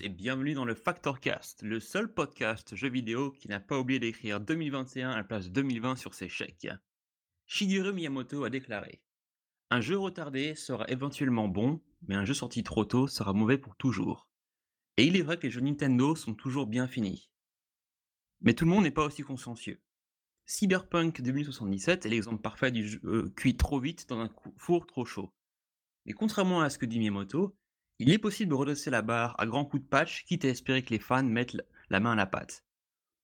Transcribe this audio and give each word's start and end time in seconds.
Et 0.00 0.08
bienvenue 0.08 0.54
dans 0.54 0.64
le 0.64 0.76
Factorcast, 0.76 1.62
le 1.62 1.80
seul 1.80 2.12
podcast 2.12 2.76
jeu 2.76 2.88
vidéo 2.88 3.32
qui 3.32 3.48
n'a 3.48 3.58
pas 3.58 3.80
oublié 3.80 3.98
d'écrire 3.98 4.38
2021 4.38 5.10
à 5.10 5.16
la 5.16 5.24
place 5.24 5.46
de 5.46 5.50
2020 5.50 5.96
sur 5.96 6.14
ses 6.14 6.28
chèques. 6.28 6.68
Shigeru 7.46 7.92
Miyamoto 7.92 8.44
a 8.44 8.50
déclaré 8.50 9.02
Un 9.70 9.80
jeu 9.80 9.98
retardé 9.98 10.54
sera 10.54 10.88
éventuellement 10.88 11.48
bon, 11.48 11.80
mais 12.06 12.14
un 12.14 12.24
jeu 12.24 12.34
sorti 12.34 12.62
trop 12.62 12.84
tôt 12.84 13.08
sera 13.08 13.32
mauvais 13.32 13.58
pour 13.58 13.74
toujours. 13.74 14.28
Et 14.98 15.04
il 15.04 15.16
est 15.16 15.22
vrai 15.22 15.36
que 15.36 15.48
les 15.48 15.50
jeux 15.50 15.60
Nintendo 15.60 16.14
sont 16.14 16.34
toujours 16.34 16.68
bien 16.68 16.86
finis. 16.86 17.28
Mais 18.40 18.54
tout 18.54 18.64
le 18.64 18.70
monde 18.70 18.84
n'est 18.84 18.92
pas 18.92 19.06
aussi 19.06 19.22
consciencieux. 19.22 19.80
Cyberpunk 20.46 21.22
2077 21.22 22.06
est 22.06 22.08
l'exemple 22.08 22.40
parfait 22.40 22.70
du 22.70 22.86
jeu 22.86 23.00
euh, 23.04 23.32
cuit 23.34 23.56
trop 23.56 23.80
vite 23.80 24.08
dans 24.08 24.20
un 24.20 24.30
four 24.58 24.86
trop 24.86 25.04
chaud. 25.04 25.32
Et 26.06 26.12
contrairement 26.12 26.60
à 26.60 26.70
ce 26.70 26.78
que 26.78 26.86
dit 26.86 27.00
Miyamoto, 27.00 27.56
il 28.02 28.12
est 28.12 28.18
possible 28.18 28.50
de 28.50 28.54
redresser 28.54 28.90
la 28.90 29.02
barre 29.02 29.34
à 29.38 29.46
grands 29.46 29.64
coups 29.64 29.82
de 29.82 29.88
patch, 29.88 30.24
quitte 30.24 30.44
à 30.44 30.48
espérer 30.48 30.82
que 30.82 30.90
les 30.90 30.98
fans 30.98 31.22
mettent 31.22 31.56
la 31.90 32.00
main 32.00 32.12
à 32.12 32.16
la 32.16 32.26
pâte. 32.26 32.64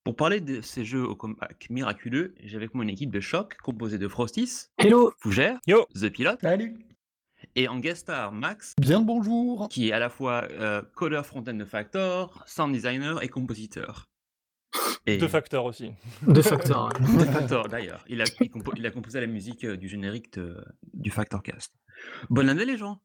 Pour 0.03 0.15
parler 0.15 0.39
de 0.41 0.61
ces 0.61 0.85
jeux 0.85 1.03
au 1.05 1.15
comeback 1.15 1.67
miraculeux, 1.69 2.33
j'ai 2.43 2.55
avec 2.55 2.73
moi 2.73 2.83
une 2.83 2.89
équipe 2.89 3.11
de 3.11 3.19
choc 3.19 3.57
composée 3.61 3.97
de 3.97 4.07
Frostis, 4.07 4.67
Hello 4.77 5.13
Fougère, 5.19 5.59
Yo. 5.67 5.85
The 5.93 6.09
Pilote, 6.09 6.39
Salut 6.41 6.77
et 7.55 7.67
en 7.69 7.79
guest 7.79 8.01
star 8.01 8.31
Max, 8.33 8.73
Bien 8.81 8.99
le 8.99 9.05
bonjour 9.05 9.69
qui 9.69 9.89
est 9.89 9.91
à 9.93 9.99
la 9.99 10.09
fois 10.09 10.45
euh, 10.51 10.81
codeur 10.95 11.25
front-end 11.25 11.53
de 11.53 11.63
Factor, 11.65 12.43
sound 12.47 12.73
designer 12.73 13.23
et 13.23 13.29
compositeur. 13.29 14.05
Et 15.05 15.17
Deux 15.17 15.27
facteurs 15.29 15.65
aussi. 15.65 15.91
De 16.27 16.41
facteur. 16.41 16.89
de 16.89 17.23
Factor 17.25 17.67
d'ailleurs. 17.69 18.03
Il 18.07 18.21
a, 18.21 18.25
il 18.41 18.49
compo- 18.49 18.73
il 18.77 18.85
a 18.85 18.91
composé 18.91 19.19
la 19.21 19.27
musique 19.27 19.63
euh, 19.63 19.77
du 19.77 19.87
générique 19.87 20.33
de- 20.33 20.63
du 20.93 21.11
Factorcast. 21.11 21.73
Bonne 22.29 22.49
année 22.49 22.65
les 22.65 22.77
gens 22.77 23.01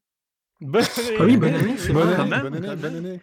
Bonne 0.61 0.83
Ah 1.19 1.23
oui, 1.23 1.37
bonne 1.37 1.53
année, 1.53 1.77
c'est 1.77 1.91
Bonne 1.93 2.07
année, 2.09 2.15
quand 2.15 2.27
bonne 2.27 2.53
même. 2.53 2.63
année, 2.65 2.75
bonne 2.81 2.95
année. 2.95 3.21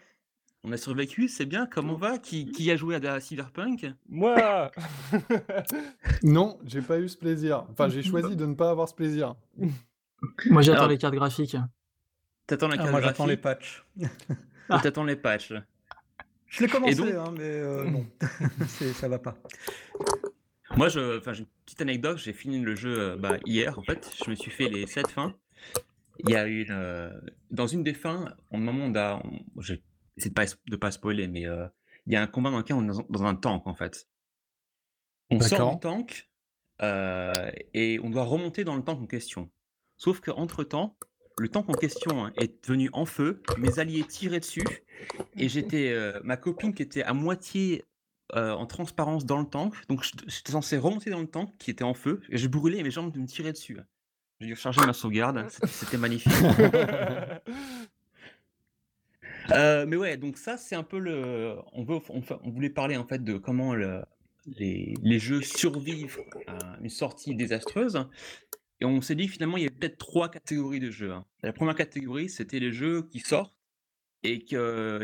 On 0.64 0.70
a 0.70 0.76
survécu, 0.76 1.26
c'est 1.28 1.46
bien, 1.46 1.66
comment 1.66 1.94
on 1.94 1.96
va? 1.96 2.18
Qui, 2.18 2.46
qui 2.52 2.70
a 2.70 2.76
joué 2.76 2.94
à, 3.04 3.14
à 3.14 3.20
Cyberpunk? 3.20 3.86
Moi 4.08 4.70
Non, 6.22 6.58
j'ai 6.64 6.82
pas 6.82 6.98
eu 7.00 7.08
ce 7.08 7.16
plaisir. 7.16 7.64
Enfin, 7.70 7.88
j'ai 7.88 8.02
choisi 8.08 8.36
de 8.36 8.46
ne 8.46 8.54
pas 8.54 8.70
avoir 8.70 8.88
ce 8.88 8.94
plaisir. 8.94 9.34
Moi 10.46 10.62
j'attends 10.62 10.80
Alors- 10.80 10.90
les 10.90 10.98
cartes 10.98 11.14
graphiques. 11.14 11.56
T'attends 12.46 12.68
la 12.68 12.74
Ah, 12.74 12.78
carte 12.78 12.90
moi 12.90 13.00
j'attends 13.00 13.26
les 13.26 13.36
patchs. 13.36 13.84
t'attends 14.68 15.04
les 15.04 15.16
patchs? 15.16 15.52
Je 16.48 16.60
l'ai 16.62 16.68
commencé, 16.68 16.94
donc 16.96 17.08
hein, 17.14 17.32
mais 17.36 17.40
euh, 17.44 17.84
non, 17.84 18.06
C'est- 18.68 18.92
ça 18.92 19.08
va 19.08 19.18
pas. 19.18 19.34
Moi, 20.76 20.88
j'ai 20.88 21.00
une 21.00 21.46
petite 21.64 21.80
anecdote. 21.80 22.18
J'ai 22.18 22.32
fini 22.32 22.60
le 22.60 22.74
jeu 22.76 22.98
euh, 22.98 23.16
bah, 23.16 23.36
hier, 23.46 23.78
en 23.78 23.82
fait. 23.82 24.10
Je 24.24 24.30
me 24.30 24.34
suis 24.34 24.50
fait 24.50 24.68
les 24.68 24.86
7 24.86 25.08
fins. 25.08 25.34
Il 26.18 26.30
y 26.30 26.36
a 26.36 26.46
une, 26.46 26.70
euh, 26.70 27.10
dans 27.50 27.66
une 27.66 27.82
des 27.82 27.94
fins, 27.94 28.34
au 28.50 28.58
moment 28.58 28.86
où 28.86 28.90
on 28.90 28.94
a, 28.96 29.22
essayé 30.16 30.30
de 30.30 30.34
pas, 30.34 30.44
de 30.66 30.76
pas 30.76 30.90
spoiler, 30.90 31.26
mais 31.28 31.46
euh, 31.46 31.66
il 32.06 32.12
y 32.12 32.16
a 32.16 32.22
un 32.22 32.26
combat 32.26 32.50
dans 32.50 32.58
lequel 32.58 32.76
on 32.76 32.84
est 32.84 32.88
dans, 32.94 33.06
dans 33.08 33.24
un 33.24 33.34
tank, 33.34 33.66
en 33.66 33.74
fait. 33.74 34.08
On 35.30 35.40
sort 35.40 35.50
D'accord. 35.50 35.72
du 35.74 35.80
tank 35.80 36.30
euh, 36.82 37.32
et 37.74 37.98
on 38.02 38.10
doit 38.10 38.24
remonter 38.24 38.64
dans 38.64 38.76
le 38.76 38.82
tank 38.82 39.00
en 39.00 39.06
question. 39.06 39.50
Sauf 39.96 40.20
qu'entre 40.20 40.64
temps, 40.64 40.96
le 41.38 41.48
tank 41.48 41.68
en 41.70 41.74
question 41.74 42.26
hein, 42.26 42.32
est 42.36 42.62
devenu 42.64 42.90
en 42.92 43.06
feu, 43.06 43.42
mes 43.56 43.78
alliés 43.78 44.04
tiraient 44.04 44.40
dessus, 44.40 44.64
et 45.36 45.48
j'étais, 45.48 45.90
euh, 45.90 46.20
ma 46.24 46.36
copine 46.36 46.74
qui 46.74 46.82
était 46.82 47.02
à 47.02 47.14
moitié 47.14 47.84
euh, 48.34 48.52
en 48.52 48.66
transparence 48.66 49.24
dans 49.24 49.38
le 49.38 49.46
tank, 49.46 49.74
donc 49.88 50.02
je- 50.02 50.12
j'étais 50.26 50.52
censé 50.52 50.76
remonter 50.76 51.10
dans 51.10 51.20
le 51.20 51.26
tank 51.26 51.56
qui 51.58 51.70
était 51.70 51.84
en 51.84 51.94
feu, 51.94 52.20
et 52.28 52.36
je 52.36 52.48
brûlais 52.48 52.78
et 52.78 52.82
mes 52.82 52.90
jambes 52.90 53.16
me 53.16 53.26
tiraient 53.26 53.52
dessus. 53.52 53.78
J'ai 54.42 54.54
recharger 54.54 54.80
ma 54.86 54.92
sauvegarde, 54.92 55.46
c'était- 55.66 55.96
magnifique. 55.98 56.32
Euh, 59.50 59.86
mais 59.86 59.96
ouais, 59.96 60.16
donc 60.16 60.38
ça 60.38 60.56
c'est 60.56 60.76
un 60.76 60.84
peu 60.84 60.98
le, 60.98 61.56
on 61.72 61.84
veut, 61.84 61.98
on, 62.10 62.22
fa- 62.22 62.38
on 62.44 62.50
voulait 62.50 62.70
parler 62.70 62.96
en 62.96 63.04
fait 63.06 63.22
de 63.24 63.36
comment 63.38 63.74
le- 63.74 64.02
les, 64.46 64.94
les 65.02 65.18
jeux 65.18 65.42
survivent 65.42 66.20
à 66.46 66.78
une 66.80 66.88
sortie 66.88 67.34
désastreuse. 67.34 68.06
Et 68.80 68.84
on 68.84 69.00
s'est 69.00 69.14
dit 69.16 69.28
finalement, 69.28 69.56
il 69.56 69.64
y 69.64 69.66
avait 69.66 69.74
peut-être 69.74 69.98
trois 69.98 70.28
catégories 70.30 70.80
de 70.80 70.90
jeux. 70.90 71.12
hein. 71.12 71.24
La 71.42 71.52
première 71.52 71.74
catégorie, 71.74 72.28
c'était 72.28 72.58
les 72.60 72.72
jeux 72.72 73.02
qui 73.08 73.20
sortent 73.20 73.54
et 74.24 74.44
qu'il 74.44 74.58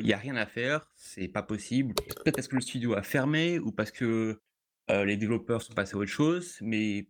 n'y 0.04 0.12
a 0.12 0.16
rien 0.19 0.37
à 0.37 0.47
faire, 0.47 0.88
c'est 0.97 1.28
pas 1.28 1.43
possible. 1.43 1.94
Peut-être 1.94 2.37
parce 2.37 2.48
que 2.48 2.54
le 2.56 2.60
studio 2.60 2.94
a 2.94 3.03
fermé 3.03 3.59
ou 3.59 3.72
parce 3.72 3.91
que 3.91 4.41
euh, 4.91 5.04
les 5.04 5.16
développeurs 5.16 5.62
sont 5.62 5.75
passés 5.75 5.94
à 5.94 5.98
autre 5.98 6.10
chose, 6.10 6.59
mais 6.60 7.09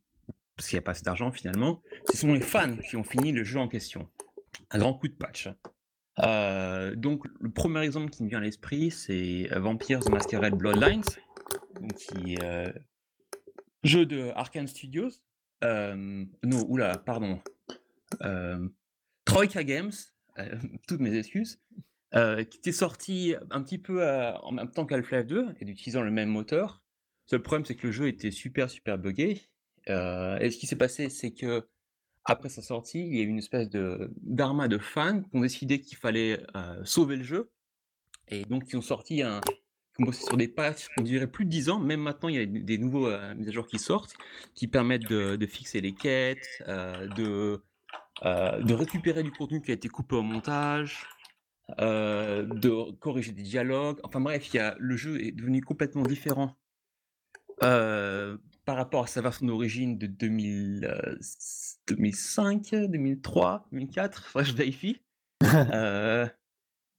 parce 0.59 0.69
qu'il 0.69 0.77
n'y 0.77 0.81
a 0.81 0.83
pas 0.83 0.91
assez 0.91 1.05
d'argent 1.05 1.31
finalement. 1.31 1.81
Ce 2.11 2.19
sont 2.19 2.35
les 2.35 2.41
fans 2.41 2.77
qui 2.77 2.97
ont 2.97 3.05
fini 3.05 3.31
le 3.31 3.45
jeu 3.45 3.61
en 3.61 3.69
question. 3.69 4.09
Un 4.73 4.79
grand 4.81 4.93
coup 4.93 5.07
de 5.07 5.15
patch. 5.15 5.49
Euh, 6.19 6.97
donc, 6.97 7.25
le 7.39 7.49
premier 7.49 7.81
exemple 7.83 8.11
qui 8.11 8.25
me 8.25 8.29
vient 8.29 8.39
à 8.39 8.43
l'esprit, 8.43 8.91
c'est 8.91 9.49
Vampires 9.53 10.01
Masquerade 10.11 10.55
Bloodlines, 10.55 11.05
qui 11.97 12.35
est 12.35 12.43
euh, 12.43 12.73
jeu 13.85 14.05
de 14.05 14.33
Arkane 14.35 14.67
Studios. 14.67 15.11
Euh, 15.63 16.25
non, 16.43 16.67
oula, 16.69 16.99
pardon. 16.99 17.41
Euh, 18.23 18.69
Troika 19.25 19.63
Games, 19.63 19.93
toutes 20.89 21.01
mes 21.01 21.17
excuses, 21.17 21.61
qui 22.13 22.59
était 22.59 22.73
sorti 22.73 23.37
un 23.53 23.63
petit 23.63 23.79
peu 23.79 24.05
en 24.43 24.51
même 24.51 24.73
temps 24.73 24.87
qu'Half-Life 24.87 25.27
2 25.27 25.55
et 25.61 25.71
utilisant 25.71 26.03
le 26.03 26.11
même 26.11 26.31
moteur. 26.31 26.83
Seul 27.27 27.43
problème, 27.43 27.65
c'est 27.65 27.77
que 27.77 27.87
le 27.87 27.93
jeu 27.93 28.09
était 28.09 28.33
super, 28.33 28.69
super 28.69 28.99
buggé. 28.99 29.48
Euh, 29.91 30.39
et 30.39 30.51
ce 30.51 30.59
qui 30.59 30.67
s'est 30.67 30.77
passé, 30.77 31.09
c'est 31.09 31.33
que 31.33 31.67
après 32.25 32.49
sa 32.49 32.63
sortie, 32.63 33.07
il 33.07 33.17
y 33.17 33.21
a 33.21 33.23
eu 33.23 33.29
une 33.29 33.39
espèce 33.39 33.71
de 33.71 34.11
de 34.21 34.79
fans 34.79 35.23
qui 35.23 35.37
ont 35.37 35.41
décidé 35.41 35.81
qu'il 35.81 35.97
fallait 35.97 36.41
euh, 36.57 36.85
sauver 36.85 37.17
le 37.17 37.25
jeu. 37.25 37.51
Et 38.29 38.45
donc, 38.45 38.67
qui 38.67 38.77
ont 38.77 38.83
sorti 38.83 39.23
un. 39.23 39.41
qui 39.97 40.07
ont 40.07 40.13
sur 40.13 40.37
des 40.37 40.49
patchs 40.49 40.89
qui 40.89 41.01
ont 41.01 41.05
duré 41.05 41.27
plus 41.27 41.47
de 41.47 41.51
10 41.51 41.71
ans. 41.71 41.79
Même 41.79 42.01
maintenant, 42.01 42.29
il 42.29 42.35
y 42.37 42.39
a 42.39 42.47
des 42.47 42.77
nouveaux 42.77 43.07
euh, 43.07 43.35
mises 43.35 43.49
à 43.49 43.53
jour 43.53 43.67
qui 43.67 43.79
sortent, 43.79 44.15
qui 44.55 44.69
permettent 44.69 45.09
de, 45.09 45.47
fixer 45.47 45.81
les 45.81 45.95
quêtes, 45.95 46.63
de, 46.67 47.63
récupérer 48.23 49.23
du 49.23 49.31
contenu 49.31 49.63
qui 49.63 49.71
a 49.71 49.75
été 49.75 49.89
coupé 49.89 50.17
au 50.17 50.23
montage, 50.23 51.07
de 51.79 52.91
corriger 52.97 53.33
des 53.33 53.43
dialogues. 53.43 53.99
Enfin 54.03 54.21
bref, 54.21 54.51
le 54.79 54.97
jeu 54.97 55.23
est 55.23 55.33
devenu 55.33 55.63
complètement 55.63 56.03
différent 56.03 56.59
par 58.69 58.77
rapport 58.77 59.05
à 59.05 59.07
sa 59.07 59.23
version 59.23 59.47
d'origine 59.47 59.97
de 59.97 60.07
2000, 60.07 60.85
euh, 60.85 61.17
2005, 61.87 62.75
2003, 62.75 63.67
2004, 63.73 64.27
faudrait 64.27 64.45
que 64.45 64.51
je 64.51 64.57
vérifie. 64.57 65.01
Euh, 65.73 66.27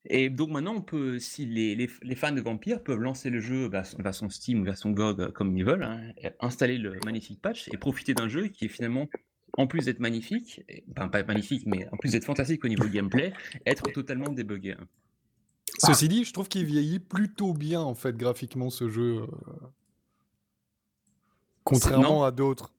et 0.06 0.32
donc 0.32 0.50
maintenant, 0.50 0.74
on 0.78 0.82
peut, 0.82 1.20
si 1.20 1.46
les, 1.46 1.76
les- 1.76 1.88
les 2.02 2.16
fans 2.16 2.32
de 2.32 2.42
Vampire 2.42 2.82
peuvent 2.84 3.02
lancer 3.02 3.30
le 3.30 3.40
jeu 3.40 3.68
vers- 3.70 3.86
version 4.00 4.30
Steam 4.30 4.62
ou 4.62 4.64
version 4.64 4.90
GOG 4.90 5.22
euh, 5.22 5.32
comme 5.32 5.56
ils 5.56 5.64
veulent, 5.64 5.84
hein, 5.84 6.02
installer 6.40 6.80
le 6.80 6.98
magnifique 7.06 7.40
patch 7.40 7.68
et 7.72 7.78
profiter 7.78 8.16
d'un 8.16 8.28
jeu 8.30 8.48
qui 8.48 8.66
est 8.66 8.70
finalement, 8.70 9.08
en 9.54 9.68
plus 9.68 9.86
d'être 9.86 10.00
magnifique, 10.00 10.64
et- 10.70 10.84
enfin 10.98 11.08
pas 11.08 11.22
magnifique, 11.24 11.68
mais 11.68 11.88
en 11.92 11.98
plus 11.98 12.14
d'être 12.14 12.26
fantastique 12.26 12.66
au 12.66 12.68
niveau 12.68 12.88
gameplay, 12.88 13.32
être 13.68 13.92
totalement 13.92 14.30
débugué. 14.32 14.72
hein. 14.72 14.88
Ceci 15.78 16.08
dit, 16.08 16.24
je 16.26 16.34
trouve 16.34 16.48
qu'il 16.50 16.66
vieillit 16.66 17.00
plutôt 17.00 17.54
bien, 17.54 17.82
en 17.82 17.94
fait, 17.94 18.18
graphiquement, 18.18 18.72
ce 18.72 18.90
jeu. 18.90 19.22
Contrairement 21.70 22.26
à 22.26 22.32
d'autres. 22.32 22.74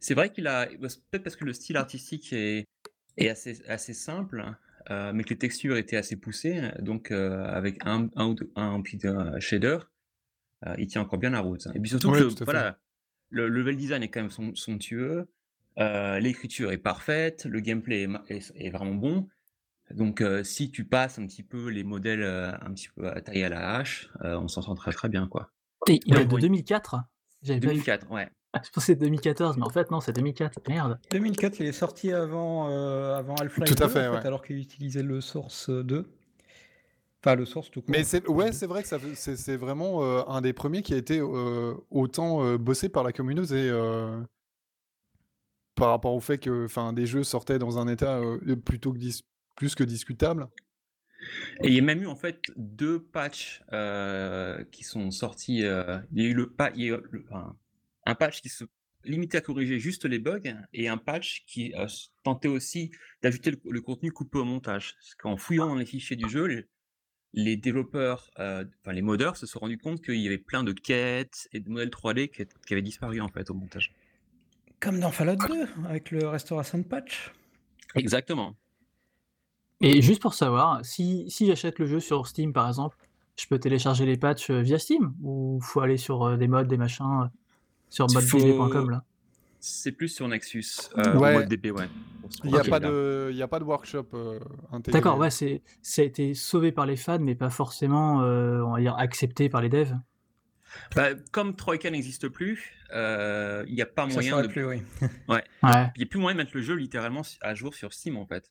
C'est 0.00 0.14
vrai 0.14 0.30
qu'il 0.30 0.46
a. 0.46 0.66
Bah, 0.78 0.88
peut-être 1.10 1.24
parce 1.24 1.36
que 1.36 1.44
le 1.44 1.52
style 1.52 1.76
artistique 1.76 2.32
est, 2.32 2.66
assez, 3.18 3.94
simple, 3.94 4.44
euh, 4.90 5.12
mais 5.12 5.24
que 5.24 5.30
les 5.30 5.38
textures 5.38 5.76
étaient 5.76 5.96
assez 5.96 6.16
poussées. 6.16 6.70
Donc, 6.80 7.10
euh, 7.10 7.44
avec 7.44 7.84
un, 7.84 8.08
un, 8.14 8.34
un, 8.54 8.80
un 8.80 8.82
euh, 9.04 9.40
shader, 9.40 9.78
il 10.78 10.86
tient 10.86 11.02
encore 11.02 11.18
bien 11.18 11.30
la 11.30 11.40
route. 11.40 11.66
Et 11.74 11.80
puis 11.80 11.90
surtout 11.90 12.12
voilà, 12.42 12.78
le 13.30 13.48
level 13.48 13.76
design 13.76 14.02
est 14.02 14.08
quand 14.08 14.22
même 14.22 14.54
somptueux. 14.54 15.28
L'écriture 15.76 16.72
est 16.72 16.78
parfaite, 16.78 17.44
le 17.44 17.60
gameplay 17.60 18.08
est, 18.28 18.70
vraiment 18.70 18.94
bon. 18.94 19.28
Donc, 19.90 20.22
si 20.44 20.70
tu 20.70 20.84
passes 20.84 21.18
un 21.18 21.26
petit 21.26 21.42
peu 21.42 21.68
les 21.68 21.84
modèles 21.84 22.22
un 22.24 22.72
petit 22.72 22.88
peu 22.94 23.10
taillés 23.22 23.44
à 23.44 23.48
la 23.48 23.76
hache, 23.76 24.08
on 24.20 24.48
s'en 24.48 24.62
sort 24.62 24.76
très 24.76 24.92
très 24.92 25.08
bien, 25.08 25.26
quoi. 25.26 25.50
Et 25.88 26.00
il 26.04 26.14
date 26.14 26.28
de 26.28 26.38
2004 26.38 26.96
2004, 27.46 28.10
ouais. 28.10 28.28
Je 28.64 28.70
pensais 28.70 28.94
2014, 28.94 29.56
mais 29.56 29.64
en 29.64 29.70
fait, 29.70 29.90
non, 29.90 30.00
c'est 30.00 30.12
2004, 30.12 30.60
merde. 30.68 30.98
2004, 31.10 31.60
il 31.60 31.66
est 31.66 31.72
sorti 31.72 32.12
avant, 32.12 32.68
euh, 32.70 33.16
avant 33.16 33.34
Half-Life 33.34 33.74
2, 33.74 33.84
à 33.84 33.88
fait, 33.88 34.26
alors 34.26 34.42
qu'il 34.42 34.58
utilisait 34.58 35.02
le 35.02 35.20
Source 35.20 35.68
euh, 35.70 35.82
2. 35.82 36.06
Enfin, 37.22 37.34
le 37.34 37.44
Source 37.44 37.70
tout 37.70 37.80
court. 37.80 37.90
Mais 37.90 38.04
c'est 38.04 38.26
ouais, 38.28 38.52
c'est 38.52 38.66
vrai 38.66 38.82
que 38.82 38.88
c'est 39.14 39.56
vraiment 39.56 40.04
euh, 40.04 40.22
un 40.28 40.40
des 40.40 40.52
premiers 40.52 40.82
qui 40.82 40.94
a 40.94 40.96
été 40.96 41.18
euh, 41.18 41.74
autant 41.90 42.56
bossé 42.56 42.88
par 42.88 43.02
la 43.02 43.12
communauté 43.12 43.70
par 45.74 45.90
rapport 45.90 46.14
au 46.14 46.20
fait 46.20 46.38
que 46.38 46.92
des 46.92 47.06
jeux 47.06 47.24
sortaient 47.24 47.58
dans 47.58 47.78
un 47.78 47.88
état 47.88 48.20
plutôt 48.64 48.92
que 48.92 48.98
plus 49.56 49.74
que 49.74 49.84
discutable. 49.84 50.48
Et 51.62 51.68
il 51.68 51.74
y 51.74 51.78
a 51.78 51.82
même 51.82 52.02
eu 52.02 52.06
en 52.06 52.16
fait 52.16 52.40
deux 52.56 53.02
patchs 53.02 53.62
euh, 53.72 54.62
qui 54.72 54.84
sont 54.84 55.10
sortis. 55.10 55.64
euh, 55.64 55.98
il 56.12 56.22
y 56.22 56.26
a 56.26 56.28
eu 56.30 56.34
le 56.34 56.50
pa- 56.50 56.72
il 56.74 56.82
y 56.84 56.90
a 56.92 56.96
eu 56.96 57.00
le- 57.10 57.24
un, 57.32 57.56
un 58.04 58.14
patch 58.14 58.40
qui 58.42 58.48
se 58.48 58.64
limitait 59.04 59.38
à 59.38 59.40
corriger 59.40 59.78
juste 59.78 60.04
les 60.04 60.18
bugs 60.18 60.40
et 60.72 60.88
un 60.88 60.96
patch 60.98 61.44
qui 61.46 61.72
euh, 61.76 61.86
tentait 62.24 62.48
aussi 62.48 62.90
d'ajouter 63.22 63.52
le, 63.52 63.58
le 63.70 63.80
contenu 63.80 64.10
coupé 64.12 64.38
au 64.38 64.44
montage. 64.44 64.94
Parce 64.94 65.14
qu'en 65.14 65.36
fouillant 65.36 65.66
dans 65.68 65.74
les 65.76 65.86
fichiers 65.86 66.16
du 66.16 66.28
jeu, 66.28 66.44
les, 66.46 66.66
les 67.32 67.56
développeurs, 67.56 68.30
euh, 68.38 68.64
enfin 68.82 68.92
les 68.92 69.02
modeurs 69.02 69.36
se 69.36 69.46
sont 69.46 69.58
rendus 69.60 69.78
compte 69.78 70.02
qu'il 70.02 70.16
y 70.20 70.26
avait 70.26 70.38
plein 70.38 70.64
de 70.64 70.72
quêtes 70.72 71.48
et 71.52 71.60
de 71.60 71.68
modèles 71.68 71.90
3D 71.90 72.28
qui, 72.30 72.44
qui 72.66 72.72
avaient 72.74 72.82
disparu 72.82 73.20
en 73.20 73.28
fait 73.28 73.48
au 73.50 73.54
montage. 73.54 73.92
Comme 74.80 75.00
dans 75.00 75.10
Fallout 75.10 75.36
2, 75.36 75.66
avec 75.86 76.10
le 76.10 76.26
Restoration 76.28 76.82
Patch. 76.82 77.32
Exactement. 77.94 78.56
Et 79.80 80.00
juste 80.02 80.22
pour 80.22 80.34
savoir, 80.34 80.84
si, 80.84 81.24
si 81.28 81.46
j'achète 81.46 81.78
le 81.78 81.86
jeu 81.86 82.00
sur 82.00 82.26
Steam, 82.26 82.52
par 82.52 82.66
exemple, 82.68 82.96
je 83.38 83.46
peux 83.46 83.58
télécharger 83.58 84.06
les 84.06 84.16
patchs 84.16 84.50
euh, 84.50 84.60
via 84.62 84.78
Steam 84.78 85.12
ou 85.22 85.60
faut 85.62 85.80
aller 85.80 85.98
sur 85.98 86.22
euh, 86.24 86.36
des 86.36 86.48
modes, 86.48 86.68
des 86.68 86.78
machins, 86.78 87.22
euh, 87.24 87.26
sur 87.90 88.06
moddb.com 88.10 88.90
là? 88.90 89.04
C'est 89.60 89.92
plus 89.92 90.08
sur 90.08 90.28
Nexus, 90.28 90.64
euh, 90.96 91.16
Ouais. 91.18 91.30
en 91.34 91.38
mode 91.40 91.48
DB, 91.48 91.70
ouais. 91.72 91.88
Il 92.44 92.50
n'y 92.52 92.58
a 92.58 92.64
pas 92.64 92.78
de 92.80 93.28
il 93.30 93.36
y 93.36 93.42
a 93.42 93.48
pas 93.48 93.58
de 93.58 93.64
workshop 93.64 94.06
euh, 94.14 94.38
intégré. 94.72 94.92
D'accord, 95.00 95.18
ouais, 95.18 95.30
c'est, 95.30 95.62
ça 95.82 96.02
a 96.02 96.04
été 96.04 96.34
sauvé 96.34 96.72
par 96.72 96.86
les 96.86 96.96
fans, 96.96 97.18
mais 97.18 97.34
pas 97.34 97.50
forcément, 97.50 98.22
euh, 98.22 98.62
on 98.62 98.72
va 98.74 98.80
dire, 98.80 98.94
accepté 98.96 99.48
par 99.48 99.60
les 99.62 99.68
devs. 99.68 99.94
Bah, 100.94 101.08
comme 101.32 101.56
Troika 101.56 101.90
n'existe 101.90 102.28
plus, 102.28 102.74
euh, 102.94 103.64
il 103.68 103.74
n'y 103.74 103.82
a 103.82 103.86
pas 103.86 104.08
Ça 104.08 104.14
moyen 104.14 104.42
de... 104.42 104.46
plus, 104.48 104.64
oui. 104.66 104.82
Ouais. 105.28 105.42
Il 105.62 105.68
n'y 105.98 106.04
a 106.04 106.06
plus 106.06 106.18
moyen 106.20 106.34
de 106.36 106.42
mettre 106.42 106.52
le 106.54 106.62
jeu 106.62 106.74
littéralement 106.74 107.22
à 107.40 107.54
jour 107.54 107.74
sur 107.74 107.92
Steam 107.92 108.16
en 108.16 108.26
fait. 108.26 108.50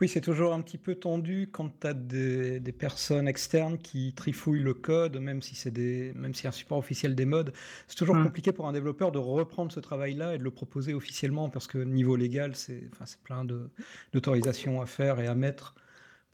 Oui, 0.00 0.08
c'est 0.08 0.20
toujours 0.20 0.52
un 0.52 0.60
petit 0.60 0.78
peu 0.78 0.94
tendu 0.94 1.48
quand 1.52 1.70
tu 1.80 1.86
as 1.86 1.94
des, 1.94 2.60
des 2.60 2.72
personnes 2.72 3.28
externes 3.28 3.78
qui 3.78 4.12
trifouillent 4.14 4.62
le 4.62 4.74
code, 4.74 5.16
même 5.18 5.42
si 5.42 5.54
c'est 5.54 5.70
des, 5.70 6.12
même 6.14 6.34
si 6.34 6.46
un 6.46 6.52
support 6.52 6.78
officiel 6.78 7.14
des 7.14 7.24
modes. 7.24 7.52
C'est 7.88 7.96
toujours 7.96 8.16
Mm. 8.16 8.24
compliqué 8.24 8.52
pour 8.52 8.66
un 8.68 8.72
développeur 8.72 9.12
de 9.12 9.18
reprendre 9.18 9.72
ce 9.72 9.80
travail-là 9.80 10.34
et 10.34 10.38
de 10.38 10.44
le 10.44 10.50
proposer 10.50 10.94
officiellement 10.94 11.48
parce 11.50 11.66
que 11.66 11.78
niveau 11.78 12.16
légal, 12.16 12.54
c'est, 12.56 12.88
enfin, 12.92 13.06
c'est 13.06 13.20
plein 13.22 13.44
de, 13.44 13.70
d'autorisations 14.12 14.80
à 14.80 14.86
faire 14.86 15.20
et 15.20 15.26
à 15.26 15.34
mettre 15.34 15.74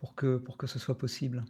pour 0.00 0.14
que, 0.14 0.36
pour 0.38 0.56
que 0.56 0.66
ce 0.66 0.78
soit 0.78 0.96
possible. 0.98 1.44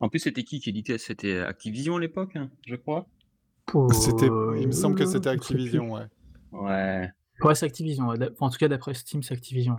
En 0.00 0.08
plus, 0.08 0.20
c'était 0.20 0.44
qui 0.44 0.60
qui 0.60 0.70
éditait? 0.70 0.98
C'était 0.98 1.38
Activision 1.40 1.96
à 1.96 2.00
l'époque, 2.00 2.36
hein, 2.36 2.50
je 2.66 2.76
crois. 2.76 3.06
C'était 3.92 4.26
il 4.26 4.66
me 4.66 4.72
semble 4.72 4.96
que 4.96 5.02
Euh, 5.02 5.06
c'était. 5.06 5.28
Activision, 5.28 5.92
ouais. 5.92 6.06
Ouais. 6.52 7.10
Ouais, 7.42 7.54
c'est 7.54 7.66
Activision. 7.66 8.08
En 8.40 8.50
tout 8.50 8.58
cas, 8.58 8.68
d'après 8.68 8.94
Steam, 8.94 9.22
c'est 9.22 9.34
Activision. 9.34 9.76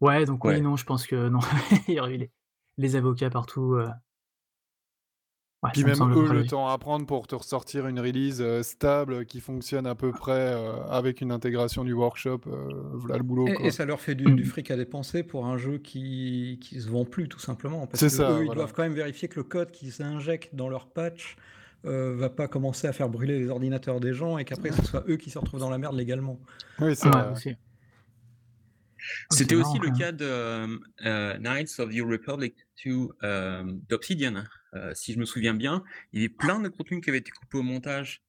Ouais, 0.00 0.24
donc 0.24 0.44
Ouais. 0.44 0.54
oui, 0.56 0.60
non, 0.62 0.76
je 0.76 0.84
pense 0.84 1.06
que 1.06 1.28
non. 1.28 1.40
Il 1.88 1.94
y 1.94 2.00
aurait 2.00 2.14
eu 2.14 2.18
les, 2.18 2.30
les 2.78 2.96
avocats 2.96 3.30
partout. 3.30 3.74
euh. 3.74 3.88
Ouais, 5.62 5.70
Puis 5.72 5.82
ça 5.82 5.88
me 5.88 5.90
même 5.90 5.96
semble 5.98 6.16
eux 6.16 6.26
le 6.26 6.28
logique. 6.36 6.50
temps 6.52 6.68
à 6.68 6.78
prendre 6.78 7.04
pour 7.04 7.26
te 7.26 7.34
ressortir 7.34 7.86
une 7.86 8.00
release 8.00 8.40
euh, 8.40 8.62
stable 8.62 9.26
qui 9.26 9.40
fonctionne 9.40 9.86
à 9.86 9.94
peu 9.94 10.10
près 10.10 10.54
euh, 10.54 10.82
avec 10.88 11.20
une 11.20 11.30
intégration 11.30 11.84
du 11.84 11.92
workshop, 11.92 12.40
euh, 12.46 12.68
voilà 12.94 13.18
le 13.18 13.22
boulot 13.24 13.46
Et, 13.48 13.52
quoi. 13.52 13.66
et 13.66 13.70
ça 13.70 13.84
leur 13.84 14.00
fait 14.00 14.14
du, 14.14 14.34
du 14.34 14.44
fric 14.46 14.70
à 14.70 14.76
dépenser 14.76 15.22
pour 15.22 15.44
un 15.46 15.58
jeu 15.58 15.76
qui, 15.76 16.58
qui 16.62 16.80
se 16.80 16.88
vend 16.88 17.04
plus, 17.04 17.28
tout 17.28 17.38
simplement. 17.40 17.86
Parce 17.86 18.00
C'est 18.00 18.06
que 18.06 18.12
ça, 18.12 18.30
eux, 18.30 18.44
ils 18.44 18.44
voilà. 18.46 18.54
doivent 18.54 18.72
quand 18.72 18.82
même 18.84 18.94
vérifier 18.94 19.28
que 19.28 19.36
le 19.38 19.44
code 19.44 19.70
qu'ils 19.70 20.00
injectent 20.02 20.54
dans 20.54 20.70
leur 20.70 20.88
patch 20.90 21.36
euh, 21.84 22.16
va 22.16 22.30
pas 22.30 22.48
commencer 22.48 22.86
à 22.88 22.94
faire 22.94 23.10
brûler 23.10 23.38
les 23.38 23.50
ordinateurs 23.50 24.00
des 24.00 24.14
gens 24.14 24.38
et 24.38 24.46
qu'après 24.46 24.72
ce 24.72 24.82
soit 24.82 25.04
eux 25.08 25.16
qui 25.18 25.28
se 25.30 25.38
retrouvent 25.38 25.60
dans 25.60 25.70
la 25.70 25.78
merde 25.78 25.94
légalement. 25.96 26.40
Oui, 26.78 26.96
c'est 26.96 27.10
Ouais, 27.10 27.10
vrai. 27.10 27.28
aussi. 27.30 27.56
C'était 29.30 29.54
aussi 29.54 29.78
marrant, 29.78 29.92
le 29.92 29.98
cas 29.98 30.12
de 30.12 30.80
euh, 31.06 31.38
Knights 31.38 31.78
of 31.78 31.94
the 31.94 32.00
Republic 32.00 32.54
2 32.84 33.08
euh, 33.22 33.62
d'Obsidian. 33.88 34.44
Euh, 34.74 34.92
si 34.94 35.12
je 35.12 35.18
me 35.18 35.24
souviens 35.24 35.54
bien, 35.54 35.82
il 36.12 36.20
y 36.20 36.24
avait 36.24 36.34
plein 36.34 36.60
de 36.60 36.68
contenus 36.68 37.02
qui 37.02 37.10
avaient 37.10 37.18
été 37.18 37.30
coupés 37.30 37.58
au 37.58 37.62
montage 37.62 38.22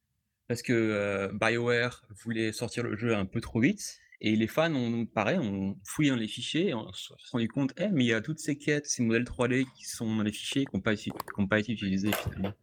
parce 0.48 0.62
que 0.62 1.32
BioWare 1.34 2.04
voulait 2.24 2.52
sortir 2.52 2.84
le 2.84 2.98
jeu 2.98 3.16
un 3.16 3.26
peu 3.26 3.42
trop 3.42 3.60
vite. 3.62 3.98
Et 4.24 4.36
les 4.36 4.46
fans 4.48 4.72
ont, 4.76 5.08
pareil, 5.08 5.40
ont 5.40 5.80
fouillé 5.84 6.12
dans 6.12 6.16
les 6.16 6.28
fichiers 6.28 6.68
et 6.70 6.74
on 6.76 6.94
s'est 6.94 7.14
rendu 7.32 7.48
compte, 7.48 7.74
eh, 7.78 7.88
mais 7.92 8.04
il 8.04 8.08
y 8.08 8.14
a 8.14 8.22
toutes 8.22 8.38
ces 8.38 8.56
quêtes, 8.56 8.86
ces 8.86 9.02
modèles 9.02 9.24
3D 9.24 9.66
qui 9.76 9.86
sont 9.86 10.16
dans 10.16 10.22
les 10.22 10.32
fichiers 10.32 10.66
qui 10.66 10.76
n'ont 10.76 10.82
pas, 10.82 10.94
été- 10.94 11.10
qui 11.10 11.16
ont 11.38 11.48
pas 11.48 11.60
été 11.60 11.72
utilisés 11.72 12.12
finalement. 12.24 12.54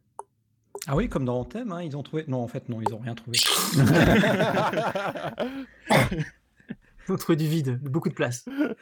Ah 0.87 0.95
oui, 0.95 1.09
comme 1.09 1.25
dans 1.25 1.41
Anthem, 1.41 1.73
hein, 1.73 1.83
ils 1.83 1.97
ont 1.97 2.05
trouvé. 2.05 2.25
Non, 2.29 2.39
en 2.39 2.47
fait, 2.47 2.69
non, 2.69 2.81
ils 2.81 2.95
ont 2.95 2.99
rien 2.99 3.17
trouvé. 3.17 3.39
Ils 7.11 7.13
ont 7.13 7.17
trouvé 7.17 7.37
du 7.37 7.47
vide, 7.49 7.79
beaucoup 7.83 8.09
de 8.09 8.15
place. 8.15 8.45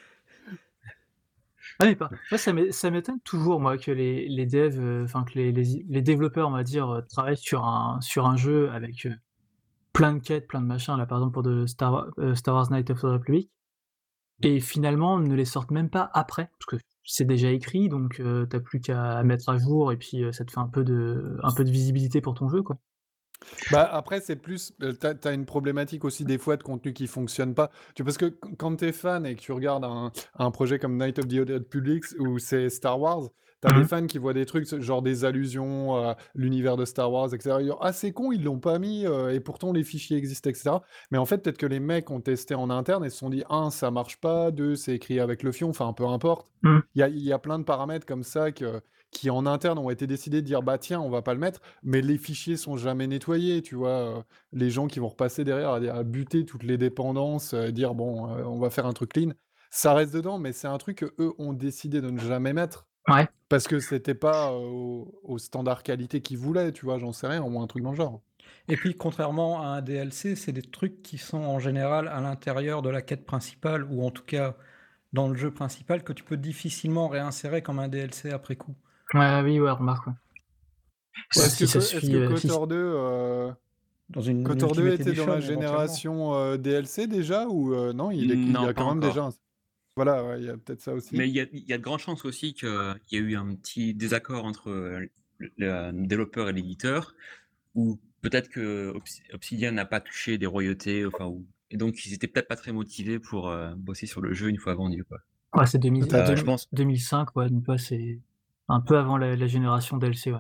Ah, 1.79 1.85
mais 1.87 1.97
pas. 1.97 2.13
Moi, 2.31 2.39
ça 2.39 2.53
m'é- 2.53 2.73
ça 2.73 2.91
m'étonne 2.91 3.21
toujours, 3.21 3.61
moi, 3.61 3.77
que 3.79 3.91
les, 3.91 4.29
les 4.29 4.47
devs, 4.47 4.79
euh, 4.81 5.05
enfin, 5.05 5.25
que 5.25 5.35
les, 5.35 5.53
les, 5.53 5.85
les 5.89 6.03
développeurs, 6.03 6.49
on 6.49 6.53
va 6.53 6.63
dire, 6.63 6.89
euh, 6.91 7.01
travaillent 7.03 7.37
sur 7.37 7.65
un, 7.65 8.01
sur 8.01 8.27
un 8.27 8.37
jeu 8.37 8.71
avec 8.71 9.07
euh, 9.07 9.15
plein 9.93 10.15
de 10.15 10.21
quêtes, 10.21 10.49
plein 10.49 10.61
de 10.63 10.67
machins, 10.67 10.97
là, 10.97 11.07
par 11.07 11.19
exemple, 11.19 11.35
pour 11.35 11.43
de 11.45 11.67
Star, 11.67 11.93
Wa- 11.93 12.09
euh, 12.19 12.35
Star 12.37 12.55
Wars 12.57 12.71
Knight 12.71 12.91
of 12.91 13.01
the 13.01 13.05
Republic, 13.05 13.51
et 14.43 14.61
finalement, 14.61 15.19
ne 15.21 15.35
les 15.35 15.45
sortent 15.47 15.73
même 15.73 15.91
pas 15.91 16.11
après, 16.15 16.51
parce 16.61 16.67
que 16.81 16.87
c'est 17.05 17.27
déjà 17.27 17.51
écrit, 17.53 17.89
donc 17.91 18.21
euh, 18.21 18.47
t'as 18.47 18.61
plus 18.61 18.81
qu'à 18.81 19.23
mettre 19.25 19.49
à 19.51 19.59
jour, 19.59 19.93
et 19.93 19.99
puis 19.99 20.25
euh, 20.25 20.33
ça 20.33 20.45
te 20.45 20.53
fait 20.53 20.61
un 20.61 20.69
peu, 20.69 20.85
de, 20.85 21.39
un 21.43 21.53
peu 21.53 21.65
de 21.65 21.71
visibilité 21.71 22.21
pour 22.23 22.35
ton 22.35 22.49
jeu, 22.51 22.63
quoi. 22.63 22.79
Bah 23.71 23.89
après 23.93 24.21
c'est 24.21 24.37
plus 24.37 24.73
euh, 24.83 24.93
t'as 24.93 25.15
as 25.25 25.33
une 25.33 25.47
problématique 25.47 26.05
aussi 26.05 26.25
des 26.25 26.39
fois 26.39 26.57
de 26.57 26.63
contenu 26.63 26.93
qui 26.93 27.07
fonctionne 27.07 27.55
pas. 27.55 27.71
Tu 27.95 28.05
parce 28.05 28.19
que 28.19 28.27
qu- 28.27 28.57
quand 28.57 28.77
t'es 28.77 28.93
fan 28.93 29.27
et 29.27 29.35
que 29.35 29.41
tu 29.41 29.53
regardes 29.53 29.85
un, 29.85 30.11
un 30.39 30.51
projet 30.51 30.79
comme 30.79 30.97
Night 30.97 31.19
of 31.19 31.29
the 31.29 31.35
Old 31.41 31.51
Republic 31.51 32.05
ou 32.19 32.39
c'est 32.39 32.69
Star 32.71 32.99
Wars, 33.01 33.29
t'as 33.61 33.75
Mhm. 33.75 33.83
des 33.83 33.89
fans 33.89 34.07
qui 34.07 34.19
voient 34.19 34.35
des 34.35 34.47
trucs 34.47 34.67
genre 34.81 35.03
des 35.03 35.25
allusions 35.25 35.97
à 35.97 36.17
l'univers 36.35 36.77
de 36.77 36.85
Star 36.85 37.11
Wars, 37.13 37.33
etc. 37.35 37.57
Ils 37.61 37.65
disent, 37.65 37.75
ah 37.81 37.93
c'est 37.93 38.13
con 38.13 38.33
ils 38.33 38.43
l'ont 38.43 38.59
pas 38.61 38.79
mis 38.79 39.07
euh, 39.07 39.33
et 39.35 39.41
pourtant 39.41 39.73
les 39.73 39.85
fichiers 39.85 40.17
existent, 40.17 40.51
etc. 40.51 40.77
Mais 41.11 41.19
en 41.19 41.25
fait 41.27 41.39
peut-être 41.39 41.59
que 41.59 41.67
les 41.67 41.81
mecs 41.81 42.11
ont 42.11 42.21
testé 42.21 42.55
en 42.55 42.71
interne 42.71 43.05
et 43.05 43.11
se 43.11 43.19
sont 43.19 43.31
dit 43.31 43.45
un 43.51 43.71
ça 43.71 43.91
marche 43.91 44.19
pas, 44.21 44.51
deux 44.51 44.77
c'est 44.77 44.95
écrit 44.95 45.21
avec 45.21 45.43
le 45.43 45.53
fion, 45.53 45.71
enfin 45.71 45.93
peu 45.93 46.07
importe. 46.07 46.49
Mhm. 46.63 46.83
Il 46.95 47.01
y 47.01 47.03
a, 47.03 47.09
il 47.09 47.23
y 47.23 47.33
a 47.33 47.39
plein 47.39 47.59
de 47.59 47.65
paramètres 47.65 48.07
comme 48.07 48.23
ça 48.25 48.51
que 48.53 48.81
qui 49.17 49.31
en 49.31 49.47
interne 49.47 49.79
ont 49.79 49.91
été 49.91 50.07
décidés 50.07 50.43
de 50.43 50.47
dire 50.47 50.63
bah 50.63 50.79
tiens 50.79 51.01
on 51.01 51.11
va 51.11 51.23
pas 51.23 51.35
le 51.35 51.41
mettre 51.41 51.61
mais 51.83 52.03
les 52.03 52.19
fichiers 52.19 52.57
sont 52.57 52.77
jamais 52.77 53.07
nettoyés 53.07 53.63
tu 53.63 53.75
vois 53.75 54.19
euh, 54.19 54.23
les 54.53 54.71
gens 54.71 54.87
qui 54.87 54.99
vont 55.01 55.09
repasser 55.09 55.45
derrière 55.45 55.71
à, 55.71 55.77
à 55.77 56.03
buter 56.05 56.45
toutes 56.45 56.63
les 56.65 56.79
dépendances 56.79 57.55
euh, 57.55 57.71
dire 57.71 57.95
bon 57.95 58.31
euh, 58.37 58.45
on 58.45 58.59
va 58.59 58.71
faire 58.71 58.87
un 58.87 58.93
truc 58.93 59.13
clean 59.13 59.31
ça 59.71 59.95
reste 59.95 60.13
dedans 60.15 60.39
mais 60.39 60.53
c'est 60.53 60.69
un 60.69 60.79
truc 60.79 60.99
que 60.99 61.15
eux 61.19 61.33
ont 61.39 61.53
décidé 61.53 62.01
de 62.01 62.11
ne 62.11 62.19
jamais 62.19 62.53
mettre 62.53 62.87
Ouais. 63.09 63.29
parce 63.49 63.69
que 63.69 63.81
c'était 63.81 64.15
pas 64.15 64.53
euh, 64.53 64.57
au, 64.57 65.21
au 65.25 65.39
standard 65.39 65.83
qualité 65.85 66.23
qu'ils 66.23 66.39
voulaient 66.39 66.73
tu 66.73 66.85
vois 66.87 66.99
j'en 66.99 67.13
sais 67.13 67.29
rien 67.29 67.43
ou 67.43 67.61
un 67.61 67.67
truc 67.69 67.83
dans 67.85 67.93
le 67.93 67.97
genre 67.97 68.23
Et 68.69 68.77
puis, 68.77 68.97
contrairement 68.97 69.61
à 69.63 69.67
un 69.67 69.83
DLC, 69.83 70.37
c'est 70.37 70.53
des 70.53 70.63
trucs 70.63 71.03
qui 71.03 71.19
sont 71.19 71.39
en 71.39 71.59
général 71.59 72.09
à 72.09 72.21
l'intérieur 72.21 72.83
de 72.83 72.91
la 72.91 73.03
quête 73.03 73.25
principale, 73.27 73.85
ou 73.91 74.05
en 74.05 74.11
tout 74.11 74.25
cas 74.25 74.57
dans 75.13 75.29
le 75.29 75.37
jeu 75.37 75.53
principal, 75.53 76.05
que 76.05 76.13
tu 76.13 76.25
peux 76.25 76.37
difficilement 76.37 77.09
réinsérer 77.09 77.63
comme 77.63 77.79
un 77.81 77.89
DLC 77.89 78.31
après 78.31 78.57
coup. 78.57 78.77
Ouais, 79.15 79.41
oui, 79.43 79.61
ouais, 79.61 79.71
remarque, 79.71 80.07
ouais. 80.09 80.13
Est-ce 81.37 81.51
si 81.51 81.59
que, 81.65 81.67
ça 81.67 81.79
Co- 81.79 81.85
suit, 81.85 81.97
est-ce 81.97 82.07
que 82.11 82.17
euh, 82.17 82.37
si- 82.37 82.47
KOTOR 82.49 82.67
2 82.67 82.77
euh, 82.77 83.53
Dans 84.11 84.21
une 84.21 84.45
KOTOR 84.45 84.75
2 84.75 84.83
Ultimate 84.87 85.01
était 85.01 85.13
dans 85.21 85.27
la 85.27 85.41
génération 85.41 86.35
euh, 86.35 86.57
DLC 86.57 87.07
déjà 87.07 87.47
ou 87.49 87.75
euh, 87.75 87.93
non 87.93 88.11
il, 88.11 88.31
est, 88.31 88.35
il 88.35 88.53
y 88.53 88.57
a 88.57 88.75
quand 88.75 88.89
même 88.89 88.99
encore. 88.99 89.11
déjà 89.11 89.25
un- 89.25 89.33
voilà 89.97 90.23
ouais, 90.25 90.41
il 90.41 90.47
y 90.47 90.51
a 90.51 90.57
peut-être 90.57 90.83
ça 90.83 90.93
aussi 90.93 91.17
Mais 91.17 91.27
il 91.29 91.35
y 91.35 91.41
a, 91.41 91.47
il 91.53 91.65
y 91.67 91.73
a 91.73 91.79
de 91.79 91.83
grandes 91.83 92.01
chances 92.01 92.25
aussi 92.27 92.53
qu'il 92.53 92.69
y 92.69 93.17
a 93.17 93.21
eu 93.21 93.35
un 93.37 93.55
petit 93.55 93.95
désaccord 93.95 94.45
entre 94.45 94.71
euh, 94.71 95.07
le, 95.39 95.51
le 95.57 96.07
développeur 96.07 96.49
et 96.51 96.53
l'éditeur, 96.53 97.15
ou 97.75 97.99
peut-être 98.21 98.49
que 98.51 98.93
Obs- 98.95 99.23
Obsidian 99.33 99.73
n'a 99.73 99.87
pas 99.87 100.01
touché 100.01 100.37
des 100.39 100.47
royautés, 100.47 101.07
enfin, 101.07 101.27
ou- 101.27 101.47
et 101.71 101.77
donc 101.79 102.05
ils 102.05 102.13
étaient 102.13 102.29
peut-être 102.29 102.49
pas 102.49 102.57
très 102.57 102.73
motivés 102.73 103.19
pour 103.19 103.49
euh, 103.49 103.75
bosser 103.75 104.07
sur 104.07 104.21
le 104.21 104.35
jeu 104.35 104.49
une 104.49 104.59
fois 104.59 104.75
vendu. 104.75 105.03
Quoi. 105.05 105.19
Ouais, 105.55 105.67
c'est 105.67 105.79
2000 105.79 106.07
Peut-être. 106.07 106.15
Euh, 106.15 106.27
deux- 106.35 106.37
je 106.37 106.45
pense. 106.45 106.69
2005, 106.75 107.35
ouais, 107.37 107.49
donc 107.49 107.67
ouais, 107.69 107.79
c'est 107.79 108.19
un 108.69 108.81
peu 108.81 108.97
avant 108.99 109.17
la, 109.17 109.37
la 109.37 109.47
génération 109.47 109.97
DLC, 109.97 110.33
ouais. 110.33 110.39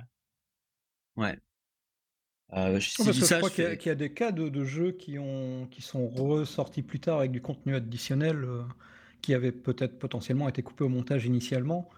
Ouais. 1.16 1.38
Euh, 2.52 2.78
je- 2.78 3.02
Non, 3.02 3.12
je 3.12 3.21
parce 3.21 3.33
crois 3.35 3.49
je 3.49 3.54
qu'il 3.54 3.64
y, 3.87 3.90
a- 3.90 3.92
y 3.92 3.97
des 3.97 4.12
cas 4.12 4.30
de, 4.33 4.49
de 4.49 4.64
jeux 4.64 4.92
qui, 4.92 5.18
ont, 5.18 5.66
qui 5.71 5.83
sont 5.83 6.06
ressortis 6.09 6.83
plus 6.83 7.00
tard 7.00 7.18
avec 7.18 7.33
du 7.33 7.40
contenu 7.42 7.75
additionnel 7.75 8.45
euh, 8.45 8.62
qui 9.21 9.35
avait 9.35 9.50
peut-être 9.52 9.99
potentiellement 9.99 10.49
été 10.49 10.62
coupé 10.62 10.85
au 10.85 10.88
montage 10.88 11.26
initialement, 11.26 11.88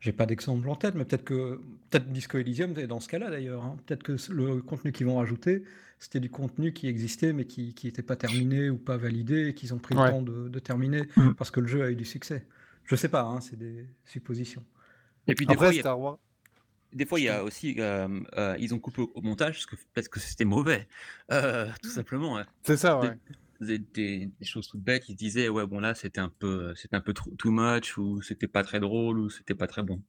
j'ai 0.00 0.12
pas 0.12 0.26
d'exemple 0.26 0.68
en 0.68 0.76
tête, 0.76 0.94
mais 0.94 1.04
peut-être 1.04 1.24
que 1.24 1.60
peut-être 1.90 2.12
Disco 2.12 2.38
Elysium 2.38 2.78
est 2.78 2.86
dans 2.86 3.00
ce 3.00 3.08
cas-là 3.08 3.30
d'ailleurs. 3.30 3.64
hein. 3.64 3.76
Peut-être 3.86 4.04
que 4.04 4.16
le 4.32 4.62
contenu 4.62 4.92
qu'ils 4.92 5.06
vont 5.06 5.16
rajouter, 5.16 5.64
c'était 5.98 6.20
du 6.20 6.30
contenu 6.30 6.72
qui 6.72 6.86
existait 6.86 7.32
mais 7.32 7.46
qui 7.46 7.74
n'était 7.82 8.02
pas 8.02 8.14
terminé 8.14 8.70
ou 8.70 8.78
pas 8.78 8.96
validé 8.96 9.48
et 9.48 9.54
qu'ils 9.54 9.74
ont 9.74 9.78
pris 9.78 9.96
Ouais. 9.96 10.04
le 10.04 10.10
temps 10.12 10.22
de, 10.22 10.48
de 10.48 10.58
terminer 10.60 11.08
Mm. 11.16 11.32
parce 11.32 11.50
que 11.50 11.58
le 11.58 11.66
jeu 11.66 11.82
a 11.82 11.90
eu 11.90 11.96
du 11.96 12.04
succès. 12.04 12.46
Je 12.84 12.94
sais 12.94 13.08
pas, 13.08 13.22
hein, 13.22 13.40
c'est 13.40 13.56
des 13.58 13.84
suppositions. 14.04 14.64
Et 15.28 15.34
puis 15.34 15.46
des 15.46 15.54
fois, 15.56 15.68
Après, 15.68 15.86
a, 15.86 15.96
Wars. 15.96 16.18
des 16.92 17.06
fois, 17.06 17.20
il 17.20 17.24
y 17.24 17.28
a 17.28 17.44
aussi, 17.44 17.76
euh, 17.78 18.08
euh, 18.36 18.56
ils 18.58 18.74
ont 18.74 18.78
coupé 18.78 19.02
au, 19.02 19.20
montage 19.20 19.54
parce 19.54 19.66
que 19.66 19.76
peut-être 19.92 20.08
que 20.08 20.20
c'était 20.20 20.44
mauvais, 20.46 20.88
euh, 21.30 21.68
tout 21.82 21.90
simplement. 21.90 22.38
hein. 22.38 22.46
C'est 22.62 22.76
ça, 22.78 22.98
Des, 23.00 23.08
ouais. 23.08 23.18
des- 23.60 23.78
des- 23.78 24.26
des 24.26 24.44
choses 24.46 24.68
toutes 24.68 24.80
bêtes, 24.82 25.08
ils 25.08 25.12
se 25.12 25.16
disaient 25.18 25.48
ouais 25.48 25.66
bon 25.66 25.80
là 25.80 25.94
c'était 25.94 26.20
un 26.20 26.28
peu, 26.38 26.74
c'était 26.76 26.96
un 26.96 27.00
peu 27.00 27.12
trop- 27.12 27.30
too 27.32 27.50
much 27.50 27.98
ou 27.98 28.22
c'était 28.22 28.46
pas 28.48 28.62
très 28.62 28.80
drôle 28.80 29.18
ou 29.18 29.28
c'était 29.30 29.54
pas 29.54 29.66
très 29.66 29.82
bon. 29.82 30.00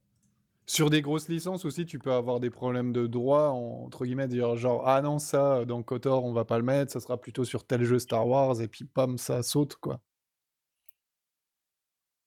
Sur 0.67 0.91
des 0.91 1.01
grosses 1.01 1.27
licences 1.29 1.65
aussi, 1.65 1.85
tu 1.87 1.97
peux 1.97 2.11
avoir 2.13 2.39
des 2.39 2.51
problèmes 2.51 2.93
de 2.93 3.07
droit, 3.07 3.47
en- 3.49 3.85
entre 3.85 4.05
guillemets, 4.05 4.27
dire 4.27 4.55
genre, 4.55 4.87
ah 4.87 5.01
non, 5.01 5.17
ça, 5.17 5.65
dans 5.65 5.81
KOTOR, 5.81 6.23
on 6.23 6.31
va 6.31 6.45
pas 6.45 6.59
le 6.59 6.63
mettre, 6.63 6.91
ça 6.93 6.99
sera 6.99 7.19
plutôt 7.19 7.43
sur 7.43 7.65
tel 7.65 7.83
jeu 7.83 7.97
Star 7.97 8.27
Wars, 8.27 8.61
et 8.61 8.67
puis 8.67 8.85
pam, 8.85 9.17
ça 9.17 9.41
saute, 9.41 9.75
quoi. 9.77 9.99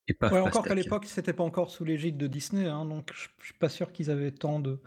Et 0.09 0.16
Ouais, 0.21 0.40
encore 0.40 0.64
qu'à 0.64 0.75
l'époque, 0.75 1.06
c'était 1.06 1.32
pas 1.32 1.44
encore 1.44 1.71
sous 1.71 1.85
l'égide 1.85 2.16
de 2.16 2.26
Disney, 2.26 2.66
hein, 2.66 2.85
donc 2.85 3.11
je 3.14 3.28
je 3.40 3.47
suis 3.47 3.54
pas 3.54 3.68
sûr 3.68 3.92
qu'ils 3.92 4.11
avaient 4.11 4.32
tant 4.32 4.61
de. 4.61 4.80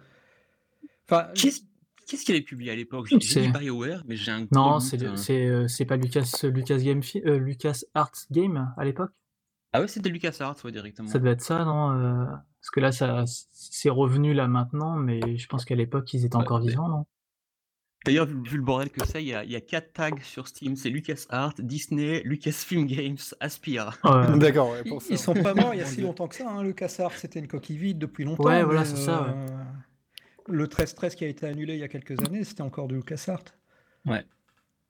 Enfin, 1.09 1.29
Qu'est-ce 2.07 2.23
qu'il 2.23 2.35
avait 2.35 2.43
publié 2.43 2.71
à 2.71 2.75
l'époque? 2.75 3.07
J'ai 3.09 3.17
dit. 3.17 3.47
BioWare, 3.49 4.03
mais 4.07 4.15
j'ai 4.15 4.31
un 4.31 4.41
gros 4.41 4.47
Non, 4.51 4.79
c'est 4.79 5.03
hein. 5.03 5.15
c'est 5.15 5.47
euh, 5.47 5.67
c'est 5.67 5.85
pas 5.85 5.97
Lucas 5.97 6.41
Lucas 6.43 6.77
Game 6.77 7.01
euh, 7.25 7.39
Lucas 7.39 7.81
Arts 7.95 8.27
Game 8.31 8.71
à 8.77 8.85
l'époque? 8.85 9.11
Ah 9.73 9.81
ouais, 9.81 9.87
c'était 9.87 10.09
LucasArts, 10.09 10.55
ouais, 10.63 10.71
directement. 10.71 11.09
Ça 11.09 11.19
devait 11.19 11.31
être 11.31 11.41
ça, 11.41 11.65
non 11.65 11.91
euh, 11.91 12.25
Parce 12.25 12.69
que 12.71 12.79
là, 12.79 12.91
ça 12.91 13.25
c'est 13.51 13.89
revenu 13.89 14.33
là 14.33 14.47
maintenant, 14.47 14.95
mais 14.95 15.37
je 15.37 15.47
pense 15.47 15.65
qu'à 15.65 15.75
l'époque 15.75 16.13
ils 16.13 16.25
étaient 16.25 16.35
Ouais, 16.35 16.43
encore 16.43 16.61
vivants, 16.61 16.87
non? 16.89 17.05
D'ailleurs, 18.05 18.27
vu, 18.27 18.57
le 18.57 18.63
bordel 18.63 18.89
que 18.91 19.03
c'est, 19.05 19.21
il 19.23 19.27
y 19.27 19.33
a, 19.33 19.43
il 19.43 19.51
y 19.51 19.55
a 19.55 19.61
quatre 19.61 19.91
tags 19.93 20.11
sur 20.21 20.47
Steam. 20.47 20.75
C'est 20.75 20.89
LucasArts, 20.89 21.55
Disney, 21.59 22.21
Lucasfilm 22.23 22.85
Games, 22.85 23.17
Aspia. 23.39 23.89
Ouais. 24.03 24.37
D'accord, 24.39 24.69
ouais, 24.71 24.81
Ils, 24.85 24.89
pour 24.89 25.01
ça. 25.01 25.07
ils 25.09 25.17
sont 25.17 25.33
pas 25.33 25.53
morts 25.53 25.73
il 25.73 25.79
y 25.79 25.81
a 25.81 25.85
si 25.85 26.01
longtemps 26.01 26.27
que 26.27 26.35
ça. 26.35 26.49
Hein. 26.49 26.63
Le 26.63 26.73
Cassard, 26.73 27.11
c'était 27.13 27.39
une 27.39 27.47
coquille 27.47 27.77
vide 27.77 27.97
depuis 27.97 28.23
longtemps. 28.23 28.43
Ouais, 28.45 28.63
voilà, 28.63 28.85
c'est 28.85 28.95
ça, 28.95 29.23
ouais. 29.23 29.29
euh, 29.33 29.63
Le 30.47 30.67
13-13 30.67 31.15
qui 31.15 31.25
a 31.25 31.27
été 31.27 31.45
annulé 31.47 31.73
il 31.73 31.79
y 31.79 31.83
a 31.83 31.87
quelques 31.87 32.19
années, 32.25 32.43
c'était 32.43 32.61
encore 32.61 32.87
du 32.87 32.95
LucasArts. 32.95 33.43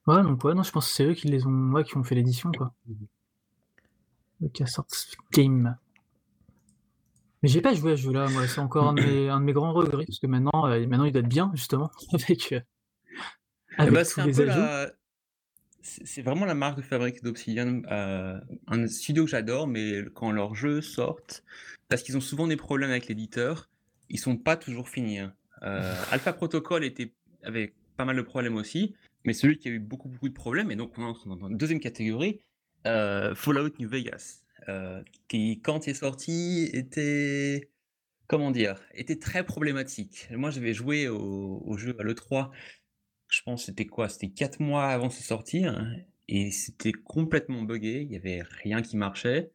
Ouais, 0.08 0.22
donc 0.22 0.44
ouais, 0.44 0.54
non, 0.54 0.62
je 0.62 0.72
pense 0.72 0.88
que 0.88 0.94
c'est 0.94 1.06
eux 1.06 1.14
qui 1.14 1.28
les 1.28 1.48
ont, 1.48 1.72
ouais, 1.72 1.84
qui 1.84 1.98
ont 1.98 2.04
fait 2.04 2.14
l'édition, 2.16 2.52
quoi. 2.52 2.74
Lucas 4.42 4.76
Arts 4.78 4.86
Game. 5.32 5.78
Mais 7.42 7.50
j'ai 7.50 7.62
pas 7.62 7.74
joué 7.74 7.94
à 7.94 7.98
ce 7.98 8.02
jeu-là, 8.04 8.28
moi, 8.30 8.48
c'est 8.48 8.60
encore 8.62 8.90
un 8.90 8.94
de, 8.94 9.02
mes, 9.02 9.30
un 9.30 9.40
de 9.40 9.46
mes 9.46 9.54
grands 9.54 9.74
regrets, 9.74 10.06
parce 10.06 10.20
que 10.20 10.28
maintenant, 10.28 10.68
euh, 10.68 10.80
maintenant 10.86 11.06
il 11.06 11.12
doit 11.12 11.22
être 11.22 11.28
bien, 11.30 11.52
justement, 11.56 11.90
avec, 12.14 12.52
euh, 12.52 12.60
Avec 13.78 14.06
c'est 14.06 14.22
un 14.22 14.28
les 14.28 14.34
peu 14.34 14.50
ajouts. 14.50 14.60
la... 14.60 14.92
C'est 15.82 16.06
c'est 16.08 16.22
vraiment 16.24 16.46
la 16.46 16.56
marque 16.56 16.78
de 16.78 16.82
fabrique 16.82 17.22
d'Obsidian, 17.24 17.84
euh, 17.92 18.40
un 18.68 18.88
studio 18.88 19.26
que 19.26 19.30
j'adore, 19.30 19.68
mais 19.68 20.04
quand 20.16 20.32
leurs 20.32 20.56
jeux 20.56 20.82
sortent, 20.82 21.44
parce 21.90 22.02
qu'ils 22.02 22.18
ont 22.18 22.22
souvent 22.22 22.48
des 22.48 22.56
problèmes 22.56 22.90
avec 22.90 23.08
l'éditeur, 23.08 23.70
ils 24.10 24.20
sont 24.20 24.36
pas 24.36 24.58
toujours 24.58 24.90
finis. 24.90 25.20
hein. 25.20 25.36
Euh, 25.62 25.94
Alpha 26.12 26.34
Protocol 26.34 26.84
était 26.84 27.14
avait 27.44 27.74
pas 27.98 28.06
mal 28.06 28.16
de 28.16 28.24
problèmes 28.24 28.56
aussi, 28.56 28.96
mais 29.26 29.34
celui 29.34 29.58
qui 29.60 29.68
a 29.68 29.72
eu 29.72 29.80
beaucoup 29.80 30.10
beaucoup 30.10 30.28
de 30.28 30.34
problèmes, 30.34 30.72
et 30.72 30.76
donc 30.76 30.98
on 30.98 31.04
entre 31.04 31.28
dans 31.28 31.48
une 31.48 31.58
deuxième 31.58 31.80
catégorie, 31.80 32.40
euh, 32.88 33.36
Fallout 33.36 33.74
New 33.80 33.88
Vegas, 33.88 34.42
qui 35.28 35.62
quand 35.62 35.86
il 35.86 35.92
est 35.92 35.94
sorti 35.94 36.70
était 36.74 37.70
comment 38.28 38.52
dire, 38.52 38.82
était 38.94 39.20
très 39.20 39.46
problématique. 39.46 40.28
Moi, 40.32 40.50
j'avais 40.50 40.74
joué 40.74 41.08
au, 41.08 41.62
au 41.64 41.78
jeu 41.78 41.96
à 42.00 42.04
l'E3 42.04 42.50
je 43.36 43.42
pense 43.44 43.62
que 43.62 43.66
c'était 43.68 43.86
quoi? 43.86 44.08
C'était 44.08 44.30
4 44.30 44.60
mois 44.62 44.86
avant 44.86 45.10
sa 45.10 45.22
sortie 45.24 45.66
hein, 45.66 45.88
et 46.30 46.52
c'était 46.52 46.94
complètement 46.94 47.64
buggé, 47.64 48.02
il 48.02 48.12
y 48.12 48.16
avait 48.16 48.42
rien 48.64 48.82
qui 48.82 48.96
marchait, 48.98 49.52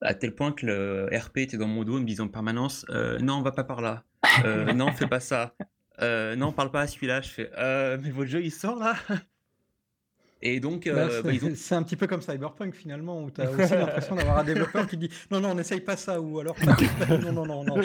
à 0.00 0.14
tel 0.14 0.34
point 0.34 0.52
que 0.52 0.66
le 0.66 1.08
RP 1.12 1.38
était 1.38 1.56
dans 1.56 1.66
mon 1.66 1.82
dos, 1.84 1.98
me 1.98 2.04
disant 2.04 2.26
en 2.26 2.28
permanence 2.28 2.86
euh, 2.90 3.18
non, 3.18 3.34
on 3.38 3.42
va 3.42 3.52
pas 3.52 3.64
par 3.64 3.80
là, 3.80 4.04
Euh, 4.44 4.72
non, 4.72 4.92
fais 4.92 5.08
pas 5.08 5.20
ça, 5.20 5.54
Euh, 6.00 6.34
non, 6.36 6.52
parle 6.52 6.70
pas 6.72 6.82
à 6.82 6.86
celui-là. 6.88 7.20
Je 7.20 7.28
fais 7.28 7.50
euh, 7.56 7.96
mais 8.02 8.10
votre 8.10 8.28
jeu 8.30 8.42
il 8.42 8.50
sort 8.50 8.76
là 8.78 8.94
Et 10.42 10.60
donc, 10.60 10.84
Bah, 10.86 10.92
euh, 10.92 11.22
bah, 11.22 11.30
c'est 11.30 11.36
ils 11.36 11.44
ont- 11.46 11.52
c'est 11.54 11.74
un 11.74 11.82
petit 11.82 11.96
peu 11.96 12.06
comme 12.06 12.20
Cyberpunk 12.20 12.74
finalement, 12.74 13.22
où 13.22 13.30
tu 13.30 13.40
as 13.40 13.50
aussi 13.50 13.72
l'impression 13.74 14.14
d'avoir 14.16 14.38
un 14.38 14.44
développeur 14.44 14.86
qui 14.86 14.96
dit 14.96 15.08
non, 15.30 15.40
non, 15.40 15.54
n'essaye 15.54 15.80
pas 15.80 15.96
ça, 15.96 16.20
ou 16.20 16.38
alors 16.40 16.56
non, 17.22 17.32
non, 17.32 17.46
non, 17.46 17.64
non. 17.64 17.80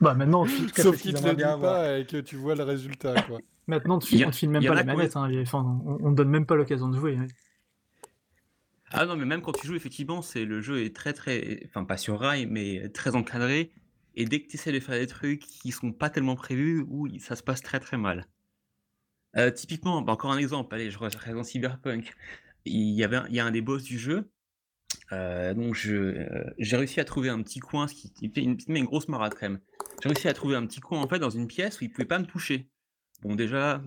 Bah, 0.00 0.14
maintenant, 0.14 0.44
tu, 0.46 0.68
Sauf 0.76 1.00
qu'ils 1.00 1.14
te 1.14 1.26
le 1.26 1.60
pas 1.60 1.98
et 1.98 2.06
que 2.06 2.18
tu 2.18 2.36
vois 2.36 2.54
le 2.54 2.64
résultat, 2.64 3.22
quoi. 3.22 3.38
maintenant, 3.66 3.98
tu, 3.98 4.22
a- 4.22 4.26
on 4.26 4.30
te 4.30 4.36
file 4.36 4.50
même 4.50 4.64
pas 4.64 4.72
a 4.72 4.74
les 4.76 4.82
qui 4.82 4.90
ont- 4.90 4.96
manettes, 4.96 5.16
hein, 5.16 5.30
enfin, 5.42 5.80
on, 5.86 5.98
on 6.08 6.10
donne 6.12 6.28
même 6.28 6.46
pas 6.46 6.56
l'occasion 6.56 6.88
de 6.88 6.96
jouer. 6.98 7.18
Ah 8.90 9.06
non, 9.06 9.16
mais 9.16 9.24
même 9.24 9.42
quand 9.42 9.52
tu 9.52 9.66
joues, 9.66 9.74
effectivement, 9.74 10.22
c'est 10.22 10.44
le 10.44 10.60
jeu 10.60 10.84
est 10.84 10.94
très 10.94 11.12
très, 11.12 11.62
enfin 11.66 11.84
pas 11.84 11.96
sur 11.96 12.18
rail, 12.20 12.46
mais 12.46 12.88
très 12.90 13.16
encadré. 13.16 13.72
Et 14.14 14.24
dès 14.24 14.40
que 14.40 14.46
tu 14.48 14.54
essaies 14.56 14.70
de 14.72 14.78
faire 14.78 14.98
des 14.98 15.06
trucs 15.08 15.40
qui 15.40 15.72
sont 15.72 15.92
pas 15.92 16.10
tellement 16.10 16.36
prévus, 16.36 16.84
ou 16.88 17.08
ça 17.18 17.34
se 17.34 17.42
passe 17.42 17.62
très 17.62 17.80
très 17.80 17.96
mal. 17.96 18.26
Euh, 19.36 19.50
typiquement, 19.50 20.00
bah, 20.02 20.12
encore 20.12 20.30
un 20.30 20.38
exemple, 20.38 20.72
allez, 20.74 20.90
je 20.92 20.98
reste 20.98 21.18
dans 21.28 21.42
Cyberpunk. 21.42 22.14
Il 22.66 22.90
y 22.90 23.02
avait, 23.02 23.16
un- 23.16 23.26
il 23.28 23.34
y 23.34 23.40
a 23.40 23.46
un 23.46 23.50
des 23.50 23.60
boss 23.62 23.82
du 23.82 23.98
jeu. 23.98 24.30
Euh, 25.12 25.54
donc 25.54 25.80
euh, 25.86 26.44
j'ai 26.58 26.76
réussi 26.76 27.00
à 27.00 27.04
trouver 27.04 27.28
un 27.28 27.42
petit 27.42 27.60
coin, 27.60 27.88
ce 27.88 27.94
qui 27.94 28.30
fait 28.34 28.42
une, 28.42 28.56
une 28.68 28.84
grosse 28.84 29.08
marade 29.08 29.34
quand 29.34 29.48
même. 29.48 29.60
J'ai 30.02 30.08
réussi 30.08 30.28
à 30.28 30.34
trouver 30.34 30.56
un 30.56 30.66
petit 30.66 30.80
coin 30.80 31.00
en 31.00 31.08
fait 31.08 31.18
dans 31.18 31.30
une 31.30 31.46
pièce 31.46 31.80
où 31.80 31.84
il 31.84 31.90
pouvait 31.90 32.04
pas 32.06 32.18
me 32.18 32.26
toucher. 32.26 32.68
Bon 33.22 33.34
déjà, 33.34 33.82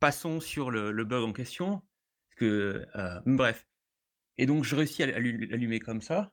passons 0.00 0.40
sur 0.40 0.70
le, 0.70 0.92
bug 1.04 1.24
en 1.24 1.32
question, 1.32 1.82
que 2.36 2.84
euh, 2.96 3.20
bref. 3.26 3.66
Et 4.36 4.46
donc, 4.46 4.64
je 4.64 4.74
réussis 4.74 5.02
à 5.02 5.06
l'allu- 5.06 5.46
l'allumer 5.46 5.78
comme 5.78 6.00
ça. 6.00 6.32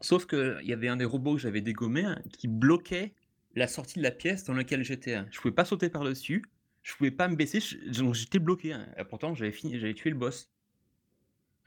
Sauf 0.00 0.26
qu'il 0.26 0.60
y 0.64 0.72
avait 0.72 0.88
un 0.88 0.96
des 0.96 1.04
robots 1.04 1.34
que 1.34 1.40
j'avais 1.40 1.60
dégommé 1.60 2.04
hein, 2.04 2.20
qui 2.32 2.48
bloquait 2.48 3.14
la 3.54 3.68
sortie 3.68 3.98
de 3.98 4.02
la 4.02 4.10
pièce 4.10 4.44
dans 4.44 4.54
laquelle 4.54 4.82
j'étais. 4.82 5.14
hein. 5.14 5.26
Je 5.30 5.40
pouvais 5.40 5.54
pas 5.54 5.64
sauter 5.64 5.90
par-dessus, 5.90 6.42
je 6.82 6.94
pouvais 6.96 7.10
pas 7.10 7.28
me 7.28 7.36
baisser, 7.36 7.60
je- 7.60 8.00
donc 8.00 8.14
j'étais 8.14 8.38
bloqué. 8.38 8.72
hein. 8.72 8.88
Pourtant, 9.10 9.34
j'avais 9.34 9.52
fini, 9.52 9.78
j'avais 9.78 9.94
tué 9.94 10.10
le 10.10 10.16
boss. 10.16 10.50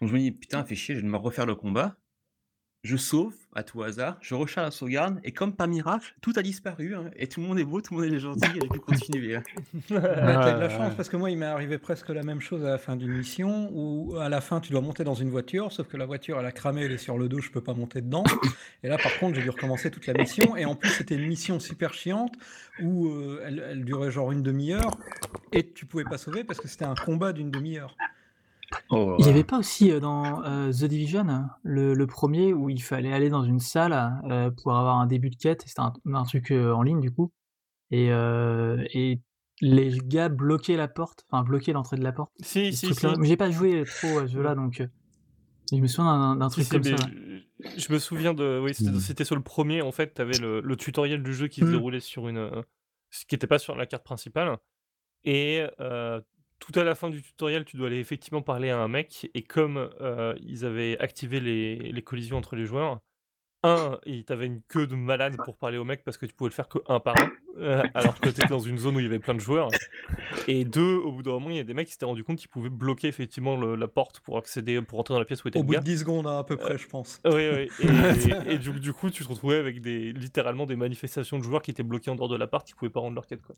Donc 0.02 0.10
je 0.10 0.14
me 0.14 0.20
dis, 0.20 0.32
putain, 0.32 0.64
fait 0.64 0.76
chier, 0.76 0.96
je 0.96 1.02
vais 1.02 1.08
me 1.08 1.18
refaire 1.18 1.46
le 1.46 1.56
combat. 1.56 1.96
Je 2.84 2.98
sauve 2.98 3.34
à 3.56 3.64
tout 3.64 3.82
hasard, 3.82 4.20
je 4.22 4.36
recharge 4.36 4.68
la 4.68 4.70
sauvegarde, 4.70 5.20
et 5.24 5.32
comme 5.32 5.56
par 5.56 5.68
miracle, 5.68 6.14
tout 6.22 6.34
a 6.36 6.44
disparu, 6.44 6.94
hein, 6.94 7.10
et 7.16 7.26
tout 7.26 7.42
le 7.42 7.48
monde 7.48 7.58
est 7.58 7.64
beau, 7.64 7.82
tout 7.82 7.96
le 7.96 8.04
monde 8.04 8.14
est 8.14 8.20
gentil, 8.20 8.46
et 8.46 8.62
j'ai 8.62 8.70
pu 8.70 8.80
continuer. 8.80 9.38
hein. 9.38 9.44
T'as 9.88 10.54
de 10.54 10.60
la 10.60 10.70
chance 10.70 10.94
parce 10.96 11.10
que 11.10 11.18
moi, 11.18 11.32
il 11.32 11.38
m'est 11.40 11.48
arrivé 11.48 11.80
presque 11.80 12.10
la 12.10 12.22
même 12.22 12.42
chose 12.42 12.64
à 12.64 12.70
la 12.70 12.78
fin 12.78 12.96
d'une 12.96 13.12
mission 13.18 13.72
où 13.74 14.16
à 14.18 14.30
la 14.30 14.40
fin, 14.40 14.60
tu 14.60 14.72
dois 14.72 14.82
monter 14.82 15.04
dans 15.04 15.16
une 15.16 15.32
voiture, 15.32 15.72
sauf 15.72 15.88
que 15.88 15.98
la 15.98 16.06
voiture, 16.06 16.40
elle 16.40 16.46
a 16.46 16.52
cramé, 16.52 16.84
elle 16.84 16.92
est 16.92 17.00
sur 17.00 17.18
le 17.18 17.28
dos, 17.28 17.40
je 17.40 17.50
peux 17.50 17.64
pas 17.64 17.74
monter 17.74 18.02
dedans. 18.02 18.24
Et 18.84 18.88
là, 18.88 19.00
par 19.00 19.18
contre, 19.20 19.34
j'ai 19.38 19.42
dû 19.42 19.50
recommencer 19.50 19.90
toute 19.90 20.06
la 20.06 20.14
mission. 20.14 20.56
Et 20.56 20.66
en 20.66 20.76
plus, 20.76 20.90
c'était 20.92 21.16
une 21.16 21.26
mission 21.26 21.60
super 21.60 21.92
chiante 21.92 22.36
où 22.84 23.08
euh, 23.08 23.42
elle, 23.48 23.66
elle 23.68 23.84
durait 23.84 24.12
genre 24.12 24.32
une 24.32 24.44
demi-heure 24.44 24.92
et 25.54 25.72
tu 25.72 25.88
pouvais 25.88 26.04
pas 26.04 26.20
sauver 26.20 26.44
parce 26.44 26.60
que 26.60 26.68
c'était 26.68 26.86
un 26.86 26.94
combat 26.94 27.34
d'une 27.34 27.50
demi-heure. 27.50 27.98
Oh, 28.90 29.16
Il 29.20 29.26
n'y 29.26 29.32
avait 29.32 29.44
pas 29.44 29.58
aussi 29.60 29.92
euh, 29.92 30.00
dans 30.00 30.44
euh, 30.44 30.72
The 30.72 30.86
Division, 30.86 31.26
le, 31.64 31.94
le 31.94 32.08
premier, 32.08 32.54
où 32.54 32.70
il 32.70 32.82
fallait 32.82 33.14
aller 33.14 33.30
dans 33.30 33.44
une 33.44 33.60
salle 33.60 34.20
euh, 34.30 34.52
pour 34.52 34.76
avoir 34.76 34.98
un 35.00 35.08
début 35.08 35.30
de 35.30 35.36
quête, 35.36 35.64
c'était 35.66 35.82
un, 35.82 35.94
un 36.14 36.24
truc 36.24 36.52
euh, 36.52 36.72
en 36.74 36.84
ligne 36.84 37.00
du 37.00 37.12
coup, 37.12 37.32
et, 37.92 38.12
euh, 38.12 38.84
et 38.94 39.20
les 39.62 39.98
gars 40.06 40.30
bloquaient 40.30 40.78
la 40.78 40.88
porte, 40.88 41.26
enfin 41.30 41.44
bloquaient 41.44 41.74
l'entrée 41.74 41.98
de 41.98 42.04
la 42.04 42.12
porte. 42.12 42.32
Si, 42.42 42.74
si, 42.74 42.94
si. 42.94 43.08
Mais 43.20 43.28
j'ai 43.28 43.38
pas 43.38 43.50
joué 43.52 43.84
trop 43.86 44.20
à 44.20 44.28
ce 44.28 44.34
jeu-là, 44.34 44.54
donc 44.56 44.84
je 45.72 45.78
me 45.78 45.88
souviens 45.88 46.36
d'un 46.36 46.50
truc 46.50 46.66
si, 46.66 46.70
comme 46.70 46.84
ça. 46.84 46.96
je- 47.78 47.92
me 47.94 47.98
souviens 48.00 48.34
de. 48.34 48.60
Oui, 48.64 48.74
c'était 48.74 48.92
Mm. 48.92 49.00
c'était 49.00 49.24
sur 49.26 49.36
le 49.36 49.42
premier, 49.42 49.82
en 49.82 49.92
fait, 49.92 50.14
tu 50.14 50.22
avais 50.22 50.38
le, 50.38 50.62
le 50.62 50.76
tutoriel 50.76 51.24
du 51.24 51.34
jeu 51.34 51.48
qui 51.48 51.62
se 51.62 51.66
Mm. 51.66 51.72
déroulait 51.72 52.00
sur 52.02 52.28
une. 52.28 52.52
ce 53.10 53.26
qui 53.26 53.34
n'était 53.36 53.48
pas 53.48 53.60
sur 53.60 53.76
la 53.76 53.86
carte 53.86 54.04
principale. 54.04 54.58
Et 55.24 55.66
euh, 55.80 56.20
tout 56.60 56.78
à 56.80 56.84
la 56.84 56.96
fin 56.96 57.10
du 57.10 57.22
tutoriel, 57.22 57.66
tu 57.66 57.78
dois 57.78 57.88
aller 57.88 58.00
effectivement 58.00 58.42
parler 58.42 58.70
à 58.70 58.80
un 58.80 58.88
mec. 58.88 59.30
Et 59.34 59.44
comme 59.44 59.90
euh, 60.02 60.34
ils 60.42 60.66
avaient 60.66 60.98
activé 61.00 61.40
les, 61.40 61.76
les 61.92 62.02
collisions 62.02 62.38
entre 62.38 62.56
les 62.56 62.66
joueurs, 62.66 63.00
un, 63.64 63.98
il 64.06 64.24
t'avait 64.26 64.46
une 64.46 64.62
queue 64.68 64.86
de 64.86 64.94
malade 64.96 65.38
pour 65.44 65.58
parler 65.58 65.78
au 65.80 65.84
mec 65.84 66.04
parce 66.04 66.18
que 66.18 66.28
tu 66.28 66.34
pouvais 66.36 66.50
le 66.50 66.54
faire 66.54 66.68
que 66.68 66.78
un 66.88 67.00
par 67.00 67.18
un, 67.18 67.32
euh, 67.58 67.82
alors 67.96 68.20
que 68.20 68.30
tu 68.30 68.36
étais 68.42 68.46
dans 68.48 68.60
une 68.60 68.78
zone 68.78 68.96
où 68.96 69.00
il 69.00 69.04
y 69.04 69.08
avait 69.08 69.18
plein 69.18 69.34
de 69.34 69.40
joueurs. 69.40 69.70
Et 70.48 70.66
deux, 70.66 70.98
au 70.98 71.12
bout 71.12 71.24
d'un 71.24 71.32
moment, 71.32 71.50
il 71.50 71.56
y 71.56 71.60
a 71.60 71.64
des 71.64 71.74
mecs 71.74 71.88
qui 71.88 71.94
s'étaient 71.94 72.06
rendu 72.06 72.24
compte 72.24 72.38
qu'ils 72.38 72.50
pouvaient 72.50 72.70
bloquer 72.70 73.08
effectivement 73.08 73.58
le- 73.58 73.76
la 73.76 73.88
porte 73.88 74.20
pour 74.20 74.38
accéder, 74.38 74.80
pour 74.84 75.00
entrer 75.00 75.16
dans 75.16 75.20
la 75.20 75.26
pièce 75.26 75.44
où 75.44 75.48
était 75.48 75.58
Au 75.58 75.64
bout 75.64 75.74
gars. 75.74 75.80
de 75.80 75.84
10 75.86 76.00
secondes 76.00 76.28
hein, 76.28 76.38
à 76.38 76.44
peu 76.44 76.58
près, 76.58 76.78
je 76.78 76.88
pense. 76.88 77.20
Oui, 77.26 77.50
oui. 77.50 77.70
Et, 78.50 78.54
et 78.54 78.58
du, 78.60 78.80
du 78.80 78.94
coup, 78.94 79.10
tu 79.10 79.24
te 79.24 79.30
retrouvais 79.30 79.58
avec 79.58 79.82
des, 79.82 80.14
littéralement 80.14 80.68
des 80.68 80.76
manifestations 80.76 81.40
de 81.40 81.44
joueurs 81.44 81.64
qui 81.64 81.72
étaient 81.72 81.82
bloqués 81.84 82.12
en 82.12 82.16
dehors 82.16 82.30
de 82.30 82.38
l'appart, 82.38 82.68
qui 82.68 82.76
pouvaient 82.76 82.92
pas 82.92 83.00
rendre 83.00 83.16
leur 83.16 83.26
quête. 83.26 83.42
Quoi. 83.42 83.56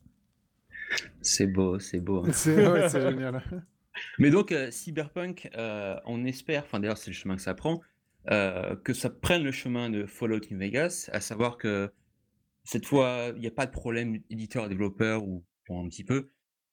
C'est 1.21 1.47
beau, 1.47 1.79
c'est 1.79 1.99
beau. 1.99 2.25
C'est 2.31 2.67
ouais, 2.67 2.89
c'est 2.89 3.01
génial. 3.01 3.43
Mais 4.19 4.29
donc, 4.29 4.51
euh, 4.51 4.69
Cyberpunk, 4.69 5.49
euh, 5.55 5.95
on 6.05 6.23
espère, 6.23 6.63
enfin 6.63 6.79
d'ailleurs 6.79 6.97
c'est 6.97 7.09
le 7.09 7.15
chemin 7.15 7.35
que 7.35 7.41
ça 7.41 7.55
prend, 7.55 7.81
euh, 8.29 8.75
que 8.75 8.93
ça 8.93 9.09
prenne 9.09 9.43
le 9.43 9.51
chemin 9.51 9.89
de 9.89 10.05
Fallout 10.05 10.41
New 10.51 10.59
Vegas, 10.59 11.09
à 11.11 11.19
savoir 11.19 11.57
que 11.57 11.91
cette 12.63 12.85
fois, 12.85 13.31
il 13.35 13.41
n'y 13.41 13.47
a 13.47 13.51
pas 13.51 13.65
de 13.65 13.71
problème 13.71 14.19
éditeur-développeur 14.29 15.23
ou 15.23 15.43
pour 15.65 15.79
un 15.79 15.87
petit 15.87 16.03
peu 16.03 16.29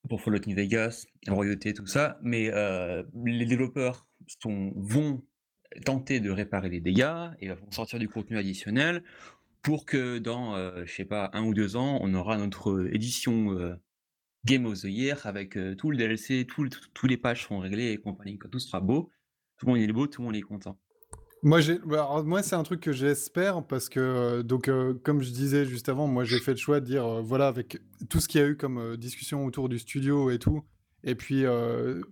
pour 0.09 0.21
Fallout 0.21 0.41
New 0.47 0.57
Vegas, 0.57 1.07
Royauté, 1.29 1.73
tout 1.73 1.87
ça, 1.87 2.19
mais 2.23 2.51
euh, 2.53 3.03
les 3.25 3.47
développeurs 3.47 4.07
sont, 4.43 4.73
vont 4.77 5.23
tenter 5.85 6.21
de 6.21 6.31
réparer 6.31 6.69
les 6.69 6.81
dégâts 6.81 7.31
et 7.41 7.49
vont 7.49 7.71
sortir 7.71 7.99
du 7.99 8.09
contenu 8.09 8.37
additionnel 8.37 9.03
pour 9.63 9.87
que 9.87 10.19
dans, 10.19 10.57
euh, 10.57 10.85
je 10.85 10.93
sais 10.93 11.07
pas, 11.07 11.31
un 11.33 11.45
ou 11.45 11.55
deux 11.55 11.77
ans, 11.77 11.99
on 12.03 12.13
aura 12.15 12.37
notre 12.37 12.87
édition 12.93 13.59
euh, 13.59 13.75
Game 14.45 14.67
of 14.67 14.81
the 14.81 14.85
Year 14.85 15.19
avec 15.25 15.57
euh, 15.57 15.75
tout 15.75 15.91
le 15.91 15.97
DLC, 15.97 16.47
tous 16.47 17.07
les 17.07 17.17
pages 17.17 17.45
seront 17.45 17.61
réglés 17.61 17.93
et 17.93 17.97
compagnie, 17.99 18.39
quand 18.39 18.49
tout 18.49 18.59
sera 18.59 18.81
beau, 18.81 19.11
tout 19.59 19.67
le 19.67 19.73
monde 19.73 19.81
est 19.81 19.93
beau, 19.93 20.07
tout 20.07 20.21
le 20.21 20.27
monde 20.27 20.37
est 20.37 20.43
content. 20.43 20.79
Moi, 21.43 21.61
bah, 21.85 22.25
c'est 22.43 22.55
un 22.55 22.63
truc 22.63 22.81
que 22.81 22.93
j'espère 22.93 23.67
parce 23.67 23.91
que, 23.91 24.01
euh, 24.01 24.43
donc, 24.43 24.69
euh, 24.69 24.95
comme 25.03 25.21
je 25.21 25.31
disais 25.31 25.67
juste 25.67 25.91
avant, 25.91 26.07
moi, 26.07 26.25
j'ai 26.25 26.39
fait 26.39 26.53
le 26.53 26.57
choix 26.57 26.81
de 26.81 26.87
dire, 26.87 27.23
voilà, 27.23 27.49
avec 27.49 27.81
tout 28.09 28.21
ce 28.21 28.29
qu'il 28.29 28.41
y 28.41 28.45
a 28.45 28.47
eu 28.47 28.57
comme 28.57 28.97
discussion 28.97 29.45
autour 29.45 29.69
du 29.69 29.79
studio 29.79 30.31
et 30.31 30.39
tout, 30.39 30.65
et 31.03 31.15
puis 31.15 31.45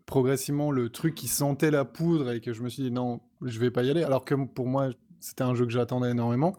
progressivement, 0.05 0.71
le 0.71 0.91
truc 0.91 1.15
qui 1.15 1.29
sentait 1.29 1.71
la 1.71 1.87
poudre 1.87 2.31
et 2.33 2.41
que 2.41 2.53
je 2.53 2.63
me 2.63 2.69
suis 2.69 2.83
dit, 2.83 2.91
non, 2.91 3.21
je 3.41 3.59
vais 3.59 3.71
pas 3.71 3.83
y 3.83 3.91
aller, 3.91 4.03
alors 4.03 4.25
que 4.27 4.35
pour 4.35 4.67
moi, 4.67 4.91
c'était 5.21 5.45
un 5.45 5.55
jeu 5.55 5.65
que 5.65 5.73
j'attendais 5.73 6.11
énormément. 6.11 6.55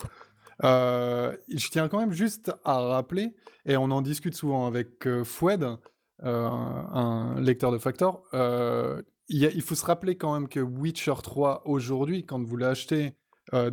Euh, 0.63 1.35
je 1.49 1.67
tiens 1.69 1.87
quand 1.87 1.99
même 1.99 2.11
juste 2.13 2.51
à 2.63 2.79
rappeler, 2.79 3.33
et 3.65 3.77
on 3.77 3.85
en 3.91 4.01
discute 4.01 4.35
souvent 4.35 4.67
avec 4.67 5.07
euh, 5.07 5.23
Foued, 5.23 5.63
euh, 6.23 6.47
un 6.49 7.39
lecteur 7.41 7.71
de 7.71 7.77
Factor, 7.77 8.23
euh, 8.33 9.01
il, 9.29 9.39
y 9.39 9.45
a- 9.45 9.51
il 9.51 9.61
faut 9.61 9.75
se 9.75 9.85
rappeler 9.85 10.15
quand 10.17 10.33
même 10.33 10.47
que 10.47 10.59
Witcher 10.59 11.13
3 11.23 11.63
aujourd'hui, 11.65 12.25
quand 12.25 12.43
vous 12.43 12.57
l'achetez 12.57 13.13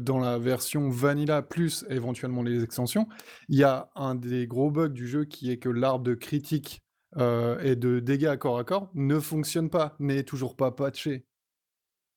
dans 0.00 0.18
la 0.18 0.37
version 0.37 0.90
Vanilla 0.90 1.42
plus 1.42 1.84
éventuellement 1.88 2.42
les 2.42 2.64
extensions, 2.64 3.06
il 3.49 3.56
y 3.56 3.62
a 3.62 3.88
un 3.94 4.16
des 4.16 4.49
gros 4.49 4.68
bugs 4.70 4.88
du 4.88 5.06
jeu 5.06 5.25
qui 5.25 5.50
est 5.52 5.58
que 5.58 5.68
l'arbre 5.68 6.04
de 6.04 6.14
critique 6.14 6.82
et 7.16 7.76
de 7.76 8.00
dégâts 8.00 8.26
à 8.26 8.37
corps 8.37 8.58
à 8.58 8.64
corps 8.64 8.90
ne 8.94 9.20
fonctionne 9.20 9.70
pas, 9.70 9.94
n'est 10.00 10.25
toujours 10.25 10.56
pas 10.56 10.72
patché. 10.72 11.25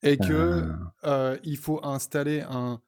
Et 0.02 0.18
que 0.18 0.72
euh, 1.06 1.38
il 1.44 1.58
faut 1.58 1.80
installer 1.86 2.42
un 2.50 2.82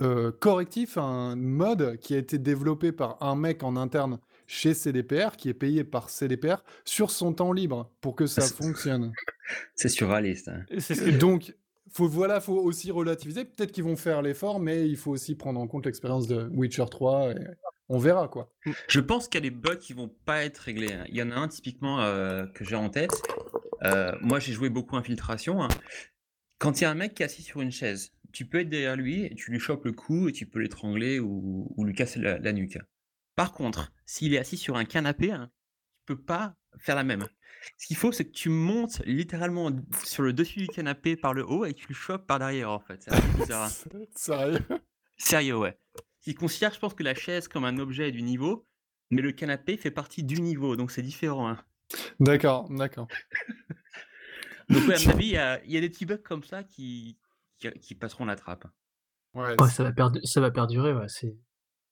euh, 0.00 0.30
correctif, 0.32 0.98
un 0.98 1.36
mode 1.36 1.96
qui 1.98 2.14
a 2.14 2.18
été 2.18 2.38
développé 2.38 2.92
par 2.92 3.22
un 3.22 3.34
mec 3.36 3.62
en 3.62 3.76
interne 3.76 4.18
chez 4.46 4.74
CDPR, 4.74 5.36
qui 5.36 5.48
est 5.48 5.54
payé 5.54 5.82
par 5.84 6.08
CDPR, 6.10 6.62
sur 6.84 7.10
son 7.10 7.32
temps 7.32 7.52
libre 7.52 7.90
pour 8.00 8.14
que 8.14 8.26
ça 8.26 8.42
c'est- 8.42 8.54
fonctionne. 8.54 9.12
C'est 9.74 9.88
surréaliste. 9.88 10.48
hein. 10.48 10.64
Ce 10.78 11.10
Donc, 11.18 11.54
faut, 11.92 12.08
voilà, 12.08 12.40
faut 12.40 12.58
aussi 12.58 12.90
relativiser. 12.90 13.44
Peut-être 13.44 13.70
qu'ils 13.72 13.84
vont 13.84 13.94
faire 13.96 14.20
l'effort, 14.20 14.58
mais 14.60 14.88
il 14.88 14.96
faut 14.96 15.12
aussi 15.12 15.34
prendre 15.36 15.60
en 15.60 15.66
compte 15.68 15.86
l'expérience 15.86 16.26
de 16.26 16.48
Witcher 16.52 16.84
3 16.90 17.30
et 17.32 17.46
on 17.88 17.98
verra 17.98 18.26
quoi. 18.26 18.52
Je 18.88 18.98
pense 19.00 19.28
qu'il 19.28 19.36
y 19.42 19.46
a 19.46 19.48
des 19.48 19.54
bugs 19.56 19.76
qui 19.76 19.92
vont 19.92 20.10
pas 20.24 20.44
être 20.44 20.58
réglés. 20.58 20.92
hein. 20.92 21.04
Il 21.08 21.14
y 21.16 21.22
en 21.22 21.30
a 21.30 21.36
un 21.36 21.46
typiquement 21.46 22.00
euh, 22.00 22.44
que 22.46 22.64
j'ai 22.64 22.74
en 22.74 22.90
tête. 22.90 23.12
Euh, 23.84 24.10
moi, 24.20 24.40
j'ai 24.40 24.52
joué 24.52 24.68
beaucoup 24.68 24.96
Infiltration. 24.96 25.62
hein. 25.62 25.68
Quand 26.58 26.80
il 26.80 26.84
y 26.84 26.86
a 26.86 26.90
un 26.90 26.94
mec 26.94 27.14
qui 27.14 27.22
est 27.22 27.26
assis 27.26 27.42
sur 27.42 27.60
une 27.60 27.70
chaise, 27.70 28.12
tu 28.36 28.44
peux 28.44 28.60
être 28.60 28.68
derrière 28.68 28.96
lui 28.96 29.24
et 29.24 29.34
tu 29.34 29.50
lui 29.50 29.58
chopes 29.58 29.86
le 29.86 29.92
cou 29.92 30.28
et 30.28 30.32
tu 30.32 30.44
peux 30.44 30.58
l'étrangler 30.58 31.20
ou, 31.20 31.72
ou 31.74 31.84
lui 31.86 31.94
casser 31.94 32.20
la, 32.20 32.38
la 32.38 32.52
nuque. 32.52 32.78
Par 33.34 33.54
contre, 33.54 33.94
s'il 34.04 34.34
est 34.34 34.38
assis 34.38 34.58
sur 34.58 34.76
un 34.76 34.84
canapé, 34.84 35.32
hein, 35.32 35.50
tu 36.00 36.14
peux 36.14 36.20
pas 36.20 36.54
faire 36.76 36.96
la 36.96 37.02
même. 37.02 37.26
Ce 37.78 37.86
qu'il 37.86 37.96
faut, 37.96 38.12
c'est 38.12 38.26
que 38.26 38.32
tu 38.32 38.50
montes 38.50 39.00
littéralement 39.06 39.70
sur 40.04 40.22
le 40.22 40.34
dessus 40.34 40.58
du 40.58 40.66
canapé 40.66 41.16
par 41.16 41.32
le 41.32 41.46
haut 41.48 41.64
et 41.64 41.72
tu 41.72 41.86
le 41.88 41.94
chopes 41.94 42.26
par 42.26 42.38
derrière 42.38 42.70
en 42.70 42.78
fait. 42.78 43.08
Hein. 43.08 43.68
Sérieux? 44.14 44.58
Sérieux, 45.16 45.56
ouais. 45.56 45.78
Ils 46.26 46.34
considèrent, 46.34 46.74
je 46.74 46.78
pense, 46.78 46.92
que 46.92 47.02
la 47.04 47.14
chaise 47.14 47.48
comme 47.48 47.64
un 47.64 47.78
objet 47.78 48.12
du 48.12 48.20
niveau, 48.20 48.66
mais 49.10 49.22
le 49.22 49.32
canapé 49.32 49.78
fait 49.78 49.90
partie 49.90 50.24
du 50.24 50.42
niveau, 50.42 50.76
donc 50.76 50.90
c'est 50.90 51.00
différent. 51.00 51.48
hein. 51.48 51.64
D'accord, 52.20 52.68
d'accord. 52.68 53.08
Donc, 54.68 54.86
ouais, 54.88 54.94
à 54.96 55.08
mon 55.08 55.10
avis, 55.14 55.28
il 55.28 55.32
y 55.32 55.60
il 55.66 55.72
y 55.72 55.78
a 55.78 55.80
des 55.80 55.88
petits 55.88 56.04
bugs 56.04 56.18
comme 56.18 56.44
ça 56.44 56.64
qui, 56.64 57.16
qui, 57.58 57.70
qui 57.80 57.94
passeront 57.94 58.24
la 58.24 58.36
trappe. 58.36 58.66
Ouais, 59.34 59.60
Ouais, 59.60 59.68
ça 59.68 59.84
va 59.90 60.10
ça 60.24 60.40
va 60.40 60.50
perdurer, 60.50 60.94
ouais, 60.94 61.08
c'est 61.08 61.36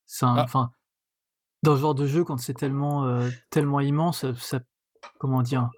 c'est 0.07 0.27
un 0.27 0.37
Ah. 0.37 0.45
enfin, 0.45 0.71
dans 1.63 1.77
ce 1.77 1.81
genre 1.81 1.95
de 1.95 2.07
jeu, 2.07 2.25
quand 2.25 2.37
c'est 2.37 2.55
tellement, 2.55 3.07
heu, 3.07 3.33
tellement 3.51 3.81
immense, 3.81 4.31
ça 4.35 4.61
comment 5.19 5.43
dire? 5.43 5.69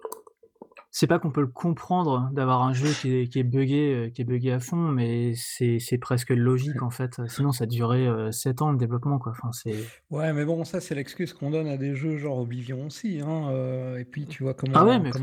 C'est 0.91 1.07
pas 1.07 1.19
qu'on 1.19 1.31
peut 1.31 1.41
le 1.41 1.47
comprendre 1.47 2.29
d'avoir 2.33 2.63
un 2.63 2.73
jeu 2.73 2.93
qui 2.93 3.13
est 3.15 3.27
qui 3.27 3.39
est 3.39 3.43
buggé, 3.43 3.93
heu, 4.07 4.09
qui 4.09 4.21
est 4.21 4.25
buggé 4.25 4.51
à 4.51 4.59
fond, 4.59 4.77
mais 4.77 5.33
c'est 5.35 5.79
c'est 5.79 5.97
presque 5.97 6.29
logique, 6.31 6.81
en 6.81 6.89
fait, 6.89 7.21
sinon 7.27 7.51
ça 7.51 7.65
durerait, 7.65 8.07
heu, 8.07 8.31
7 8.31 8.61
ans 8.61 8.71
le 8.71 8.77
développement, 8.77 9.19
quoi, 9.19 9.31
enfin, 9.33 9.51
c'est 9.51 9.91
Ouais, 10.09 10.33
mais 10.33 10.45
bon, 10.45 10.63
ça, 10.65 10.79
c'est 10.81 10.95
l'excuse 10.95 11.33
qu'on 11.33 11.49
donne 11.51 11.67
à 11.67 11.77
des 11.77 11.95
jeux 11.95 12.17
genre 12.17 12.39
Oblivion 12.39 12.85
aussi. 12.87 13.19
Hein, 13.21 13.49
euh, 13.51 13.97
et 13.97 14.05
puis, 14.05 14.25
tu 14.27 14.43
vois 14.43 14.53
ah 14.73 14.85
ouais, 14.85 14.99
comment, 14.99 14.99
mais 14.99 15.13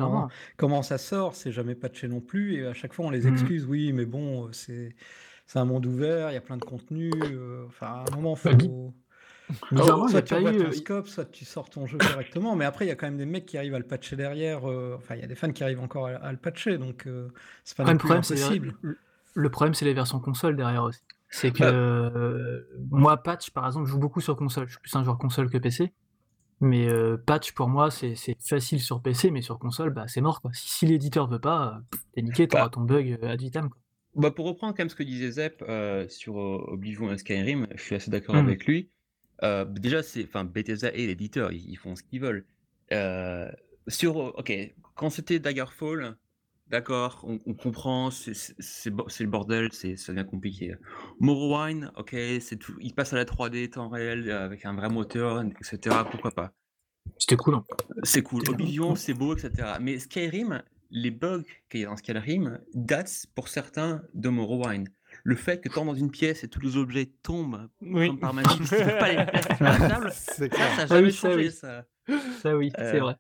comment, 0.57 0.83
ça 0.83 0.99
sort, 0.99 1.35
c'est 1.35 1.53
jamais 1.53 1.75
patché 1.75 2.09
non 2.09 2.21
plus. 2.21 2.57
Et 2.57 2.67
à 2.67 2.75
chaque 2.75 2.93
fois, 2.93 3.07
on 3.07 3.11
les 3.11 3.27
Mmh 3.27 3.41
mh. 3.45 3.55
excuse. 3.55 3.65
Oui, 3.67 3.93
mais 3.93 4.07
bon, 4.07 4.49
euh, 4.49 4.53
c'est 4.53 4.95
c'est 5.47 5.59
un 5.59 5.65
monde 5.67 5.85
ouvert, 5.87 6.31
il 6.31 6.35
y 6.35 6.37
a 6.37 6.41
plein 6.41 6.57
de 6.57 6.63
contenu. 6.65 7.35
euh, 7.35 7.67
Enfin, 7.67 7.87
à 7.89 7.91
un 8.07 8.11
moment, 8.11 8.35
Bah, 8.43 8.57
faut. 8.57 8.95
Bizarrement, 9.71 10.07
y 10.09 10.11
Soit 10.11 10.23
tu 10.23 10.35
pas 10.35 10.41
eu, 10.43 10.73
scope, 10.73 11.09
soit 11.09 11.25
tu 11.25 11.45
sors 11.45 11.69
ton 11.71 11.87
jeu 11.87 11.99
correctement. 11.99 12.57
Mais 12.57 12.65
après, 12.65 12.85
il 12.85 12.89
y 12.89 12.91
a 12.93 12.97
quand 12.97 13.07
même 13.07 13.17
des 13.19 13.27
mecs 13.27 13.47
qui 13.47 13.59
arrivent 13.59 13.75
à 13.75 13.79
le 13.79 13.87
patcher 13.87 14.17
derrière. 14.17 14.69
euh, 14.69 14.95
Enfin, 14.97 15.15
il 15.17 15.21
y 15.21 15.25
a 15.25 15.27
des 15.27 15.35
fans 15.35 15.53
qui 15.53 15.63
arrivent 15.65 15.81
encore 15.81 16.07
à, 16.07 16.11
à 16.13 16.33
le 16.33 16.39
patcher. 16.39 16.79
Donc, 16.79 17.07
euh, 17.07 17.29
c'est 17.65 17.77
pas 17.77 17.85
non 17.85 17.97
plus 17.97 18.09
les 18.09 18.15
impossible. 18.15 18.75
le 19.35 19.51
problème, 19.51 19.75
c'est 19.75 19.85
les 19.85 19.95
versions 19.95 20.21
console 20.21 20.57
derrière 20.57 20.85
aussi. 20.85 21.01
C'est 21.31 21.51
que, 21.51 22.67
Bah, 22.79 22.99
moi, 22.99 23.17
patch, 23.23 23.51
par 23.51 23.67
exemple, 23.67 23.87
je 23.87 23.91
joue 23.93 23.99
beaucoup 23.99 24.21
sur 24.21 24.37
console. 24.37 24.67
Je 24.67 24.73
suis 24.73 24.81
plus 24.81 24.95
un 24.97 25.03
joueur 25.05 25.19
console 25.19 25.51
que 25.51 25.59
PC. 25.59 25.93
Mais, 26.61 26.89
patch 27.27 27.53
pour 27.53 27.69
moi, 27.69 27.91
c'est 27.91 28.15
facile 28.41 28.81
sur 28.81 29.03
PC, 29.03 29.31
mais 29.31 29.43
sur 29.43 29.59
console, 29.59 29.91
bah, 29.91 30.05
c'est 30.07 30.21
mort, 30.21 30.41
quoi. 30.41 30.53
Si 30.55 30.69
si 30.69 30.87
l'éditeur 30.87 31.27
veut 31.29 31.41
pas, 31.41 31.79
heu, 31.93 31.99
tu 32.15 32.21
es 32.21 32.23
niqué, 32.23 32.47
tu 32.49 32.55
auras 32.57 32.67
bah, 32.67 32.71
ton 32.71 32.83
bug, 32.83 33.19
ad 33.23 33.41
vitam, 33.41 33.69
quoi. 33.69 33.79
bah, 34.15 34.31
pour 34.31 34.47
reprendre 34.47 34.73
quand 34.75 34.83
même 34.83 34.89
ce 34.89 34.95
que 34.95 35.03
disait 35.03 35.33
Zep 35.33 35.63
euh, 35.69 36.09
sur 36.09 36.39
euh, 36.41 36.65
Oblivion 36.69 37.13
et 37.13 37.19
Skyrim, 37.19 37.67
je 37.75 37.83
suis 37.83 37.97
assez 37.97 38.11
d'accord 38.11 38.37
Mmh. 38.37 38.39
avec 38.39 38.65
lui. 38.67 38.91
Euh, 39.43 39.65
déjà, 39.65 40.03
c'est, 40.03 40.25
enfin, 40.25 40.45
Bethesda 40.45 40.93
et 40.93 41.07
l'éditeur, 41.07 41.53
ils, 41.53 41.69
ils 41.71 41.77
font 41.77 41.97
ce 41.97 42.03
qu'ils 42.03 42.21
veulent. 42.21 42.45
Euh, 42.93 43.51
sur, 43.89 44.21
euh, 44.21 44.33
ok, 44.37 44.53
quand 44.95 45.11
c'était 45.11 45.39
Daggerfall, 45.39 46.17
d'accord, 46.69 47.25
on, 47.27 47.39
on 47.47 47.55
comprend, 47.55 48.11
c'est 48.11 48.91
le 48.91 49.27
bordel, 49.27 49.73
c'est 49.73 49.97
ça 49.97 50.13
devient 50.13 50.29
compliqué. 50.29 50.75
Morrowind, 51.21 51.91
ok, 51.97 52.15
c'est 52.41 52.57
tout, 52.59 52.75
il 52.81 52.95
passe 52.95 53.13
à 53.13 53.17
la 53.17 53.25
3D 53.25 53.71
temps 53.71 53.89
réel 53.89 54.31
avec 54.31 54.65
un 54.65 54.75
vrai 54.75 54.89
moteur, 54.89 55.43
etc. 55.43 55.97
Pourquoi 56.11 56.31
pas? 56.31 56.53
C'était 57.19 57.37
cool, 57.37 57.55
hein. 57.57 57.65
C'est 58.03 58.23
cool. 58.23 58.43
Oblivion, 58.49 58.95
c'est 58.95 59.15
beau, 59.15 59.37
etc. 59.37 59.75
Mais 59.81 59.99
Skyrim, 59.99 60.63
les 60.91 61.11
bugs 61.11 61.43
qu'il 61.69 61.81
y 61.81 61.85
a 61.85 61.89
dans 61.89 61.97
Skyrim 61.97 62.61
datent 62.73 63.27
pour 63.35 63.49
certains 63.49 64.03
de 64.15 64.29
Morrowind. 64.29 64.89
Le 65.27 65.37
fait 65.37 65.61
que 65.63 65.69
tant 65.71 65.85
dans 65.87 65.95
une 65.95 66.11
pièce 66.11 66.45
et 66.45 66.49
tous 66.49 66.61
les 66.61 66.77
objets 66.77 67.07
tombent 67.23 67.69
Oui. 67.81 68.09
comme 68.09 68.19
par 68.21 68.35
magie, 68.35 68.49
qu'ils 68.61 68.63
ne 68.79 68.99
pas 69.01 69.09
les 69.09 69.17
mettre 69.25 69.57
sur 69.57 69.65
la 69.65 69.89
table, 69.89 70.11
C'est 70.13 70.53
ça, 70.55 70.59
n'a 70.61 70.67
Ah 70.81 70.87
jamais 70.87 71.11
ça, 71.11 71.17
changé, 71.29 71.37
oui. 71.47 71.51
ça. 71.51 71.85
Ça, 72.43 72.57
oui, 72.57 72.71
c'est 72.77 72.97
Euh, 72.97 73.01
vrai. 73.01 73.17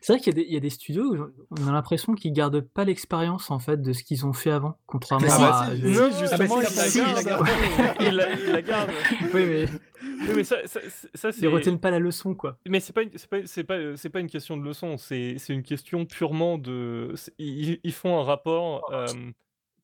C'est 0.00 0.08
vrai 0.08 0.18
qu'il 0.18 0.26
y 0.36 0.40
a 0.40 0.42
des 0.42 0.48
il 0.48 0.52
y 0.54 0.56
a 0.56 0.60
des 0.60 0.70
studios 0.70 1.14
où 1.14 1.30
on 1.60 1.68
a 1.68 1.70
l'impression 1.70 2.14
qu'ils 2.14 2.32
gardent 2.32 2.60
pas 2.62 2.84
l'expérience, 2.84 3.52
en 3.52 3.60
fait, 3.60 3.80
de 3.80 3.92
ce 3.92 4.02
qu'ils 4.02 4.26
ont 4.26 4.32
fait 4.32 4.50
avant, 4.50 4.76
contrairement 4.86 5.28
Ah 5.30 5.38
bah 5.38 5.58
à 5.60 5.74
Non, 5.76 6.10
justement, 6.10 6.56
Ah 6.58 6.62
bah 6.62 6.62
il 6.62 6.66
si, 6.66 6.76
la 6.76 6.84
si, 6.88 6.98
il 6.98 7.14
la 7.14 7.22
garde. 7.22 7.46
garde. 7.46 7.96
il, 8.00 8.14
la, 8.16 8.32
il 8.32 8.46
la 8.50 8.62
garde. 8.62 8.90
oui, 9.34 9.44
mais 9.46 9.66
Oui, 10.02 10.32
mais 10.34 10.42
ça, 10.44 10.56
ça, 10.66 10.80
ça, 11.14 11.30
ils 11.40 11.46
retiennent 11.46 11.78
pas 11.78 11.92
la 11.92 12.00
leçon, 12.00 12.34
quoi. 12.34 12.58
Mais 12.66 12.80
c'est 12.80 12.92
pas, 12.92 13.02
pas, 13.30 13.36
c'est 13.44 13.62
pas, 13.62 13.96
c'est 13.96 14.08
pas 14.10 14.18
une 14.18 14.26
question 14.30 14.56
de 14.56 14.64
leçon, 14.64 14.96
c'est, 14.98 15.36
une 15.48 15.62
question 15.62 16.04
purement 16.06 16.58
de. 16.58 17.14
Ils, 17.38 17.78
ils 17.84 17.92
font 17.92 18.18
un 18.18 18.24
rapport 18.24 18.90
euh, 18.92 19.06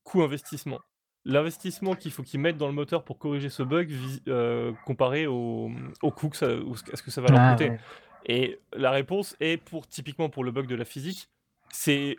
coût-investissement. 0.03 0.81
L'investissement 1.25 1.95
qu'il 1.95 2.11
faut 2.13 2.23
qu'ils 2.23 2.41
mettent 2.41 2.59
dans 2.59 2.67
le 2.67 2.73
moteur 2.75 3.03
pour 3.03 3.19
corriger 3.19 3.49
ce 3.49 3.63
bug 3.63 3.91
euh, 4.29 4.73
comparé 4.85 5.27
au, 5.27 5.71
au 6.03 6.11
coût 6.11 6.29
que 6.29 6.37
ça, 6.37 6.47
à 6.49 6.97
ce 6.97 7.03
que 7.03 7.11
ça 7.11 7.21
va 7.23 7.29
leur 7.29 7.41
Ah 7.41 7.53
coûter. 7.53 7.71
ouais. 7.71 7.79
Et 8.27 8.59
la 8.75 8.91
réponse 8.91 9.37
est 9.41 9.57
pour 9.57 9.87
typiquement 9.87 10.29
pour 10.29 10.45
le 10.45 10.51
bug 10.51 10.67
de 10.67 10.75
la 10.75 10.85
physique, 10.85 11.29
c'est 11.71 12.19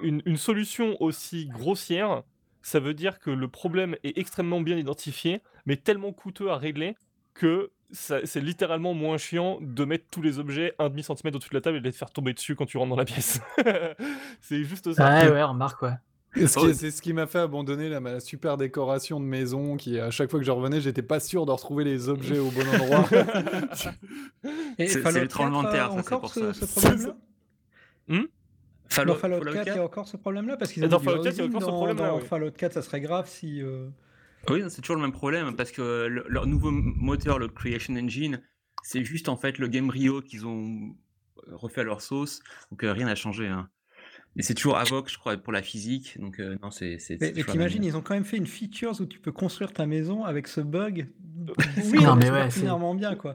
une, 0.00 0.22
une 0.26 0.36
solution 0.36 0.96
aussi 1.00 1.46
grossière. 1.46 2.22
Ça 2.62 2.80
veut 2.80 2.94
dire 2.94 3.18
que 3.18 3.30
le 3.30 3.48
problème 3.48 3.96
est 4.04 4.18
extrêmement 4.18 4.60
bien 4.60 4.76
identifié, 4.76 5.40
mais 5.66 5.76
tellement 5.76 6.12
coûteux 6.12 6.50
à 6.50 6.56
régler 6.56 6.96
que 7.34 7.70
c'est 7.90 8.40
littéralement 8.40 8.92
moins 8.92 9.16
chiant 9.16 9.58
de 9.62 9.84
mettre 9.86 10.04
tous 10.10 10.20
les 10.20 10.38
objets 10.38 10.74
un 10.78 10.90
demi 10.90 11.02
centimètre 11.02 11.36
au-dessus 11.36 11.50
de 11.50 11.54
la 11.54 11.60
table 11.62 11.78
et 11.78 11.80
de 11.80 11.86
les 11.86 11.92
faire 11.92 12.10
tomber 12.10 12.34
dessus 12.34 12.54
quand 12.54 12.66
tu 12.66 12.76
rentres 12.76 12.90
dans 12.90 12.96
la 12.96 13.06
pièce. 13.06 13.40
c'est 14.40 14.62
juste 14.64 14.92
ça. 14.92 15.22
Ouais, 15.22 15.30
ouais, 15.30 15.42
remarque, 15.42 15.80
ouais. 15.82 15.92
Ce 16.36 16.58
Oh. 16.58 16.66
qui- 16.66 16.74
C'est 16.74 16.90
ce 16.90 17.00
qui 17.02 17.12
m'a 17.12 17.26
fait 17.26 17.38
abandonner 17.38 17.88
la, 17.88 18.00
ma 18.00 18.20
super 18.20 18.56
décoration 18.56 19.18
de 19.18 19.24
maison 19.24 19.76
qui, 19.76 19.98
à 19.98 20.10
chaque 20.10 20.30
fois 20.30 20.38
que 20.38 20.44
je 20.46 20.50
revenais, 20.50 20.80
j'étais 20.80 21.02
pas 21.02 21.20
sûr 21.20 21.46
de 21.46 21.50
retrouver 21.52 21.84
les 21.84 22.08
objets 22.08 22.38
au 22.38 22.50
bon 22.50 22.66
endroit. 22.68 23.08
Et 24.78 24.88
C'est- 24.88 25.20
le 25.20 25.28
tremblement 25.28 25.62
de 25.62 25.68
4 25.68 25.74
a 25.74 25.88
terre, 25.88 25.92
ça, 25.92 26.02
c'est 26.02 26.20
pour 26.20 26.32
ce, 26.34 26.52
ça. 26.52 26.66
ce 26.66 26.80
problème-là? 26.80 27.16
Fallout, 28.90 29.12
Dans 29.12 29.18
Fallout 29.18 29.38
Fallout 29.38 29.52
4, 29.52 29.54
il 29.54 29.60
y 29.60 29.64
4, 29.74 29.78
a 29.78 29.84
encore 29.84 30.08
ce 30.08 30.16
problème-là 30.16 30.56
Parce 30.56 30.72
qu'ils 30.72 30.88
dans 30.88 30.98
Fallout 30.98 31.22
4, 31.22 31.34
il 31.36 31.38
y 31.38 31.42
a 31.42 31.44
encore 31.46 31.60
ce 31.62 31.66
problème-là, 31.66 32.08
Dans 32.08 32.18
oui. 32.18 32.24
Fallout 32.24 32.50
4, 32.52 32.72
ça 32.72 32.82
serait 32.82 33.00
grave 33.02 33.28
si. 33.28 33.60
euh, 33.62 33.88
Oui, 34.48 34.62
c'est 34.68 34.80
toujours 34.80 34.96
le 34.96 35.02
même 35.02 35.12
problème 35.12 35.54
parce 35.56 35.70
que 35.72 36.06
le- 36.08 36.24
leur 36.28 36.46
nouveau 36.46 36.70
moteur, 36.70 37.38
le 37.38 37.48
Creation 37.48 37.94
Engine, 37.96 38.40
c'est 38.82 39.04
juste 39.04 39.28
en 39.28 39.36
fait 39.36 39.58
le 39.58 39.68
Gamebryo 39.68 40.22
qu'ils 40.22 40.46
ont 40.46 40.94
refait 41.52 41.82
à 41.82 41.84
leur 41.84 42.00
sauce, 42.00 42.40
donc 42.70 42.82
euh, 42.84 42.92
rien 42.92 43.06
n'a 43.06 43.14
changé. 43.14 43.46
Hein. 43.46 43.68
Mais 44.36 44.42
c'est 44.42 44.54
toujours 44.54 44.76
Avoc, 44.76 45.08
je 45.10 45.18
crois, 45.18 45.36
pour 45.36 45.52
la 45.52 45.62
physique, 45.62 46.16
donc 46.20 46.38
euh, 46.38 46.56
non, 46.62 46.70
c'est. 46.70 46.98
c'est- 46.98 47.18
Mais, 47.20 47.32
c'est 47.34 47.44
t'imagines, 47.44 47.82
ils 47.82 47.96
ont 47.96 48.02
quand 48.02 48.14
même 48.14 48.24
fait 48.24 48.36
une 48.36 48.46
feature 48.46 49.00
où 49.00 49.06
tu 49.06 49.18
peux 49.18 49.32
construire 49.32 49.72
ta 49.72 49.84
maison 49.86 50.24
avec 50.24 50.46
ce 50.48 50.60
bug. 50.60 51.08
Oui, 51.92 52.02
non, 52.04 52.14
mais 52.16 52.30
ouais, 52.30 52.44
extraordinairement 52.46 52.94
bien, 52.94 53.14
quoi. 53.16 53.34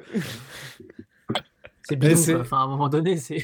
C'est 1.83 1.97
c'est- 2.15 2.33
quoi. 2.33 2.41
Enfin, 2.41 2.57
à 2.59 2.61
un 2.61 2.67
moment 2.67 2.89
donné, 2.89 3.17
c'est 3.17 3.43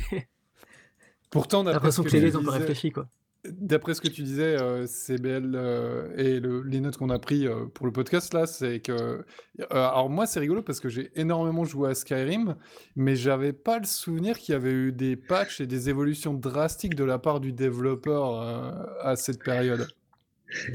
Pourtant, 1.30 1.64
l'impression 1.64 2.04
que 2.04 2.10
les 2.10 2.20
tu 2.20 2.32
deux 2.32 2.38
ont 2.38 2.52
réfléchi, 2.52 2.92
quoi. 2.92 3.08
D'après 3.46 3.94
ce 3.94 4.02
que 4.02 4.10
tu 4.10 4.22
disais, 4.24 4.60
euh, 4.60 4.86
CBL 4.86 5.54
euh, 5.56 6.14
et 6.18 6.42
le- 6.42 6.62
les 6.64 6.82
notes 6.82 6.98
qu'on 6.98 7.10
a 7.10 7.20
pris 7.20 7.48
euh, 7.48 7.66
pour 7.74 7.86
le 7.86 7.92
podcast 7.94 8.34
là, 8.34 8.46
c'est 8.46 8.82
que. 8.82 8.92
euh, 8.92 9.24
alors 9.70 10.10
moi, 10.10 10.26
c'est 10.28 10.42
rigolo 10.42 10.62
parce 10.62 10.82
que 10.82 10.90
j'ai 10.90 11.10
énormément 11.16 11.64
joué 11.64 11.90
à 11.90 11.96
Skyrim, 11.96 12.58
mais 12.98 13.16
j'avais 13.16 13.54
pas 13.54 13.80
le 13.80 13.86
souvenir 13.86 14.38
qu'il 14.38 14.52
y 14.54 14.56
avait 14.58 14.74
eu 14.74 14.92
des 14.92 15.16
patchs 15.16 15.62
et 15.62 15.68
des 15.68 15.90
évolutions 15.90 16.34
drastiques 16.34 16.96
de 16.96 17.06
la 17.06 17.18
part 17.18 17.40
du 17.40 17.54
développeur 17.54 18.42
euh, 18.42 18.72
à 19.04 19.16
cette 19.16 19.42
période. 19.42 19.88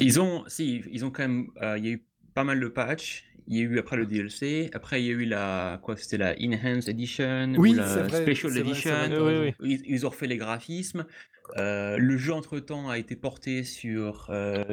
Ils 0.01 0.19
ont, 0.21 0.45
si, 0.47 0.83
ils 0.91 1.05
ont 1.05 1.11
quand 1.11 1.25
même, 1.29 1.49
euh, 1.63 1.77
il 1.77 1.85
y 1.85 1.89
a 1.89 1.93
eu 1.93 2.05
pas 2.33 2.45
mal 2.45 2.61
de 2.61 2.69
patchs. 2.69 3.25
Il 3.47 3.59
y 3.59 3.61
a 3.61 3.65
eu 3.65 3.79
après 3.79 3.97
le 3.97 4.07
DLC, 4.07 4.71
après 4.73 5.03
il 5.03 5.07
y 5.07 5.11
a 5.11 5.13
eu 5.13 5.27
la, 5.27 5.79
quoi, 5.83 5.99
c'était 5.99 6.17
la 6.17 6.35
Enhanced 6.41 6.89
Edition 6.89 7.53
Oui, 7.59 7.73
ou 7.73 7.75
la 7.75 8.05
vrai, 8.05 8.23
Special 8.23 8.53
vrai, 8.53 8.61
Edition. 8.63 8.91
c'est 8.91 8.97
vrai, 8.97 9.09
t'as 9.11 9.23
Oui, 9.23 9.39
raison. 9.39 9.55
Ils, 9.61 9.83
ils 9.85 10.07
ont 10.07 10.09
refait 10.09 10.27
les 10.27 10.39
graphismes. 10.39 11.05
Euh, 11.59 11.99
le 11.99 12.17
jeu 12.17 12.33
entre 12.33 12.59
temps 12.59 12.89
a 12.89 12.99
été 12.99 13.17
porté 13.17 13.65
sur 13.65 14.27
euh, 14.31 14.65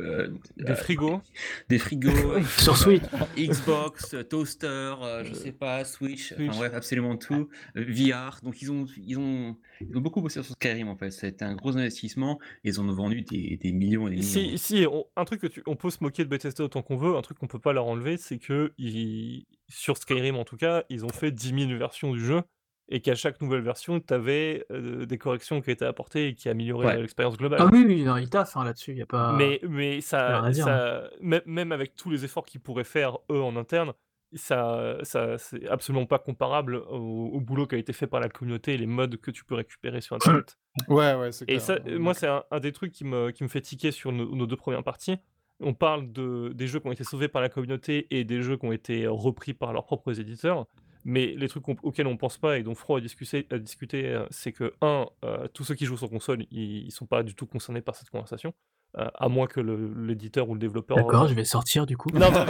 euh, 0.00 0.28
Des 0.56 0.74
frigos. 0.74 1.20
des 1.68 1.78
frigos, 1.78 2.10
Sur 2.58 2.76
Switch. 2.76 3.02
Xbox, 3.38 4.16
toaster, 4.28 4.66
euh, 5.02 5.24
je 5.24 5.34
sais 5.34 5.52
pas, 5.52 5.84
Switch, 5.84 6.34
Switch. 6.34 6.48
enfin 6.50 6.58
bref, 6.58 6.72
absolument 6.74 7.16
tout, 7.16 7.48
VR. 7.74 8.40
Donc 8.42 8.60
ils 8.60 8.72
ont, 8.72 8.86
ils 8.96 9.18
ont, 9.18 9.56
ils 9.80 9.96
ont 9.96 10.00
beaucoup 10.00 10.20
bossé 10.20 10.42
sur 10.42 10.52
Skyrim 10.54 10.88
en 10.88 10.96
fait. 10.96 11.10
C'était 11.12 11.44
un 11.44 11.54
gros 11.54 11.76
investissement. 11.76 12.38
Et 12.64 12.70
ils 12.70 12.80
en 12.80 12.88
ont 12.88 12.92
vendu 12.92 13.22
des, 13.22 13.56
des 13.62 13.72
millions 13.72 14.06
et 14.08 14.10
des 14.10 14.16
millions. 14.16 14.28
Si, 14.28 14.58
si 14.58 14.86
on- 14.86 15.06
un 15.16 15.24
truc 15.24 15.40
que 15.40 15.46
tu, 15.46 15.62
on 15.66 15.76
peut 15.76 15.90
se 15.90 15.98
moquer 16.02 16.24
de 16.24 16.28
Bethesda 16.28 16.64
autant 16.64 16.82
qu'on 16.82 16.96
veut, 16.96 17.16
un 17.16 17.22
truc 17.22 17.38
qu'on 17.38 17.46
peut 17.46 17.58
pas 17.60 17.72
leur 17.72 17.86
enlever, 17.86 18.16
c'est 18.16 18.38
que 18.38 18.72
ils- 18.78 19.46
sur 19.68 19.96
Skyrim 19.96 20.36
en 20.36 20.44
tout 20.44 20.56
cas, 20.56 20.84
ils 20.88 21.04
ont 21.04 21.08
fait 21.10 21.30
10 21.30 21.66
000 21.68 21.78
versions 21.78 22.12
du 22.12 22.24
jeu 22.24 22.42
et 22.88 23.00
qu'à 23.00 23.14
chaque 23.14 23.40
nouvelle 23.40 23.62
version, 23.62 23.98
tu 24.00 24.14
avais 24.14 24.64
des 24.70 25.18
corrections 25.18 25.60
qui 25.60 25.70
étaient 25.70 25.84
apportées 25.84 26.28
et 26.28 26.34
qui 26.34 26.48
amélioraient 26.48 26.86
Ouais. 26.86 27.00
l'expérience 27.00 27.36
globale. 27.36 27.58
Ah 27.62 27.68
oui, 27.72 27.84
oui, 27.86 28.02
non, 28.04 28.16
il 28.16 28.30
taffe 28.30 28.56
hein, 28.56 28.64
là-dessus, 28.64 28.92
il 28.92 28.98
y 28.98 29.02
a 29.02 29.06
pas. 29.06 29.32
Mais, 29.32 29.60
mais 29.68 30.00
ça, 30.00 30.40
rien 30.42 30.64
mê- 31.20 31.42
même 31.46 31.72
avec 31.72 31.96
tous 31.96 32.10
les 32.10 32.24
efforts 32.24 32.44
qu'ils 32.44 32.60
pourraient 32.60 32.84
faire 32.84 33.18
eux 33.30 33.40
en 33.42 33.56
interne, 33.56 33.92
ça, 34.34 34.98
ça 35.02 35.38
c'est 35.38 35.66
absolument 35.68 36.04
pas 36.06 36.18
comparable 36.18 36.76
au, 36.76 37.30
au 37.32 37.40
boulot 37.40 37.66
qui 37.66 37.76
a 37.76 37.78
été 37.78 37.92
fait 37.92 38.06
par 38.06 38.20
la 38.20 38.28
communauté 38.28 38.74
et 38.74 38.76
les 38.76 38.86
modes 38.86 39.16
que 39.16 39.30
tu 39.30 39.44
peux 39.44 39.54
récupérer 39.54 40.00
sur 40.00 40.16
Internet. 40.16 40.56
Ouais, 40.88 41.14
ouais, 41.14 41.32
c'est 41.32 41.44
Et 41.44 41.54
clair. 41.56 41.60
ça, 41.62 41.78
euh, 41.86 41.98
moi, 41.98 42.12
c'est 42.12 42.26
un, 42.28 42.44
un 42.50 42.60
des 42.60 42.70
trucs 42.70 42.92
qui 42.92 43.04
me, 43.04 43.30
qui 43.30 43.42
me 43.44 43.48
fait 43.48 43.62
tiquer 43.62 43.92
sur 43.92 44.12
nos, 44.12 44.34
nos 44.34 44.46
deux 44.46 44.56
premières 44.56 44.82
parties. 44.84 45.16
On 45.58 45.72
parle 45.72 46.12
de, 46.12 46.52
des 46.54 46.66
jeux 46.66 46.80
qui 46.80 46.86
ont 46.86 46.92
été 46.92 47.02
sauvés 47.02 47.28
par 47.28 47.40
la 47.40 47.48
communauté 47.48 48.06
et 48.10 48.24
des 48.24 48.42
jeux 48.42 48.58
qui 48.58 48.66
ont 48.66 48.72
été 48.72 49.06
repris 49.06 49.54
par 49.54 49.72
leurs 49.72 49.86
propres 49.86 50.20
éditeurs. 50.20 50.66
Mais 51.08 51.34
les 51.36 51.48
trucs 51.48 51.68
auxquels 51.68 52.08
on 52.08 52.16
pense 52.16 52.36
pas 52.36 52.58
et 52.58 52.64
dont 52.64 52.74
Fro 52.74 52.96
a 52.96 53.00
discuté, 53.00 53.46
a 53.52 53.58
discuté 53.58 54.06
euh, 54.06 54.26
c'est 54.30 54.50
que, 54.50 54.74
un, 54.82 55.06
euh, 55.24 55.46
tous 55.54 55.62
ceux 55.62 55.76
qui 55.76 55.84
jouent 55.86 55.96
sur 55.96 56.10
console, 56.10 56.44
ils, 56.50 56.86
ils 56.86 56.90
sont 56.90 57.06
pas 57.06 57.22
du 57.22 57.36
tout 57.36 57.46
concernés 57.46 57.80
par 57.80 57.94
cette 57.94 58.10
conversation, 58.10 58.52
euh, 58.98 59.08
à 59.14 59.28
moins 59.28 59.46
que 59.46 59.60
l'éditeur 59.60 60.48
ou 60.48 60.54
le 60.54 60.58
développeur. 60.58 60.96
D'accord, 60.96 61.28
je 61.28 61.34
vais 61.34 61.44
sortir 61.44 61.86
du 61.86 61.96
coup. 61.96 62.10
Non, 62.10 62.32
non, 62.32 62.44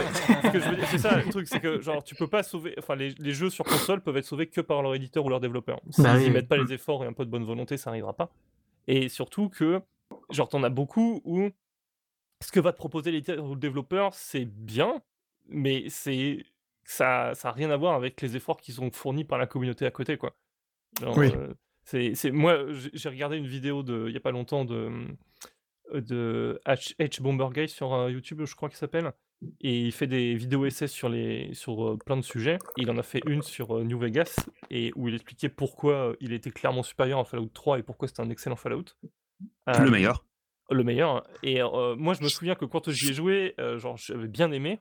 c'est 0.89 0.97
ça 0.97 1.17
le 1.21 1.29
truc, 1.29 1.47
c'est 1.47 1.59
que 1.59 1.81
genre 1.81 2.03
tu 2.03 2.15
peux 2.15 2.25
pas 2.27 2.41
sauver, 2.41 2.73
enfin 2.79 2.95
les, 2.95 3.11
les 3.19 3.31
jeux 3.31 3.51
sur 3.51 3.63
console 3.63 4.01
peuvent 4.01 4.17
être 4.17 4.25
sauvés 4.25 4.47
que 4.47 4.61
par 4.61 4.81
leur 4.81 4.95
éditeur 4.95 5.23
ou 5.23 5.29
leur 5.29 5.39
développeur. 5.39 5.79
S'ils 5.91 6.03
Bah 6.03 6.15
oui, 6.17 6.31
mettent 6.31 6.47
pas 6.47 6.57
Mm. 6.57 6.65
les 6.65 6.73
efforts 6.73 7.03
et 7.03 7.07
un 7.07 7.13
peu 7.13 7.25
de 7.25 7.29
bonne 7.29 7.45
volonté, 7.45 7.77
ça 7.77 7.91
arrivera 7.91 8.13
pas. 8.13 8.31
Et 8.87 9.07
surtout 9.07 9.49
que, 9.49 9.81
genre 10.31 10.49
t'en 10.49 10.63
as 10.63 10.69
beaucoup 10.71 11.21
où 11.25 11.49
ce 12.43 12.51
que 12.51 12.59
va 12.59 12.71
te 12.71 12.77
proposer 12.77 13.11
l'éditeur 13.11 13.43
ou 13.45 13.53
le 13.53 13.59
développeur, 13.59 14.15
c'est 14.15 14.45
bien, 14.45 15.01
mais 15.47 15.89
c'est 15.89 16.43
ça, 16.89 17.33
ça 17.35 17.49
a 17.49 17.51
rien 17.51 17.69
à 17.69 17.77
voir 17.77 17.93
avec 17.95 18.19
les 18.21 18.35
efforts 18.35 18.57
qui 18.61 18.71
sont 18.71 18.89
fournis 18.91 19.25
par 19.25 19.37
la 19.37 19.45
communauté 19.45 19.85
à 19.85 19.91
côté, 19.91 20.17
quoi. 20.17 20.35
Oui. 21.17 21.31
euh, 21.35 21.53
c'est, 21.83 22.15
c'est- 22.15 22.31
moi, 22.31 22.65
j'ai 22.93 23.09
regardé 23.09 23.37
une 23.37 23.45
vidéo 23.47 23.83
de, 23.83 24.05
il 24.07 24.13
y 24.13 24.17
a 24.17 24.21
pas 24.21 24.31
longtemps 24.31 24.65
de 24.65 24.89
euh, 25.93 26.01
de 26.01 26.59
H, 26.65 26.95
H 26.99 27.21
Bomber 27.21 27.47
Guy 27.53 27.69
sur 27.69 27.93
euh, 27.93 28.09
YouTube, 28.11 28.41
je 28.45 28.55
crois 28.55 28.67
qu'il 28.69 28.77
s'appelle, 28.77 29.11
et 29.61 29.79
il 29.81 29.91
fait 29.91 30.07
des 30.07 30.33
vidéos 30.35 30.65
essais 30.65 30.87
sur 30.87 31.07
les 31.09 31.53
sur 31.53 31.87
euh, 31.89 31.97
plein 31.97 32.17
de 32.17 32.21
sujets. 32.23 32.57
Il 32.77 32.89
en 32.89 32.97
a 32.97 33.03
fait 33.03 33.21
une 33.27 33.41
sur 33.41 33.77
euh, 33.77 33.83
New 33.83 33.99
Vegas 33.99 34.35
et 34.69 34.91
où 34.95 35.07
il 35.07 35.15
expliquait 35.15 35.49
pourquoi 35.49 36.13
il 36.19 36.33
était 36.33 36.51
clairement 36.51 36.83
supérieur 36.83 37.19
à 37.19 37.23
Fallout 37.25 37.49
3 37.53 37.79
et 37.79 37.83
pourquoi 37.83 38.07
c'était 38.07 38.21
un 38.21 38.29
excellent 38.29 38.55
Fallout. 38.57 38.85
Le 39.67 39.89
meilleur. 39.91 40.25
le 40.71 40.83
meilleur. 40.83 41.25
Et 41.43 41.61
euh, 41.61 41.95
moi, 41.95 42.13
je 42.15 42.23
me 42.23 42.27
souviens 42.29 42.55
que 42.55 42.65
quand 42.65 42.89
j'y 42.89 43.09
ai 43.11 43.13
joué, 43.13 43.53
genre, 43.77 43.95
j'avais 43.97 44.27
bien 44.27 44.51
aimé, 44.51 44.79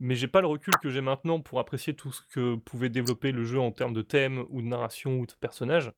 mais 0.00 0.14
j'ai 0.14 0.28
pas 0.28 0.40
le 0.40 0.46
recul 0.46 0.74
que 0.82 0.90
j'ai 0.90 1.02
maintenant 1.02 1.40
pour 1.40 1.60
apprécier 1.60 1.94
tout 1.94 2.10
ce 2.10 2.22
que 2.32 2.56
pouvait 2.56 2.88
développer 2.88 3.32
le 3.32 3.44
jeu 3.44 3.60
en 3.60 3.70
termes 3.70 3.92
de 3.92 4.02
thème 4.02 4.44
ou 4.48 4.62
de 4.62 4.66
narration 4.66 5.18
ou 5.18 5.26
de 5.26 5.32
personnages. 5.40 5.92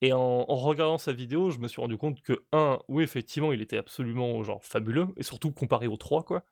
Et 0.00 0.12
en, 0.12 0.18
en 0.20 0.56
regardant 0.56 0.98
sa 0.98 1.12
vidéo, 1.12 1.50
je 1.50 1.58
me 1.58 1.66
suis 1.68 1.80
rendu 1.80 1.96
compte 1.96 2.20
que, 2.22 2.44
un, 2.52 2.78
oui, 2.88 3.02
effectivement, 3.02 3.52
il 3.52 3.62
était 3.62 3.78
absolument 3.78 4.42
genre 4.44 4.62
fabuleux, 4.64 5.08
et 5.16 5.22
surtout 5.22 5.50
comparé 5.50 5.88
au 5.88 5.96
3, 5.96 6.22
quoi. 6.22 6.44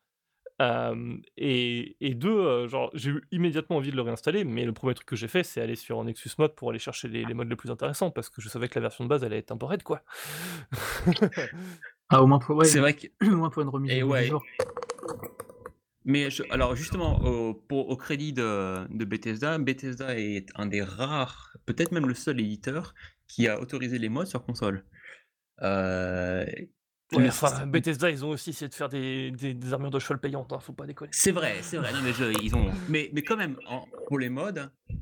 Euh, 0.62 1.16
et, 1.36 1.96
et 2.00 2.14
deux, 2.14 2.36
euh, 2.36 2.66
genre, 2.66 2.90
j'ai 2.94 3.10
eu 3.10 3.22
immédiatement 3.30 3.76
envie 3.76 3.90
de 3.90 3.96
le 3.96 4.02
réinstaller, 4.02 4.44
mais 4.44 4.64
le 4.64 4.72
premier 4.72 4.94
truc 4.94 5.06
que 5.06 5.14
j'ai 5.16 5.28
fait, 5.28 5.42
c'est 5.42 5.60
aller 5.60 5.76
sur 5.76 6.02
Nexus 6.02 6.30
Mode 6.38 6.54
pour 6.54 6.70
aller 6.70 6.78
chercher 6.78 7.08
les, 7.08 7.24
les 7.24 7.34
modes 7.34 7.48
les 7.48 7.56
plus 7.56 7.70
intéressants, 7.70 8.10
parce 8.10 8.30
que 8.30 8.40
je 8.40 8.48
savais 8.48 8.68
que 8.68 8.78
la 8.78 8.82
version 8.82 9.04
de 9.04 9.08
base 9.08 9.22
allait 9.22 9.38
être 9.38 9.52
un 9.52 9.58
peu 9.58 9.66
raide, 9.66 9.82
quoi. 9.82 10.02
Ah, 12.08 12.22
au 12.22 12.26
moins 12.28 12.38
pour, 12.38 12.56
ouais, 12.56 12.64
C'est 12.66 12.78
vrai 12.78 12.94
que 12.94 13.08
au 13.22 13.36
moins 13.36 13.50
pour 13.50 13.62
une 13.62 13.68
remise 13.68 13.90
Et 13.92 14.02
ouais. 14.04 14.30
Mais 16.08 16.30
je- 16.30 16.44
alors 16.50 16.74
justement, 16.76 17.20
au, 17.24 17.52
pour- 17.52 17.88
au 17.90 17.96
crédit 17.96 18.32
de, 18.32 18.86
de 18.96 19.04
Bethesda, 19.04 19.58
Bethesda 19.58 20.18
est 20.18 20.46
un 20.54 20.66
des 20.66 20.82
rares, 20.82 21.56
peut-être 21.66 21.90
même 21.92 22.06
le 22.06 22.14
seul 22.14 22.40
éditeur 22.40 22.94
qui 23.26 23.48
a 23.48 23.60
autorisé 23.60 23.98
les 23.98 24.08
mods 24.08 24.24
sur 24.24 24.42
console. 24.44 24.84
Euh, 25.62 26.46
Ouais, 27.12 27.28
enfin, 27.28 27.66
Bethesda, 27.66 28.10
ils 28.10 28.24
ont 28.24 28.30
aussi 28.30 28.50
essayé 28.50 28.68
de 28.68 28.74
faire 28.74 28.88
des, 28.88 29.30
des, 29.30 29.54
des 29.54 29.72
armures 29.72 29.90
de 29.92 29.98
cheval 30.00 30.18
payantes, 30.18 30.52
hein, 30.52 30.58
faut 30.58 30.72
pas 30.72 30.86
déconner. 30.86 31.10
c'est 31.14 31.30
vrai, 31.30 31.58
c'est 31.62 31.76
vrai. 31.76 31.92
non, 31.92 32.00
mais, 32.02 32.12
je- 32.12 32.42
ils 32.42 32.52
ont, 32.56 32.68
mais, 32.88 33.10
mais 33.12 33.22
quand 33.22 33.36
même, 33.36 33.56
en- 33.68 33.86
pour 34.08 34.18
les 34.18 34.28
mods, 34.28 34.50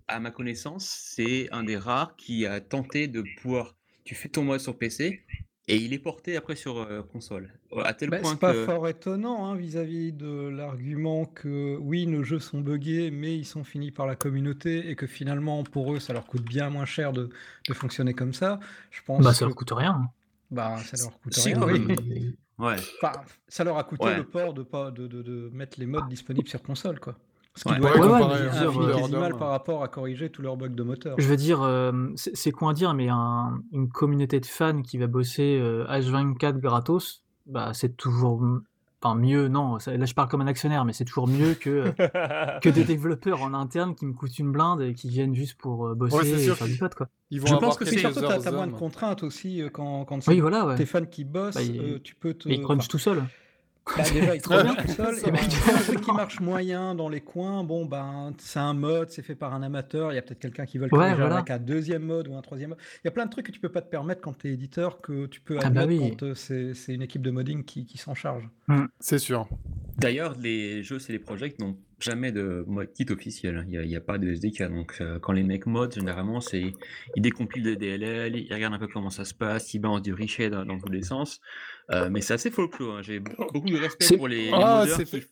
à 0.07 0.21
ma 0.21 0.31
connaissance, 0.31 0.85
c'est 1.15 1.49
un 1.51 1.65
des 1.65 1.79
rares 1.79 2.15
qui 2.17 2.45
a 2.45 2.61
tenté 2.61 3.09
de 3.09 3.25
pouvoir. 3.41 3.75
Tu 4.05 4.15
fais 4.15 4.29
ton 4.29 4.45
mod 4.45 4.61
sur 4.61 4.77
PC 4.77 5.25
et 5.67 5.77
il 5.77 5.93
est 5.93 5.99
porté 5.99 6.37
après 6.37 6.57
sur 6.57 6.79
euh, 6.79 7.03
console. 7.03 7.51
À 7.85 7.95
tel 7.95 8.11
Bah, 8.11 8.19
point 8.19 8.33
c'est 8.33 8.39
pas 8.39 8.53
que. 8.53 8.65
fort 8.67 8.87
étonnant 8.89 9.47
hein, 9.47 9.57
vis-à-vis 9.57 10.13
de 10.13 10.49
l'argument 10.49 11.25
que 11.25 11.77
oui, 11.81 12.07
nos 12.07 12.23
jeux 12.23 12.39
sont 12.39 12.61
buggés, 12.61 13.11
mais 13.11 13.37
ils 13.37 13.45
sont 13.47 13.65
finis 13.65 13.91
par 13.91 14.07
la 14.07 14.15
communauté 14.17 14.91
et 14.91 14.95
que 14.97 15.07
finalement, 15.07 15.63
pour 15.65 15.95
eux, 15.95 16.01
ça 16.01 16.13
leur 16.13 16.27
coûte 16.27 16.43
bien 16.45 16.69
moins 16.71 16.85
cher 16.85 17.13
de, 17.13 17.31
de 17.69 17.75
fonctionner 17.75 18.13
comme 18.15 18.33
ça. 18.35 18.61
Je 18.91 19.01
pense 19.07 19.25
Bah, 19.25 19.33
ça 19.33 19.41
que 19.41 19.45
leur 19.47 19.55
coûte 19.57 19.73
rien. 19.73 20.11
bah, 20.51 20.77
ça 20.85 20.97
leur 21.03 21.19
coûte 21.21 21.35
rien. 21.37 21.59
quand 21.59 21.67
oui. 21.67 21.79
même. 21.81 21.97
Et- 22.17 22.35
Ouais. 22.57 22.77
Enfin, 23.03 23.11
ça 23.49 23.65
leur 23.65 23.77
a 23.79 23.83
coûté 23.83 24.05
Ouais. 24.05 24.17
le 24.17 24.23
port 24.25 24.55
de, 24.55 24.63
pas, 24.63 24.93
de, 24.93 25.09
de, 25.09 25.23
de 25.23 25.51
mettre 25.53 25.81
les 25.81 25.87
modes 25.87 26.09
disponibles 26.09 26.47
sur 26.47 26.63
console, 26.63 27.01
quoi. 27.01 27.19
Ce 27.57 27.63
qui 27.65 27.71
Ouais. 27.73 27.79
dire, 27.81 27.91
infinitésimal 27.93 29.01
Thunderdome. 29.03 29.39
par 29.39 29.49
rapport 29.51 29.83
à 29.85 29.89
corriger 29.89 30.29
tous 30.31 30.43
leurs 30.43 30.57
bugs 30.57 30.69
de 30.71 30.83
moteur. 30.83 31.15
Je 31.19 31.29
veux 31.29 31.37
dire, 31.37 31.63
euh, 31.63 31.93
c'est 32.17 32.53
à 32.69 32.73
dire, 32.73 32.95
mais 32.95 33.09
un- 33.09 33.61
une 33.73 33.89
communauté 33.89 34.41
de 34.41 34.47
fans 34.47 34.83
qui 34.83 34.99
va 34.99 35.07
bosser 35.07 35.59
euh, 35.61 35.85
H24 35.89 36.59
gratos, 36.59 37.23
bah, 37.47 37.71
c'est 37.73 37.97
toujours 37.97 38.43
enfin, 39.01 39.15
mieux. 39.15 39.47
Non, 39.49 39.79
ça- 39.79 39.97
là 39.97 40.05
je 40.05 40.15
parle 40.15 40.29
comme 40.29 40.41
un 40.41 40.47
actionnaire, 40.49 40.85
mais 40.85 40.93
c'est 40.93 41.05
toujours 41.05 41.29
mieux 41.29 41.55
que, 41.55 41.71
euh, 41.71 41.93
que 42.63 42.69
des 42.71 42.83
développeurs 42.85 43.43
en 43.43 43.55
interne 43.55 43.95
qui 43.95 44.07
me 44.07 44.15
coûtent 44.15 44.37
une 44.39 44.51
blinde 44.51 44.81
et 44.83 44.95
qui 44.95 45.09
viennent 45.09 45.35
juste 45.37 45.57
pour 45.57 45.87
euh, 45.87 45.95
bosser 45.95 46.17
Ouais, 46.17 46.29
et 46.29 46.49
faire 46.55 46.67
du 46.67 46.77
pote, 46.79 46.95
quoi. 46.97 47.09
Ils 47.31 47.41
vont 47.41 47.47
Je 47.47 47.55
pense 47.55 47.77
que 47.77 47.85
c'est- 47.85 47.99
surtout, 47.99 48.19
tu 48.21 48.25
heures 48.25 48.49
as, 48.49 48.51
moins 48.51 48.67
de 48.67 48.73
contraintes 48.73 49.23
aussi 49.23 49.63
euh, 49.63 49.69
quand, 49.73 50.05
quand 50.07 50.27
Oui, 50.27 50.41
voilà, 50.41 50.67
ouais. 50.67 50.75
tes 50.75 50.87
fans 50.87 51.05
qui 51.05 51.23
bossent, 51.25 51.55
Bah, 51.55 51.61
euh, 51.61 51.99
tu 52.03 52.17
peux 52.17 52.35
te. 52.35 52.49
Mais 52.49 52.57
ils 52.57 52.63
crunchent 52.63 52.79
enfin, 52.79 52.87
tout 52.91 52.99
seul. 52.99 53.23
Bah, 53.97 54.03
déjà, 54.13 54.35
il 54.35 54.43
Trop 54.43 54.63
bien. 54.63 54.75
tout 54.87 54.89
seul. 54.89 55.15
Et 55.19 55.33
puis, 55.33 56.01
qui 56.01 56.13
marche 56.13 56.41
moyen 56.41 56.95
dans 56.95 57.09
les 57.09 57.21
coins. 57.21 57.65
Bon, 57.65 57.85
ben, 57.85 58.33
c'est 58.39 58.59
un 58.59 58.75
mode, 58.75 59.11
c'est 59.11 59.23
fait 59.23 59.35
par 59.35 59.55
un 59.55 59.63
amateur. 59.63 60.13
Il 60.13 60.17
y 60.17 60.19
a 60.19 60.23
peut-être 60.23 60.41
quelqu'un 60.41 60.67
qui 60.67 60.79
veut 60.79 60.87
le 60.91 60.93
Ouais, 60.97 60.99
corriger 60.99 61.17
voilà. 61.21 61.37
avec 61.37 61.51
un 61.51 61.59
deuxième 61.59 62.03
mode 62.03 62.29
ou 62.29 62.35
un 62.35 62.43
troisième 62.43 62.71
mode. 62.71 62.79
Il 63.03 63.07
y 63.07 63.09
a 63.09 63.11
plein 63.11 63.27
de 63.27 63.31
trucs 63.31 63.47
que 63.47 63.53
tu 63.53 63.61
peux 63.61 63.69
pas 63.69 63.83
te 63.83 63.91
permettre 63.91 64.21
quand 64.21 64.39
tu 64.39 64.49
es 64.49 64.53
éditeur, 64.55 65.01
que 65.01 65.27
tu 65.27 65.41
peux 65.41 65.59
Ah 65.63 65.71
bah 65.71 65.85
oui. 65.87 65.99
quand 65.99 66.23
euh, 66.25 66.35
c'est 66.35 66.75
c'est 66.75 66.95
une 66.95 67.03
équipe 67.03 67.23
de 67.23 67.31
modding 67.31 67.65
qui, 67.65 67.85
qui 67.87 67.99
s'en 67.99 68.15
charge. 68.15 68.49
C'est 69.01 69.19
sûr. 69.19 69.49
D'ailleurs, 69.99 70.35
les 70.41 70.83
jeux 70.83 70.99
CD 70.99 71.19
Projekt 71.19 71.61
n'ont 71.61 71.77
jamais 72.01 72.33
de 72.33 72.65
mode 72.67 72.93
kit 72.93 73.07
officiel. 73.11 73.65
Il 73.71 73.81
n'y 73.81 73.97
a, 73.97 74.01
pas 74.01 74.19
de 74.19 74.29
SDK. 74.29 74.65
Donc, 74.69 74.97
euh, 75.01 75.19
quand 75.21 75.33
les 75.33 75.43
mecs 75.43 75.67
modent, 75.67 75.93
généralement, 75.95 76.41
c'est 76.41 76.75
ils 77.17 77.23
décompilent 77.23 77.63
des 77.63 77.77
DLL, 77.77 78.37
ils 78.37 78.53
regardent 78.53 78.75
un 78.75 78.79
peu 78.79 78.89
comment 78.89 79.11
ça 79.11 79.25
se 79.25 79.35
passe, 79.35 79.73
ils 79.75 79.79
balancent 79.79 80.03
du 80.03 80.13
richet 80.13 80.51
dans, 80.51 80.65
dans 80.65 80.79
tous 80.79 80.91
les 80.91 81.03
sens. 81.03 81.41
Euh, 81.91 82.09
mais 82.11 82.21
c'est 82.23 82.35
assez 82.35 82.51
folklore. 82.51 82.97
hein. 82.97 83.03
J'ai 83.03 83.21
beaucoup 83.21 83.61
de 83.69 83.79
respect 83.79 84.05
C'est- 84.05 84.17
pour 84.17 84.29
les, 84.29 84.47
les 84.47 84.51
Ah, 84.53 84.81
modeurs 84.87 85.05
qui, 85.05 85.23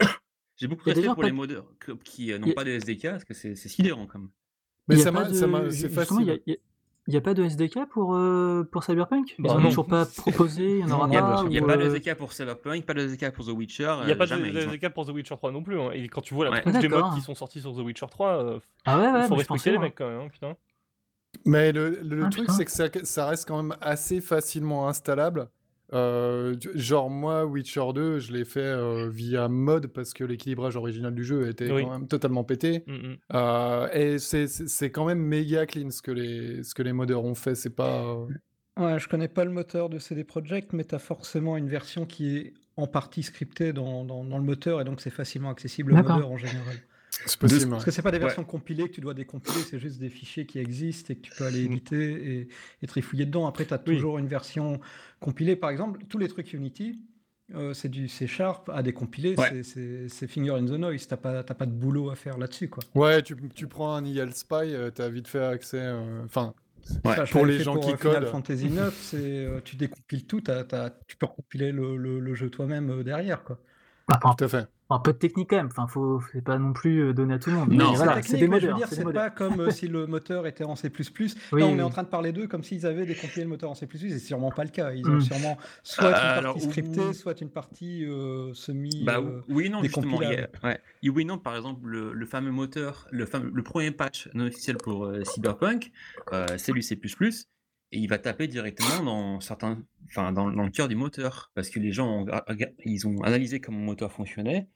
J'ai 0.56 0.66
beaucoup 0.68 0.84
de 0.84 0.90
respect 0.90 1.06
pour 1.06 1.16
pas 1.16 1.22
les 1.24 1.30
de- 1.30 1.34
modeurs 1.36 1.66
qui 2.04 2.32
euh, 2.32 2.38
n'ont 2.38 2.50
a- 2.50 2.54
pas 2.54 2.64
de 2.64 2.70
SDK 2.70 3.02
parce 3.10 3.24
que 3.24 3.34
c'est 3.34 3.54
c'est 3.54 3.68
sidérant 3.68 4.06
quand 4.06 4.18
même. 4.18 4.30
Mais 4.88 4.94
il 4.94 4.98
y 4.98 5.00
a 5.02 5.04
ça 5.04 5.12
pas 5.12 5.20
m'a, 5.20 5.24
de- 5.26 5.30
de- 5.66 5.70
c'est 5.70 5.86
il 5.86 5.86
a, 5.86 5.88
facile. 5.90 6.40
il 6.46 7.12
y 7.12 7.16
a- 7.16 7.18
a 7.18 7.20
pas 7.20 7.34
de 7.34 7.44
SDK 7.44 7.86
pour, 7.90 8.14
euh, 8.16 8.64
pour 8.72 8.82
Cyberpunk? 8.84 9.34
Ils 9.38 9.42
Bah 9.44 9.50
en 9.52 9.56
ont 9.56 9.60
non. 9.60 9.68
toujours 9.68 9.86
pas 9.86 10.06
proposé, 10.06 10.78
il 10.80 10.86
n'y 10.86 10.92
a, 10.92 10.96
pas 10.96 11.36
sûr. 11.38 11.46
il 11.48 11.54
y 11.54 11.58
a 11.58 11.62
ou, 11.62 11.66
pas 11.66 11.76
de 11.76 11.82
euh, 11.82 11.94
SDK 11.94 12.14
pour 12.16 12.32
Cyberpunk, 12.32 12.84
pas 12.84 12.94
de 12.94 13.00
SDK 13.02 13.30
pour 13.32 13.44
The 13.44 13.50
Witcher, 13.50 13.96
Il 14.02 14.06
n'y 14.06 14.12
a 14.12 14.16
pas 14.16 14.24
de 14.24 14.28
jamais. 14.30 14.50
ont- 14.50 14.70
SDK 14.70 14.88
pour 14.92 15.06
The 15.06 15.10
Witcher 15.10 15.36
3 15.36 15.52
non 15.52 15.62
plus. 15.62 15.78
hein. 15.80 15.90
Et 15.92 16.08
quand 16.08 16.20
tu 16.22 16.34
vois 16.34 16.46
la 16.46 16.50
Ouais. 16.52 16.60
tronche 16.62 16.78
des 16.80 16.88
modes 16.88 17.14
qui 17.14 17.20
sont 17.20 17.34
sortis 17.34 17.60
sur 17.60 17.72
The 17.74 17.78
Witcher 17.80 18.06
3, 18.10 18.42
euh, 18.44 18.60
Ah 18.86 18.98
ouais, 18.98 19.12
ouais, 19.12 19.20
il 19.22 19.28
faut 19.28 19.34
respecter 19.36 19.70
les 19.72 19.78
mecs 19.78 19.94
quand 19.94 20.08
même. 20.08 20.20
hein, 20.22 20.28
putain. 20.32 20.56
Mais 21.44 21.70
le, 21.70 22.00
le 22.02 22.24
Ah, 22.24 22.28
truc, 22.30 22.44
putain. 22.46 22.52
c'est 22.54 22.64
que 22.64 22.70
ça, 22.70 22.88
ça 23.04 23.26
reste 23.28 23.46
quand 23.46 23.62
même 23.62 23.76
assez 23.80 24.20
facilement 24.20 24.88
installable. 24.88 25.48
Euh, 25.92 26.56
genre 26.74 27.10
moi, 27.10 27.44
Witcher 27.46 27.84
2, 27.94 28.18
je 28.18 28.32
l'ai 28.32 28.44
fait 28.44 28.60
euh, 28.60 29.08
via 29.08 29.48
mod 29.48 29.86
parce 29.88 30.12
que 30.14 30.24
l'équilibrage 30.24 30.76
original 30.76 31.14
du 31.14 31.24
jeu 31.24 31.48
était 31.48 31.70
Oui. 31.70 31.84
quand 31.84 31.90
même 31.90 32.08
totalement 32.08 32.42
pété. 32.44 32.82
Mm, 32.86 32.92
mm. 32.94 33.16
Euh, 33.34 33.88
et 33.92 34.18
c'est- 34.18 34.90
quand 34.90 35.04
même 35.04 35.20
méga 35.20 35.64
clean 35.66 35.90
ce 35.90 36.02
que 36.02 36.10
les, 36.10 36.62
ce 36.64 36.74
que 36.74 36.82
les 36.82 36.92
modeurs 36.92 37.24
ont 37.24 37.34
fait. 37.36 37.54
C'est 37.54 37.74
pas. 37.74 38.02
euh, 38.04 38.26
Ouais, 38.78 38.98
je 38.98 39.08
connais 39.08 39.28
pas 39.28 39.44
le 39.44 39.50
moteur 39.52 39.88
de 39.88 39.98
CD 39.98 40.22
Projekt, 40.24 40.72
mais 40.74 40.84
tu 40.84 40.94
as 40.94 40.98
forcément 40.98 41.56
une 41.56 41.68
version 41.68 42.04
qui 42.04 42.36
est 42.36 42.54
en 42.76 42.86
partie 42.86 43.22
scriptée 43.22 43.72
dans, 43.72 44.04
dans- 44.04 44.22
dans 44.24 44.36
le 44.36 44.44
moteur 44.44 44.80
et 44.82 44.84
donc 44.84 45.00
c'est 45.00 45.08
facilement 45.10 45.48
accessible 45.50 45.92
aux 45.92 45.96
modeurs 45.96 46.30
en 46.30 46.36
général. 46.36 46.76
C'est 47.24 47.38
possible. 47.38 47.64
ouais. 47.64 47.70
Parce 47.70 47.84
que 47.84 47.90
c'est 47.90 48.02
pas 48.02 48.10
des 48.10 48.18
Ouais. 48.18 48.24
versions 48.24 48.44
compilées 48.44 48.88
que 48.88 48.94
tu 48.94 49.00
dois 49.00 49.14
décompiler, 49.14 49.60
c'est 49.68 49.78
juste 49.78 49.98
des 49.98 50.10
fichiers 50.10 50.44
qui 50.46 50.58
existent 50.58 51.12
et 51.12 51.16
que 51.16 51.22
tu 51.22 51.32
peux 51.36 51.44
aller 51.44 51.62
Mm. 51.68 51.72
éditer 51.72 52.38
et, 52.40 52.48
et 52.82 52.86
trifouiller 52.86 53.24
dedans. 53.26 53.46
Après, 53.46 53.64
tu 53.64 53.74
as 53.74 53.80
Oui. 53.86 53.94
toujours 53.96 54.18
une 54.18 54.28
version 54.28 54.80
compilée. 55.20 55.56
Par 55.56 55.70
exemple, 55.70 56.00
tous 56.08 56.18
les 56.18 56.28
trucs 56.28 56.52
Unity, 56.52 57.00
euh, 57.54 57.72
c'est 57.74 57.88
du 57.88 58.08
C 58.08 58.26
Sharp 58.26 58.68
à 58.72 58.82
décompiler, 58.82 59.34
Ouais. 59.36 59.48
c'est- 59.50 59.62
c'est 59.62 60.08
c'est 60.08 60.26
finger 60.28 60.50
in 60.52 60.66
the 60.66 60.70
noise. 60.78 61.06
T'as 61.08 61.16
pas, 61.16 61.42
t'as 61.42 61.54
pas 61.54 61.66
de 61.66 61.72
boulot 61.72 62.10
à 62.10 62.16
faire 62.16 62.38
là-dessus. 62.38 62.68
quoi. 62.68 62.82
Ouais, 62.94 63.22
tu, 63.22 63.36
tu 63.54 63.66
prends 63.66 63.94
un 63.94 64.04
IL 64.04 64.32
Spy, 64.34 64.54
euh, 64.74 64.90
t'as 64.90 65.08
vite 65.08 65.28
fait 65.28 65.42
accès. 65.44 65.78
euh, 65.80 66.22
Enfin, 66.24 66.54
Ouais. 67.04 67.16
Ça, 67.16 67.24
je 67.24 67.32
pour 67.32 67.44
les 67.44 67.58
gens 67.64 67.74
pour, 67.74 67.84
qui 67.84 67.90
euh, 67.94 67.96
Final 67.96 68.14
codent. 68.20 68.28
Fantasy 68.30 68.70
9, 68.70 68.94
c'est 69.02 69.16
euh, 69.20 69.60
tu 69.64 69.74
décompiles 69.74 70.24
tout, 70.24 70.40
t'as- 70.40 70.62
t'as- 70.62 70.90
tu 71.08 71.16
peux 71.16 71.26
recompiler 71.26 71.72
le, 71.72 71.96
le- 71.96 72.20
le 72.20 72.34
jeu 72.36 72.48
toi-même 72.48 72.90
euh, 72.90 73.02
derrière. 73.02 73.42
Quoi. 73.42 73.58
Tout 74.08 74.44
à 74.44 74.48
fait. 74.48 74.66
Un 74.88 75.00
peu 75.00 75.12
de 75.12 75.18
technique 75.18 75.50
quand 75.50 75.56
même. 75.56 75.66
Enfin, 75.66 75.86
faut, 75.88 76.20
c'est 76.32 76.44
pas 76.44 76.58
non 76.58 76.72
plus 76.72 77.00
euh, 77.08 77.12
donné 77.12 77.34
à 77.34 77.38
tout 77.40 77.50
le 77.50 77.56
monde. 77.56 77.72
Non, 77.72 77.90
c'est 77.90 77.96
voilà, 78.04 78.20
des 78.20 78.32
mais 78.32 78.38
je 78.38 78.44
veux 78.44 78.48
modeurs. 78.50 78.76
dire, 78.76 78.88
c'est 78.88 79.02
pas 79.12 79.30
comme 79.30 79.70
si 79.72 79.88
le 79.88 80.06
moteur 80.06 80.46
était 80.46 80.62
en 80.64 80.76
C++. 80.76 80.92
Oui, 81.52 81.60
Là, 81.60 81.66
on 81.66 81.72
oui. 81.72 81.78
est 81.78 81.82
en 81.82 81.90
train 81.90 82.04
de 82.04 82.08
parler 82.08 82.32
d'eux 82.32 82.46
comme 82.46 82.62
s'ils 82.62 82.86
avaient 82.86 83.04
décompilé 83.04 83.42
le 83.42 83.48
moteur 83.48 83.70
en 83.70 83.74
C++, 83.74 83.88
c'est 83.92 84.18
sûrement 84.20 84.50
pas 84.52 84.62
le 84.64 84.70
cas. 84.70 84.92
Ils 84.92 85.06
ont 85.08 85.14
Mm. 85.16 85.20
sûrement 85.22 85.58
soit 85.82 86.08
une 86.10 86.14
Euh, 86.14 86.18
partie 86.18 86.38
alors, 86.38 86.60
scriptée, 86.60 87.00
ou- 87.00 87.12
soit 87.12 87.40
une 87.40 87.50
partie 87.50 88.04
euh, 88.04 88.54
semi. 88.54 89.02
Bah 89.04 89.18
euh, 89.18 89.40
oui, 89.48 89.70
non, 89.70 89.82
justement. 89.82 90.22
il 90.22 90.28
y 90.28 90.32
a- 90.32 90.36
décompilable. 90.46 90.58
ouais. 90.62 90.80
Et 91.02 91.10
oui, 91.10 91.24
non, 91.24 91.38
par 91.38 91.56
exemple, 91.56 91.86
le, 91.88 92.12
le 92.12 92.26
fameux 92.26 92.52
moteur, 92.52 93.08
le, 93.10 93.26
fameux, 93.26 93.50
le 93.52 93.62
premier 93.62 93.90
patch 93.90 94.28
non 94.34 94.46
officiel 94.46 94.76
pour 94.76 95.04
euh, 95.06 95.24
Cyberpunk, 95.24 95.90
euh, 96.32 96.46
c'est 96.58 96.72
du 96.72 96.82
C++, 96.82 96.98
et 97.92 97.98
il 97.98 98.08
va 98.08 98.18
taper 98.18 98.48
directement 98.48 99.02
dans 99.02 99.40
certains, 99.40 99.78
enfin, 100.08 100.32
dans, 100.32 100.50
dans 100.50 100.64
le 100.64 100.70
cœur 100.70 100.88
du 100.88 100.96
moteur, 100.96 101.50
parce 101.54 101.70
que 101.70 101.78
les 101.78 101.92
gens 101.92 102.08
ont, 102.22 102.26
ils 102.84 103.06
ont 103.06 103.20
analysé 103.22 103.60
comment 103.60 103.78
le 103.78 103.84
moteur 103.84 104.10
fonctionnait. 104.12 104.68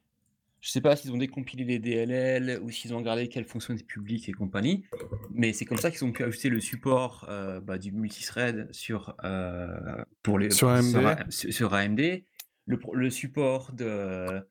Je 0.60 0.70
sais 0.70 0.80
pas 0.80 0.94
s'ils 0.94 1.12
ont 1.12 1.16
décompilé 1.16 1.64
les 1.64 1.78
DLL 1.78 2.60
ou 2.62 2.70
s'ils 2.70 2.92
ont 2.92 2.98
regardé 2.98 3.28
quelles 3.28 3.46
fonctionnalités 3.46 3.86
publiques 3.86 4.28
et 4.28 4.32
compagnie, 4.32 4.84
mais 5.32 5.52
c'est 5.54 5.64
comme 5.64 5.78
ça 5.78 5.90
qu'ils 5.90 6.04
ont 6.04 6.12
pu 6.12 6.22
ajouter 6.22 6.50
le 6.50 6.60
support 6.60 7.26
euh, 7.30 7.60
bah, 7.60 7.78
du 7.78 7.92
multithread 7.92 8.68
sur, 8.72 9.16
euh, 9.24 10.04
pour 10.22 10.38
les, 10.38 10.50
Sur 10.50 10.68
AMD. 10.68 11.30
sur, 11.30 11.52
sur 11.52 11.72
AMD, 11.74 12.22
le, 12.66 13.10
support 13.10 13.72
de, 13.72 14.42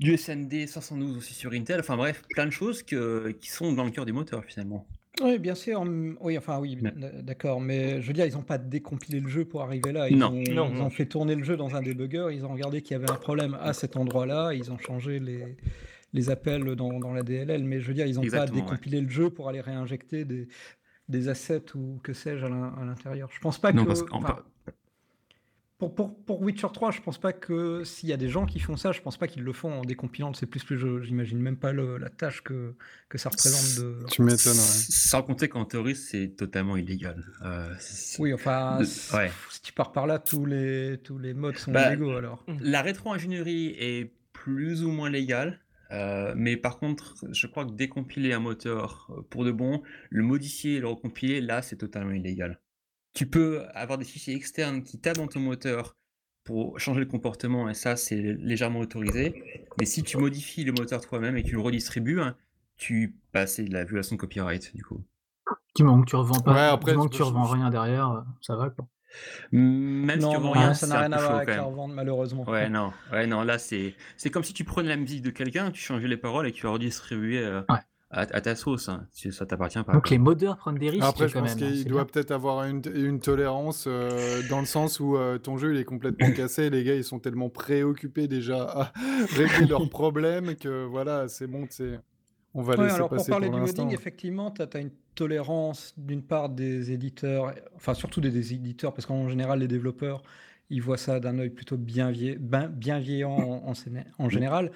du 0.00 0.16
SND 0.16 0.66
512 0.66 1.16
aussi 1.16 1.34
sur 1.34 1.52
Intel, 1.52 1.78
enfin 1.78 1.96
bref, 1.96 2.22
plein 2.30 2.46
de 2.46 2.50
choses 2.50 2.82
que, 2.82 3.30
qui 3.40 3.50
sont 3.50 3.72
dans 3.72 3.84
le 3.84 3.92
cœur 3.92 4.06
du 4.06 4.12
moteur 4.12 4.44
finalement. 4.44 4.88
Oui, 5.22 5.38
bien 5.38 5.54
sûr. 5.54 5.84
Oui, 6.20 6.38
enfin, 6.38 6.58
oui, 6.60 6.78
d'accord. 7.22 7.60
Mais 7.60 8.00
je 8.00 8.06
veux 8.06 8.12
dire, 8.12 8.26
ils 8.26 8.34
n'ont 8.34 8.42
pas 8.42 8.58
décompilé 8.58 9.20
le 9.20 9.28
jeu 9.28 9.44
pour 9.44 9.62
arriver 9.62 9.92
là. 9.92 10.08
Ils, 10.08 10.16
Non. 10.16 10.28
ont, 10.28 10.32
Non, 10.32 10.70
ils 10.70 10.78
non. 10.78 10.84
ont 10.86 10.90
fait 10.90 11.06
tourner 11.06 11.34
le 11.34 11.44
jeu 11.44 11.56
dans 11.56 11.74
un 11.76 11.82
débugger. 11.82 12.28
Ils 12.32 12.44
ont 12.46 12.52
regardé 12.52 12.80
qu'il 12.80 12.92
y 12.96 13.00
avait 13.00 13.10
un 13.10 13.16
problème 13.16 13.56
à 13.60 13.72
cet 13.72 13.96
endroit-là. 13.96 14.54
Ils 14.54 14.70
ont 14.72 14.78
changé 14.78 15.18
les, 15.20 15.56
les 16.12 16.30
appels 16.30 16.64
dans, 16.76 16.98
dans 16.98 17.12
la 17.12 17.22
DLL. 17.22 17.64
Mais 17.64 17.80
je 17.80 17.88
veux 17.88 17.94
dire, 17.94 18.06
ils 18.06 18.14
n'ont 18.14 18.20
pas 18.22 18.26
Exactement, 18.26 18.58
ouais. 18.60 18.64
décompilé 18.64 19.00
le 19.02 19.08
jeu 19.10 19.30
pour 19.30 19.48
aller 19.48 19.60
réinjecter 19.60 20.24
des, 20.24 20.48
des 21.08 21.28
assets 21.28 21.74
ou 21.74 21.98
que 22.02 22.12
sais-je 22.14 22.46
à 22.46 22.48
l'in- 22.48 22.74
à 22.80 22.84
l'intérieur. 22.84 23.28
Je 23.32 23.40
pense 23.40 23.58
pas 23.58 23.72
Non, 23.72 23.82
que. 23.82 23.88
parce 23.88 24.02
qu'en 24.04 24.18
enfin, 24.18 24.28
par- 24.28 24.44
pour, 25.80 25.94
pour, 25.94 26.14
pour 26.24 26.40
Witcher 26.42 26.68
3, 26.72 26.92
je 26.92 27.00
pense 27.00 27.18
pas 27.18 27.32
que 27.32 27.82
s'il 27.82 28.08
y 28.08 28.12
a 28.12 28.16
des 28.16 28.28
gens 28.28 28.46
qui 28.46 28.60
font 28.60 28.76
ça, 28.76 28.92
je 28.92 29.00
pense 29.00 29.16
pas 29.16 29.26
qu'ils 29.26 29.42
le 29.42 29.52
font 29.52 29.72
en 29.80 29.82
décompilant 29.84 30.28
le 30.28 30.34
C++. 30.34 30.46
Je- 30.70 31.02
J'imagine 31.02 31.40
même 31.40 31.56
pas 31.56 31.72
le- 31.72 31.98
la 31.98 32.08
tâche 32.10 32.42
que, 32.42 32.74
que 33.08 33.18
ça 33.18 33.30
représente 33.30 33.82
de. 33.84 34.04
Tu 34.08 34.22
m'étonnes, 34.22 34.52
ouais. 34.52 34.86
Sans 34.90 35.22
compter 35.22 35.48
qu'en 35.48 35.64
théorie, 35.64 35.96
c'est 35.96 36.28
totalement 36.36 36.76
illégal. 36.76 37.24
Euh, 37.44 37.74
c'est- 37.80 38.20
Oui, 38.22 38.32
enfin, 38.32 38.78
Le- 38.78 39.16
ouais. 39.16 39.32
si 39.50 39.62
tu 39.62 39.72
pars 39.72 39.90
par 39.90 40.06
là, 40.06 40.18
tous 40.20 40.46
les, 40.46 41.00
tous 41.02 41.18
les 41.18 41.34
modes 41.34 41.56
sont 41.56 41.72
Bah, 41.72 41.88
illégaux 41.88 42.12
alors. 42.16 42.44
La 42.60 42.82
rétro-ingénierie 42.82 43.74
est 43.78 44.12
plus 44.32 44.84
ou 44.84 44.90
moins 44.92 45.10
légale, 45.10 45.60
euh, 45.92 46.32
mais 46.36 46.56
par 46.56 46.78
contre, 46.78 47.14
je 47.32 47.46
crois 47.46 47.64
que 47.64 47.72
décompiler 47.72 48.32
un 48.32 48.38
moteur 48.38 49.08
euh, 49.10 49.22
pour 49.28 49.44
de 49.44 49.50
bon, 49.50 49.82
le 50.10 50.22
modifier 50.22 50.76
et 50.76 50.80
le 50.80 50.86
recompiler, 50.88 51.40
là, 51.40 51.62
c'est 51.62 51.76
totalement 51.76 52.12
illégal. 52.12 52.60
Tu 53.12 53.26
peux 53.26 53.64
avoir 53.74 53.98
des 53.98 54.04
fichiers 54.04 54.34
externes 54.34 54.82
qui 54.82 54.98
tapent 54.98 55.16
dans 55.16 55.26
ton 55.26 55.40
moteur 55.40 55.96
pour 56.44 56.78
changer 56.80 57.00
le 57.00 57.06
comportement, 57.06 57.68
et 57.68 57.74
ça, 57.74 57.96
c'est 57.96 58.16
légèrement 58.16 58.80
autorisé. 58.80 59.64
Mais 59.78 59.86
si 59.86 60.02
tu 60.02 60.16
modifies 60.16 60.64
le 60.64 60.72
moteur 60.72 61.00
toi-même 61.00 61.36
et 61.36 61.42
que 61.42 61.48
tu 61.48 61.54
le 61.54 61.60
redistribues, 61.60 62.20
hein, 62.20 62.36
tu 62.76 63.16
bah, 63.32 63.46
c'est 63.46 63.64
de 63.64 63.72
la 63.72 63.84
violation 63.84 64.16
de 64.16 64.20
copyright, 64.20 64.74
du 64.74 64.82
coup. 64.82 65.02
Du 65.76 65.84
moment 65.84 66.02
que 66.02 66.10
tu 66.10 66.16
revends 66.16 66.40
pas, 66.40 66.52
Ouais, 66.52 66.60
après, 66.60 66.94
que 66.94 67.08
tu 67.08 67.22
revends 67.22 67.44
rien 67.44 67.70
derrière, 67.70 68.24
ça 68.40 68.56
va 68.56 68.70
quoi. 68.70 68.86
Même 69.52 70.20
si 70.20 70.28
tu 70.28 70.34
non, 70.34 70.40
vends 70.40 70.54
non, 70.54 70.60
rien, 70.60 70.74
ça 70.74 70.86
n'a 70.86 71.00
rien 71.00 71.12
à 71.12 71.18
voir 71.18 71.34
avec 71.36 71.48
la 71.48 71.62
revente, 71.62 71.92
malheureusement. 71.92 72.48
Ouais, 72.48 72.68
non, 72.68 72.92
ouais, 73.12 73.26
non, 73.26 73.42
là 73.42 73.58
c'est 73.58 73.94
c'est 74.16 74.30
comme 74.30 74.44
si 74.44 74.52
tu 74.52 74.64
prenais 74.64 74.88
la 74.88 74.96
musique 74.96 75.22
de 75.22 75.30
quelqu'un, 75.30 75.70
tu 75.70 75.80
changeais 75.80 76.08
les 76.08 76.16
paroles 76.16 76.46
et 76.46 76.52
tu 76.52 76.64
la 76.66 76.72
redistribuais 76.72 77.42
euh, 77.42 77.62
Ouais. 77.68 77.78
À, 78.10 78.20
à 78.22 78.40
ta 78.40 78.56
sauce. 78.56 78.88
hein. 78.88 79.06
Tu- 79.14 79.32
Ça 79.32 79.46
t'appartient 79.46 79.82
pas. 79.82 79.92
Donc 79.92 80.02
quoi. 80.02 80.10
les 80.10 80.18
modeurs 80.18 80.56
prennent 80.56 80.78
des 80.78 80.90
risques 80.90 81.04
Après, 81.04 81.28
je 81.28 81.34
quand 81.34 81.40
pense 81.40 81.52
hein, 81.52 81.56
qu'il 81.56 81.84
doit 81.86 82.06
peut-être 82.06 82.30
avoir 82.32 82.64
une, 82.64 82.82
une 82.94 83.20
tolérance 83.20 83.84
euh, 83.86 84.42
dans 84.48 84.60
le 84.60 84.66
sens 84.66 84.98
où 85.00 85.16
euh, 85.16 85.38
ton 85.38 85.56
jeu 85.58 85.74
il 85.74 85.80
est 85.80 85.84
complètement 85.84 86.30
cassé. 86.32 86.70
Les 86.70 86.82
gars, 86.84 86.94
ils 86.94 87.04
sont 87.04 87.18
tellement 87.20 87.48
préoccupés 87.50 88.26
déjà 88.28 88.62
à 88.64 88.92
régler 89.36 89.66
leurs 89.66 89.88
problèmes 89.90 90.56
que 90.56 90.84
voilà, 90.84 91.28
c'est 91.28 91.46
bon, 91.46 91.66
c'est 91.70 92.00
on 92.52 92.62
va 92.62 92.74
Ouais, 92.76 92.84
laisser 92.84 92.96
alors 92.96 93.08
pour 93.08 93.18
passer 93.18 93.30
parler 93.30 93.46
pour 93.48 93.56
du 93.60 93.60
modding, 93.64 93.92
effectivement, 93.94 94.50
tu 94.50 94.62
as, 94.62 94.80
une 94.80 94.90
tolérance 95.14 95.94
d'une 95.96 96.22
part 96.22 96.48
des 96.48 96.90
éditeurs, 96.90 97.54
enfin 97.76 97.94
surtout 97.94 98.20
des, 98.20 98.30
des 98.30 98.54
éditeurs, 98.54 98.92
parce 98.92 99.06
qu'en 99.06 99.28
général, 99.28 99.60
les 99.60 99.68
développeurs, 99.68 100.22
ils 100.70 100.80
voient 100.80 100.96
ça 100.96 101.20
d'un 101.20 101.38
œil 101.38 101.50
plutôt 101.50 101.76
bienveillant, 101.76 102.36
ben- 102.40 102.68
bienveillant 102.68 103.32
en, 103.32 103.68
en, 103.68 103.72
séné- 103.74 104.04
en 104.18 104.28
général. 104.28 104.70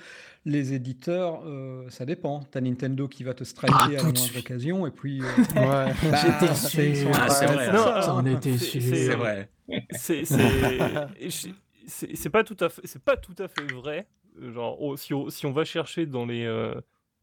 Les 0.44 0.74
éditeurs, 0.74 1.42
euh, 1.46 1.88
ça 1.88 2.04
dépend. 2.04 2.40
Tu 2.52 2.59
as 2.59 2.61
Nintendo 2.61 3.09
qui 3.09 3.24
va 3.24 3.33
te 3.33 3.44
striker 3.44 3.74
Ah, 3.78 3.85
à 4.00 4.02
moindre 4.02 4.38
occasion, 4.38 4.87
et 4.87 4.90
puis... 4.90 5.22
euh, 5.22 5.24
Ouais. 5.57 5.92
bah, 6.11 6.16
J'étais 6.40 6.54
sûr. 6.54 7.11
Ah, 7.14 7.28
c'est 7.30 7.46
vrai, 7.46 7.70
on 8.11 8.26
était 8.26 8.59
C'est- 8.59 8.80
sûr. 8.80 8.94
c'est 8.96 9.14
vrai. 9.14 9.48
C'est 9.92 10.24
c'est- 10.24 11.09
et 11.18 11.30
je- 11.30 11.48
c'est- 11.87 12.14
c'est 12.16 12.30
pas 12.30 12.44
tout 12.44 12.57
à 12.61 12.68
fait 12.68 12.83
c'est 12.85 13.02
pas 13.02 13.16
tout 13.16 13.35
à 13.38 13.48
fait 13.48 13.64
vrai. 13.72 14.07
Genre 14.40 14.76
oh, 14.83 14.96
si 14.96 15.14
on, 15.14 15.30
si 15.30 15.46
on 15.46 15.52
va 15.52 15.64
chercher 15.64 16.07
dans 16.07 16.26
les 16.26 16.44
euh, 16.44 16.74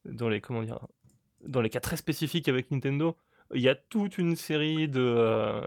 dans 0.06 0.30
les 0.30 0.40
comment 0.42 0.64
dire 0.64 0.80
dans 1.46 1.62
les 1.62 1.70
cas 1.70 1.80
très 1.80 1.98
spécifiques 1.98 2.48
avec 2.48 2.72
Nintendo, 2.72 3.16
il 3.54 3.62
y 3.62 3.70
a 3.70 3.76
toute 3.76 4.18
une 4.18 4.36
série 4.36 4.88
de 4.88 5.02
euh, 5.02 5.62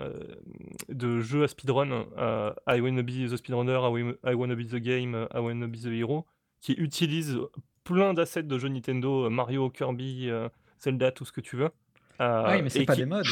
de 0.89 1.21
jeux 1.21 1.45
à 1.45 1.49
speedrun, 1.49 2.07
euh, 2.19 2.53
I 2.69 2.81
Wanna 2.81 3.03
Be 3.03 3.29
the 3.31 3.37
Speedrunner, 3.37 3.73
I 3.83 3.89
Wanna- 3.91 4.15
I 4.33 4.35
Wanna 4.35 4.55
Be 4.55 4.67
the 4.67 4.77
Game, 4.77 5.27
I 5.35 5.39
Wanna 5.39 5.67
Be 5.67 5.77
the 5.77 5.87
Hero, 5.87 6.27
qui 6.61 6.73
utilisent 6.73 7.39
plein 7.85 8.15
d'assets 8.15 8.43
de 8.43 8.59
jeux 8.59 8.69
Nintendo, 8.69 9.27
euh, 9.27 9.31
Mario, 9.31 9.69
Kirby, 9.71 10.31
euh, 10.31 10.49
Zelda, 10.81 11.11
tout 11.13 11.25
ce 11.25 11.33
que 11.33 11.41
tu 11.41 11.57
veux. 11.57 11.71
Ah 12.19 12.45
oui, 12.53 12.59
euh, 12.59 12.63
mais 12.63 12.71
c'est 12.71 12.85
pas 12.85 12.95
qui- 12.95 13.01
des 13.01 13.07
modes. 13.07 13.25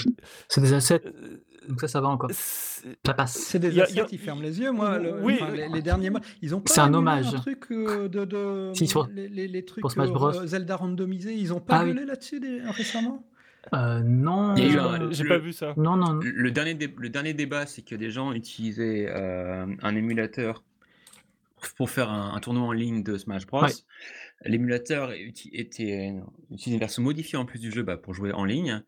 C'est 0.48 0.60
des 0.60 0.72
assets, 0.72 1.02
euh, 1.06 1.38
donc 1.68 1.80
ça, 1.80 1.86
ça 1.86 2.00
va 2.00 2.08
encore. 2.08 2.28
c'est- 2.32 2.98
Ça 3.06 3.14
passe. 3.14 3.34
C'est 3.38 3.60
des 3.60 3.72
Y 3.76 3.80
a- 3.80 3.84
assets 3.84 4.00
a- 4.00 4.04
qui 4.06 4.18
ferment 4.18 4.42
les 4.42 4.58
yeux, 4.58 4.72
moi. 4.72 4.98
le- 4.98 5.22
Oui, 5.22 5.38
enfin, 5.40 5.52
euh, 5.52 5.56
les, 5.56 5.68
les 5.68 5.82
derniers 5.82 6.10
modes, 6.10 6.24
ils 6.42 6.52
ont 6.54 6.60
pas 6.60 6.72
C'est 6.72 6.80
un 6.80 6.92
hommage. 6.92 7.32
un 7.32 7.38
truc 7.38 7.66
euh, 7.70 8.08
de, 8.08 8.24
de 8.24 8.72
Si, 8.74 8.88
sur- 8.88 9.06
les, 9.06 9.28
les- 9.28 9.46
les 9.46 9.64
trucs 9.64 9.82
pour 9.82 9.92
Smash 9.92 10.08
euh, 10.08 10.12
Bros. 10.12 10.36
euh, 10.36 10.46
Zelda 10.46 10.74
randomisés, 10.76 11.32
ils 11.34 11.52
ont 11.54 11.60
pas 11.60 11.78
Ah 11.78 11.84
oui. 11.84 11.94
là-dessus 12.04 12.40
des- 12.40 12.60
récemment? 12.62 13.24
Euh, 13.75 14.01
non. 14.01 14.55
Il 14.57 14.62
y 14.64 14.66
a 14.66 14.68
eu 14.68 14.72
J'ai 14.72 14.79
un- 14.79 14.98
pas- 14.98 15.11
j'ai 15.12 15.22
le- 15.22 15.29
pas 15.29 15.38
vu 15.38 15.53
ça. 15.53 15.75
Non, 15.77 15.96
non. 15.96 16.14
non. 16.14 16.20
Le 16.22 16.51
dernier, 16.51 16.75
dé- 16.75 16.92
le 16.96 17.09
dernier 17.09 17.33
débat, 17.35 17.66
c'est 17.66 17.83
que 17.83 17.94
des 17.94 18.11
gens 18.11 18.33
utilisaient 18.33 19.07
euh, 19.09 19.66
un 19.83 19.96
émulateur 19.96 20.62
pour 21.77 21.90
faire 21.90 22.11
un, 22.11 22.35
un 22.35 22.40
tournoi 22.40 22.64
en 22.64 22.72
ligne 22.72 23.03
de 23.05 23.16
Smash 23.16 23.46
Bros. 23.46 23.62
Ouais. 23.62 23.70
L'émulateur 24.44 25.11
uti- 25.12 25.51
était 25.53 26.12
utilisait 26.51 26.75
une 26.75 26.81
version 26.81 27.03
modifiée 27.03 27.38
en 27.38 27.44
plus 27.44 27.61
du 27.61 27.70
jeu 27.70 27.83
bah, 27.85 27.96
pour 27.96 28.14
jouer 28.14 28.33
en 28.33 28.44
ligne. 28.44 28.83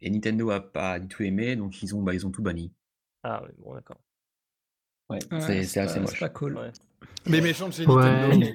Et 0.00 0.10
Nintendo 0.10 0.50
a 0.50 0.60
pas 0.60 0.98
du 0.98 1.08
tout 1.08 1.22
aimé, 1.22 1.54
donc 1.56 1.82
ils 1.82 1.94
ont, 1.94 2.02
bah, 2.02 2.14
ils 2.14 2.26
ont 2.26 2.30
tout 2.30 2.42
banni. 2.42 2.72
Ah 3.22 3.42
ouais, 3.42 3.50
bon 3.58 3.74
d'accord. 3.74 4.00
Ouais, 5.10 5.18
Ouais, 5.30 5.40
c'est 5.40 5.62
c'est 5.64 5.80
assez 5.80 5.96
pas- 5.96 6.00
moche. 6.00 6.10
C'est 6.12 6.18
pas 6.20 6.28
cool. 6.30 6.56
Ouais. 6.56 6.72
Les 7.26 7.40
méchants 7.42 7.68
de 7.68 7.74
chez 7.74 7.86
Ouais. 7.86 8.02
Nintendo. 8.02 8.46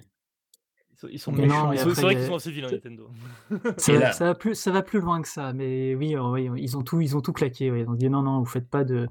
Ils 1.12 1.20
sont 1.20 1.32
méchants. 1.32 1.72
C'est 1.76 2.02
vrai 2.02 2.16
qu'ils 2.16 2.26
sont 2.26 2.36
assez 2.36 2.52
vilains, 2.52 2.72
Nintendo. 2.72 3.10
Ça, 3.78 3.94
va- 3.94 4.00
là- 4.00 4.12
ça 4.12 4.26
va 4.26 4.36
plus, 4.36 4.56
ça 4.56 4.72
va 4.72 4.82
plus 4.82 5.00
loin 5.00 5.22
que 5.22 5.28
ça, 5.28 5.54
mais 5.54 5.96
oui, 5.96 6.16
euh, 6.16 6.24
oui, 6.30 6.50
ils 6.58 6.78
ont 6.78 6.82
tout, 6.82 7.00
ils 7.02 7.16
ont 7.16 7.22
tout 7.22 7.34
claqué. 7.34 7.72
ouais. 7.72 7.82
Ils 7.82 7.90
ont 7.90 7.94
dit 7.96 8.10
non, 8.10 8.22
non, 8.24 8.40
vous 8.40 8.46
faites 8.46 8.70
pas 8.70 8.84
de, 8.84 9.08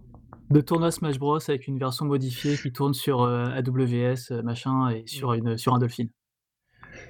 de 0.51 0.61
tournoi 0.61 0.91
Smash 0.91 1.19
Bros 1.19 1.39
avec 1.49 1.67
une 1.67 1.79
version 1.79 2.05
modifiée 2.07 2.57
qui 2.57 2.73
tourne 2.73 2.95
sur 2.95 3.23
euh, 3.23 3.47
AWS, 3.47 4.33
euh, 4.33 4.43
machin, 4.43 4.89
et 4.91 5.05
sur, 5.07 5.33
une, 5.35 5.57
sur 5.59 5.75
un 5.75 5.79
Dolphin. 5.79 6.07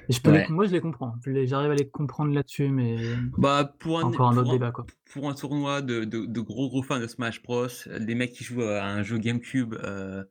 Et 0.09 0.12
je 0.12 0.21
peux 0.21 0.31
les- 0.33 0.38
Ouais. 0.38 0.47
moi, 0.51 0.67
je 0.67 0.73
les 0.73 0.81
comprends. 0.81 1.14
J'arrive 1.25 1.71
à 1.71 1.75
les 1.75 1.88
comprendre 1.88 2.33
là-dessus, 2.35 2.69
mais 2.69 2.97
Bah, 3.38 3.75
pour 3.79 3.99
un, 3.99 4.05
encore 4.05 4.29
un 4.29 4.33
pour 4.33 4.43
autre 4.43 4.51
un- 4.51 4.53
débat, 4.55 4.71
quoi. 4.73 4.87
pour 5.12 5.29
un 5.29 5.35
tournoi 5.35 5.83
de, 5.83 6.05
de, 6.05 6.27
de 6.27 6.41
gros 6.41 6.69
gros 6.69 6.83
fans 6.83 6.99
de 7.01 7.07
Smash 7.07 7.43
Bros, 7.43 7.67
des 8.01 8.14
mecs 8.14 8.33
qui 8.33 8.45
jouent 8.45 8.62
à 8.62 8.85
un 8.85 9.03
jeu 9.03 9.19
GameCube, 9.19 9.75
euh, 9.85 10.25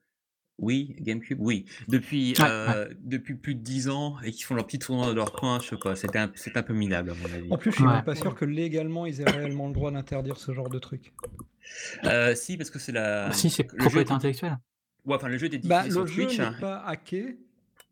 oui, 0.59 0.95
GameCube, 1.01 1.39
oui, 1.39 1.65
depuis, 1.87 2.33
Ouais, 2.39 2.45
euh, 2.47 2.93
depuis 3.01 3.35
plus 3.35 3.55
de 3.55 3.61
10 3.61 3.89
ans 3.89 4.15
et 4.23 4.31
qui 4.31 4.43
font 4.43 4.55
leur 4.55 4.65
petit 4.65 4.79
tournoi 4.79 5.07
dans 5.07 5.13
leur 5.13 5.31
coin, 5.31 5.59
je 5.61 5.67
sais 5.67 5.77
pas, 5.77 5.95
c'était 5.95 6.19
un, 6.19 6.31
c'est 6.35 6.57
un 6.57 6.63
peu 6.63 6.73
minable 6.73 7.11
à 7.11 7.13
mon 7.13 7.25
avis. 7.33 7.47
En 7.51 7.57
plus, 7.57 7.71
je 7.71 7.75
suis 7.77 7.85
Ouais. 7.85 7.93
même 7.93 8.03
pas 8.03 8.15
sûr 8.15 8.33
que 8.35 8.45
légalement 8.45 9.05
ils 9.05 9.21
aient 9.21 9.29
réellement 9.29 9.67
le 9.67 9.73
droit 9.73 9.91
d'interdire 9.91 10.37
ce 10.37 10.51
genre 10.53 10.69
de 10.69 10.79
truc. 10.79 11.13
Euh, 12.05 12.33
si, 12.35 12.57
parce 12.57 12.69
que 12.69 12.79
c'est 12.79 12.91
la. 12.91 13.31
si, 13.33 13.49
c'est 13.49 13.63
le 13.63 13.69
jeu 13.69 13.77
propriété 13.77 14.01
était- 14.01 14.11
intellectuelle. 14.13 14.57
Ouais, 15.05 15.15
enfin, 15.15 15.27
le 15.27 15.37
jeu 15.37 15.47
était 15.47 15.57
diffusé 15.57 15.69
Bah, 15.83 15.89
sur 15.91 16.01
le 16.01 16.07
jeu 16.07 16.25
Twitch. 16.25 16.39
n'est 16.39 16.45
hein. 16.45 16.55
pas 16.59 16.79
hacké. 16.85 17.37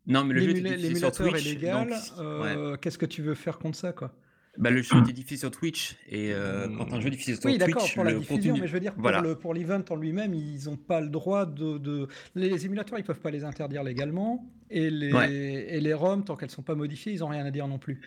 Non, 0.06 0.24
mais 0.24 0.34
le 0.34 0.40
jeu 0.40 0.54
sur 0.56 0.64
L'émulateur 0.64 1.26
est 1.28 1.30
Twitch. 1.30 1.44
légal. 1.44 1.94
euh, 2.18 2.76
Qu'est-ce 2.76 2.98
que 2.98 3.06
tu 3.06 3.22
veux 3.22 3.34
faire 3.34 3.58
contre 3.58 3.76
ça, 3.78 3.92
quoi? 3.92 4.12
Bah, 4.58 4.70
le 4.70 4.82
jeu 4.82 4.98
était 5.00 5.12
diffusé 5.12 5.36
sur 5.40 5.50
Twitch 5.50 5.96
et 6.08 6.32
euh, 6.32 6.68
quand 6.76 6.92
un 6.92 7.00
jeu 7.00 7.08
est 7.08 7.10
diffusé 7.10 7.34
sur 7.34 7.44
Oui, 7.44 7.58
d'accord, 7.58 7.82
Twitch, 7.82 7.94
pour 7.94 8.04
la 8.04 8.12
le 8.12 8.18
diffusion, 8.20 8.36
contenu. 8.52 8.60
mais 8.62 8.66
je 8.68 8.72
veux 8.72 8.80
dire, 8.80 8.92
pour 8.94 9.02
Voilà. 9.02 9.20
le- 9.20 9.34
pour 9.36 9.52
l'event 9.54 9.82
en 9.90 9.96
lui-même, 9.96 10.32
ils 10.34 10.64
n'ont 10.66 10.76
pas 10.76 11.00
le 11.00 11.08
droit 11.08 11.44
de, 11.46 11.78
de- 11.78 12.08
Les 12.34 12.64
émulateurs, 12.66 12.98
ils 12.98 13.04
peuvent 13.04 13.20
pas 13.20 13.30
les 13.30 13.44
interdire 13.44 13.82
légalement, 13.82 14.46
et 14.70 14.88
les, 14.90 15.12
Ouais. 15.12 15.32
et 15.32 15.80
les 15.80 15.94
ROM, 15.94 16.24
tant 16.24 16.36
qu'elles 16.36 16.50
sont 16.50 16.62
pas 16.62 16.74
modifiées, 16.74 17.12
ils 17.12 17.22
ont 17.22 17.28
rien 17.28 17.44
à 17.44 17.50
dire 17.50 17.68
non 17.68 17.78
plus. 17.78 18.00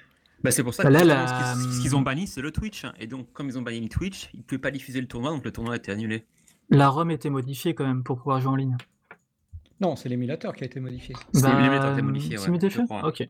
Bah, 0.44 0.52
c'est 0.52 0.64
pour 0.64 0.74
ça 0.74 0.84
Bah, 0.84 0.90
que 1.02 1.06
là, 1.06 1.56
ce 1.56 1.82
qu'ils- 1.82 1.96
ont 1.96 2.02
banni, 2.02 2.26
c'est 2.26 2.42
le 2.42 2.52
Twitch. 2.52 2.86
Et 3.00 3.08
donc, 3.08 3.32
comme 3.34 3.48
ils 3.50 3.58
ont 3.58 3.62
banni 3.62 3.82
le 3.82 3.90
Twitch, 3.90 4.30
ils 4.34 4.38
ne 4.38 4.44
pouvaient 4.44 4.60
pas 4.60 4.72
diffuser 4.72 5.02
le 5.02 5.08
tournoi, 5.08 5.32
donc 5.32 5.44
le 5.44 5.52
tournoi 5.52 5.74
a 5.74 5.78
été 5.78 5.92
annulé. 5.92 6.24
La 6.70 6.88
ROM 6.90 7.12
était 7.12 7.30
modifiée 7.30 7.74
quand 7.76 7.86
même 7.86 8.04
pour 8.04 8.18
pouvoir 8.18 8.40
jouer 8.40 8.52
en 8.52 8.56
ligne. 8.56 8.78
Non, 9.82 9.96
c'est 9.96 10.10
l'émulateur 10.10 10.54
qui 10.56 10.64
a 10.64 10.68
été 10.68 10.80
modifié. 10.80 11.16
C'est 11.34 11.42
Bah, 11.42 11.50
l'émulateur 11.56 11.84
qui 11.84 11.90
a 11.90 11.94
été 11.94 12.02
modifié, 12.02 12.38
C'est 12.38 12.46
ouais, 12.46 12.52
modifié. 12.52 12.84
Ok. 13.04 13.30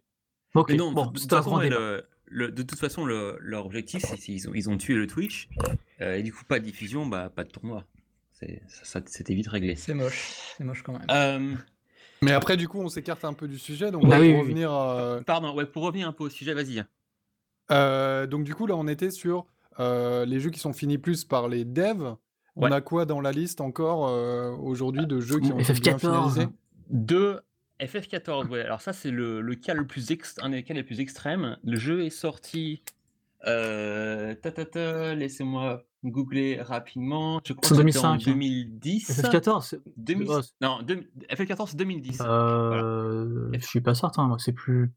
Ok, 0.56 0.70
Mais 0.72 0.78
non, 0.78 0.92
bon, 0.92 1.12
c'est 1.16 1.32
un 1.34 1.42
grand 1.42 1.60
débat. 1.60 1.78
le- 1.78 2.06
le- 2.30 2.52
de 2.52 2.64
toute 2.64 2.80
façon, 2.80 3.06
le- 3.06 3.38
leur 3.42 3.66
objectif, 3.66 4.04
c'est 4.06 4.18
qu'ils 4.18 4.48
ont, 4.50 4.54
ils 4.54 4.70
ont 4.70 4.78
tué 4.78 4.96
le 4.96 5.08
Twitch. 5.08 5.50
euh, 6.02 6.16
et 6.16 6.24
du 6.24 6.32
coup, 6.32 6.44
pas 6.46 6.60
de 6.60 6.66
diffusion, 6.66 7.06
bah, 7.06 7.30
pas 7.34 7.44
de 7.44 7.50
tournoi. 7.50 7.84
C'est- 8.34 8.62
ça- 8.70 8.86
ça- 8.86 9.02
C'était 9.06 9.34
vite 9.34 9.48
réglé. 9.48 9.76
C'est 9.76 9.94
moche, 9.94 10.54
c'est 10.58 10.64
moche 10.64 10.82
quand 10.84 10.94
même. 10.94 11.06
Euh, 11.12 11.56
Mais 12.22 12.32
après, 12.32 12.56
du 12.58 12.68
coup, 12.68 12.80
on 12.80 12.88
s'écarte 12.90 13.26
un 13.26 13.34
peu 13.34 13.48
du 13.48 13.58
sujet. 13.60 13.92
Donc, 13.92 14.04
Bah 14.04 14.16
pour 14.16 14.20
oui, 14.22 14.28
oui, 14.28 14.34
oui. 14.34 14.40
revenir. 14.42 14.74
euh, 14.74 15.22
pardon, 15.22 15.54
ouais, 15.56 15.66
pour 15.66 15.84
revenir 15.84 16.08
un 16.08 16.14
peu 16.14 16.24
au 16.26 16.30
sujet, 16.30 16.54
vas-y. 16.54 16.84
euh, 17.72 18.28
donc, 18.28 18.44
du 18.44 18.56
coup, 18.56 18.66
là, 18.68 18.76
on 18.76 18.88
était 18.88 19.12
sur 19.12 19.46
euh, 19.80 20.26
les 20.26 20.40
jeux 20.42 20.50
qui 20.50 20.60
sont 20.60 20.74
finis 20.74 20.98
plus 20.98 21.24
par 21.24 21.48
les 21.48 21.64
devs. 21.66 22.16
On 22.58 22.64
Ouais. 22.64 22.74
a 22.74 22.82
quoi 22.82 23.06
dans 23.06 23.22
la 23.22 23.32
liste 23.32 23.62
encore 23.62 24.10
euh, 24.10 24.52
aujourd'hui 24.52 25.06
de 25.08 25.22
jeux 25.22 25.40
qui 25.40 25.52
ont 25.54 25.60
été 25.60 25.72
bien 25.74 25.94
FF14. 25.98 26.00
finalisés? 26.34 26.48
De 26.90 27.40
FF14, 27.80 28.48
ouais. 28.50 28.62
Alors 28.62 28.82
ça, 28.82 28.94
c'est 28.94 29.12
le, 29.12 29.42
le 29.42 29.56
cas 29.56 29.74
le 29.74 29.86
plus 29.88 30.12
ex- 30.12 30.36
un 30.42 30.50
des 30.50 30.64
cas 30.64 30.74
les 30.74 30.84
plus 30.84 31.00
extrêmes. 31.00 31.58
Le 31.64 31.78
jeu 31.78 32.04
est 32.06 32.10
sorti. 32.10 32.82
Euh, 33.48 34.36
ta, 34.36 34.52
ta, 34.52 34.66
ta, 34.66 35.16
laissez-moi 35.16 35.86
googler 36.04 36.62
rapidement. 36.62 37.40
Je 37.46 37.54
crois 37.54 37.68
C'est 37.70 37.84
que 37.84 37.92
c'était 37.92 38.06
en 38.06 38.16
2005, 38.18 38.30
hein. 38.30 38.34
2010. 38.34 39.22
FF14, 39.22 39.62
c'est- 39.68 39.82
2000 39.98 40.28
oh, 40.30 40.42
c'est- 40.42 40.52
Non, 40.62 40.82
deux- 40.82 41.10
FF14 41.30 41.68
c'est 41.72 41.78
2010. 41.78 42.20
euh, 42.22 43.50
je 43.54 43.66
suis 43.66 43.82
pas 43.82 43.96
certain, 43.96 44.28
moi, 44.28 44.38
c'est 44.40 44.52
plus. 44.54 44.92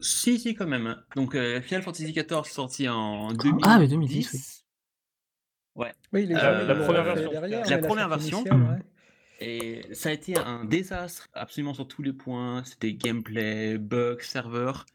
Si, 0.00 0.38
si, 0.38 0.54
quand 0.54 0.66
même. 0.66 0.96
Donc, 1.14 1.34
euh, 1.34 1.60
Final 1.62 1.82
Fantasy 1.82 2.12
XIV 2.12 2.44
sorti 2.44 2.88
en 2.88 3.32
2010. 3.32 3.62
Ah, 3.66 3.78
mais 3.78 3.88
2010, 3.88 4.64
oui. 5.76 5.86
Oui, 6.12 6.26
les 6.26 6.34
Euh, 6.34 6.38
gens, 6.38 6.66
la 6.66 6.74
première 6.84 7.04
fait 7.04 7.14
version. 7.14 7.30
derrière, 7.32 7.64
La 7.68 7.76
mais 7.80 7.86
première 7.86 8.08
charte 8.08 8.20
version. 8.20 8.38
initiale, 8.40 8.62
ouais. 8.62 8.82
Et 9.40 9.82
ça 9.92 10.08
a 10.08 10.12
été 10.12 10.36
un 10.38 10.64
désastre 10.64 11.28
absolument 11.34 11.74
sur 11.74 11.86
tous 11.86 12.02
les 12.02 12.12
points. 12.12 12.64
C'était 12.64 12.94
gameplay, 12.94 13.78
bugs, 13.78 14.20
serveur. 14.20 14.86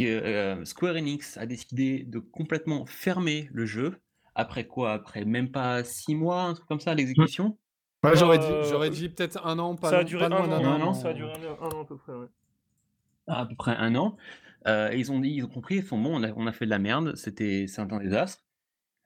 Euh, 0.00 0.64
Square 0.64 0.96
Enix 0.96 1.36
a 1.36 1.46
décidé 1.46 2.02
de 2.04 2.18
complètement 2.18 2.84
fermer 2.86 3.48
le 3.52 3.64
jeu. 3.64 4.00
Après 4.34 4.66
quoi 4.66 4.92
Après 4.92 5.24
même 5.24 5.50
pas 5.50 5.84
six 5.84 6.14
mois, 6.16 6.42
un 6.42 6.54
truc 6.54 6.66
comme 6.66 6.80
ça, 6.80 6.94
l'exécution. 6.94 7.56
Ouais, 8.02 8.16
J'aurais 8.16 8.38
dit, 8.38 8.44
Euh, 8.46 8.64
j'aurais 8.64 8.90
dit 8.90 9.08
peut-être 9.08 9.46
un 9.46 9.58
an, 9.58 9.76
pas, 9.76 9.90
ça 9.90 9.98
a 9.98 10.04
duré 10.04 10.24
un 10.24 10.32
an, 10.32 10.92
ça 10.92 11.08
a 11.08 11.12
duré 11.14 11.32
un, 11.32 11.64
an 11.64 11.82
à 11.82 11.84
peu 11.86 11.96
près, 11.96 12.12
ouais. 12.12 12.26
à 13.28 13.46
peu 13.46 13.54
près 13.54 13.74
un 13.76 13.94
an. 13.94 14.16
Euh, 14.66 14.90
et 14.90 14.98
ils 14.98 15.10
ont 15.12 15.20
dit, 15.20 15.30
ils 15.30 15.44
ont 15.44 15.48
compris, 15.48 15.76
ils 15.76 15.84
sont 15.84 15.98
bon, 15.98 16.20
on 16.20 16.22
a, 16.22 16.32
on 16.32 16.46
a 16.46 16.52
fait 16.52 16.64
de 16.66 16.70
la 16.70 16.78
merde, 16.78 17.14
c'était 17.16 17.66
c'est 17.66 17.80
un 17.80 17.86
désastre. 17.86 18.42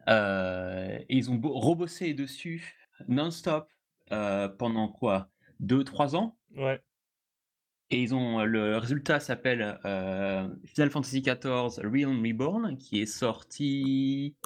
Euh, 0.08 0.98
et 1.08 1.16
ils 1.16 1.30
ont 1.30 1.40
rebossé 1.40 2.14
dessus 2.14 2.74
non-stop 3.06 3.68
euh, 4.12 4.48
pendant 4.48 4.88
quoi? 4.88 5.28
Deux, 5.60 5.84
trois 5.84 6.16
ans? 6.16 6.36
Ouais. 6.56 6.80
Et 7.90 8.02
ils 8.02 8.14
ont 8.14 8.44
le 8.44 8.76
résultat 8.76 9.18
s'appelle 9.18 9.78
euh, 9.84 10.46
Final 10.66 10.90
Fantasy 10.90 11.22
XIV 11.22 11.80
Realm 11.82 12.22
Reborn, 12.24 12.76
qui 12.76 13.00
est 13.00 13.06
sorti 13.06 14.36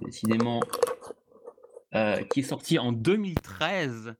décidément, 0.00 0.60
euh, 1.94 2.22
qui 2.24 2.40
est 2.40 2.44
sorti 2.44 2.78
en 2.78 2.92
2013, 2.92 4.14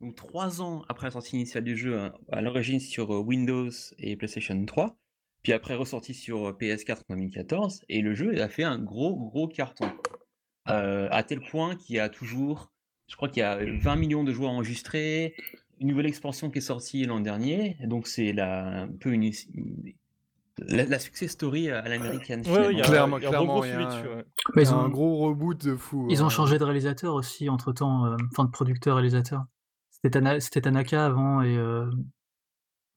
donc 0.00 0.14
trois 0.14 0.60
ans 0.60 0.84
après 0.88 1.06
la 1.06 1.12
sortie 1.12 1.36
initiale 1.36 1.64
du 1.64 1.76
jeu, 1.76 1.98
hein, 1.98 2.12
à 2.30 2.42
l'origine 2.42 2.80
sur 2.80 3.14
euh, 3.14 3.18
Windows 3.18 3.70
et 3.98 4.16
PlayStation 4.16 4.62
3, 4.64 4.96
puis 5.42 5.52
après 5.54 5.74
ressorti 5.74 6.12
sur 6.12 6.48
euh, 6.48 6.52
PS4 6.52 6.98
en 7.08 7.14
2014, 7.14 7.84
et 7.88 8.02
le 8.02 8.14
jeu 8.14 8.42
a 8.42 8.48
fait 8.48 8.64
un 8.64 8.78
gros 8.78 9.16
gros 9.16 9.48
carton, 9.48 9.90
Euh, 10.68 11.08
à 11.10 11.22
tel 11.24 11.40
point 11.40 11.76
qu'il 11.76 11.96
y 11.96 11.98
a 11.98 12.08
toujours, 12.08 12.71
je 13.12 13.16
crois 13.16 13.28
qu'il 13.28 13.40
y 13.40 13.44
a 13.44 13.58
20 13.62 13.96
millions 13.96 14.24
de 14.24 14.32
joueurs 14.32 14.52
enregistrés, 14.52 15.34
une 15.80 15.88
nouvelle 15.88 16.06
expansion 16.06 16.50
qui 16.50 16.58
est 16.58 16.62
sortie 16.62 17.04
l'an 17.04 17.20
dernier, 17.20 17.76
donc 17.84 18.06
c'est 18.06 18.32
la, 18.32 18.84
un 18.84 18.88
peu 18.88 19.10
une, 19.12 19.24
une- 19.52 19.92
la, 20.56 20.86
la 20.86 20.98
success 20.98 21.30
story 21.32 21.68
à 21.70 21.82
l'américaine. 21.88 22.40
Ouais, 22.46 22.52
ouais, 22.58 22.72
il 22.72 22.78
y 22.78 22.80
a, 22.80 22.84
Clairement, 22.84 23.18
il 23.18 23.24
y 23.24 23.26
a 23.26 23.38
un 23.38 23.44
gros 23.44 23.62
un- 23.64 24.22
ils, 24.56 24.66
un 24.68 24.72
ont, 24.86 24.88
gros 24.88 25.18
reboot 25.18 25.62
de 25.62 25.76
fou. 25.76 26.06
ils 26.10 26.22
ont 26.22 26.26
euh. 26.26 26.30
changé 26.30 26.58
de 26.58 26.64
réalisateur 26.64 27.14
aussi 27.14 27.50
entre 27.50 27.72
temps, 27.74 28.16
enfin 28.30 28.44
de 28.46 28.50
producteur 28.50 28.96
réalisateur. 28.96 29.44
C'était 29.90 30.18
Tana- 30.18 30.40
c'était 30.40 30.62
Tanaka 30.62 31.04
avant 31.04 31.42
et 31.42 31.54
euh, 31.54 31.90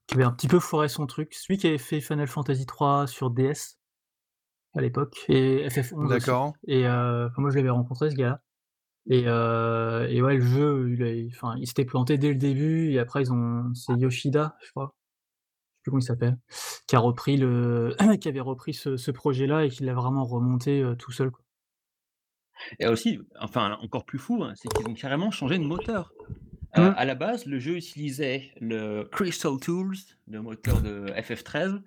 qui 0.06 0.14
avait 0.14 0.24
un 0.24 0.32
petit 0.32 0.48
peu 0.48 0.60
foiré 0.60 0.88
son 0.88 1.06
truc. 1.06 1.34
Celui 1.34 1.58
qui 1.58 1.66
avait 1.66 1.76
fait 1.78 2.00
Final 2.00 2.26
Fantasy 2.26 2.64
3 2.64 3.06
sur 3.06 3.30
DS 3.30 3.76
à 4.74 4.80
l'époque 4.80 5.24
et 5.28 5.66
FF11 5.68 5.96
aussi. 5.98 6.08
D'accord. 6.08 6.54
Et 6.66 6.86
euh, 6.86 7.28
moi, 7.36 7.50
je 7.50 7.56
l'avais 7.56 7.68
rencontré, 7.70 8.10
ce 8.10 8.16
gars-là. 8.16 8.40
Et, 9.08 9.24
euh, 9.26 10.06
et 10.08 10.20
ouais, 10.22 10.34
le 10.36 10.40
jeu, 10.44 10.90
il, 10.92 11.02
a- 11.04 11.26
enfin, 11.28 11.54
il 11.58 11.66
s'était 11.66 11.84
planté 11.84 12.18
dès 12.18 12.28
le 12.28 12.34
début. 12.36 12.90
Et 12.92 12.98
après, 12.98 13.22
ils 13.22 13.32
ont, 13.32 13.72
c'est 13.74 13.94
Yoshida, 13.94 14.56
je 14.64 14.70
crois. 14.70 14.94
Je 14.94 15.78
sais 15.78 15.82
plus 15.82 15.90
comment 15.90 16.00
il 16.00 16.02
s'appelle, 16.04 16.38
qui 16.88 16.96
a 16.96 16.98
repris 16.98 17.36
le, 17.36 17.94
qui 18.20 18.28
avait 18.28 18.40
repris 18.40 18.74
ce, 18.74 18.96
ce 18.96 19.10
projet-là 19.12 19.64
et 19.64 19.68
qui 19.70 19.84
l'a 19.84 19.94
vraiment 19.94 20.24
remonté 20.24 20.82
euh, 20.82 20.94
tout 20.96 21.12
seul. 21.12 21.30
quoi. 21.30 21.44
Et 22.80 22.86
aussi, 22.88 23.20
enfin 23.40 23.78
encore 23.82 24.04
plus 24.04 24.18
fou, 24.18 24.42
hein, 24.42 24.52
c'est 24.56 24.68
qu'ils 24.72 24.88
ont 24.88 24.94
carrément 24.94 25.30
changé 25.30 25.58
de 25.58 25.64
moteur. 25.64 26.12
Euh. 26.78 26.92
À 26.96 27.04
la 27.04 27.14
base, 27.14 27.46
le 27.46 27.58
jeu 27.58 27.76
utilisait 27.76 28.50
le 28.60 29.04
Crystal 29.04 29.56
Tools, 29.60 29.94
le 30.26 30.42
moteur 30.42 30.82
de 30.82 31.06
FF13. 31.16 31.80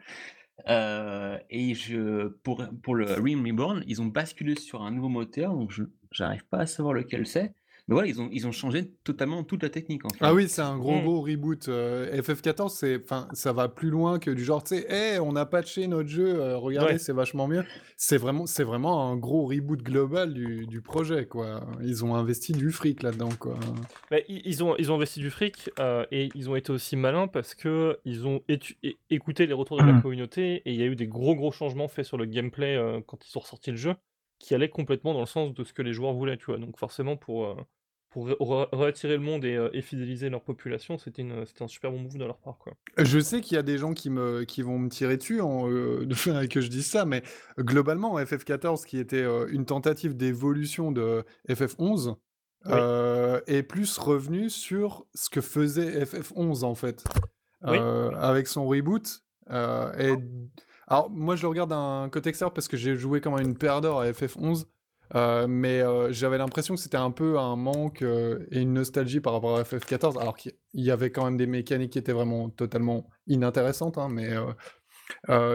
euh, 0.70 1.38
et 1.50 1.74
je, 1.76 2.28
pour, 2.44 2.64
pour 2.82 2.96
le 2.96 3.06
Realm 3.06 3.46
Reborn, 3.46 3.84
ils 3.88 4.02
ont 4.02 4.06
basculé 4.08 4.56
sur 4.56 4.82
un 4.82 4.92
nouveau 4.92 5.10
moteur, 5.10 5.54
donc 5.54 5.72
je 5.72 5.84
j'arrive 6.12 6.46
pas 6.46 6.60
à 6.60 6.66
savoir 6.66 6.94
lequel 6.94 7.26
c'est. 7.28 7.54
Mais 7.88 7.94
voilà, 7.96 8.08
ils 8.08 8.22
ont, 8.22 8.30
ils 8.32 8.46
ont 8.46 8.52
changé 8.52 8.92
totalement 9.04 9.44
toute 9.44 9.64
la 9.64 9.70
technique 9.72 10.06
en 10.06 10.10
fait. 10.10 10.20
Ah 10.22 10.32
oui, 10.36 10.48
c'est 10.48 10.62
un 10.62 10.78
gros 10.78 11.00
Mm. 11.00 11.02
gros 11.02 11.22
reboot. 11.22 11.70
euh, 11.70 12.22
FF14, 12.22 12.70
c'est, 12.70 13.02
enfin, 13.04 13.28
ça 13.34 13.52
va 13.52 13.68
plus 13.68 13.90
loin 13.90 14.20
que 14.20 14.30
du 14.30 14.44
genre, 14.44 14.64
tu 14.64 14.76
sais, 14.76 14.86
hey, 14.94 15.18
on 15.20 15.36
a 15.36 15.48
patché 15.48 15.88
notre 15.88 16.08
jeu, 16.08 16.40
euh, 16.40 16.56
regardez, 16.58 16.94
Ouais. 16.94 16.98
c'est 17.00 17.14
vachement 17.14 17.48
mieux. 17.48 17.64
C'est 17.98 18.18
vraiment, 18.18 18.46
c'est 18.46 18.64
vraiment 18.64 19.10
un 19.10 19.16
gros 19.18 19.48
reboot 19.48 19.82
global 19.82 20.36
du, 20.36 20.68
du 20.68 20.82
projet, 20.84 21.26
quoi. 21.26 21.66
Ils 21.82 22.06
ont 22.06 22.14
investi 22.14 22.52
du 22.54 22.70
fric 22.70 23.02
là-dedans, 23.02 23.30
quoi. 23.40 23.58
Mais 24.12 24.24
i- 24.30 24.44
ils 24.46 24.64
ont, 24.64 24.76
ils 24.78 24.92
ont 24.92 24.96
investi 24.96 25.20
du 25.20 25.32
fric 25.32 25.72
euh, 25.80 26.06
et 26.12 26.30
ils 26.36 26.48
ont 26.48 26.56
été 26.56 26.72
aussi 26.72 26.96
malins 26.96 27.28
parce 27.28 27.56
que 27.56 27.98
ils 28.06 28.28
ont 28.28 28.44
écouté 29.10 29.48
les 29.48 29.54
retours 29.54 29.78
de 29.78 29.86
la 29.88 29.94
Mhm. 29.94 30.02
communauté 30.04 30.58
et 30.64 30.74
il 30.74 30.80
y 30.80 30.84
a 30.84 30.86
eu 30.86 30.96
des 30.96 31.08
gros 31.08 31.34
gros 31.34 31.52
changements 31.52 31.88
faits 31.88 32.06
sur 32.06 32.18
le 32.18 32.26
gameplay 32.26 32.76
euh, 32.76 33.00
quand 33.08 33.18
ils 33.28 33.36
ont 33.36 33.42
ressorti 33.42 33.72
le 33.72 33.78
jeu 33.78 33.96
qui 34.40 34.56
allaient 34.56 34.70
complètement 34.70 35.14
dans 35.14 35.20
le 35.20 35.26
sens 35.26 35.54
de 35.54 35.64
ce 35.64 35.74
que 35.74 35.82
les 35.82 35.94
joueurs 35.94 36.14
voulaient, 36.14 36.38
tu 36.38 36.46
vois. 36.46 36.58
Donc 36.58 36.78
forcément 36.78 37.18
pour, 37.18 37.46
euh, 37.46 37.56
pour 38.10 38.28
re- 38.28 38.38
re- 38.40 38.70
réattirer 38.76 39.14
le 39.18 39.20
monde 39.24 39.46
et, 39.46 39.56
euh, 39.56 39.70
et 39.74 39.82
fidéliser 39.82 40.30
leur 40.30 40.42
population, 40.42 40.98
c'était 40.98 41.24
un 41.24 41.68
super 41.68 41.92
bon 41.92 42.00
move 42.00 42.18
de 42.18 42.26
leur 42.26 42.38
part, 42.40 42.58
quoi. 42.58 42.74
Je 42.98 43.20
sais 43.20 43.42
qu'il 43.42 43.56
y 43.56 43.60
a 43.60 43.64
des 43.64 43.78
gens 43.78 43.94
qui, 43.94 44.10
me, 44.10 44.46
qui 44.46 44.62
vont 44.64 44.80
me 44.80 44.90
tirer 44.90 45.18
dessus 45.18 45.42
en, 45.42 45.70
euh, 45.70 46.08
que 46.50 46.62
je 46.62 46.70
dise 46.70 46.88
ça, 46.88 47.06
mais 47.06 47.22
globalement, 47.60 48.18
FF14, 48.18 48.86
qui 48.86 48.98
était 48.98 49.18
euh, 49.22 49.48
une 49.52 49.66
tentative 49.66 50.16
d'évolution 50.18 50.92
de 50.92 51.24
FF11, 51.50 52.16
Oui. 52.66 52.72
euh, 52.74 53.42
est 53.48 53.64
plus 53.64 53.98
revenu 53.98 54.50
sur 54.50 55.06
ce 55.14 55.30
que 55.30 55.42
faisait 55.42 56.04
FF11 56.04 56.64
en 56.64 56.76
fait. 56.76 57.04
Oui. 57.68 57.78
Avec 58.18 58.48
son 58.48 58.66
reboot, 58.66 59.22
et 59.52 60.14
alors 60.90 61.10
moi 61.10 61.36
je 61.36 61.44
le 61.44 61.48
regarde 61.48 61.70
d'un 61.70 62.10
côté 62.12 62.30
extérieur 62.30 62.54
parce 62.54 62.68
que 62.68 62.78
j'ai 62.78 62.96
joué 62.96 63.22
comme 63.22 63.40
une 63.40 63.56
paire 63.56 63.82
d'or 63.82 64.02
à 64.02 64.12
FF11, 64.12 64.66
euh, 65.16 65.48
mais 65.48 65.82
euh, 65.82 66.12
j'avais 66.12 66.38
l'impression 66.38 66.76
que 66.76 66.82
c'était 66.82 66.98
un 66.98 67.12
peu 67.12 67.40
un 67.40 67.56
manque 67.56 68.02
euh, 68.02 68.46
et 68.52 68.62
une 68.62 68.74
nostalgie 68.74 69.22
par 69.22 69.34
rapport 69.34 69.58
à 69.58 69.64
FF14, 69.64 70.20
alors 70.20 70.36
qu'il 70.36 70.54
y 70.74 70.92
avait 70.92 71.12
quand 71.12 71.26
même 71.26 71.38
des 71.38 71.48
mécaniques 71.48 71.94
qui 71.94 72.00
étaient 72.00 72.14
vraiment 72.14 72.50
totalement 72.50 73.08
inintéressantes, 73.28 73.98
hein, 73.98 74.10
mais 74.10 74.36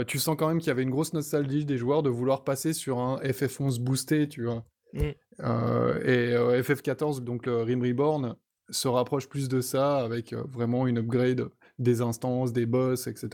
tu 0.07 0.19
sens 0.19 0.37
quand 0.37 0.49
même 0.49 0.59
qu'il 0.59 0.69
y 0.69 0.71
avait 0.71 0.83
une 0.83 0.91
grosse 0.91 1.13
nostalgie 1.13 1.65
des 1.65 1.79
joueurs 1.79 2.03
de 2.03 2.11
vouloir 2.11 2.43
passer 2.45 2.73
sur 2.73 2.99
un 2.99 3.17
FF11 3.19 3.81
boosté, 3.81 4.29
tu 4.29 4.45
vois. 4.45 4.65
Mm. 4.95 4.99
Et 4.99 5.15
euh, 5.41 6.63
FF14, 6.63 7.21
donc 7.21 7.47
le 7.47 7.63
Rim 7.63 7.83
Reborn, 7.83 8.37
se 8.71 8.89
rapproche 8.89 9.29
plus 9.29 9.49
de 9.49 9.61
ça 9.61 9.99
avec 9.99 10.33
vraiment 10.33 10.87
une 10.87 10.99
upgrade 10.99 11.49
des 11.79 12.01
instances, 12.01 12.53
des 12.53 12.67
boss, 12.67 13.07
etc. 13.07 13.29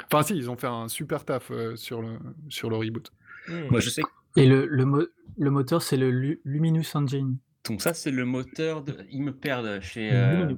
euh. 0.00 0.04
Enfin, 0.12 0.22
si, 0.22 0.36
ils 0.36 0.50
ont 0.50 0.56
fait 0.56 0.66
un 0.66 0.88
super 0.88 1.24
taf 1.24 1.50
euh, 1.50 1.76
sur, 1.76 2.02
le, 2.02 2.18
sur 2.48 2.70
le 2.70 2.76
reboot. 2.76 3.12
Mm. 3.48 3.68
Moi, 3.70 3.80
je 3.80 3.90
sais. 3.90 4.02
Et 4.36 4.46
le, 4.46 4.66
le, 4.66 4.84
mo- 4.84 5.06
le 5.38 5.50
moteur, 5.50 5.82
c'est 5.82 5.96
le 5.96 6.10
Lu- 6.10 6.40
Luminous 6.44 6.84
Engine. 6.94 7.36
Donc 7.68 7.80
ça, 7.80 7.94
c'est 7.94 8.10
le 8.10 8.24
moteur. 8.24 8.82
De... 8.82 8.96
Ils 9.10 9.22
me 9.22 9.32
perdent 9.32 9.80
chez 9.80 10.10
Mhm. 10.10 10.14
euh, 10.16 10.54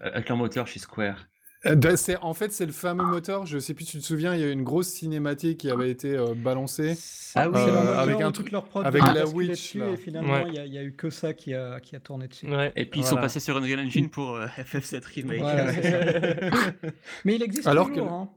avec 0.00 0.28
leur 0.28 0.38
moteur 0.38 0.66
chez 0.66 0.78
Square. 0.78 1.26
Euh, 1.66 1.74
ben, 1.74 1.96
en 2.22 2.34
fait, 2.34 2.52
c'est 2.52 2.66
le 2.66 2.72
fameux 2.72 3.04
moteur, 3.04 3.44
je 3.44 3.58
sais 3.58 3.74
plus 3.74 3.84
si 3.84 3.90
tu 3.90 3.98
te 3.98 4.04
souviens, 4.04 4.32
il 4.32 4.40
y 4.40 4.44
a 4.44 4.46
eu 4.46 4.52
une 4.52 4.62
grosse 4.62 4.86
cinématique 4.90 5.58
qui 5.58 5.70
avait 5.72 5.90
été 5.90 6.16
euh, 6.16 6.32
balancée. 6.36 6.96
Ah 7.34 7.48
oui, 7.50 7.56
Euh, 7.58 7.98
avec 7.98 8.20
un 8.20 8.30
truc- 8.30 8.52
leur 8.52 8.62
prod 8.64 8.86
avec 8.86 9.02
a 9.02 9.12
la 9.12 9.26
Witch, 9.26 9.48
dessus, 9.50 9.78
là. 9.80 9.90
et 9.90 9.96
finalement 9.96 10.34
Ouais. 10.34 10.44
il 10.46 10.54
y, 10.54 10.58
a- 10.60 10.64
il 10.66 10.72
y 10.72 10.78
a 10.78 10.84
eu 10.84 10.92
que 10.94 11.10
ça 11.10 11.34
qui 11.34 11.52
a, 11.54 11.80
qui 11.80 11.96
a 11.96 12.00
tourné 12.00 12.28
dessus. 12.28 12.46
Ouais. 12.48 12.72
Et 12.76 12.86
puis 12.86 13.00
ils 13.00 13.06
sont 13.06 13.16
passés 13.16 13.40
sur 13.40 13.56
Unreal 13.56 13.80
Engine 13.80 14.08
pour 14.08 14.36
euh, 14.36 14.46
FF7 14.56 15.04
Remake. 15.04 15.40
Voilà. 15.40 15.72
Mais 17.24 17.34
il 17.34 17.42
existe 17.42 17.66
Alors 17.66 17.88
toujours. 17.88 18.06
que- 18.06 18.12
hein. 18.12 18.28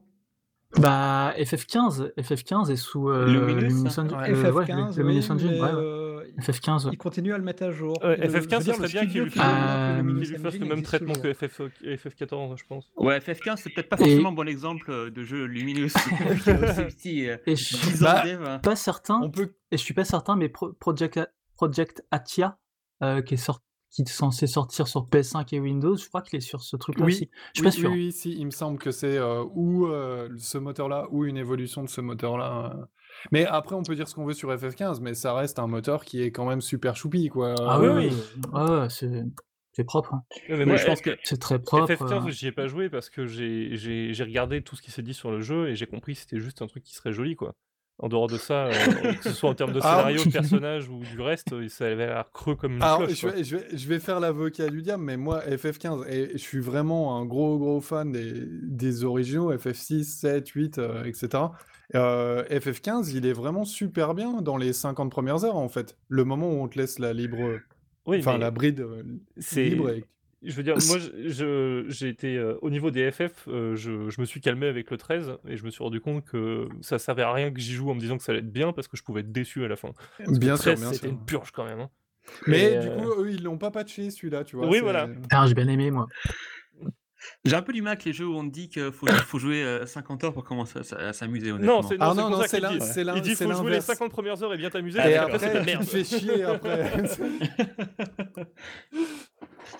Bah, 0.77 1.33
FF15, 1.37 2.13
FF15 2.17 2.71
est 2.71 2.75
sous 2.77 3.09
euh, 3.09 3.25
Luminous, 3.27 3.59
Luminous 3.59 3.99
hein. 3.99 4.05
Engine. 4.05 4.17
Ouais. 4.17 4.29
euh, 4.31 4.51
ouais, 4.53 4.65
FF15, 4.65 4.97
le 4.97 5.03
Luminous 5.03 5.19
oui, 5.25 5.31
Engine, 5.31 5.61
ouais, 5.61 5.69
euh, 5.73 6.23
il- 6.37 6.43
FF15, 6.43 6.85
ouais. 6.85 6.89
il 6.93 6.97
continue 6.97 7.33
à 7.33 7.37
le 7.37 7.43
mettre 7.43 7.63
à 7.63 7.71
jour. 7.71 7.97
Ouais, 8.03 8.15
Le- 8.15 8.23
je 8.23 8.29
veux 8.29 8.39
FF15, 8.39 8.59
ce 8.59 8.63
dire, 8.63 8.75
serait 8.75 8.87
bien 8.87 9.05
qu'il 9.05 9.21
lui 9.23 9.29
fasse- 9.31 9.45
le 9.45 9.97
qu'il 9.97 10.07
Luminous 10.07 10.19
lui 10.29 10.37
fasse 10.37 10.41
le 10.43 10.47
Engine 10.59 10.67
même 10.69 10.81
traitement 10.83 11.13
que 11.13 11.33
FF, 11.33 11.61
FF14, 11.83 12.57
je 12.57 12.63
pense. 12.67 12.89
Ouais, 12.95 13.19
FF15, 13.19 13.57
c'est 13.57 13.69
peut-être 13.71 13.89
pas 13.89 13.97
Et- 13.97 13.99
forcément 14.05 14.29
un 14.29 14.33
bon 14.33 14.47
exemple 14.47 15.11
de 15.11 15.23
jeu 15.23 15.43
lumineux. 15.45 15.87
C'est 16.43 16.63
aussi 16.63 16.83
petit. 16.95 17.29
euh, 17.29 17.37
Et 17.45 17.55
je 17.57 17.63
suis 17.65 17.77
10 17.91 18.03
ans 18.03 18.13
Bah, 18.41 18.59
pas 18.59 18.75
certain, 18.77 19.19
On 19.23 19.29
peut 19.29 19.53
et 19.71 19.77
je 19.77 19.83
suis 19.83 19.93
pas 19.93 20.05
certain, 20.05 20.35
mais 20.37 20.47
Pro- 20.49 20.71
Project, 20.73 21.17
A- 21.17 21.27
Project 21.55 22.03
Atia, 22.11 22.57
euh, 23.03 23.21
qui 23.21 23.33
est 23.33 23.37
sorti 23.37 23.65
qui 23.91 24.03
est 24.03 24.09
censé 24.09 24.47
sortir 24.47 24.87
sur 24.87 25.05
PS5 25.05 25.53
et 25.53 25.59
Windows, 25.59 25.95
je 25.97 26.07
crois 26.07 26.21
qu'il 26.21 26.37
est 26.37 26.41
sur 26.41 26.61
ce 26.61 26.77
truc-là 26.77 27.05
Oui, 27.05 27.13
aussi. 27.13 27.29
Je 27.53 27.59
suis 27.59 27.61
oui, 27.61 27.63
pas 27.63 27.71
sûr. 27.71 27.89
Oui, 27.91 27.97
oui, 28.05 28.11
si, 28.11 28.31
il 28.33 28.45
me 28.45 28.51
semble 28.51 28.79
que 28.79 28.91
c'est 28.91 29.17
euh, 29.17 29.43
ou 29.53 29.87
euh, 29.87 30.29
ce 30.37 30.57
moteur-là 30.57 31.07
ou 31.11 31.25
une 31.25 31.37
évolution 31.37 31.83
de 31.83 31.89
ce 31.89 31.99
moteur-là. 32.01 32.73
euh. 32.77 32.85
Mais 33.33 33.45
après, 33.45 33.75
on 33.75 33.83
peut 33.83 33.93
dire 33.95 34.07
ce 34.07 34.15
qu'on 34.15 34.25
veut 34.25 34.33
sur 34.33 34.49
FF15, 34.49 34.99
mais 35.01 35.13
ça 35.13 35.33
reste 35.33 35.59
un 35.59 35.67
moteur 35.67 36.05
qui 36.05 36.21
est 36.21 36.31
quand 36.31 36.45
même 36.47 36.61
super 36.61 36.95
choupi, 36.95 37.27
quoi. 37.27 37.53
Ah 37.59 37.79
Euh, 37.79 37.99
oui, 37.99 38.09
oui. 38.53 38.87
C'est 38.89 39.23
c'est 39.73 39.83
propre. 39.85 40.13
hein. 40.13 40.23
Ouais, 40.49 40.55
mais 40.57 40.57
Oui, 40.59 40.65
moi, 40.65 40.75
je 40.77 40.85
pense 40.85 40.99
que 41.01 41.11
C'est 41.23 41.39
très 41.39 41.57
propre. 41.59 41.85
FF15, 41.93 42.27
euh. 42.27 42.31
j'y 42.31 42.47
ai 42.47 42.51
pas 42.51 42.67
joué 42.67 42.89
parce 42.89 43.09
que 43.09 43.25
j'ai 43.25 43.75
j'ai- 43.77 44.13
j'ai 44.13 44.23
regardé 44.23 44.61
tout 44.61 44.75
ce 44.75 44.81
qui 44.81 44.91
s'est 44.91 45.01
dit 45.01 45.13
sur 45.13 45.31
le 45.31 45.39
jeu 45.41 45.69
et 45.69 45.75
j'ai 45.75 45.85
compris 45.87 46.13
que 46.13 46.19
c'était 46.19 46.39
juste 46.39 46.61
un 46.61 46.67
truc 46.67 46.83
qui 46.83 46.93
serait 46.93 47.13
joli, 47.13 47.35
quoi. 47.37 47.53
En 48.03 48.09
dehors 48.09 48.27
de 48.27 48.37
ça, 48.37 48.65
euh, 48.65 48.71
que 49.13 49.23
ce 49.23 49.31
soit 49.33 49.49
en 49.51 49.53
termes 49.53 49.73
de 49.73 49.79
Ah, 49.83 49.97
scénario, 49.97 50.25
de 50.25 50.31
personnage 50.31 50.89
ou 50.89 50.99
du 50.99 51.21
reste, 51.21 51.53
euh, 51.53 51.67
ça 51.69 51.85
avait 51.85 52.07
l'air 52.07 52.25
creux 52.33 52.55
comme 52.55 52.73
une 52.77 52.81
Alors, 52.81 53.05
cloche. 53.05 53.19
je 53.21 53.27
vais, 53.27 53.43
je, 53.43 53.57
vais, 53.57 53.77
je 53.77 53.87
vais 53.87 53.99
faire 53.99 54.19
l'avocat 54.19 54.69
du 54.69 54.81
diable, 54.81 55.03
mais 55.03 55.17
moi, 55.17 55.41
FF15, 55.47 56.07
et 56.09 56.31
je 56.33 56.37
suis 56.37 56.59
vraiment 56.59 57.17
un 57.17 57.25
gros, 57.25 57.59
gros 57.59 57.79
fan 57.79 58.11
des, 58.11 58.33
des 58.63 59.03
originaux, 59.03 59.53
FF6, 59.53 60.03
7, 60.03 60.47
8, 60.49 60.77
euh, 60.79 61.03
etc. 61.03 61.43
Euh, 61.93 62.43
FF15, 62.45 63.11
il 63.15 63.25
est 63.25 63.33
vraiment 63.33 63.65
super 63.65 64.13
bien 64.15 64.41
dans 64.41 64.57
les 64.57 64.73
50 64.73 65.11
premières 65.11 65.43
heures, 65.45 65.57
en 65.57 65.69
fait. 65.69 65.95
Le 66.07 66.23
moment 66.25 66.49
où 66.49 66.63
on 66.63 66.67
te 66.67 66.79
laisse 66.79 66.97
la 66.99 67.13
libre, 67.13 67.37
Oui, 68.07 68.17
enfin, 68.19 68.37
la 68.39 68.49
bride 68.49 68.79
euh, 68.79 69.03
libre. 69.55 69.89
et- 69.91 70.05
Je 70.43 70.53
veux 70.53 70.63
dire, 70.63 70.75
moi, 70.87 70.97
j'ai 71.87 72.07
été 72.09 72.35
euh, 72.35 72.55
au 72.63 72.69
niveau 72.71 72.89
des 72.89 73.11
FF, 73.11 73.47
euh, 73.47 73.75
je, 73.75 74.09
je 74.09 74.19
me 74.21 74.25
suis 74.25 74.41
calmé 74.41 74.65
avec 74.67 74.89
le 74.89 74.97
13 74.97 75.33
et 75.47 75.55
je 75.55 75.63
me 75.63 75.69
suis 75.69 75.83
rendu 75.83 76.01
compte 76.01 76.25
que 76.25 76.67
ça 76.81 76.97
servait 76.97 77.21
à 77.21 77.31
rien 77.31 77.51
que 77.51 77.59
j'y 77.59 77.73
joue 77.73 77.91
en 77.91 77.93
me 77.93 77.99
disant 77.99 78.17
que 78.17 78.23
ça 78.23 78.31
allait 78.31 78.39
être 78.41 78.51
bien 78.51 78.73
parce 78.73 78.87
que 78.87 78.97
je 78.97 79.03
pouvais 79.03 79.21
être 79.21 79.31
déçu 79.31 79.63
à 79.63 79.67
la 79.67 79.75
fin. 79.75 79.91
Parce 80.17 80.39
Bien 80.39 80.57
sûr, 80.57 80.73
13, 80.73 80.79
bien 80.79 80.93
c'était 80.93 81.09
une 81.09 81.23
purge 81.23 81.51
quand 81.51 81.65
même. 81.65 81.81
hein. 81.81 81.89
Mais 82.47 82.73
Et, 82.73 82.79
du 82.79 82.87
euh, 82.87 82.95
coup, 82.95 83.21
eux, 83.21 83.29
ils 83.31 83.43
l'ont 83.43 83.57
pas 83.59 83.69
patché 83.71 84.09
celui-là, 84.09 84.43
tu 84.43 84.55
vois. 84.55 84.67
Oui, 84.67 84.79
voilà. 84.79 85.07
Ah, 85.31 85.45
j'ai 85.47 85.53
bien 85.53 85.67
aimé, 85.67 85.91
moi. 85.91 86.07
j'ai 87.45 87.55
un 87.55 87.61
peu 87.61 87.71
du 87.73 87.83
mal 87.83 87.91
avec 87.93 88.05
les 88.05 88.13
jeux 88.13 88.25
où 88.27 88.35
on 88.35 88.43
te 88.47 88.51
dit 88.51 88.67
qu'il 88.69 88.91
faut, 88.91 89.07
faut 89.07 89.37
jouer 89.37 89.63
euh, 89.63 89.85
50 89.85 90.23
heures 90.23 90.33
pour 90.33 90.43
commencer 90.43 90.79
à, 90.79 90.81
s- 90.81 90.93
à 90.93 91.13
s'améuser, 91.13 91.51
honnêtement. 91.51 91.81
Non, 91.81 91.87
c'est 91.87 91.97
Ah 91.99 92.13
non, 92.15 92.15
c'est 92.15 92.59
non, 92.61 92.77
c'est 92.87 93.03
l'in- 93.03 93.15
Il 93.15 93.21
dit 93.21 93.35
faut 93.35 93.43
jouer 93.43 93.63
les 93.65 93.69
l'inverse. 93.69 93.85
50 93.85 94.11
premières 94.11 94.41
heures 94.41 94.53
et 94.55 94.57
bien 94.57 94.71
t'amuser. 94.71 94.97
Et 94.99 95.11
et 95.11 95.17
après, 95.17 95.37
c'est 95.37 95.49
de 95.49 95.53
la 95.53 95.59
après, 95.59 95.71
tu 95.71 95.77
merde. 95.77 95.85
te 95.85 95.89
fais 95.91 96.03
chier 96.03 96.43
après. 96.43 96.91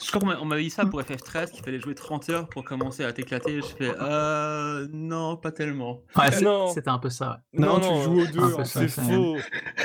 Je 0.01 0.07
crois 0.07 0.21
qu'on 0.21 0.27
m'a- 0.27 0.39
on 0.39 0.45
m'avait 0.45 0.63
dit 0.63 0.69
ça 0.69 0.85
pour 0.85 1.01
FF13 1.01 1.51
qu'il 1.51 1.63
fallait 1.63 1.79
jouer 1.79 1.93
30 1.95 2.29
heures 2.29 2.47
pour 2.47 2.63
commencer 2.63 3.03
à 3.03 3.11
t'éclater. 3.13 3.57
Je 3.61 3.67
fais 3.67 3.91
euh 3.99 4.87
non, 4.91 5.35
pas 5.37 5.51
tellement. 5.51 6.01
Ouais, 6.15 6.31
c'était 6.73 6.89
un 6.89 6.97
peu 6.99 7.09
ça. 7.09 7.41
ouais. 7.53 7.59
Non, 7.65 7.79
tu 7.79 8.03
joues 8.03 8.21
aux 8.21 8.27
deux, 8.27 8.63
fait. 8.63 8.65
C'est 8.65 8.87
faux. 8.87 9.37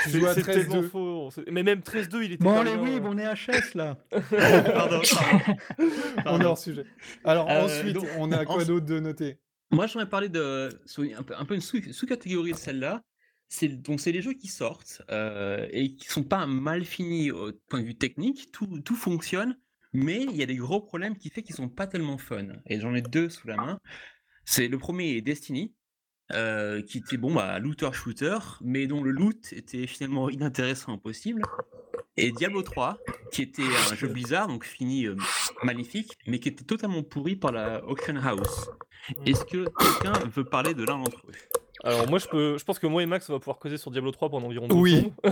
Tu 0.04 0.10
C'est 0.10 0.20
joues 0.20 0.26
à 0.26 0.34
c'est 0.34 0.42
13-2. 0.42 0.44
tellement 0.68 0.82
faux. 0.88 1.30
C'est- 1.32 1.50
Mais 1.50 1.62
même 1.62 1.80
13-2, 1.80 2.22
il 2.24 2.32
était 2.32 2.44
Bon, 2.44 2.62
bien. 2.62 2.78
oui, 2.78 3.00
on 3.02 3.18
est 3.18 3.24
HS 3.26 3.74
là. 3.74 3.96
Pardon, 4.30 5.00
pardon. 5.02 5.56
On 6.26 6.40
est 6.40 6.44
hors 6.44 6.58
sujet. 6.58 6.84
Alors 7.24 7.48
Euh, 7.50 7.64
ensuite, 7.64 7.94
donc, 7.94 8.06
on 8.18 8.30
a 8.32 8.44
quoi 8.44 8.64
d'autre 8.64 8.86
de 8.86 9.00
noter? 9.00 9.38
Moi, 9.72 9.86
j'aimerais 9.86 10.08
parler 10.08 10.28
de 10.28 10.68
un 11.16 11.22
peu, 11.22 11.34
un 11.36 11.44
peu 11.44 11.54
une 11.54 11.60
sous- 11.60 11.92
sous-catégorie 11.92 12.52
de 12.52 12.56
celle-là. 12.56 13.02
C'est 13.48 13.68
donc 13.68 14.00
c'est 14.00 14.12
les 14.12 14.22
jeux 14.22 14.32
qui 14.34 14.48
sortent 14.48 15.02
euh, 15.10 15.66
et 15.70 15.94
qui 15.94 16.06
sont 16.08 16.22
pas 16.24 16.46
mal 16.46 16.84
finis 16.84 17.30
au 17.30 17.52
point 17.68 17.80
de 17.80 17.86
vue 17.86 17.96
technique. 17.96 18.50
Tout, 18.52 18.66
tout 18.84 18.96
fonctionne, 18.96 19.56
mais 19.96 20.24
il 20.24 20.36
y 20.36 20.42
a 20.42 20.46
des 20.46 20.56
gros 20.56 20.80
problèmes 20.80 21.16
qui 21.16 21.30
fait 21.30 21.42
qu'ils 21.42 21.56
sont 21.56 21.70
pas 21.70 21.86
tellement 21.86 22.18
fun. 22.18 22.46
Et 22.66 22.80
j'en 22.80 22.94
ai 22.94 23.00
deux 23.00 23.30
sous 23.30 23.48
la 23.48 23.56
main. 23.56 23.80
C'est 24.44 24.68
le 24.68 24.78
premier 24.78 25.16
est 25.16 25.22
Destiny, 25.22 25.74
euh, 26.32 26.82
qui 26.82 26.98
était 26.98 27.16
bon 27.16 27.32
bah 27.32 27.58
looter 27.58 27.92
shooter, 27.92 28.38
mais 28.60 28.86
dont 28.86 29.02
le 29.02 29.10
loot 29.10 29.52
était 29.54 29.86
finalement 29.86 30.28
inintéressant 30.28 30.92
au 30.92 30.98
possible. 30.98 31.42
Et 32.18 32.30
Diablo 32.30 32.62
3, 32.62 32.98
qui 33.32 33.42
était 33.42 33.62
un 33.90 33.94
jeu 33.94 34.08
Blizzard, 34.08 34.48
donc 34.48 34.64
fini 34.64 35.06
euh, 35.06 35.16
magnifique, 35.62 36.18
mais 36.26 36.40
qui 36.40 36.50
était 36.50 36.64
totalement 36.64 37.02
pourri 37.02 37.34
par 37.34 37.52
la 37.52 37.82
Auction 37.86 38.16
House. 38.16 38.70
Est-ce 39.24 39.44
que 39.46 39.64
quelqu'un 39.78 40.26
veut 40.28 40.44
parler 40.44 40.74
de 40.74 40.84
l'un 40.84 40.98
d'entre 40.98 41.22
eux? 41.26 41.55
Alors 41.84 42.08
moi 42.08 42.18
je 42.18 42.26
peux, 42.26 42.56
je 42.58 42.64
pense 42.64 42.78
que 42.78 42.86
moi 42.86 43.02
et 43.02 43.06
Max 43.06 43.28
on 43.28 43.34
va 43.34 43.38
pouvoir 43.38 43.58
causer 43.58 43.76
sur 43.76 43.90
Diablo 43.90 44.10
3 44.10 44.30
pendant 44.30 44.46
environ 44.46 44.66
deux 44.66 44.74
Oui. 44.74 45.12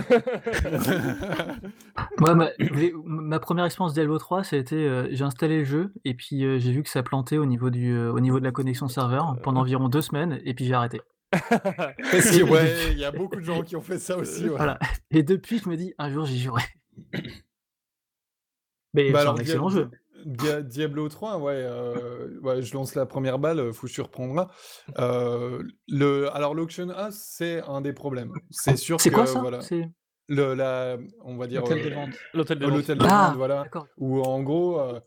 Moi, 2.19 2.35
ma, 2.35 2.49
les- 2.59 2.93
ma 3.03 3.39
première 3.39 3.65
expérience 3.65 3.93
Diablo 3.93 4.17
3, 4.17 4.43
ça 4.43 4.55
a 4.55 4.59
été, 4.59 4.75
euh, 4.75 5.07
j'ai 5.11 5.23
installé 5.23 5.59
le 5.59 5.65
jeu 5.65 5.93
et 6.05 6.13
puis 6.13 6.43
euh, 6.45 6.59
j'ai 6.59 6.71
vu 6.71 6.83
que 6.83 6.89
ça 6.89 7.03
plantait 7.03 7.37
au 7.37 7.45
niveau, 7.45 7.69
du, 7.69 7.93
euh, 7.93 8.11
au 8.11 8.19
niveau 8.19 8.39
de 8.39 8.45
la 8.45 8.51
connexion 8.51 8.87
serveur 8.87 9.35
pendant 9.43 9.61
environ 9.61 9.89
deux 9.89 10.01
semaines 10.01 10.39
et 10.45 10.53
puis 10.53 10.65
j'ai 10.65 10.73
arrêté. 10.73 11.01
Parce 11.31 12.31
que, 12.37 12.43
ouais, 12.43 12.71
il 12.93 12.99
y 12.99 13.05
a 13.05 13.11
beaucoup 13.11 13.35
de 13.37 13.41
gens 13.45 13.61
qui 13.63 13.75
ont 13.75 13.81
fait 13.81 13.99
ça 13.99 14.17
aussi. 14.17 14.43
ouais. 14.43 14.55
Voilà. 14.55 14.79
Et 15.11 15.23
depuis, 15.23 15.59
je 15.59 15.67
me 15.69 15.75
dis, 15.75 15.93
un 15.97 16.11
jour 16.11 16.25
j'y 16.25 16.39
jouerai. 16.39 16.63
Mais 18.93 19.11
Bah 19.11 19.19
c'est 19.19 19.21
alors, 19.21 19.35
un 19.35 19.39
excellent 19.39 19.69
jeu. 19.69 19.89
Dia- 20.25 20.61
Diablo 20.63 21.07
3, 21.07 21.37
ouais, 21.37 21.53
euh, 21.55 22.39
ouais, 22.41 22.61
je 22.61 22.73
lance 22.73 22.95
la 22.95 23.05
première 23.05 23.37
balle, 23.39 23.59
euh, 23.59 23.71
faut 23.73 23.87
reprendras. 24.01 24.49
Euh, 24.97 25.61
le, 25.87 26.33
alors 26.35 26.55
l'auction 26.55 26.89
house, 26.89 27.15
c'est 27.15 27.61
un 27.67 27.81
des 27.81 27.93
problèmes. 27.93 28.31
C'est 28.49 28.75
sûr 28.75 28.99
C'est 28.99 29.09
que 29.11 29.15
quoi 29.15 29.27
ça? 29.27 29.39
voilà, 29.39 29.59
le, 30.27 30.55
la, 30.55 30.97
on 31.23 31.37
va 31.37 31.45
dire 31.47 31.61
L'hôtel 31.61 31.79
euh, 31.79 31.83
des 31.83 31.95
ventes. 31.95 32.15
L'hôtel 32.33 32.57
des 32.59 32.65
ventes. 32.65 32.73
Ah, 33.07 33.27
ventes, 33.27 33.37
voilà, 33.37 33.65
où 33.97 34.21
en 34.21 34.41
gros 34.41 34.79
euh, 34.79 34.99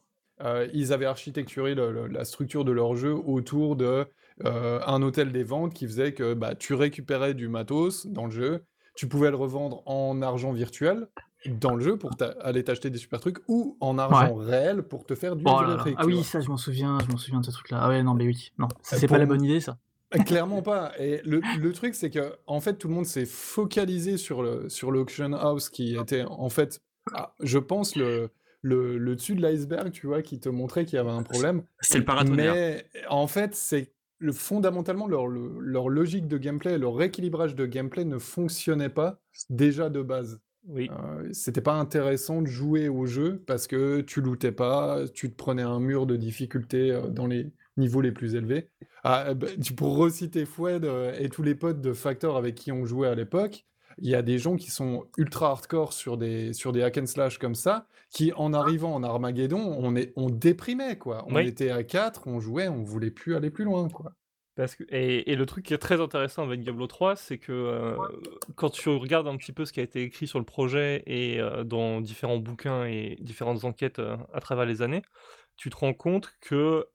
euh, 0.42 0.68
ils 0.72 0.92
avaient 0.92 1.06
architecturé 1.06 1.74
le- 1.74 1.90
le- 1.90 2.06
la 2.06 2.24
structure 2.24 2.64
de 2.64 2.70
leur 2.70 2.94
jeu 2.94 3.12
autour 3.14 3.74
de 3.74 4.06
euh, 4.44 4.78
un 4.86 5.02
hôtel 5.02 5.32
des 5.32 5.42
ventes 5.42 5.74
qui 5.74 5.84
faisait 5.86 6.14
que 6.14 6.32
bah, 6.34 6.54
tu 6.54 6.74
récupérais 6.74 7.34
du 7.34 7.48
matos 7.48 8.06
dans 8.06 8.26
le 8.26 8.30
jeu, 8.30 8.64
tu 8.94 9.08
pouvais 9.08 9.30
le 9.30 9.36
revendre 9.36 9.82
en 9.86 10.22
argent 10.22 10.52
virtuel 10.52 11.08
dans 11.46 11.74
le 11.74 11.84
jeu 11.84 11.96
pour 11.96 12.10
aller 12.40 12.64
t'acheter 12.64 12.90
des 12.90 12.98
super 12.98 13.20
trucs 13.20 13.38
ou 13.48 13.76
en 13.80 13.98
argent 13.98 14.34
réel 14.34 14.82
pour 14.82 15.06
te 15.06 15.14
faire 15.14 15.36
du 15.36 15.44
Oh 15.46 15.50
vrai 15.50 15.62
là 15.62 15.68
là. 15.76 15.78
fric, 15.78 15.94
Ah 15.98 16.06
oui, 16.06 16.14
vois. 16.14 16.24
ça, 16.24 16.40
je 16.40 16.48
m'en 16.48 16.56
souviens, 16.56 16.98
je 17.04 17.10
m'en 17.10 17.16
souviens 17.16 17.40
de 17.40 17.46
ce 17.46 17.50
truc-là. 17.52 17.78
Ah 17.82 17.88
ouais, 17.88 18.02
non, 18.02 18.14
mais 18.14 18.26
oui. 18.26 18.52
Non, 18.58 18.66
Euh, 18.66 18.76
c'est 18.82 19.06
pour 19.06 19.16
pas 19.16 19.18
la 19.18 19.26
bonne 19.26 19.44
idée, 19.44 19.60
ça. 19.60 19.78
Clairement 20.24 20.62
pas. 20.62 20.92
Et 20.98 21.20
le, 21.24 21.40
le 21.40 21.72
truc, 21.72 21.94
c'est 21.94 22.10
que 22.10 22.36
en 22.46 22.60
fait, 22.60 22.74
tout 22.74 22.88
le 22.88 22.94
monde 22.94 23.04
s'est 23.06 23.26
focalisé 23.26 24.16
sur 24.16 24.42
le 24.42 24.68
sur 24.70 24.90
l'auction 24.90 25.34
house 25.34 25.68
qui 25.68 25.96
était 25.96 26.24
en 26.24 26.48
fait, 26.48 26.80
ah, 27.12 27.34
je 27.40 27.58
pense 27.58 27.94
le 27.94 28.30
le, 28.62 28.98
le 28.98 29.14
dessus 29.14 29.34
de 29.36 29.42
l'iceberg, 29.42 29.92
tu 29.92 30.06
vois, 30.08 30.22
qui 30.22 30.40
te 30.40 30.48
montrait 30.48 30.84
qu'il 30.84 30.96
y 30.96 30.98
avait 30.98 31.10
un 31.10 31.22
problème. 31.22 31.62
C'est 31.80 31.98
le 31.98 32.04
paratonnerre. 32.04 32.52
Mais 32.54 32.86
en 33.08 33.26
fait, 33.28 33.54
c'est 33.54 33.92
le 34.18 34.32
fondamentalement 34.32 35.06
leur 35.06 35.28
le- 35.28 35.60
leur 35.60 35.88
logique 35.90 36.26
de 36.26 36.38
gameplay, 36.38 36.76
leur 36.78 36.96
rééquilibrage 36.96 37.54
de 37.54 37.66
gameplay 37.66 38.04
ne 38.04 38.18
fonctionnait 38.18 38.88
pas 38.88 39.20
déjà 39.50 39.90
de 39.90 40.02
base. 40.02 40.40
Oui. 40.66 40.90
Euh, 40.90 41.28
c'était 41.32 41.60
pas 41.60 41.74
intéressant 41.74 42.42
de 42.42 42.46
jouer 42.46 42.88
au 42.88 43.06
jeu 43.06 43.42
parce 43.46 43.66
que 43.66 44.00
tu 44.00 44.20
lootais 44.20 44.52
pas, 44.52 45.04
tu 45.14 45.30
te 45.30 45.36
prenais 45.36 45.62
un 45.62 45.80
mur 45.80 46.06
de 46.06 46.16
difficulté 46.16 46.90
euh, 46.90 47.08
dans 47.08 47.26
les 47.26 47.50
niveaux 47.76 48.00
les 48.00 48.12
plus 48.12 48.34
élevés. 48.34 48.68
Ah, 49.04 49.34
bah, 49.34 49.46
tu 49.62 49.72
pour 49.74 49.96
reciter 49.96 50.44
Foued 50.44 50.84
euh, 50.84 51.14
et 51.18 51.28
tous 51.30 51.42
les 51.42 51.54
potes 51.54 51.80
de 51.80 51.92
Factor 51.92 52.36
avec 52.36 52.54
qui 52.54 52.72
on 52.72 52.84
jouait 52.84 53.08
à 53.08 53.14
l'époque, 53.14 53.64
il 54.00 54.08
y 54.10 54.14
a 54.14 54.22
des 54.22 54.38
gens 54.38 54.56
qui 54.56 54.70
sont 54.70 55.06
ultra 55.16 55.50
hardcore 55.50 55.92
sur 55.92 56.16
des, 56.18 56.52
sur 56.52 56.72
des 56.72 56.82
hack 56.82 56.98
and 56.98 57.06
slash 57.06 57.38
comme 57.38 57.54
ça, 57.54 57.86
qui 58.10 58.32
en 58.34 58.52
arrivant 58.52 58.94
en 58.94 59.02
Armageddon, 59.02 59.58
on, 59.78 59.96
est, 59.96 60.12
on 60.16 60.28
déprimait 60.28 60.98
quoi. 60.98 61.24
On 61.28 61.36
Oui. 61.36 61.46
était 61.46 61.70
à 61.70 61.82
4, 61.82 62.26
on 62.26 62.40
jouait, 62.40 62.68
on 62.68 62.82
voulait 62.84 63.10
plus 63.10 63.34
aller 63.34 63.50
plus 63.50 63.64
loin 63.64 63.88
quoi. 63.88 64.12
Et, 64.90 65.36
le 65.36 65.46
truc 65.46 65.64
qui 65.64 65.74
est 65.74 65.78
très 65.78 66.00
intéressant 66.00 66.42
avec 66.42 66.60
Diablo 66.60 66.86
3, 66.86 67.16
c'est 67.16 67.38
que 67.38 67.52
euh, 67.52 67.96
quand 68.56 68.70
tu 68.70 68.88
regardes 68.88 69.28
un 69.28 69.36
petit 69.36 69.52
peu 69.52 69.64
ce 69.64 69.72
qui 69.72 69.80
a 69.80 69.82
été 69.84 70.02
écrit 70.02 70.26
sur 70.26 70.38
le 70.38 70.44
projet 70.44 71.02
et 71.06 71.40
euh, 71.40 71.62
dans 71.62 72.00
différents 72.00 72.38
bouquins 72.38 72.84
et 72.84 73.16
différentes 73.20 73.64
enquêtes 73.64 74.00
euh, 74.00 74.16
à 74.32 74.40
travers 74.40 74.66
les 74.66 74.82
années, 74.82 75.02
tu 75.56 75.70
te 75.70 75.76
rends 75.76 75.94
compte 75.94 76.32
que 76.40 76.86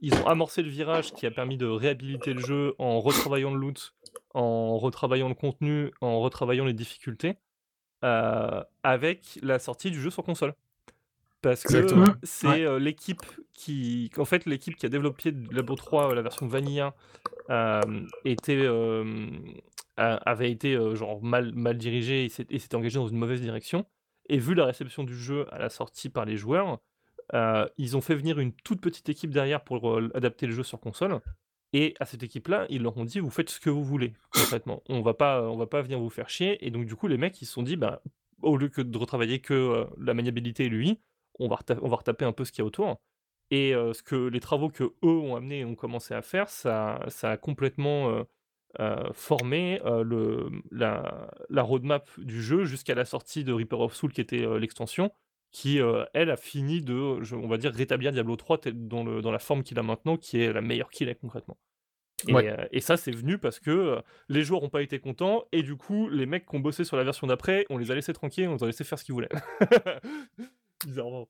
ils 0.00 0.14
ont 0.14 0.26
amorcé 0.28 0.62
le 0.62 0.70
virage 0.70 1.12
qui 1.12 1.26
a 1.26 1.30
permis 1.32 1.56
de 1.56 1.66
réhabiliter 1.66 2.34
le 2.34 2.40
jeu 2.40 2.74
en 2.78 3.00
retravaillant 3.00 3.52
le 3.52 3.58
loot, 3.58 3.94
en 4.32 4.78
retravaillant 4.78 5.28
le 5.28 5.34
contenu, 5.34 5.90
en 6.00 6.20
retravaillant 6.20 6.64
les 6.64 6.72
difficultés, 6.72 7.34
avec 8.02 9.40
la 9.42 9.58
sortie 9.58 9.90
du 9.90 10.00
jeu 10.00 10.10
sur 10.10 10.22
console. 10.22 10.54
Parce 11.46 11.62
que 11.62 11.86
c'est 12.24 12.48
Ouais. 12.48 12.64
euh, 12.66 12.78
l'équipe 12.80 13.22
qui, 13.52 14.10
en 14.16 14.24
fait, 14.24 14.46
l'équipe 14.46 14.74
qui 14.74 14.84
a 14.84 14.88
développé 14.88 15.30
Diablo 15.30 15.76
3, 15.76 16.10
euh, 16.10 16.14
la 16.16 16.22
version 16.22 16.48
Vanilla, 16.48 16.96
euh, 17.50 17.80
était, 18.24 18.58
euh, 18.58 19.28
avait 19.96 20.50
été 20.50 20.74
euh, 20.74 20.96
genre 20.96 21.22
mal, 21.22 21.52
mal 21.54 21.78
dirigée 21.78 22.24
et 22.24 22.28
s'était 22.28 22.74
engagée 22.74 22.98
dans 22.98 23.06
une 23.06 23.18
mauvaise 23.18 23.40
direction. 23.40 23.86
Et 24.28 24.38
vu 24.38 24.54
la 24.54 24.64
réception 24.64 25.04
du 25.04 25.14
jeu 25.16 25.46
à 25.54 25.60
la 25.60 25.68
sortie 25.68 26.08
par 26.08 26.24
les 26.24 26.36
joueurs, 26.36 26.80
ils 27.76 27.96
ont 27.96 28.00
fait 28.00 28.16
venir 28.16 28.40
une 28.40 28.52
toute 28.52 28.80
petite 28.80 29.08
équipe 29.08 29.30
derrière 29.30 29.62
pour 29.62 30.00
adapter 30.14 30.46
le 30.48 30.52
jeu 30.52 30.64
sur 30.64 30.80
console. 30.80 31.20
Et 31.72 31.94
à 32.00 32.06
cette 32.06 32.24
équipe-là, 32.24 32.66
ils 32.70 32.82
leur 32.82 32.96
ont 32.96 33.04
dit 33.04 33.20
vous 33.20 33.30
faites 33.30 33.50
ce 33.50 33.60
que 33.60 33.70
vous 33.70 33.84
voulez 33.84 34.14
concrètement. 34.32 34.82
On 34.88 35.00
va 35.00 35.14
pas, 35.14 35.42
on 35.42 35.56
va 35.56 35.66
pas 35.66 35.80
venir 35.82 36.00
vous 36.00 36.10
faire 36.10 36.28
chier. 36.28 36.64
Et 36.66 36.72
donc 36.72 36.86
du 36.86 36.96
coup, 36.96 37.06
les 37.06 37.18
mecs 37.18 37.40
ils 37.40 37.46
se 37.46 37.52
sont 37.52 37.62
dit 37.62 37.76
bah 37.76 38.02
au 38.42 38.56
lieu 38.56 38.68
que 38.68 38.82
de 38.82 38.98
retravailler 38.98 39.38
que 39.40 39.86
la 40.00 40.12
maniabilité 40.14 40.64
et 40.64 40.68
lui, 40.68 40.98
on 41.38 41.48
va, 41.48 41.58
on 41.82 41.88
va 41.88 41.96
retaper 41.96 42.24
un 42.24 42.32
peu 42.32 42.44
ce 42.44 42.52
qu'il 42.52 42.60
y 42.60 42.62
a 42.62 42.66
autour. 42.66 42.96
Et 43.50 43.74
euh, 43.74 43.92
ce 43.92 44.02
que 44.02 44.16
les 44.28 44.40
travaux 44.40 44.68
que 44.70 44.84
eux 44.84 45.08
ont 45.08 45.36
amené 45.36 45.60
et 45.60 45.64
ont 45.64 45.76
commencé 45.76 46.14
à 46.14 46.22
faire, 46.22 46.48
ça, 46.48 47.00
ça 47.08 47.30
a 47.32 47.36
complètement 47.36 48.10
euh, 48.10 48.24
euh, 48.80 49.12
formé 49.12 49.80
le, 49.84 50.48
la, 50.72 51.30
la 51.48 51.62
roadmap 51.62 52.08
du 52.18 52.42
jeu 52.42 52.64
jusqu'à 52.64 52.94
la 52.94 53.04
sortie 53.04 53.44
de 53.44 53.52
Reaper 53.52 53.78
of 53.80 53.94
Soul, 53.94 54.12
qui 54.12 54.20
était 54.20 54.44
l'extension, 54.58 55.12
qui, 55.52 55.78
elle, 56.12 56.30
a 56.30 56.36
fini 56.36 56.82
de, 56.82 57.22
je- 57.22 57.36
on 57.36 57.46
va 57.46 57.56
dire, 57.56 57.72
rétablir 57.72 58.10
Diablo 58.12 58.34
3 58.36 58.58
tel- 58.58 58.88
dans, 58.88 59.04
le, 59.04 59.22
dans 59.22 59.30
la 59.30 59.38
forme 59.38 59.62
qu'il 59.62 59.78
a 59.78 59.82
maintenant, 59.82 60.16
qui 60.16 60.40
est 60.42 60.52
la 60.52 60.60
meilleure 60.60 60.90
qu'il 60.90 61.08
est 61.08 61.14
concrètement. 61.14 61.56
Et, 62.28 62.32
Ouais. 62.34 62.68
et 62.72 62.80
ça, 62.80 62.96
c'est 62.96 63.12
venu 63.12 63.38
parce 63.38 63.60
que 63.60 64.02
les 64.28 64.42
joueurs 64.42 64.60
n'ont 64.62 64.68
pas 64.70 64.82
été 64.82 64.98
contents, 64.98 65.44
et 65.52 65.62
du 65.62 65.76
coup, 65.76 66.08
les 66.08 66.26
mecs 66.26 66.46
qui 66.46 66.56
ont 66.56 66.60
bossé 66.60 66.82
sur 66.84 66.96
la 66.96 67.04
version 67.04 67.26
d'après, 67.28 67.64
on 67.70 67.78
les 67.78 67.90
a 67.90 67.94
laissés 67.94 68.12
tranquilles, 68.12 68.48
on 68.48 68.54
les 68.56 68.62
a 68.64 68.66
laissés 68.66 68.84
faire 68.84 68.98
ce 68.98 69.04
qu'ils 69.04 69.14
voulaient. 69.14 69.28
Bizarrement. 70.86 71.28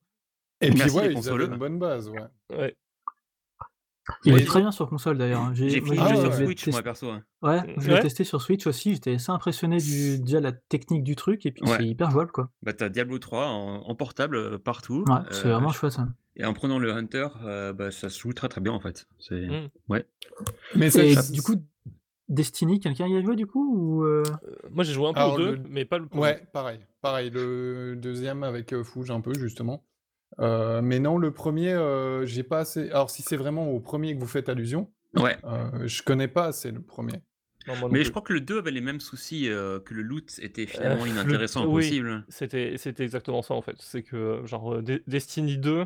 Et 0.60 0.70
puis 0.70 0.90
ouais, 0.90 1.12
ils 1.12 1.28
avaient 1.28 1.44
une 1.46 1.56
bonne 1.56 1.78
base, 1.78 2.08
ouais. 2.08 2.22
Ouais. 2.56 2.76
Il 4.24 4.34
Mais- 4.34 4.42
est 4.42 4.44
très 4.44 4.60
bien 4.60 4.70
sur 4.70 4.88
console 4.88 5.18
d'ailleurs. 5.18 5.40
hein. 5.40 5.52
J'ai 5.52 5.68
fini 5.68 5.96
Ah 5.98 6.10
ouais, 6.10 6.20
sur 6.20 6.32
Switch, 6.32 6.62
test- 6.64 6.72
moi 6.72 6.82
perso. 6.82 7.10
hein. 7.10 7.24
Ouais, 7.42 7.74
je 7.78 7.88
l'ai 7.88 7.94
Ouais. 7.94 8.00
testé 8.00 8.22
sur 8.22 8.40
Switch 8.40 8.64
aussi. 8.68 8.94
J'étais 8.94 9.14
assez 9.14 9.32
impressionné 9.32 9.78
du 9.78 10.20
déjà 10.20 10.38
la 10.38 10.52
technique 10.52 11.02
du 11.02 11.16
truc 11.16 11.44
et 11.44 11.50
puis 11.50 11.64
Ouais. 11.64 11.76
c'est 11.78 11.86
hyper 11.88 12.12
jouable 12.12 12.30
quoi. 12.30 12.48
Bah, 12.62 12.72
t'as 12.72 12.88
Diablo 12.88 13.18
3 13.18 13.46
en, 13.48 13.78
en 13.80 13.94
portable 13.96 14.36
euh, 14.36 14.58
partout. 14.58 15.04
Ouais, 15.08 15.16
c'est 15.32 15.46
euh, 15.46 15.52
vraiment 15.54 15.70
je- 15.70 15.78
chouette 15.78 15.92
ça. 15.92 16.06
Et 16.36 16.44
en 16.44 16.52
prenant 16.52 16.78
le 16.78 16.92
Hunter, 16.92 17.26
euh, 17.42 17.72
bah, 17.72 17.90
ça 17.90 18.08
se 18.08 18.20
joue 18.20 18.32
très 18.32 18.48
très 18.48 18.60
bien 18.60 18.72
en 18.72 18.78
fait. 18.80 19.08
C'est... 19.18 19.40
Mm. 19.48 19.70
Mais 20.76 20.90
ça, 20.90 21.02
Et 21.02 21.14
ça- 21.14 21.32
du 21.32 21.42
coup, 21.42 21.56
Destiny, 22.28 22.80
quelqu'un 22.80 23.06
y 23.06 23.16
a 23.16 23.22
joué 23.22 23.36
du 23.36 23.46
coup 23.46 23.76
ou 23.76 24.04
euh, 24.04 24.22
Euh, 24.48 24.56
moi, 24.70 24.82
j'ai 24.84 24.92
joué 24.92 25.06
un 25.08 25.12
peu 25.12 25.20
Alors, 25.20 25.34
aux 25.34 25.38
deux, 25.38 25.52
le- 25.52 25.62
mais 25.68 25.84
pas 25.84 25.98
le 25.98 26.06
premier. 26.06 26.22
Ouais, 26.22 26.46
pareil. 26.52 26.80
Pareil, 27.00 27.30
le 27.30 27.94
deuxième 27.96 28.42
avec 28.42 28.72
euh, 28.72 28.82
Fouge 28.82 29.10
un 29.10 29.20
peu, 29.20 29.32
justement. 29.38 29.84
Euh, 30.40 30.82
mais 30.82 30.98
non, 30.98 31.18
le 31.18 31.30
premier, 31.30 31.72
euh, 31.72 32.26
j'ai 32.26 32.42
pas 32.42 32.58
assez. 32.60 32.90
Alors, 32.90 33.10
si 33.10 33.22
c'est 33.22 33.36
vraiment 33.36 33.70
au 33.70 33.78
premier 33.80 34.14
que 34.14 34.20
vous 34.20 34.26
faites 34.26 34.48
allusion, 34.48 34.90
Ouais. 35.14 35.36
euh, 35.44 35.86
je 35.86 36.02
connais 36.02 36.28
pas 36.28 36.46
assez 36.46 36.72
le 36.72 36.82
premier. 36.82 37.12
Non, 37.68 37.88
Mais 37.90 38.04
je 38.04 38.10
crois 38.10 38.22
que 38.22 38.32
le 38.32 38.40
2 38.40 38.58
avait 38.58 38.70
les 38.70 38.80
mêmes 38.80 39.00
soucis, 39.00 39.48
euh, 39.48 39.80
que 39.80 39.92
le 39.94 40.02
loot 40.02 40.38
était 40.40 40.66
finalement 40.66 41.04
le- 41.04 41.10
inintéressant 41.10 41.64
au 41.64 41.68
oui. 41.72 41.82
possible. 41.84 42.24
C'était, 42.28 42.76
c'était 42.78 43.02
exactement 43.04 43.42
ça 43.42 43.54
en 43.54 43.62
fait. 43.62 43.76
C'est 43.80 44.02
que, 44.04 44.42
genre, 44.44 44.82
De- 44.82 45.02
Destiny 45.08 45.58
2, 45.58 45.84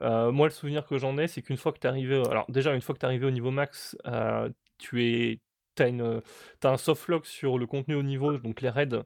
euh, 0.00 0.32
moi 0.32 0.46
le 0.48 0.52
souvenir 0.52 0.84
que 0.86 0.98
j'en 0.98 1.18
ai, 1.18 1.28
c'est 1.28 1.42
qu'une 1.42 1.56
fois 1.58 1.72
que 1.72 1.78
tu 1.78 1.86
arrivé. 1.86 2.16
Alors, 2.28 2.46
déjà, 2.48 2.74
une 2.74 2.80
fois 2.80 2.94
que 2.94 3.00
tu 3.00 3.06
arrivé 3.06 3.24
au 3.26 3.30
niveau 3.30 3.50
max, 3.50 3.96
euh, 4.06 4.48
tu 4.78 5.04
es. 5.04 5.40
T'as, 5.74 5.88
une, 5.88 6.20
t'as 6.60 6.70
un 6.72 6.76
softlock 6.76 7.26
sur 7.26 7.58
le 7.58 7.66
contenu 7.66 7.94
au 7.94 8.02
niveau, 8.02 8.36
donc 8.36 8.60
les 8.60 8.68
raids, 8.68 9.02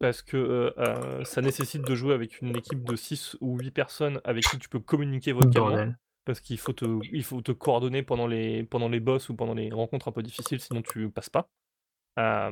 parce 0.00 0.22
que 0.22 0.36
euh, 0.36 0.70
euh, 0.78 1.24
ça 1.24 1.40
nécessite 1.40 1.82
de 1.82 1.94
jouer 1.94 2.14
avec 2.14 2.40
une 2.40 2.56
équipe 2.56 2.84
de 2.84 2.96
6 2.96 3.36
ou 3.40 3.58
8 3.58 3.70
personnes 3.70 4.20
avec 4.24 4.44
qui 4.44 4.58
tu 4.58 4.68
peux 4.68 4.80
communiquer 4.80 5.32
vocalement. 5.32 5.68
bordel 5.68 5.98
Parce 6.24 6.40
qu'il 6.40 6.58
faut 6.58 6.72
te, 6.72 6.84
il 7.12 7.24
faut 7.24 7.40
te 7.40 7.52
coordonner 7.52 8.02
pendant 8.02 8.26
les, 8.26 8.64
pendant 8.64 8.88
les 8.88 9.00
boss 9.00 9.28
ou 9.28 9.36
pendant 9.36 9.54
les 9.54 9.70
rencontres 9.70 10.08
un 10.08 10.12
peu 10.12 10.22
difficiles, 10.22 10.60
sinon 10.60 10.82
tu 10.82 11.10
passes 11.10 11.30
pas. 11.30 11.48
Euh, 12.18 12.50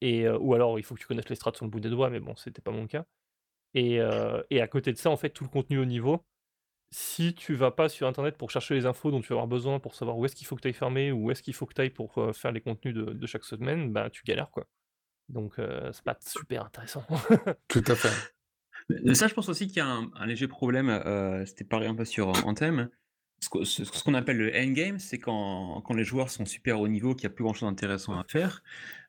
et, 0.00 0.26
euh, 0.26 0.38
ou 0.38 0.54
alors 0.54 0.78
il 0.78 0.82
faut 0.84 0.94
que 0.94 1.00
tu 1.00 1.06
connaisses 1.06 1.28
les 1.28 1.34
strats 1.34 1.52
sur 1.54 1.64
le 1.64 1.70
bout 1.70 1.80
des 1.80 1.90
doigts, 1.90 2.10
mais 2.10 2.20
bon, 2.20 2.36
c'était 2.36 2.62
pas 2.62 2.70
mon 2.70 2.86
cas. 2.86 3.04
Et, 3.74 4.00
euh, 4.00 4.42
et 4.50 4.60
à 4.60 4.68
côté 4.68 4.92
de 4.92 4.98
ça, 4.98 5.10
en 5.10 5.16
fait, 5.16 5.30
tout 5.30 5.44
le 5.44 5.50
contenu 5.50 5.78
au 5.78 5.84
niveau, 5.84 6.24
si 6.92 7.34
tu 7.34 7.54
vas 7.54 7.70
pas 7.72 7.88
sur 7.88 8.06
internet 8.06 8.36
pour 8.38 8.50
chercher 8.50 8.74
les 8.74 8.86
infos 8.86 9.10
dont 9.10 9.20
tu 9.20 9.28
vas 9.28 9.34
avoir 9.34 9.48
besoin 9.48 9.80
pour 9.80 9.94
savoir 9.96 10.16
où 10.18 10.24
est-ce 10.26 10.36
qu'il 10.36 10.46
faut 10.46 10.54
que 10.56 10.60
tu 10.62 10.68
ailles 10.68 10.74
fermer, 10.74 11.10
ou 11.10 11.26
où 11.26 11.30
est-ce 11.32 11.42
qu'il 11.42 11.54
faut 11.54 11.66
que 11.66 11.74
tu 11.74 11.80
ailles 11.80 11.90
pour 11.90 12.18
euh, 12.18 12.32
faire 12.32 12.52
les 12.52 12.60
contenus 12.60 12.94
de, 12.94 13.04
de 13.04 13.26
chaque 13.26 13.44
semaine, 13.44 13.92
bah 13.92 14.10
tu 14.10 14.22
galères 14.24 14.50
quoi. 14.50 14.66
Donc 15.28 15.58
euh, 15.58 15.90
c'est 15.92 16.04
pas 16.04 16.16
super 16.20 16.66
intéressant. 16.66 17.04
Tout 17.68 17.84
à 17.86 17.94
fait. 17.96 18.12
Mais 19.04 19.14
Ça, 19.14 19.28
je 19.28 19.34
pense 19.34 19.48
aussi 19.48 19.68
qu'il 19.68 19.78
y 19.78 19.80
a 19.80 19.86
un, 19.86 20.10
un 20.14 20.26
léger 20.26 20.48
problème. 20.48 20.90
euh, 20.90 21.46
C'était 21.46 21.64
pareil 21.64 21.88
un 21.88 21.94
peu 21.94 22.04
sur 22.04 22.28
Anthem. 22.46 22.90
Ce 23.44 24.02
qu'on 24.04 24.14
appelle 24.14 24.36
le 24.38 24.54
endgame, 24.56 25.00
c'est 25.00 25.18
quand, 25.18 25.82
quand 25.84 25.94
les 25.94 26.04
joueurs 26.04 26.30
sont 26.30 26.46
super 26.46 26.80
haut 26.80 26.86
niveau, 26.86 27.14
qu'il 27.16 27.28
n'y 27.28 27.32
a 27.32 27.34
plus 27.34 27.42
grand 27.42 27.54
chose 27.54 27.68
d'intéressant 27.68 28.16
à 28.18 28.22
faire. 28.28 28.62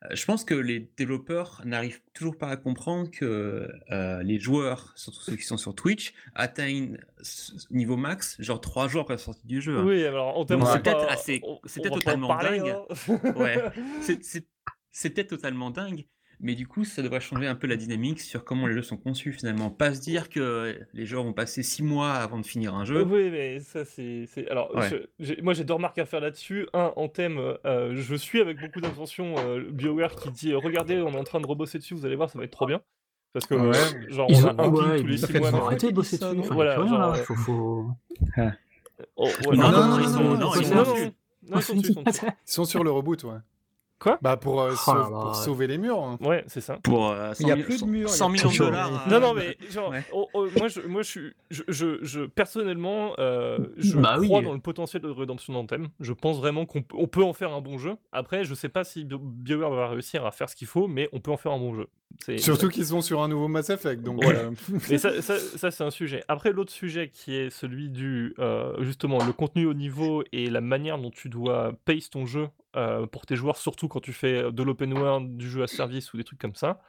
Euh, 0.05 0.15
je 0.15 0.25
pense 0.25 0.43
que 0.43 0.55
les 0.55 0.89
développeurs 0.97 1.61
n'arrivent 1.65 2.01
toujours 2.15 2.35
pas 2.37 2.47
à 2.49 2.57
comprendre 2.57 3.11
que 3.11 3.69
euh, 3.91 4.23
les 4.23 4.39
joueurs, 4.39 4.91
surtout 4.95 5.21
ceux 5.21 5.35
qui 5.35 5.43
sont 5.43 5.57
sur 5.57 5.75
Twitch, 5.75 6.13
atteignent 6.33 6.97
ce 7.21 7.53
niveau 7.69 7.95
max, 7.95 8.35
genre 8.39 8.59
trois 8.59 8.87
jours 8.87 9.01
après 9.01 9.13
la 9.13 9.17
sortie 9.19 9.45
du 9.45 9.61
jeu. 9.61 9.77
hein. 9.77 9.83
oui, 9.85 10.03
alors 10.03 10.35
en 10.37 10.45
termes 10.45 10.61
Donc 10.61 10.69
de 10.69 10.73
c'est 10.73 10.81
peut-être 10.83 11.11
assez- 11.11 11.41
c'est 11.65 11.81
peut-être 11.81 11.95
totalement 11.99 12.35
dingue. 12.35 12.69
hein. 12.69 13.33
Ouais. 13.35 13.63
C'est 14.91 15.09
peut-être 15.11 15.29
totalement 15.29 15.69
dingue, 15.69 16.05
mais 16.43 16.53
du 16.55 16.67
coup, 16.67 16.83
ça 16.83 17.01
devrait 17.01 17.19
changer 17.19 17.47
un 17.47 17.55
peu 17.55 17.65
la 17.65 17.75
dynamique 17.77 18.19
sur 18.21 18.43
comment 18.43 18.67
les 18.67 18.73
jeux 18.73 18.81
sont 18.83 18.97
conçus 18.97 19.33
finalement. 19.33 19.71
Pas 19.71 19.95
se 19.95 20.01
dire 20.01 20.29
que 20.29 20.77
les 20.93 21.05
joueurs 21.07 21.25
ont 21.25 21.33
passé 21.33 21.63
six 21.63 21.81
mois 21.81 22.11
avant 22.11 22.37
de 22.39 22.45
finir 22.45 22.75
un 22.75 22.85
jeu. 22.85 23.01
Oui, 23.03 23.29
mais 23.31 23.59
ça, 23.59 23.85
c'est. 23.85 24.27
Alors, 24.51 24.75
Ouais. 24.75 24.89
je- 24.89 25.25
j'ai- 25.25 25.41
moi, 25.41 25.53
j'ai 25.53 25.63
deux 25.63 25.73
remarques 25.73 25.97
à 25.97 26.05
faire 26.05 26.19
là-dessus. 26.19 26.67
Un, 26.73 26.91
en 26.95 27.07
thème, 27.07 27.39
euh, 27.65 27.95
je 27.95 28.15
suis 28.15 28.41
avec 28.41 28.59
beaucoup 28.59 28.81
d'attention 28.81 29.35
euh, 29.39 29.63
BioWare 29.71 30.15
qui 30.15 30.29
dit 30.31 30.53
Regardez, 30.53 31.01
on 31.01 31.11
est 31.13 31.17
en 31.17 31.23
train 31.23 31.39
de 31.41 31.47
rebosser 31.47 31.79
dessus, 31.79 31.95
vous 31.95 32.05
allez 32.05 32.15
voir, 32.15 32.29
ça 32.29 32.37
va 32.37 32.45
être 32.45 32.51
trop 32.51 32.67
bien. 32.67 32.81
Parce 33.31 33.47
que, 33.47 33.55
Ouais. 33.55 34.11
genre, 34.11 34.27
Ils 34.29 34.45
on 34.45 34.49
a 34.49 34.53
ont- 34.53 34.59
un 34.59 34.69
ouais, 34.91 35.01
tous 35.01 35.07
les 35.07 35.17
six 35.17 35.39
mois. 35.39 35.49
Arrêtez 35.65 35.87
de 35.89 35.95
bosser 35.95 36.17
dessus. 36.19 36.49
Voilà, 36.51 36.75
genre, 36.85 37.17
Faut, 37.17 37.35
faut... 37.35 37.87
Oh, 39.15 39.27
Non, 39.45 39.49
ouais, 39.49 39.57
non, 39.57 39.87
non, 39.87 39.99
ils 39.99 40.09
sont, 40.09 40.23
non. 40.37 40.51
Ils 41.45 42.33
sont 42.45 42.65
sur 42.65 42.83
le 42.83 42.91
reboot, 42.91 43.23
ouais. 43.23 43.37
Quoi 44.03 44.19
Bah, 44.21 44.35
pour, 44.35 44.61
euh, 44.61 44.71
Oh 44.73 44.75
sau- 44.75 44.93
là 44.95 44.99
là, 45.03 45.07
pour 45.07 45.25
ouais. 45.29 45.33
sauver 45.33 45.65
les 45.67 45.77
murs. 45.77 45.97
hein. 46.03 46.17
Ouais, 46.19 46.43
c'est 46.47 46.59
ça. 46.59 46.77
Pour 46.83 47.09
euh, 47.09 47.33
100, 47.33 47.37
Il 47.39 47.47
y 47.47 47.51
a 47.53 47.55
plus 47.63 47.81
de 47.83 47.87
murs, 47.87 47.99
il 48.09 48.11
y 48.11 48.13
a 48.13 48.15
100 48.17 48.29
plus 48.29 48.33
millions 48.43 48.51
de 48.51 48.57
dollars. 48.57 49.07
Non, 49.09 49.15
euh, 49.15 49.19
non, 49.21 49.33
mais 49.33 49.57
genre, 49.71 49.89
ouais. 49.91 50.03
oh, 50.11 50.27
oh, 50.33 50.47
moi, 50.59 50.67
je, 50.67 50.81
moi, 50.81 51.01
je 51.03 51.09
suis, 51.09 51.33
je, 51.49 51.63
je, 51.69 51.99
je- 52.03 52.25
personnellement, 52.25 53.13
euh, 53.19 53.59
je 53.77 53.97
Bah 53.97 54.17
oui. 54.19 54.27
crois 54.27 54.41
dans 54.41 54.51
le 54.53 54.59
potentiel 54.59 55.01
de 55.01 55.09
rédemption 55.09 55.53
d'Anthem. 55.53 55.87
Je 56.01 56.11
pense 56.11 56.37
vraiment 56.37 56.65
qu'on 56.65 56.81
peut, 56.81 56.97
on 56.99 57.07
peut 57.07 57.23
en 57.23 57.31
faire 57.33 57.53
un 57.53 57.61
bon 57.61 57.77
jeu. 57.77 57.95
Après, 58.11 58.43
je 58.43 58.53
sais 58.53 58.67
pas 58.69 58.83
si 58.83 59.05
Bio- 59.05 59.19
BioWare 59.19 59.71
va 59.71 59.87
réussir 59.87 60.25
à 60.25 60.31
faire 60.31 60.49
ce 60.49 60.55
qu'il 60.57 60.67
faut, 60.67 60.87
mais 60.87 61.07
on 61.13 61.19
peut 61.21 61.31
en 61.31 61.37
faire 61.37 61.53
un 61.53 61.59
bon 61.59 61.73
jeu. 61.73 61.87
Surtout 62.37 62.69
qu'ils 62.69 62.85
sont 62.85 63.01
sur 63.01 63.21
un 63.21 63.27
nouveau 63.27 63.47
Mass 63.47 63.69
Effect. 63.69 64.01
Donc, 64.01 64.23
euh, 64.23 64.51
Et 64.89 64.97
ça, 64.97 65.21
ça, 65.21 65.37
ça, 65.37 65.71
c'est 65.71 65.83
un 65.83 65.91
sujet. 65.91 66.23
Après, 66.27 66.51
l'autre 66.53 66.71
sujet 66.71 67.09
qui 67.09 67.35
est 67.35 67.49
celui 67.49 67.89
du 67.89 68.33
euh, 68.39 68.81
justement 68.83 69.23
le 69.25 69.33
contenu 69.33 69.65
au 69.65 69.73
niveau 69.73 70.23
et 70.31 70.49
la 70.49 70.61
manière 70.61 70.97
dont 70.97 71.11
tu 71.11 71.27
dois 71.29 71.73
pace 71.85 72.09
ton 72.09 72.25
jeu 72.25 72.47
euh, 72.75 73.05
pour 73.07 73.25
tes 73.25 73.35
joueurs, 73.35 73.57
surtout 73.57 73.87
quand 73.87 73.99
tu 73.99 74.13
fais 74.13 74.51
de 74.51 74.63
l'open 74.63 74.93
world, 74.93 75.35
du 75.37 75.49
jeu 75.49 75.63
à 75.63 75.67
service 75.67 76.13
ou 76.13 76.17
des 76.17 76.23
trucs 76.23 76.39
comme 76.39 76.55
ça. 76.55 76.79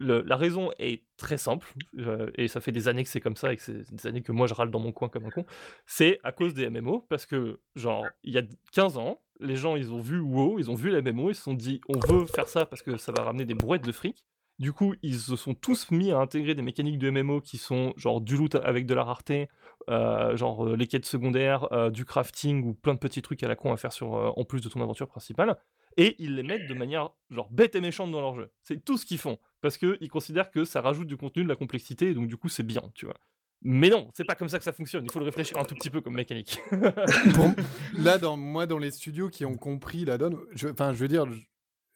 Le- 0.00 0.22
la 0.22 0.36
raison 0.36 0.70
est 0.78 1.02
très 1.16 1.38
simple, 1.38 1.66
euh, 1.98 2.30
et 2.36 2.46
ça 2.46 2.60
fait 2.60 2.70
des 2.70 2.86
années 2.86 3.02
que 3.02 3.10
c'est 3.10 3.20
comme 3.20 3.34
ça, 3.34 3.52
et 3.52 3.56
que 3.56 3.62
c'est 3.62 3.92
des 3.92 4.06
années 4.06 4.22
que 4.22 4.30
moi 4.30 4.46
je 4.46 4.54
râle 4.54 4.70
dans 4.70 4.78
mon 4.78 4.92
coin 4.92 5.08
comme 5.08 5.24
un 5.26 5.30
con. 5.30 5.44
C'est 5.86 6.20
à 6.22 6.30
cause 6.30 6.54
des 6.54 6.70
MMO, 6.70 7.00
parce 7.08 7.26
que, 7.26 7.58
genre, 7.74 8.06
il 8.22 8.32
y 8.32 8.38
a 8.38 8.42
15 8.72 8.96
ans, 8.96 9.20
les 9.40 9.56
gens 9.56 9.74
ils 9.74 9.92
ont 9.92 10.00
vu 10.00 10.20
WoW, 10.20 10.60
ils 10.60 10.70
ont 10.70 10.76
vu 10.76 10.90
les 10.90 11.02
MMO, 11.02 11.30
ils 11.30 11.34
se 11.34 11.42
sont 11.42 11.54
dit 11.54 11.80
on 11.88 11.98
veut 11.98 12.26
faire 12.26 12.46
ça 12.48 12.64
parce 12.64 12.82
que 12.82 12.96
ça 12.96 13.10
va 13.10 13.24
ramener 13.24 13.44
des 13.44 13.54
brouettes 13.54 13.84
de 13.84 13.90
fric. 13.92 14.24
Du 14.58 14.72
coup, 14.72 14.94
ils 15.02 15.20
se 15.20 15.36
sont 15.36 15.54
tous 15.54 15.90
mis 15.92 16.10
à 16.10 16.18
intégrer 16.18 16.54
des 16.54 16.62
mécaniques 16.62 16.98
de 16.98 17.10
MMO 17.10 17.40
qui 17.40 17.58
sont 17.58 17.92
genre 17.96 18.20
du 18.20 18.36
loot 18.36 18.56
avec 18.56 18.86
de 18.86 18.94
la 18.94 19.04
rareté, 19.04 19.48
euh, 19.88 20.36
genre 20.36 20.66
euh, 20.66 20.76
les 20.76 20.88
quêtes 20.88 21.06
secondaires, 21.06 21.72
euh, 21.72 21.90
du 21.90 22.04
crafting 22.04 22.64
ou 22.64 22.74
plein 22.74 22.94
de 22.94 22.98
petits 22.98 23.22
trucs 23.22 23.42
à 23.44 23.48
la 23.48 23.54
con 23.54 23.72
à 23.72 23.76
faire 23.76 23.92
sur, 23.92 24.12
en 24.36 24.44
plus 24.44 24.60
de 24.60 24.68
ton 24.68 24.80
aventure 24.82 25.06
principale. 25.06 25.56
Et 25.96 26.16
ils 26.18 26.34
les 26.34 26.42
mettent 26.42 26.68
de 26.68 26.74
manière 26.74 27.10
genre 27.30 27.48
bête 27.50 27.76
et 27.76 27.80
méchante 27.80 28.10
dans 28.10 28.20
leur 28.20 28.34
jeu. 28.34 28.50
C'est 28.62 28.84
tout 28.84 28.98
ce 28.98 29.06
qu'ils 29.06 29.18
font. 29.18 29.38
Parce 29.60 29.78
qu'ils 29.78 30.10
considèrent 30.10 30.50
que 30.50 30.64
ça 30.64 30.80
rajoute 30.80 31.06
du 31.06 31.16
contenu, 31.16 31.44
de 31.44 31.48
la 31.48 31.56
complexité, 31.56 32.10
et 32.10 32.14
donc 32.14 32.26
du 32.26 32.36
coup 32.36 32.48
c'est 32.48 32.62
bien, 32.62 32.82
tu 32.94 33.06
vois. 33.06 33.16
Mais 33.62 33.90
non, 33.90 34.08
c'est 34.14 34.24
pas 34.24 34.36
comme 34.36 34.48
ça 34.48 34.58
que 34.58 34.64
ça 34.64 34.72
fonctionne. 34.72 35.04
Il 35.04 35.10
faut 35.10 35.18
le 35.18 35.24
réfléchir 35.24 35.58
un 35.58 35.64
tout 35.64 35.74
petit 35.74 35.90
peu 35.90 36.00
comme 36.00 36.14
mécanique. 36.14 36.60
là, 37.98 38.18
dans, 38.18 38.36
moi, 38.36 38.66
dans 38.66 38.78
les 38.78 38.92
studios 38.92 39.30
qui 39.30 39.44
ont 39.44 39.56
compris 39.56 40.04
la 40.04 40.16
donne, 40.16 40.36
enfin, 40.70 40.92
je, 40.92 40.98
veux 40.98 41.08
dire, 41.08 41.26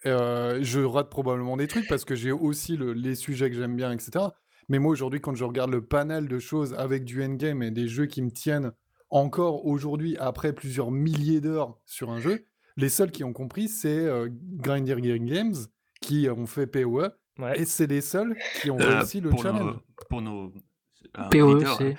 je, 0.05 0.85
rate 0.85 1.11
probablement 1.11 1.57
des 1.57 1.67
trucs 1.67 1.89
parce 1.89 2.05
que 2.05 2.15
j'ai 2.15 2.33
aussi 2.33 2.77
les 2.77 3.15
sujets 3.15 3.51
que 3.51 3.57
j'aime 3.57 3.77
bien, 3.77 3.93
etc. 3.93 4.27
Mais 4.69 4.79
moi, 4.79 4.93
aujourd'hui, 4.93 5.21
quand 5.21 5.35
je 5.35 5.45
regarde 5.45 5.71
le 5.71 5.85
panel 5.85 6.29
de 6.29 6.39
choses 6.39 6.75
avec 6.75 7.05
du 7.05 7.23
endgame 7.23 7.63
et 7.63 7.71
des 7.71 7.89
jeux 7.89 8.07
qui 8.07 8.23
me 8.23 8.31
tiennent 8.31 8.73
encore 9.11 9.67
aujourd'hui, 9.67 10.17
après 10.19 10.53
plusieurs 10.53 10.91
milliers 10.91 11.41
d'heures 11.41 11.79
sur 11.85 12.11
un 12.11 12.19
jeu, 12.19 12.47
les 12.77 12.89
seuls 12.89 13.11
qui 13.11 13.25
ont 13.25 13.33
compris, 13.33 13.69
c'est 13.69 14.07
euh, 14.07 14.29
Grinder 14.31 14.97
Games 15.01 15.55
qui 16.01 16.29
ont 16.31 16.47
fait 16.47 16.67
PoE. 16.67 17.11
Et 17.55 17.65
c'est 17.65 17.87
les 17.87 18.01
seuls 18.01 18.37
qui 18.61 18.71
ont 18.71 18.79
euh, 18.79 18.99
réussi 18.99 19.21
le 19.21 19.31
challenge. 19.37 19.77
pour 20.09 20.23
nos. 20.23 20.53
Euh, 21.19 21.29
PoE, 21.31 21.65
c'est. 21.79 21.97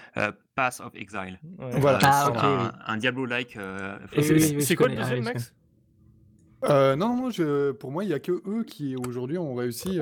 Pass 0.56 0.80
of 0.80 0.94
Exile. 0.96 1.40
Voilà. 1.58 2.00
Ah, 2.04 2.74
un, 2.86 2.98
Diablo-like. 2.98 3.58
c'est 4.60 4.76
quoi 4.76 4.88
le 4.88 4.96
deuxième, 4.96 5.24
Max? 5.24 5.54
Non, 6.70 7.16
non, 7.16 7.30
je, 7.30 7.72
pour 7.72 7.92
moi, 7.92 8.04
il 8.04 8.08
n'y 8.08 8.14
a 8.14 8.20
que 8.20 8.32
eux 8.32 8.64
qui 8.64 8.96
aujourd'hui 8.96 9.38
ont 9.38 9.56
réussi 9.56 10.00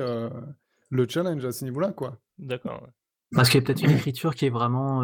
le 0.90 1.08
challenge 1.08 1.44
à 1.44 1.52
ce 1.52 1.64
niveau-là, 1.64 1.92
quoi. 1.92 2.18
D'accord. 2.38 2.86
Parce 3.34 3.48
qu'il 3.48 3.60
y 3.60 3.62
a 3.62 3.66
peut-être 3.66 3.82
une 3.82 3.92
écriture 3.92 4.34
qui 4.34 4.46
est 4.46 4.50
vraiment, 4.50 5.02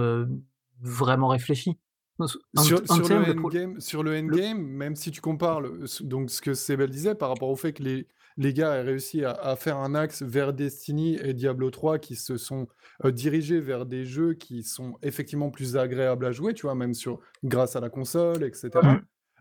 vraiment 0.80 1.28
réfléchie. 1.28 1.78
Sur, 2.26 2.40
le 2.80 3.40
endgame, 3.40 3.80
sur 3.80 4.02
le 4.02 4.18
endgame, 4.18 4.60
même 4.60 4.96
si 4.96 5.12
tu 5.12 5.20
compares 5.20 5.62
donc 6.00 6.30
ce 6.30 6.40
que 6.40 6.52
Sebel 6.52 6.90
disait 6.90 7.14
par 7.14 7.28
rapport 7.28 7.48
au 7.48 7.54
fait 7.54 7.72
que 7.72 7.84
les, 7.84 8.08
les 8.38 8.52
gars 8.52 8.76
aient 8.76 8.82
réussi 8.82 9.24
à, 9.24 9.56
faire 9.56 9.76
un 9.76 9.94
axe 9.94 10.22
vers 10.22 10.52
Destiny 10.52 11.16
et 11.22 11.34
Diablo 11.34 11.70
3 11.70 11.98
qui 11.98 12.14
se 12.14 12.36
sont 12.36 12.68
dirigés 13.04 13.60
vers 13.60 13.84
des 13.84 14.04
jeux 14.04 14.34
qui 14.34 14.62
sont 14.62 14.96
effectivement 15.02 15.50
plus 15.50 15.76
agréables 15.76 16.24
à 16.24 16.32
jouer, 16.32 16.54
tu 16.54 16.62
vois, 16.62 16.74
même 16.74 16.94
sur 16.94 17.20
grâce 17.44 17.76
à 17.76 17.80
la 17.80 17.90
console, 17.90 18.44
etc. 18.44 18.70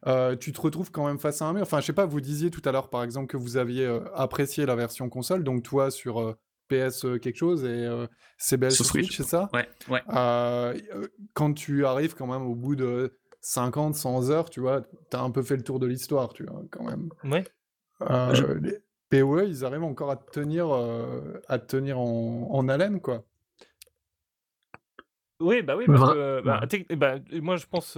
Mmh. 0.05 0.37
tu 0.39 0.51
te 0.53 0.61
retrouves 0.61 0.91
quand 0.91 1.07
même 1.07 1.19
face 1.19 1.41
à 1.41 1.45
un 1.45 1.53
mur. 1.53 1.63
Enfin, 1.63 1.81
je 1.81 1.85
sais 1.85 1.93
pas, 1.93 2.05
vous 2.05 2.21
disiez 2.21 2.51
tout 2.51 2.61
à 2.65 2.71
l'heure, 2.71 2.89
par 2.89 3.03
exemple, 3.03 3.27
que 3.27 3.37
vous 3.37 3.57
aviez 3.57 3.87
apprécié 4.15 4.65
la 4.65 4.75
version 4.75 5.09
console, 5.09 5.43
donc 5.43 5.63
toi 5.63 5.91
sur 5.91 6.37
PS 6.67 7.05
euh, 7.05 7.17
quelque 7.17 7.37
chose 7.37 7.63
et 7.63 7.85
euh, 7.85 8.07
CBS 8.37 8.71
sur 8.71 8.85
Switch, 8.85 9.15
c'est 9.15 9.23
ça? 9.23 9.49
Ouais, 9.53 9.67
ouais. 9.89 10.01
Euh, 10.09 10.77
quand 11.33 11.53
tu 11.53 11.85
arrives 11.85 12.15
quand 12.15 12.27
même 12.27 12.43
au 12.43 12.55
bout 12.55 12.75
de 12.75 13.17
50, 13.41 13.95
100 13.95 14.29
heures, 14.29 14.49
tu 14.49 14.59
vois, 14.59 14.81
tu 14.81 15.17
as 15.17 15.21
un 15.21 15.31
peu 15.31 15.41
fait 15.41 15.55
le 15.55 15.63
tour 15.63 15.79
de 15.79 15.87
l'histoire, 15.87 16.33
tu 16.33 16.43
vois, 16.43 16.61
quand 16.71 16.83
même. 16.83 17.09
Ouais. 17.23 17.43
Les 19.09 19.21
PoE, 19.21 19.45
ils 19.47 19.63
arrivent 19.63 19.83
encore 19.83 20.11
à 20.11 20.17
te 20.17 20.29
tenir, 20.31 20.67
à 21.47 21.59
tenir 21.59 21.99
en, 21.99 22.49
en 22.51 22.69
haleine, 22.69 22.99
quoi. 22.99 23.23
Oui, 25.39 25.61
bah 25.61 25.75
oui, 25.75 25.85
parce 25.85 26.13
que 26.13 26.41
bah, 26.41 26.61
bah, 26.95 27.15
moi 27.41 27.57
je 27.57 27.65
pense, 27.67 27.97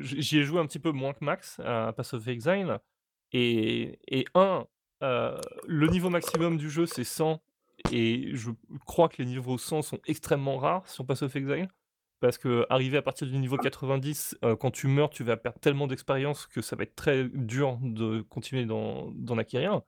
j'y 0.00 0.38
ai 0.38 0.42
joué 0.42 0.60
un 0.60 0.66
petit 0.66 0.78
peu 0.78 0.92
moins 0.92 1.12
que 1.12 1.24
Max 1.24 1.58
à 1.64 1.92
Pass 1.92 2.14
of 2.14 2.26
Exile, 2.28 2.78
et, 3.32 3.98
et 4.08 4.26
un, 4.34 4.66
le 5.00 5.86
niveau 5.86 6.10
maximum 6.10 6.58
du 6.58 6.68
jeu 6.68 6.86
c'est 6.86 7.04
100 7.04 7.40
et 7.92 8.30
je 8.34 8.50
crois 8.86 9.08
que 9.08 9.16
les 9.18 9.26
niveaux 9.26 9.58
100 9.58 9.82
sont 9.82 9.98
extrêmement 10.06 10.58
rares 10.58 10.86
si 10.86 11.00
on 11.00 11.04
passe 11.04 11.22
of 11.22 11.34
Exile. 11.34 11.68
Parce 12.20 12.36
que 12.36 12.66
arriver 12.68 12.98
à 12.98 13.02
partir 13.02 13.26
du 13.26 13.38
niveau 13.38 13.56
90, 13.56 14.36
euh, 14.44 14.54
quand 14.54 14.70
tu 14.70 14.88
meurs, 14.88 15.08
tu 15.08 15.24
vas 15.24 15.38
perdre 15.38 15.58
tellement 15.58 15.86
d'expérience 15.86 16.46
que 16.46 16.60
ça 16.60 16.76
va 16.76 16.82
être 16.82 16.94
très 16.94 17.24
dur 17.32 17.78
de 17.80 18.20
continuer 18.20 18.66
d'en 18.66 19.38
acquérir. 19.38 19.80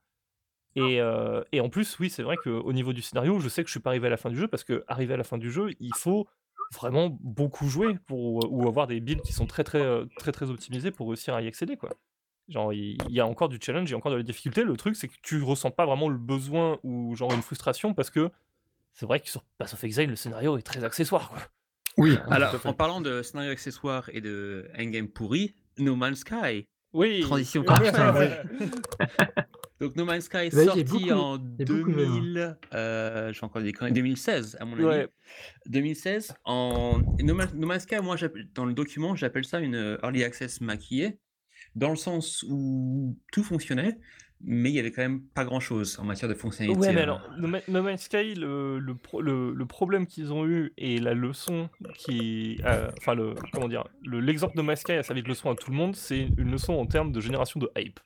Et, 0.75 1.03
euh, 1.03 1.43
et, 1.53 1.61
en 1.61 1.69
plus, 1.69 1.99
oui, 1.99 2.09
c'est 2.09 2.23
vrai 2.23 2.39
qu'au 2.39 2.73
niveau 2.73 2.95
du 2.95 3.03
scénario, 3.03 3.39
je 3.39 3.51
sais 3.51 3.63
que 3.63 3.69
je 3.69 3.73
suis 3.73 3.81
pas 3.81 3.91
arrivé 3.91 4.07
à 4.07 4.11
la 4.11 4.17
fin 4.17 4.31
du 4.31 4.37
jeu 4.37 4.49
parce 4.49 4.65
que 4.65 4.83
à 4.89 4.99
la 5.05 5.25
fin 5.25 5.37
du 5.37 5.51
jeu, 5.51 5.73
il 5.79 5.95
faut 5.95 6.27
vraiment 6.75 7.17
beaucoup 7.21 7.69
jouer 7.69 7.97
pour 8.07 8.51
ou 8.51 8.67
avoir 8.69 8.87
des 8.87 9.01
builds 9.01 9.23
qui 9.23 9.33
sont 9.33 9.47
très 9.47 9.65
très 9.65 9.81
très 9.81 10.07
très, 10.19 10.33
très 10.33 10.51
optimisés 10.51 10.91
pour 10.91 11.09
réussir 11.09 11.35
à 11.35 11.43
y 11.43 11.47
accéder 11.47 11.77
quoi. 11.77 11.91
Genre, 12.49 12.73
il 12.73 12.99
y 13.09 13.21
a 13.21 13.27
encore 13.27 13.49
du 13.49 13.59
challenge, 13.63 13.89
il 13.89 13.93
y 13.93 13.95
a 13.95 13.97
encore 13.97 14.11
de 14.11 14.17
la 14.17 14.23
difficulté. 14.23 14.65
Le 14.65 14.77
truc, 14.77 14.97
c'est 14.97 15.09
que 15.09 15.15
tu 15.23 15.43
ressens 15.43 15.71
pas 15.71 15.87
vraiment 15.87 16.09
le 16.09 16.19
besoin 16.19 16.79
ou 16.83 17.15
genre 17.15 17.33
une 17.33 17.41
frustration 17.41 17.95
parce 17.95 18.11
que 18.11 18.31
c'est 18.95 19.07
vrai 19.07 19.21
que 19.21 19.29
sur 19.29 19.43
Pass 19.59 19.75
of 19.75 19.85
Exile, 19.85 20.11
le 20.11 20.17
scénario 20.17 20.59
est 20.59 20.63
très 20.63 20.85
accessoire. 20.85 21.31
Quoi. 21.31 21.39
Oui, 21.99 22.19
alors 22.31 22.55
en 22.65 22.75
parlant 22.75 23.01
de 23.01 23.23
scénario 23.23 23.53
accessoire 23.53 24.11
et 24.13 24.21
de 24.21 24.69
endgame 24.79 25.09
pourri, 25.09 25.55
No 25.79 25.95
Man's 25.95 26.19
Sky. 26.19 26.67
Oui. 26.93 27.21
Transition 27.21 27.63
parfaite. 27.65 28.47
Donc 29.83 29.97
No 29.97 30.05
Man's 30.05 30.27
Sky 30.27 30.47
est 30.47 30.65
sorti 30.65 31.11
en 31.11 31.39
2000, 31.39 32.57
euh, 32.73 33.33
je 33.33 33.45
encore 33.45 33.61
des 33.61 33.73
2016 33.73 34.57
à 34.61 34.65
mon 34.65 34.79
avis. 34.79 35.09
2016 35.67 36.35
en 36.45 37.01
no, 37.21 37.35
Man's 37.35 37.83
Sky, 37.83 37.97
moi 38.01 38.15
dans 38.55 38.65
le 38.65 38.75
document 38.75 39.17
j'appelle 39.17 39.45
ça 39.45 39.59
une 39.59 39.99
early 40.05 40.23
access 40.23 40.61
maquillée 40.61 41.19
dans 41.75 41.91
le 41.91 41.97
sens 41.97 42.45
où 42.49 43.19
tout 43.33 43.43
fonctionnait, 43.43 43.99
mais 44.41 44.71
il 44.71 44.75
y 44.75 44.79
avait 44.79 44.93
quand 44.93 45.03
même 45.03 45.23
pas 45.35 45.45
grand 45.45 45.59
chose 45.59 45.99
en 45.99 46.05
matière 46.05 46.29
de 46.29 46.35
fonctionnalité. 46.35 46.79
Ouais, 46.79 46.93
mais 46.93 47.01
alors, 47.01 47.29
No 47.39 47.83
Man's 47.83 48.03
Sky, 48.03 48.35
le, 48.35 48.79
le, 48.79 49.53
le, 49.53 49.67
problème 49.67 50.07
qu'ils 50.07 50.33
ont 50.33 50.47
eu 50.47 50.73
et 50.77 50.99
la 50.99 51.15
leçon 51.15 51.71
qui. 51.97 52.61
Euh, 52.65 52.91
enfin, 52.99 53.15
le, 53.15 53.35
comment 53.53 53.69
dire, 53.69 53.89
l'exemple 54.05 54.55
de 54.55 54.61
No 54.61 54.65
Man's 54.65 54.81
Sky 54.81 54.93
a 54.93 55.03
servi 55.03 55.23
de 55.23 55.29
leçon 55.29 55.51
à 55.51 55.57
tout 55.57 55.71
le 55.71 55.77
monde, 55.77 55.97
c'est 55.97 56.29
une 56.37 56.53
leçon 56.53 56.75
en 56.75 56.87
termes 56.87 57.11
de 57.11 57.21
génération 57.21 57.59
de 57.59 57.71
hype. 57.77 57.99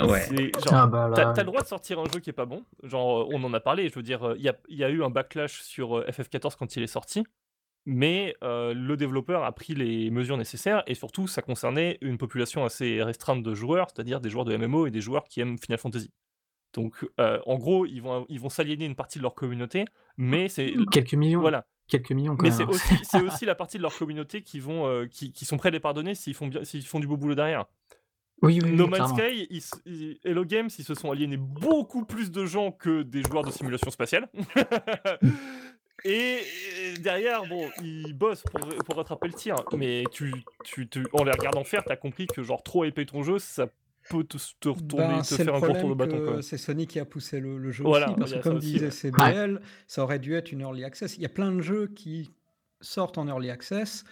Ouais. 0.00 0.50
Genre, 0.64 0.74
ah 0.74 0.86
bah 0.86 1.10
t'as, 1.14 1.34
le 1.36 1.44
droit 1.44 1.62
de 1.62 1.66
sortir 1.66 1.98
un 1.98 2.04
jeu 2.12 2.20
qui 2.20 2.30
est 2.30 2.34
pas 2.34 2.46
bon. 2.46 2.64
Genre, 2.82 3.28
on 3.30 3.42
en 3.44 3.52
a 3.54 3.60
parlé. 3.60 3.88
Je 3.88 3.94
veux 3.94 4.02
dire, 4.02 4.34
il 4.36 4.42
y 4.42 4.48
a, 4.48 4.56
y 4.68 4.84
a, 4.84 4.90
eu 4.90 5.02
un 5.02 5.10
backlash 5.10 5.62
sur 5.62 5.98
euh, 5.98 6.06
FF14 6.06 6.56
quand 6.58 6.76
il 6.76 6.82
est 6.82 6.88
sorti 6.88 7.24
mais 7.86 8.34
le 8.42 8.94
développeur 8.94 9.44
a 9.44 9.52
pris 9.52 9.74
les 9.74 10.10
mesures 10.10 10.38
nécessaires 10.38 10.82
et 10.86 10.94
surtout 10.94 11.26
ça 11.26 11.42
concernait 11.42 11.98
une 12.00 12.16
population 12.16 12.64
assez 12.64 13.02
restreinte 13.02 13.42
de 13.42 13.54
joueurs, 13.54 13.88
c'est-à-dire 13.90 14.22
des 14.22 14.30
joueurs 14.30 14.46
de 14.46 14.56
MMO 14.56 14.86
et 14.86 14.90
des 14.90 15.02
joueurs 15.02 15.24
qui 15.24 15.42
aiment 15.42 15.58
Final 15.58 15.76
Fantasy. 15.76 16.10
Donc 16.72 17.06
en 17.18 17.58
gros, 17.58 17.84
ils 17.84 18.00
vont, 18.00 18.24
ils 18.30 18.40
vont 18.40 18.48
s'aliéner 18.48 18.86
une 18.86 18.94
partie 18.94 19.18
de 19.18 19.22
leur 19.22 19.34
communauté, 19.34 19.84
mais 20.16 20.48
c'est... 20.48 20.72
Quelques 20.92 21.12
millions. 21.12 21.42
Voilà. 21.42 21.66
Quelques 21.86 22.12
millions 22.12 22.36
quand 22.36 22.44
mais 22.44 22.50
c'est 22.50 22.64
aussi, 22.64 22.94
c'est 23.02 23.20
aussi 23.26 23.44
la 23.44 23.54
partie 23.54 23.76
de 23.76 23.82
leur 23.82 23.94
communauté 23.94 24.40
qui, 24.40 24.60
vont, 24.60 25.06
qui, 25.10 25.32
qui, 25.32 25.44
sont 25.44 25.58
prêts 25.58 25.68
à 25.68 25.72
les 25.72 25.80
pardonner 25.80 26.14
s'ils 26.14 26.32
font, 26.32 26.46
bien, 26.46 26.64
s'ils 26.64 26.86
font 26.86 27.00
du 27.00 27.06
beau 27.06 27.18
boulot 27.18 27.34
derrière. 27.34 27.66
Oui, 28.42 28.60
oui, 28.62 28.72
no 28.72 28.86
Man's 28.86 29.10
Sky, 29.10 29.48
Hello 30.24 30.44
Games, 30.44 30.68
ils 30.78 30.84
se 30.84 30.94
sont 30.94 31.10
aliénés 31.10 31.36
beaucoup 31.36 32.04
plus 32.04 32.30
de 32.30 32.44
gens 32.44 32.72
que 32.72 33.02
des 33.02 33.22
joueurs 33.22 33.44
de 33.44 33.50
simulation 33.50 33.90
spatiale. 33.90 34.28
Et 36.04 36.40
derrière, 37.00 37.46
bon, 37.46 37.70
ils 37.82 38.12
bossent 38.12 38.42
pour, 38.42 38.60
pour 38.84 38.96
rattraper 38.96 39.28
le 39.28 39.34
tir. 39.34 39.56
Mais 39.74 40.04
tu, 40.12 40.34
tu, 40.64 40.86
en 41.12 41.24
les 41.24 41.30
regardant 41.30 41.64
faire, 41.64 41.82
t'as 41.82 41.96
compris 41.96 42.26
que 42.26 42.42
genre 42.42 42.62
trop 42.62 42.84
épais 42.84 43.06
ton 43.06 43.22
jeu, 43.22 43.38
ça 43.38 43.68
peut 44.10 44.24
te, 44.24 44.36
te 44.60 44.68
retourner, 44.68 45.06
ben, 45.06 45.22
te 45.22 45.34
faire 45.34 45.54
un 45.54 45.60
contour 45.60 45.88
de 45.88 45.94
bâton. 45.94 46.42
C'est 46.42 46.58
Sony 46.58 46.86
qui 46.86 46.98
a 46.98 47.06
poussé 47.06 47.40
le, 47.40 47.70
jeu 47.70 47.86
aussi, 47.86 48.14
parce 48.18 48.32
que 48.32 48.42
comme 48.42 48.58
disait 48.58 48.90
CBL, 48.90 49.60
ça 49.86 50.02
aurait 50.02 50.18
dû 50.18 50.34
être 50.34 50.52
une 50.52 50.60
early 50.60 50.84
access. 50.84 51.16
Il 51.16 51.22
y 51.22 51.26
a 51.26 51.30
plein 51.30 51.52
de 51.52 51.62
jeux 51.62 51.86
qui 51.86 52.30
sortent 52.80 53.16
en 53.16 53.26
early 53.26 53.50
access, 53.50 54.04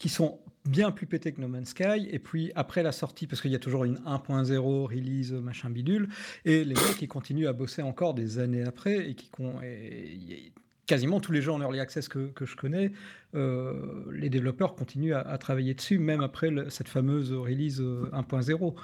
qui 0.00 0.08
sont 0.08 0.40
bien 0.64 0.90
plus 0.90 1.06
pétés 1.06 1.32
que 1.32 1.40
No 1.40 1.46
Man's 1.46 1.68
Sky, 1.68 2.08
et 2.10 2.18
puis 2.18 2.50
après 2.56 2.82
la 2.82 2.90
sortie, 2.90 3.28
parce 3.28 3.40
qu'il 3.40 3.52
y 3.52 3.54
a 3.54 3.60
toujours 3.60 3.84
une 3.84 3.98
1.0 3.98 4.86
release, 4.86 5.32
machin 5.32 5.70
bidule, 5.70 6.08
et 6.44 6.64
les 6.64 6.74
mecs 6.74 6.96
qui 6.98 7.06
continuent 7.06 7.46
à 7.46 7.52
bosser 7.52 7.82
encore 7.82 8.14
des 8.14 8.40
années 8.40 8.64
après, 8.64 9.10
et 9.10 9.14
qui... 9.14 9.30
Et, 9.62 10.52
quasiment 10.86 11.20
tous 11.20 11.30
les 11.30 11.40
jeux 11.40 11.52
en 11.52 11.60
early 11.60 11.78
access 11.78 12.08
que, 12.08 12.32
que 12.32 12.46
je 12.46 12.56
connais, 12.56 12.90
euh, 13.36 14.04
les 14.10 14.28
développeurs 14.28 14.74
continuent 14.74 15.14
à, 15.14 15.38
travailler 15.38 15.72
dessus, 15.72 16.00
même 16.00 16.20
après 16.20 16.50
cette 16.68 16.88
fameuse 16.88 17.32
release 17.32 17.80
1.0. 17.80 18.74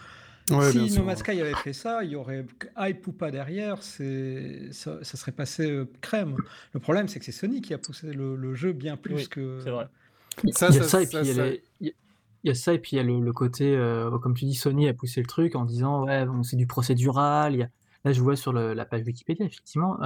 Euh, 0.53 0.71
si 0.71 0.97
No 0.97 1.05
Man's 1.05 1.19
Sky 1.19 1.41
avait 1.41 1.55
fait 1.55 1.73
ça, 1.73 2.05
il 2.05 2.11
y 2.11 2.17
aurait 2.17 2.47
hype 2.79 3.07
ou 3.09 3.13
pas 3.13 3.33
derrière, 3.33 3.83
c'est 3.83 4.69
ça, 4.71 5.03
serait 5.03 5.33
passé 5.33 5.69
euh, 5.69 5.89
crème. 6.01 6.37
Le 6.73 6.79
problème, 6.79 7.09
c'est 7.09 7.19
que 7.19 7.25
c'est 7.25 7.33
Sony 7.33 7.61
qui 7.61 7.75
a 7.75 7.79
poussé 7.79 8.13
le, 8.13 8.55
jeu 8.55 8.73
bien 8.73 8.97
plus 8.97 9.27
que. 9.27 9.59
C'est 9.65 9.71
vrai. 9.71 9.89
Il 10.45 10.51
y 10.51 10.53
a 10.79 10.83
ça, 10.83 11.03
et 11.03 11.07
puis 11.07 11.19
il 11.81 11.93
y 12.45 12.51
a 12.51 12.55
ça 12.55 12.73
et 12.75 12.79
puis 12.79 12.93
il 12.93 12.97
y 12.97 13.01
a 13.01 13.03
le, 13.03 13.33
côté, 13.33 13.77
comme 14.23 14.35
tu 14.35 14.45
dis, 14.45 14.55
Sony 14.55 14.89
a 14.89 14.95
poussé 14.95 15.21
le 15.21 15.27
truc 15.27 15.57
en 15.57 15.65
disant 15.65 16.05
ouais, 16.05 16.25
bon, 16.25 16.43
c'est 16.43 16.57
du 16.57 16.67
procédural. 16.67 17.55
Il 17.55 17.59
y 17.61 17.63
a... 17.63 17.69
Là, 18.05 18.13
je 18.13 18.21
vois 18.21 18.37
sur 18.37 18.53
la 18.53 18.85
page 18.85 19.03
Wikipédia, 19.05 19.47
effectivement, 19.47 19.99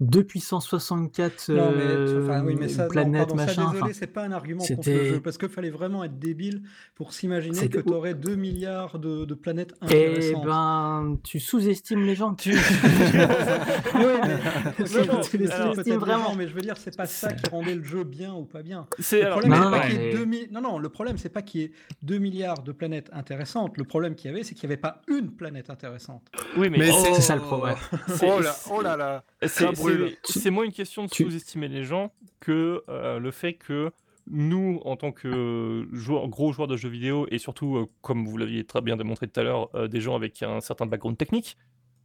2 0.00 0.22
puissance 0.22 0.66
64 0.68 1.50
Non, 1.50 1.72
mais 1.76 2.22
enfin, 2.22 2.44
oui, 2.44 2.54
mais 2.58 2.68
ça, 2.68 2.86
non, 2.86 3.26
désolé, 3.72 3.92
c'est 3.94 4.06
pas 4.06 4.22
un 4.22 4.30
argument 4.32 4.64
contre 4.64 4.88
le 4.90 5.04
jeu, 5.06 5.20
parce 5.20 5.38
qu'il 5.38 5.48
fallait 5.48 5.70
vraiment 5.70 6.04
être 6.04 6.18
débile 6.20 6.62
pour 6.94 7.12
s'imaginer 7.12 7.68
que 7.68 7.78
tu 7.80 7.92
aurais 7.92 8.14
2 8.14 8.36
milliards 8.36 9.00
de, 9.00 9.24
de 9.24 9.34
planètes 9.34 9.74
Eh 9.82 9.84
intéressantes. 10.06 10.44
ben, 10.46 11.18
tu 11.24 11.40
sous-estimes 11.40 12.04
les 12.06 12.14
gens. 12.14 12.34
Tu- 12.34 12.52
Oui, 13.94 14.04
mais 14.22 14.84
Tu- 14.86 15.08
non, 15.08 15.20
tu 15.20 15.36
les 15.38 15.46
c'est 15.48 15.62
sous-estimes 15.72 15.96
vraiment. 15.96 16.34
mais 16.36 16.46
je 16.48 16.54
veux 16.54 16.60
dire, 16.60 16.76
c'est 16.76 16.96
pas 16.96 17.06
ça 17.06 17.32
qui 17.32 17.50
rendait 17.50 17.74
le 17.74 17.82
jeu 17.82 18.04
bien 18.04 18.34
ou 18.34 18.44
pas 18.44 18.62
bien. 18.62 18.86
C'est 19.00 19.20
Le 19.20 19.26
alors, 19.26 19.40
problème, 19.40 19.60
Non, 19.60 19.70
pas 19.70 19.76
non, 19.78 19.82
qu'il 19.82 19.92
y 19.92 19.96
ait 19.96 20.12
mais- 20.12 20.18
2000 20.18 20.48
non, 20.52 20.60
non, 20.60 20.78
le 20.78 20.88
problème, 20.88 21.18
c'est 21.18 21.28
pas 21.28 21.42
qu'il 21.42 21.60
y 21.60 21.64
ait 21.64 21.72
2 22.02 22.18
milliards 22.18 22.62
de 22.62 22.70
planètes 22.72 23.10
intéressantes. 23.12 23.76
Le 23.76 23.84
problème 23.84 24.14
qu'il 24.14 24.30
y 24.30 24.34
avait, 24.34 24.44
c'est 24.44 24.54
qu'il 24.54 24.68
n'y 24.68 24.74
avait 24.74 24.80
pas 24.80 25.02
une 25.08 25.32
planète 25.32 25.70
intéressante. 25.70 26.22
oui, 26.56 26.68
mais, 26.70 26.78
Mais 26.78 26.90
oh, 26.92 27.02
c'est- 27.04 27.14
C'est 27.14 27.20
ça 27.22 27.34
le 27.34 27.42
problème. 27.42 27.76
c'est- 28.08 28.30
Oh 28.30 28.40
là, 28.40 28.54
oh 28.70 28.80
là 28.82 28.96
là. 28.96 29.24
C'est 29.42 29.66
brûle. 29.96 30.16
c'est- 30.24 30.50
moins 30.50 30.64
une 30.64 30.72
question 30.72 31.04
de 31.04 31.10
sous-estimer 31.10 31.68
les 31.68 31.84
gens 31.84 32.12
que 32.40 32.82
euh, 32.88 33.18
le 33.18 33.30
fait 33.30 33.54
que 33.54 33.90
nous, 34.30 34.80
en 34.84 34.96
tant 34.96 35.10
que 35.12 35.88
joueurs, 35.92 36.28
gros 36.28 36.52
joueurs 36.52 36.68
de 36.68 36.76
jeux 36.76 36.90
vidéo, 36.90 37.26
et 37.30 37.38
surtout, 37.38 37.76
euh, 37.76 37.86
comme 38.02 38.26
vous 38.26 38.36
l'aviez 38.36 38.64
très 38.64 38.80
bien 38.82 38.96
démontré 38.96 39.26
tout 39.26 39.40
à 39.40 39.42
l'heure, 39.42 39.70
euh, 39.74 39.88
des 39.88 40.00
gens 40.00 40.14
avec 40.16 40.42
un 40.42 40.60
certain 40.60 40.84
background 40.86 41.16
technique, 41.16 41.56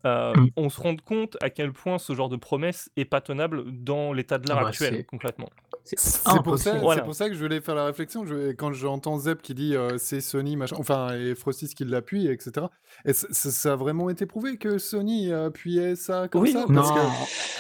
euh, 0.06 0.34
Mm. 0.36 0.50
on 0.58 0.70
se 0.70 0.82
rend 0.82 0.96
compte 0.98 1.38
à 1.42 1.50
quel 1.50 1.72
point 1.72 1.98
ce 1.98 2.14
genre 2.14 2.30
de 2.30 2.36
promesse 2.36 2.90
est 2.98 3.06
pas 3.06 3.22
tenable 3.22 3.64
dans 3.72 4.14
l'état 4.14 4.38
de 4.38 4.48
l'art 4.50 4.58
Ah 4.60 4.64
bah, 4.64 4.68
actuel, 4.70 5.06
concrètement. 5.06 5.50
C'est 5.86 5.98
pour, 5.98 6.06
ça, 6.06 6.32
impossible. 6.32 6.78
Voilà. 6.82 7.02
c'est 7.02 7.06
pour 7.06 7.16
ça 7.16 7.28
que 7.30 7.36
je 7.36 7.40
voulais 7.42 7.60
faire 7.60 7.76
la 7.76 7.86
réflexion. 7.86 8.26
Je, 8.26 8.54
quand 8.54 8.72
j'entends 8.72 9.18
Zeb 9.18 9.40
qui 9.42 9.54
dit 9.54 9.76
euh, 9.76 9.98
c'est 9.98 10.22
Sony, 10.22 10.56
machin, 10.56 10.78
enfin, 10.80 11.14
et 11.14 11.36
Frostis 11.36 11.74
qui 11.76 11.84
l'appuie, 11.84 12.28
etc. 12.28 12.68
Et 13.06 13.12
ça 13.14 13.74
a 13.74 13.76
vraiment 13.76 14.10
été 14.10 14.26
prouvé 14.26 14.58
que 14.58 14.78
Sony 14.78 15.32
appuyait 15.34 15.96
ça 15.96 16.28
comme 16.30 16.44
Oui, 16.44 16.52
ça 16.54 16.60
non. 16.62 16.68
parce 16.74 16.90
Non, 16.90 16.96
que- 16.96 17.00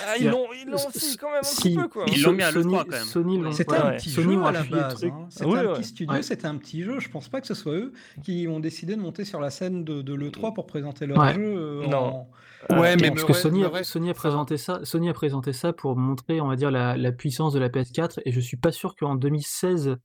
Ah, 0.07 0.17
y 0.17 0.21
ils 0.21 0.27
a- 0.27 0.31
l'ont 0.31 0.47
aussi 0.85 1.17
quand 1.17 1.29
même 1.31 1.39
un 1.39 1.43
si, 1.43 1.61
petit 1.61 1.75
peu, 1.75 1.87
quoi. 1.89 2.05
Ils 2.07 2.21
l'ont 2.23 2.31
mis 2.33 2.43
à 2.43 2.51
Sony, 2.51 2.73
l'E3 2.73 2.83
quand 2.85 2.91
même. 2.91 3.03
Sony 3.03 3.53
C'était 3.53 3.71
Ouais, 3.71 3.77
un 3.77 3.91
petit 3.91 4.09
Sony 4.09 4.33
jeu 4.35 4.43
à 4.43 4.51
la 4.51 4.59
appuyé 4.59 4.75
le 4.75 4.81
base. 4.81 4.93
truc. 4.95 5.13
hein. 5.13 5.25
C'était 5.29 5.45
un 5.45 5.49
ouais. 5.49 5.73
petit 5.73 5.83
studio, 5.83 6.13
Ouais. 6.13 6.21
c'était 6.23 6.45
un 6.47 6.55
petit 6.57 6.83
jeu. 6.83 6.99
Je 6.99 7.09
pense 7.09 7.27
pas 7.29 7.41
que 7.41 7.47
ce 7.47 7.53
soit 7.53 7.73
eux 7.73 7.91
qui 8.23 8.47
ont 8.49 8.59
décidé 8.61 8.95
de 8.95 9.01
monter 9.01 9.25
sur 9.25 9.41
la 9.41 9.49
scène 9.49 9.83
de, 9.83 10.01
de 10.01 10.13
l'E3 10.13 10.53
pour 10.53 10.65
présenter 10.65 11.05
leur 11.07 11.17
Ouais. 11.19 11.33
jeu. 11.33 11.41
euh, 11.43 11.87
Non. 11.87 11.97
en- 11.97 12.29
Ouais, 12.70 12.95
mais 12.95 13.09
Parce 13.11 13.24
que 13.26 13.34
Sony, 13.34 13.64
a, 13.66 13.84
Sony 13.84 14.14
présenté 14.14 14.57
ça, 14.57 14.80
Sony 14.84 15.09
a 15.09 15.14
présenté 15.14 15.53
ça 15.53 15.74
pour 15.74 15.95
montrer, 15.95 16.41
on 16.41 16.47
va 16.47 16.55
dire, 16.55 16.72
la, 16.72 16.95
la 16.97 17.11
puissance 17.11 17.53
de 17.53 17.59
la 17.59 17.70
PS4. 17.70 18.22
Et 18.26 18.32
je 18.32 18.39
suis 18.39 18.57
pas 18.57 18.72
sûr 18.72 18.95
qu'en 18.95 19.16
2016, 19.16 19.97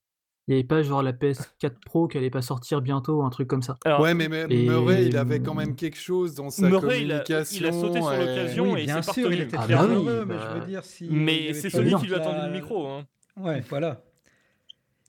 il 0.47 0.53
n'y 0.53 0.55
avait 0.61 0.67
pas 0.67 0.83
genre 0.83 1.03
la 1.03 1.13
PS4 1.13 1.73
Pro 1.85 2.09
qui 2.09 2.17
allait 2.19 2.31
pas 2.31 2.41
sortir 2.43 2.81
bientôt, 2.81 3.23
un 3.23 3.31
truc 3.31 3.49
comme 3.49 3.63
ça. 3.63 3.77
Alors, 3.85 4.01
Ouais, 4.01 4.15
mais, 4.15 4.29
mais 4.29 4.47
Et- 4.49 4.67
Murray, 4.67 5.07
il 5.07 5.17
avait 5.17 5.41
quand 5.41 5.55
même 5.55 5.77
quelque 5.77 5.99
chose 5.99 6.35
dans 6.35 6.51
sa 6.51 6.69
Murray, 6.69 7.03
il 7.03 7.13
a- 7.13 7.21
communication. 7.21 7.59
il 7.61 7.67
a 7.67 7.73
sauté 7.73 8.01
sur 8.01 8.13
et- 8.13 8.19
l'occasion. 8.19 8.73
Oui, 8.73 8.81
et 8.81 8.85
bien 8.87 9.03
c'est 9.03 9.13
sûr, 9.13 9.33
il 9.33 9.41
était 9.43 9.57
Ah 9.59 9.63
très 9.65 9.75
bah 9.75 9.87
oui, 9.89 9.95
heureux, 9.95 10.25
mais 10.27 10.35
bah- 10.35 10.55
je 10.55 10.61
veux 10.61 10.67
dire 10.67 10.85
si. 10.85 11.07
mais 11.11 11.53
c'est 11.53 11.71
Sony 11.71 11.95
qui 11.97 12.07
lui 12.07 12.15
a 12.15 12.19
la- 12.19 12.25
tendu 12.25 12.47
le 12.47 12.53
micro. 12.53 12.87
hein. 12.87 13.07
Ouais, 13.37 13.63
voilà. 13.69 14.03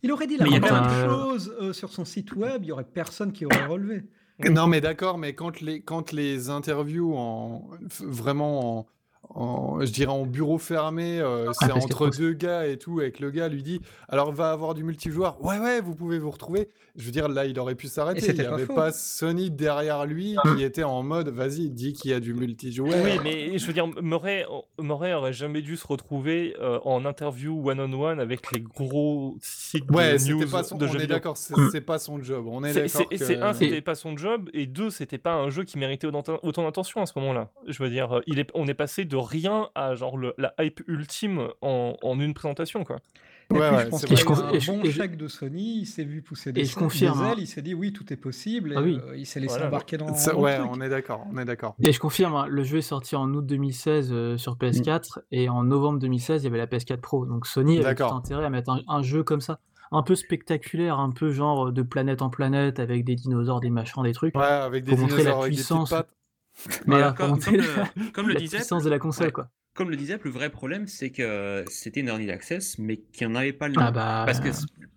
Il 0.03 0.11
aurait 0.11 0.27
dit 0.27 0.37
la 0.37 0.45
même- 0.45 0.63
chose 1.09 1.53
euh, 1.61 1.73
sur 1.73 1.89
son 1.91 2.05
site 2.05 2.33
web, 2.35 2.63
il 2.63 2.67
y 2.67 2.71
aurait 2.71 2.85
personne 2.85 3.31
qui 3.33 3.45
aurait 3.45 3.65
relevé. 3.65 4.03
Non, 4.47 4.67
mais 4.67 4.81
d'accord, 4.81 5.17
mais 5.17 5.33
quand 5.33 5.59
les, 5.61 5.81
quand 5.81 6.11
les 6.11 6.49
interviews 6.49 7.15
en 7.15 7.69
vraiment 7.99 8.79
en, 8.79 8.87
en- 9.29 9.79
je 9.85 9.91
dirais 9.91 10.11
en 10.11 10.25
bureau 10.25 10.57
fermé, 10.57 11.19
euh, 11.19 11.51
c'est 11.53 11.67
parce 11.67 11.85
que 11.85 11.93
entre 11.93 12.09
deux 12.09 12.33
gars 12.33 12.65
et 12.67 12.77
tout, 12.77 13.01
et 13.01 13.11
que 13.11 13.21
le 13.21 13.29
gars 13.31 13.47
lui 13.47 13.61
dit 13.63 13.79
alors 14.07 14.31
va 14.31 14.51
avoir 14.51 14.73
du 14.73 14.83
multijoueur, 14.83 15.37
ouais, 15.43 15.59
ouais, 15.59 15.81
vous 15.81 15.93
pouvez 15.95 16.17
vous 16.19 16.31
retrouver. 16.31 16.69
Je 16.95 17.05
veux 17.05 17.11
dire, 17.11 17.29
là, 17.29 17.45
il 17.45 17.57
aurait 17.59 17.75
pu 17.75 17.87
s'arrêter. 17.87 18.27
Il 18.29 18.33
n'y 18.35 18.43
pas 18.43 18.53
avait 18.53 18.65
faux. 18.65 18.73
pas 18.75 18.91
Sony 18.91 19.51
derrière 19.51 20.05
lui 20.05 20.35
qui 20.55 20.63
était 20.63 20.83
en 20.83 21.03
mode 21.03 21.29
vas-y, 21.29 21.69
dis 21.69 21.93
qu'il 21.93 22.11
y 22.11 22.13
a 22.13 22.19
du 22.19 22.33
multijoueur. 22.33 22.93
Oui, 23.03 23.11
mais 23.23 23.57
je 23.57 23.65
veux 23.67 23.73
dire, 23.73 23.87
Murray, 24.01 24.45
Murray 24.81 25.13
aurait 25.13 25.31
jamais 25.31 25.61
dû 25.61 25.77
se 25.77 25.87
retrouver 25.87 26.55
euh, 26.59 26.79
en 26.83 27.05
interview 27.05 27.61
one-on-one 27.69 28.19
avec 28.19 28.51
les 28.51 28.59
gros 28.61 29.37
sites 29.41 29.89
Ouais, 29.91 30.13
de 30.13 30.17
c'était 30.17 30.33
news 30.33 30.47
pas 30.49 30.63
son, 30.63 30.77
de 30.77 30.85
on 30.87 30.91
jeux 30.91 31.01
est 31.01 31.07
d'accord, 31.07 31.37
c'est 31.37 31.55
Mm. 31.55 31.69
c'est 31.71 31.81
pas 31.81 31.99
son 31.99 32.21
job. 32.21 32.45
On 32.47 32.63
est 32.63 32.73
C'est 32.73 32.81
d'accord 32.87 33.07
c'est- 33.11 33.17
c'est 33.25 33.37
un, 33.41 33.53
c'était 33.53 33.81
pas 33.81 33.95
son 33.95 34.17
job, 34.17 34.49
et 34.53 34.65
deux, 34.65 34.89
c'était 34.89 35.17
pas 35.17 35.33
un 35.35 35.49
jeu 35.49 35.63
qui 35.63 35.77
méritait 35.77 36.07
autant, 36.07 36.23
autant 36.43 36.63
d'attention 36.63 37.01
à 37.01 37.05
ce 37.05 37.13
moment-là. 37.19 37.51
Je 37.67 37.81
veux 37.81 37.89
dire, 37.89 38.21
il 38.27 38.39
est, 38.39 38.49
on 38.55 38.67
est 38.67 38.73
passé 38.73 39.05
de 39.09 39.17
rien 39.17 39.67
à 39.75 39.95
genre 39.95 40.17
le- 40.17 40.33
la 40.37 40.53
hype 40.59 40.81
ultime 40.87 41.49
en, 41.61 41.95
en 42.01 42.19
une 42.19 42.33
présentation, 42.33 42.83
quoi. 42.85 42.97
Et 43.51 43.55
Ouais, 43.55 43.67
puis, 43.67 43.75
ouais, 43.77 43.83
je 43.85 43.89
pense 43.89 44.01
c'est 44.01 44.07
qu'il 44.07 44.15
a 44.15 44.19
Et 44.19 44.23
un 44.23 44.51
et 44.51 44.59
bon 44.67 44.83
et 44.83 44.91
je- 44.91 45.01
chèque 45.01 45.17
de 45.17 45.27
Sony, 45.27 45.79
il 45.79 45.85
s'est 45.87 46.03
vu 46.03 46.21
pousser 46.21 46.51
des, 46.53 46.61
Et 46.61 46.65
je 46.65 46.75
des 46.75 46.79
confirme, 46.79 47.19
hein. 47.19 47.31
ailes, 47.31 47.39
il 47.39 47.47
s'est 47.47 47.63
dit 47.63 47.73
oui, 47.73 47.91
tout 47.91 48.13
est 48.13 48.15
possible, 48.15 48.73
et 48.73 48.75
Ah 48.77 48.81
oui. 48.83 48.99
euh, 49.07 49.17
il 49.17 49.25
s'est 49.25 49.39
laissé 49.39 49.53
Voilà. 49.53 49.67
embarquer 49.69 49.97
dans, 49.97 50.13
Ça- 50.13 50.33
dans 50.33 50.37
le 50.37 50.43
ouais, 50.43 50.57
truc. 50.59 50.69
on 50.71 50.81
est 50.81 50.89
d'accord, 50.89 51.25
on 51.33 51.37
est 51.39 51.45
d'accord. 51.45 51.75
Et 51.81 51.91
je 51.91 51.99
confirme, 51.99 52.35
hein, 52.35 52.45
le 52.47 52.63
jeu 52.63 52.77
est 52.77 52.81
sorti 52.83 53.15
en 53.15 53.27
août 53.33 53.43
2016 53.43 54.09
euh, 54.13 54.37
sur 54.37 54.55
PS4 54.55 55.21
et 55.31 55.49
en 55.49 55.63
novembre 55.63 55.97
2016 55.97 56.43
il 56.43 56.45
y 56.45 56.47
avait 56.47 56.59
la 56.59 56.67
PS4 56.67 56.97
Pro. 57.01 57.25
Donc 57.25 57.47
Sony 57.47 57.79
avait 57.79 57.95
tout 57.95 58.03
D'accord. 58.03 58.13
intérêt 58.13 58.45
à 58.45 58.51
mettre 58.51 58.69
un, 58.69 58.81
un 58.87 59.01
jeu 59.01 59.23
comme 59.23 59.41
ça, 59.41 59.59
un 59.91 60.03
peu 60.03 60.13
spectaculaire, 60.13 60.99
un 60.99 61.09
peu 61.09 61.31
genre 61.31 61.71
de 61.71 61.81
planète 61.81 62.21
en 62.21 62.29
planète 62.29 62.79
avec 62.79 63.03
des 63.03 63.15
dinosaures, 63.15 63.61
des 63.61 63.71
machins, 63.71 64.03
des 64.03 64.13
trucs. 64.13 64.35
Ouais, 64.35 64.43
avec 64.43 64.83
des 64.83 64.91
Pour 64.91 64.99
montrer 64.99 65.23
la 65.23 65.31
avec 65.31 65.49
des 65.49 65.55
puissance. 65.55 65.89
Mais 66.67 66.73
Voilà, 66.87 67.07
pour 67.13 67.17
comme, 67.17 67.29
montrer 67.31 67.51
comme 67.57 67.61
la, 67.75 67.83
le, 68.05 68.11
comme 68.11 68.27
le 68.27 68.33
la 68.33 68.39
disait, 68.39 68.57
puissance 68.57 68.83
de 68.83 68.89
la 68.89 68.99
console 68.99 69.27
ouais. 69.27 69.31
quoi. 69.31 69.49
comme 69.75 69.89
le 69.89 69.95
disait, 69.97 70.19
le 70.23 70.29
vrai 70.31 70.49
problème, 70.49 70.87
c'est 70.87 71.09
que 71.11 71.63
c'était 71.69 72.01
une 72.01 72.07
early 72.09 72.29
access, 72.31 72.77
mais 72.79 72.97
qu'il 72.97 73.27
n'y 73.27 73.33
en 73.33 73.35
avait 73.37 73.53
pas 73.53 73.67
le 73.67 73.75
Ah 73.77 73.85
nom. 73.85 73.91
bah 73.91 74.23
Parce 74.25 74.39
que 74.39 74.49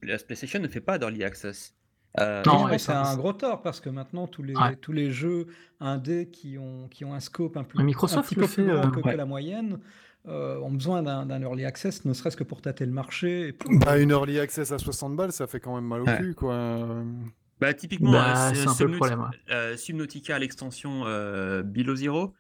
la 0.03 0.19
PlayStation 0.19 0.61
ne 0.61 0.69
fait 0.69 0.81
pas 0.81 0.99
d'early 0.99 1.23
access. 1.25 1.75
Euh, 2.21 2.43
Non, 2.45 2.65
ouais, 2.65 2.79
c'est 2.79 2.93
un 2.93 3.17
gros 3.17 3.33
tort 3.33 3.63
parce 3.63 3.81
que 3.81 3.89
maintenant 3.89 4.27
tous 4.27 4.43
les, 4.43 4.55
Ouais. 4.55 4.77
tous 4.77 4.93
les 4.93 5.11
jeux 5.11 5.47
indés 5.81 6.29
qui 6.31 6.59
ont, 6.59 6.89
qui 6.89 7.05
ont 7.07 7.15
un 7.15 7.21
scope 7.21 7.57
un, 7.57 7.65
Microsoft 7.83 8.29
petit 8.29 8.35
peu 8.35 8.47
plus 8.47 8.67
grand 8.67 8.89
euh, 8.89 8.91
que, 8.91 9.01
que 9.01 9.09
la 9.17 9.25
moyenne 9.25 9.79
euh, 10.29 10.59
ont 10.61 10.71
besoin 10.71 11.03
d'un 11.03 11.25
d'un 11.25 11.41
early 11.41 11.65
access, 11.65 12.05
ne 12.05 12.13
serait-ce 12.13 12.37
que 12.37 12.45
pour 12.45 12.61
tâter 12.61 12.85
le 12.85 12.93
marché. 12.93 13.49
Et 13.49 13.53
pour... 13.55 13.71
Bah, 13.79 13.99
une 13.99 14.11
early 14.11 14.39
access 14.41 14.73
à 14.73 14.79
60 14.79 15.17
balles, 15.17 15.33
ça 15.33 15.47
fait 15.47 15.59
quand 15.59 15.75
même 15.75 15.87
mal 15.87 16.03
au 16.03 16.05
Ouais. 16.05 16.19
cul, 16.19 16.35
quoi. 16.35 17.03
Bah, 17.63 17.75
typiquement, 17.75 18.13
Bah, 18.13 18.51
euh, 18.51 18.55
c'est 18.55 18.69
un 18.69 18.75
peu 18.75 18.85
le 18.93 18.97
problème, 18.99 19.21
ouais. 19.21 19.27
euh, 19.55 19.77
Subnautica, 19.77 20.39
l'extension 20.39 21.03
euh, 21.07 21.63
Below 21.63 21.95
Zero, 21.97 22.35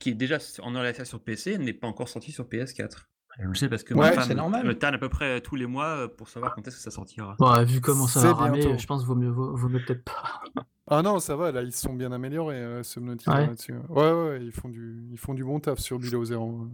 qui 0.00 0.10
est 0.10 0.14
déjà 0.14 0.38
en 0.62 0.74
early 0.74 1.04
sur 1.04 1.20
PC, 1.20 1.58
n'est 1.58 1.72
pas 1.74 1.86
encore 1.86 2.08
sorti 2.08 2.32
sur 2.32 2.44
PS4. 2.44 3.08
Je 3.40 3.46
le 3.46 3.54
sais 3.54 3.68
parce 3.68 3.84
que 3.84 3.94
Ouais, 3.94 4.14
ma 4.16 4.22
femme 4.22 4.64
me 4.64 4.72
tanne 4.76 4.94
à 4.94 4.98
peu 4.98 5.08
près 5.08 5.40
tous 5.40 5.54
les 5.54 5.66
mois 5.66 5.86
euh, 5.86 6.08
pour 6.08 6.28
savoir 6.28 6.54
quand 6.56 6.66
est-ce 6.66 6.76
que 6.76 6.82
ça 6.82 6.90
sortira. 6.90 7.36
Bon, 7.38 7.62
vu 7.64 7.80
comment 7.80 8.06
ça 8.08 8.20
va 8.20 8.32
ramer, 8.34 8.76
je 8.78 8.86
pense 8.86 9.04
vaut 9.04 9.14
mieux, 9.14 9.28
vaut, 9.30 9.54
vaut 9.54 9.68
mieux 9.68 9.78
peut-être 9.84 10.02
pas. 10.04 10.40
Ah 10.88 11.02
non, 11.02 11.20
ça 11.20 11.36
va, 11.36 11.52
là, 11.52 11.62
ils 11.62 11.70
se 11.72 11.82
sont 11.82 11.94
bien 11.94 12.10
améliorés, 12.12 12.56
euh, 12.56 12.82
Subnautica, 12.82 13.32
Ouais. 13.34 13.46
là-dessus. 13.46 13.74
Ouais, 13.90 14.10
ouais, 14.12 14.38
ils 14.42 14.50
font 14.52 14.68
du, 14.68 15.06
ils 15.12 15.18
font 15.18 15.34
du 15.34 15.44
bon 15.44 15.60
taf 15.60 15.78
sur 15.78 15.98
Below 16.00 16.24
Zero. 16.24 16.46
C'est 16.50 16.56
raison. 16.58 16.66
Et 16.66 16.66
c- 16.66 16.68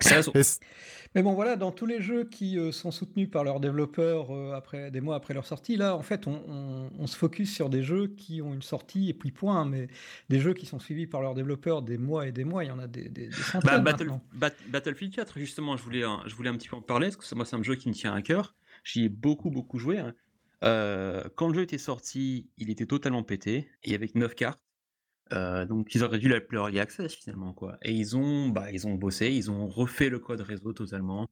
Mais 1.14 1.22
bon, 1.22 1.34
voilà, 1.34 1.54
dans 1.54 1.70
tous 1.70 1.86
les 1.86 2.02
jeux 2.02 2.24
qui 2.24 2.58
euh, 2.58 2.72
sont 2.72 2.90
soutenus 2.90 3.30
par 3.30 3.44
leurs 3.44 3.60
développeurs 3.60 4.34
euh, 4.34 4.52
après, 4.54 4.90
des 4.90 5.00
mois 5.00 5.14
après 5.14 5.32
leur 5.32 5.46
sortie, 5.46 5.76
là, 5.76 5.94
en 5.96 6.02
fait, 6.02 6.26
on, 6.26 6.42
on- 6.48 6.90
on 6.98 7.06
se 7.06 7.16
focus 7.16 7.54
sur 7.54 7.70
des 7.70 7.84
jeux 7.84 8.08
qui 8.08 8.42
ont 8.42 8.52
une 8.52 8.62
sortie 8.62 9.10
et 9.10 9.14
puis 9.14 9.30
point, 9.30 9.64
mais 9.64 9.86
des 10.28 10.40
jeux 10.40 10.54
qui 10.54 10.66
sont 10.66 10.80
suivis 10.80 11.06
par 11.06 11.22
leurs 11.22 11.34
développeurs 11.34 11.82
des 11.82 11.98
mois 11.98 12.26
et 12.26 12.32
des 12.32 12.42
mois, 12.44 12.64
il 12.64 12.68
y 12.68 12.70
en 12.72 12.80
a 12.80 12.88
des, 12.88 13.08
des- 13.08 13.28
des 13.28 13.28
Bah, 13.28 13.36
centaines 13.52 13.82
Battle-. 13.84 14.10
Bat- 14.32 14.50
Battlefield 14.70 15.14
4, 15.14 15.38
justement, 15.38 15.76
je 15.76 15.84
voulais, 15.84 16.02
un- 16.02 16.22
je 16.26 16.34
voulais 16.34 16.50
un 16.50 16.56
petit 16.56 16.68
peu 16.68 16.76
en 16.76 16.82
parler, 16.82 17.10
parce 17.10 17.28
que 17.30 17.34
moi, 17.36 17.44
c'est 17.44 17.54
un 17.56 17.62
jeu 17.62 17.76
qui 17.76 17.88
me 17.88 17.94
tient 17.94 18.12
à 18.12 18.20
cœur. 18.22 18.56
J'y 18.82 19.04
ai 19.04 19.08
beaucoup, 19.08 19.50
beaucoup 19.50 19.78
joué. 19.78 19.98
hein. 20.00 20.14
Euh, 20.64 21.22
quand 21.36 21.46
le 21.48 21.54
jeu 21.54 21.62
était 21.62 21.78
sorti, 21.78 22.48
il 22.58 22.70
était 22.70 22.86
totalement 22.86 23.22
pété, 23.22 23.68
il 23.84 23.92
y 23.92 23.94
avait 23.94 24.08
que 24.08 24.18
9 24.18 24.34
cartes. 24.34 24.60
Euh, 25.34 25.64
donc, 25.66 25.94
ils 25.94 26.02
auraient 26.04 26.18
dû 26.18 26.28
l'appeler 26.28 26.58
Early 26.58 26.80
Access, 26.80 27.14
finalement. 27.14 27.52
Quoi. 27.52 27.76
Et 27.82 27.92
ils 27.92 28.16
ont, 28.16 28.48
bah, 28.48 28.70
ils 28.70 28.86
ont 28.86 28.94
bossé, 28.94 29.28
ils 29.32 29.50
ont 29.50 29.66
refait 29.66 30.08
le 30.08 30.18
code 30.18 30.40
réseau 30.40 30.72
totalement. 30.72 31.28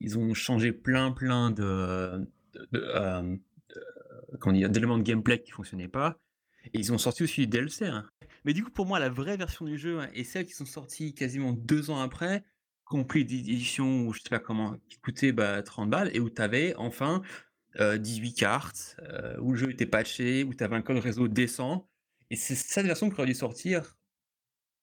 Ils 0.00 0.18
ont 0.18 0.34
changé 0.34 0.72
plein, 0.72 1.12
plein 1.12 1.50
de, 1.50 2.26
de- 2.52 2.68
de, 2.72 2.78
euh, 2.94 3.22
de- 3.22 4.52
dire, 4.52 4.70
d'éléments 4.70 4.98
de 4.98 5.02
gameplay 5.02 5.40
qui 5.40 5.50
fonctionnaient 5.52 5.88
pas. 5.88 6.18
Et 6.72 6.78
ils 6.78 6.92
ont 6.92 6.98
sorti 6.98 7.22
aussi 7.22 7.42
du 7.42 7.46
DLC. 7.46 7.86
hein. 7.86 8.06
Mais 8.44 8.52
du 8.52 8.64
coup, 8.64 8.70
pour 8.70 8.86
moi, 8.86 8.98
la 8.98 9.08
vraie 9.08 9.36
version 9.36 9.64
du 9.66 9.78
jeu 9.78 10.00
hein, 10.00 10.08
et 10.14 10.24
celles 10.24 10.46
qui 10.46 10.52
sont 10.54 10.66
sorties 10.66 11.14
quasiment 11.14 11.52
deux 11.52 11.90
ans 11.90 12.00
après, 12.00 12.44
compris 12.84 13.24
d'édition 13.24 14.06
ou 14.06 14.12
je 14.12 14.20
sais 14.20 14.28
pas 14.30 14.38
comment, 14.38 14.76
qui 14.88 14.98
coûtait 14.98 15.32
bah, 15.32 15.62
30 15.62 15.88
balles 15.90 16.10
et 16.12 16.20
où 16.20 16.28
tu 16.28 16.42
avais 16.42 16.74
enfin 16.76 17.22
euh, 17.80 17.98
18 17.98 18.34
cartes, 18.34 18.96
euh, 19.02 19.36
où 19.40 19.52
le 19.52 19.58
jeu 19.58 19.70
était 19.70 19.86
patché, 19.86 20.44
où 20.44 20.54
tu 20.54 20.62
avais 20.64 20.76
un 20.76 20.82
code 20.82 20.98
réseau 20.98 21.28
décent. 21.28 21.88
Et 22.34 22.36
c'est 22.36 22.56
cette 22.56 22.86
version 22.86 23.08
qui 23.10 23.14
aurait 23.14 23.26
dû 23.26 23.34
sortir 23.34 23.96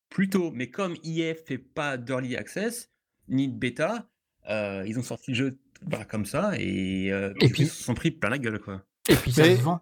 plus 0.09 0.29
tôt. 0.29 0.51
Mais 0.53 0.69
comme 0.69 0.95
EA 1.03 1.33
fait 1.35 1.57
pas 1.57 1.97
d'early 1.97 2.37
access, 2.37 2.89
ni 3.27 3.49
de 3.49 3.57
bêta, 3.57 4.07
euh, 4.49 4.85
ils 4.87 4.97
ont 4.97 5.03
sorti 5.03 5.31
le 5.31 5.35
jeu 5.35 5.59
bah, 5.81 6.05
comme 6.05 6.25
ça 6.25 6.53
et, 6.57 7.11
euh, 7.11 7.33
Et 7.41 7.47
ils 7.57 7.67
se 7.67 7.83
sont 7.83 7.93
pris 7.93 8.11
plein 8.11 8.29
la 8.29 8.37
gueule. 8.37 8.59
quoi. 8.59 8.83
Et 9.09 9.15
puis 9.15 9.31
ça 9.33 9.43
Mais- 9.43 9.57
se 9.57 9.61
vend. 9.61 9.81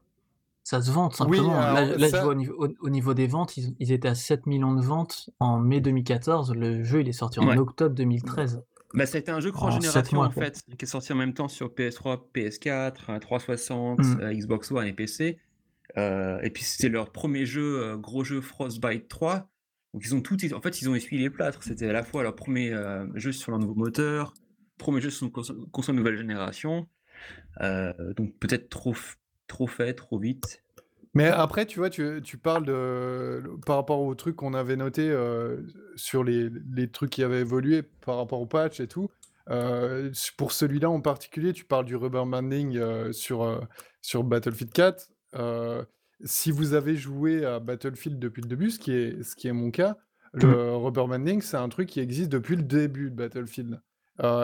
Ça 0.64 0.82
se 0.82 0.92
vend, 0.92 1.08
Oui, 1.10 1.16
simplement. 1.16 1.54
là, 1.54 1.72
alors, 1.76 1.98
là, 1.98 2.08
je 2.08 2.12
ça- 2.12 2.22
vois 2.24 2.32
au 2.32 2.36
niveau, 2.36 2.54
au- 2.68 2.74
au 2.82 2.90
niveau 2.90 3.14
des 3.14 3.28
ventes, 3.28 3.56
ils, 3.58 3.76
ils 3.80 3.92
étaient 3.92 4.08
à 4.08 4.16
7 4.16 4.46
millions 4.46 4.74
de 4.74 4.82
ventes 4.82 5.30
en 5.40 5.58
mai 5.60 5.80
2014. 5.82 6.54
Le 6.54 6.84
jeu, 6.84 7.02
il 7.02 7.10
est 7.10 7.14
sorti 7.14 7.40
en 7.40 7.48
Ouais. 7.48 7.58
octobre 7.58 7.96
2013. 7.96 8.62
Bah, 8.94 9.06
ça 9.06 9.18
a 9.18 9.20
été 9.20 9.32
un 9.32 9.40
jeu 9.40 9.52
cross-génération 9.52 10.18
mois, 10.18 10.28
en 10.28 10.32
fait, 10.32 10.64
qui 10.78 10.86
est 10.86 10.88
sorti 10.88 11.12
en 11.14 11.16
même 11.16 11.34
temps 11.34 11.48
sur 11.48 11.70
PS3, 11.74 12.30
PS4, 12.34 13.10
euh, 13.10 13.20
360, 13.20 14.00
Mm. 14.00 14.20
euh, 14.22 14.34
Xbox 14.34 14.72
One 14.72 14.88
et 14.88 14.94
PC. 14.94 15.38
Euh, 15.98 16.40
et 16.42 16.50
puis 16.50 16.64
c'était 16.64 16.90
leur 16.90 17.12
premier 17.12 17.46
jeu, 17.46 17.82
euh, 17.82 17.98
gros 17.98 18.24
jeu 18.24 18.42
Frostbite 18.42 19.08
3, 19.08 19.50
Donc 19.94 20.04
ils 20.06 20.16
ont 20.16 20.22
tout, 20.22 20.38
en 20.54 20.62
fait, 20.62 20.82
ils 20.82 20.90
ont 20.90 20.96
essuyé 20.96 21.22
les 21.22 21.30
plâtres. 21.30 21.64
C'était 21.64 21.90
à 21.90 21.94
la 21.94 22.04
fois 22.04 22.24
leur 22.24 22.36
premier 22.36 22.72
euh, 22.74 23.06
jeu 23.16 23.32
sur 23.32 23.52
leur 23.52 23.60
nouveau 23.60 23.76
moteur, 23.76 24.34
premier 24.78 25.02
jeu 25.02 25.10
sur 25.10 25.26
une 25.26 25.32
console, 25.32 25.58
console 25.72 25.96
nouvelle 25.96 26.18
génération. 26.18 26.88
Donc 27.60 28.38
peut-être 28.40 28.70
trop, 28.70 28.96
trop 29.48 29.68
fait, 29.68 29.94
trop 29.94 30.20
vite. 30.20 30.64
Mais 31.16 31.26
après, 31.26 31.66
tu 31.66 31.80
vois, 31.80 31.90
tu, 31.90 32.22
parles 32.42 32.66
de, 32.66 33.44
par 33.66 33.78
rapport 33.78 34.00
aux 34.00 34.14
trucs 34.16 34.38
qu'on 34.38 34.54
avait 34.54 34.78
notés 34.78 35.14
sur 35.98 36.24
les, 36.24 36.50
trucs 36.92 37.10
qui 37.10 37.24
avaient 37.24 37.42
évolué 37.42 37.82
par 37.82 38.16
rapport 38.16 38.40
au 38.40 38.46
patch 38.46 38.80
et 38.80 38.88
tout. 38.88 39.10
Pour 40.38 40.54
celui-là 40.54 40.90
en 40.90 41.02
particulier, 41.02 41.52
tu 41.52 41.66
parles 41.66 41.84
du 41.84 41.98
rubber 41.98 42.24
banding 42.26 43.12
sur, 43.12 43.68
sur 44.02 44.24
Battlefield 44.24 44.72
4. 44.72 45.10
Si 46.24 46.52
vous 46.52 46.74
avez 46.74 46.96
joué 46.96 47.46
à 47.46 47.60
Battlefield 47.60 48.20
depuis 48.20 48.42
le 48.42 48.48
début, 48.48 48.72
ce 48.72 48.80
qui 48.80 48.92
est, 48.92 49.24
ce 49.24 49.36
qui 49.36 49.48
est 49.48 49.54
mon 49.54 49.72
cas, 49.72 49.98
le 50.34 50.76
rubber 50.76 51.06
banding, 51.08 51.42
c'est 51.42 51.58
un 51.58 51.70
truc 51.70 51.88
qui 51.90 52.00
existe 52.00 52.30
depuis 52.30 52.56
le 52.56 52.64
début 52.64 53.10
de 53.10 53.16
Battlefield. 53.16 53.82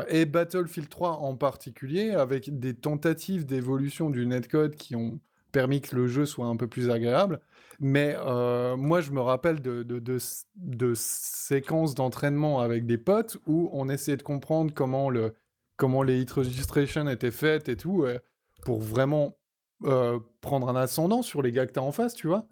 Et 0.08 0.26
Battlefield 0.26 0.90
3 0.90 1.18
en 1.18 1.36
particulier, 1.36 2.12
avec 2.12 2.60
des 2.60 2.74
tentatives 2.74 3.46
d'évolution 3.46 4.10
du 4.10 4.26
netcode 4.26 4.76
qui 4.76 4.96
ont 4.96 5.20
permis 5.52 5.82
que 5.82 5.96
le 5.96 6.08
jeu 6.08 6.26
soit 6.26 6.48
un 6.48 6.56
peu 6.56 6.68
plus 6.68 6.90
agréable. 6.90 7.42
Mais 7.80 8.16
moi, 8.78 9.02
je 9.02 9.12
me 9.12 9.20
rappelle 9.20 9.62
de, 9.62 9.84
de, 9.84 10.00
de, 10.00 10.18
de 10.56 10.94
séquences 10.96 11.94
d'entraînement 11.94 12.62
avec 12.62 12.86
des 12.86 12.98
potes 12.98 13.38
où 13.48 13.70
on 13.74 13.90
essayait 13.90 14.18
de 14.18 14.24
comprendre 14.24 14.74
comment, 14.74 15.10
le, 15.10 15.36
comment 15.76 16.04
les 16.04 16.22
hit 16.22 16.32
registration 16.32 17.08
étaient 17.10 17.32
faites 17.32 17.68
et 17.68 17.76
tout, 17.76 18.06
pour 18.64 18.80
vraiment 18.80 19.38
euh, 19.84 20.20
prendre 20.42 20.70
un 20.70 20.76
ascendant 20.76 21.22
sur 21.22 21.42
les 21.42 21.52
gars 21.52 21.66
que 21.66 21.74
tu 21.74 21.80
as 21.80 21.84
en 21.84 21.92
face, 21.92 22.14
tu 22.14 22.28
vois. 22.28 22.48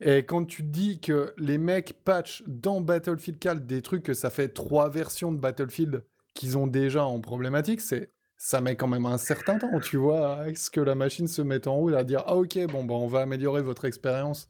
Et 0.00 0.18
quand 0.24 0.44
tu 0.44 0.62
dis 0.62 1.00
que 1.00 1.32
les 1.38 1.56
mecs 1.58 1.94
patchent 2.04 2.42
dans 2.46 2.80
Battlefield 2.80 3.38
4 3.38 3.66
des 3.66 3.80
trucs 3.82 4.02
que 4.02 4.14
ça 4.14 4.30
fait 4.30 4.48
trois 4.48 4.90
versions 4.90 5.32
de 5.32 5.38
Battlefield 5.38 6.04
qu'ils 6.34 6.58
ont 6.58 6.66
déjà 6.66 7.04
en 7.06 7.20
problématique, 7.20 7.80
c'est 7.80 8.10
ça 8.36 8.60
met 8.60 8.76
quand 8.76 8.88
même 8.88 9.06
un 9.06 9.16
certain 9.16 9.58
temps, 9.58 9.80
tu 9.80 9.96
vois, 9.96 10.40
à 10.40 10.54
ce 10.54 10.70
que 10.70 10.80
la 10.80 10.94
machine 10.94 11.26
se 11.26 11.40
mette 11.40 11.66
en 11.66 11.76
route 11.76 11.94
à 11.94 12.04
dire 12.04 12.22
ah 12.26 12.36
ok 12.36 12.58
bon 12.66 12.84
bah 12.84 12.94
on 12.94 13.06
va 13.06 13.20
améliorer 13.22 13.62
votre 13.62 13.86
expérience. 13.86 14.48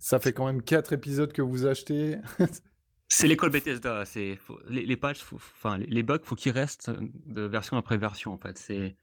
Ça 0.00 0.18
fait 0.18 0.32
quand 0.32 0.46
même 0.46 0.62
quatre 0.62 0.92
épisodes 0.92 1.32
que 1.32 1.42
vous 1.42 1.66
achetez. 1.66 2.16
C'est 3.08 3.26
l'école 3.26 3.50
Bethesda. 3.50 4.04
Les, 4.14 4.84
les 4.84 4.96
patchs, 4.96 5.22
faut- 5.22 5.36
enfin 5.36 5.78
les, 5.78 6.02
bugs, 6.02 6.18
faut 6.22 6.34
qu'ils 6.34 6.52
restent 6.52 6.90
de 7.26 7.42
version 7.42 7.76
après 7.76 7.96
version. 7.96 8.32
En 8.32 8.38
fait, 8.38 8.58
c'est 8.58 8.96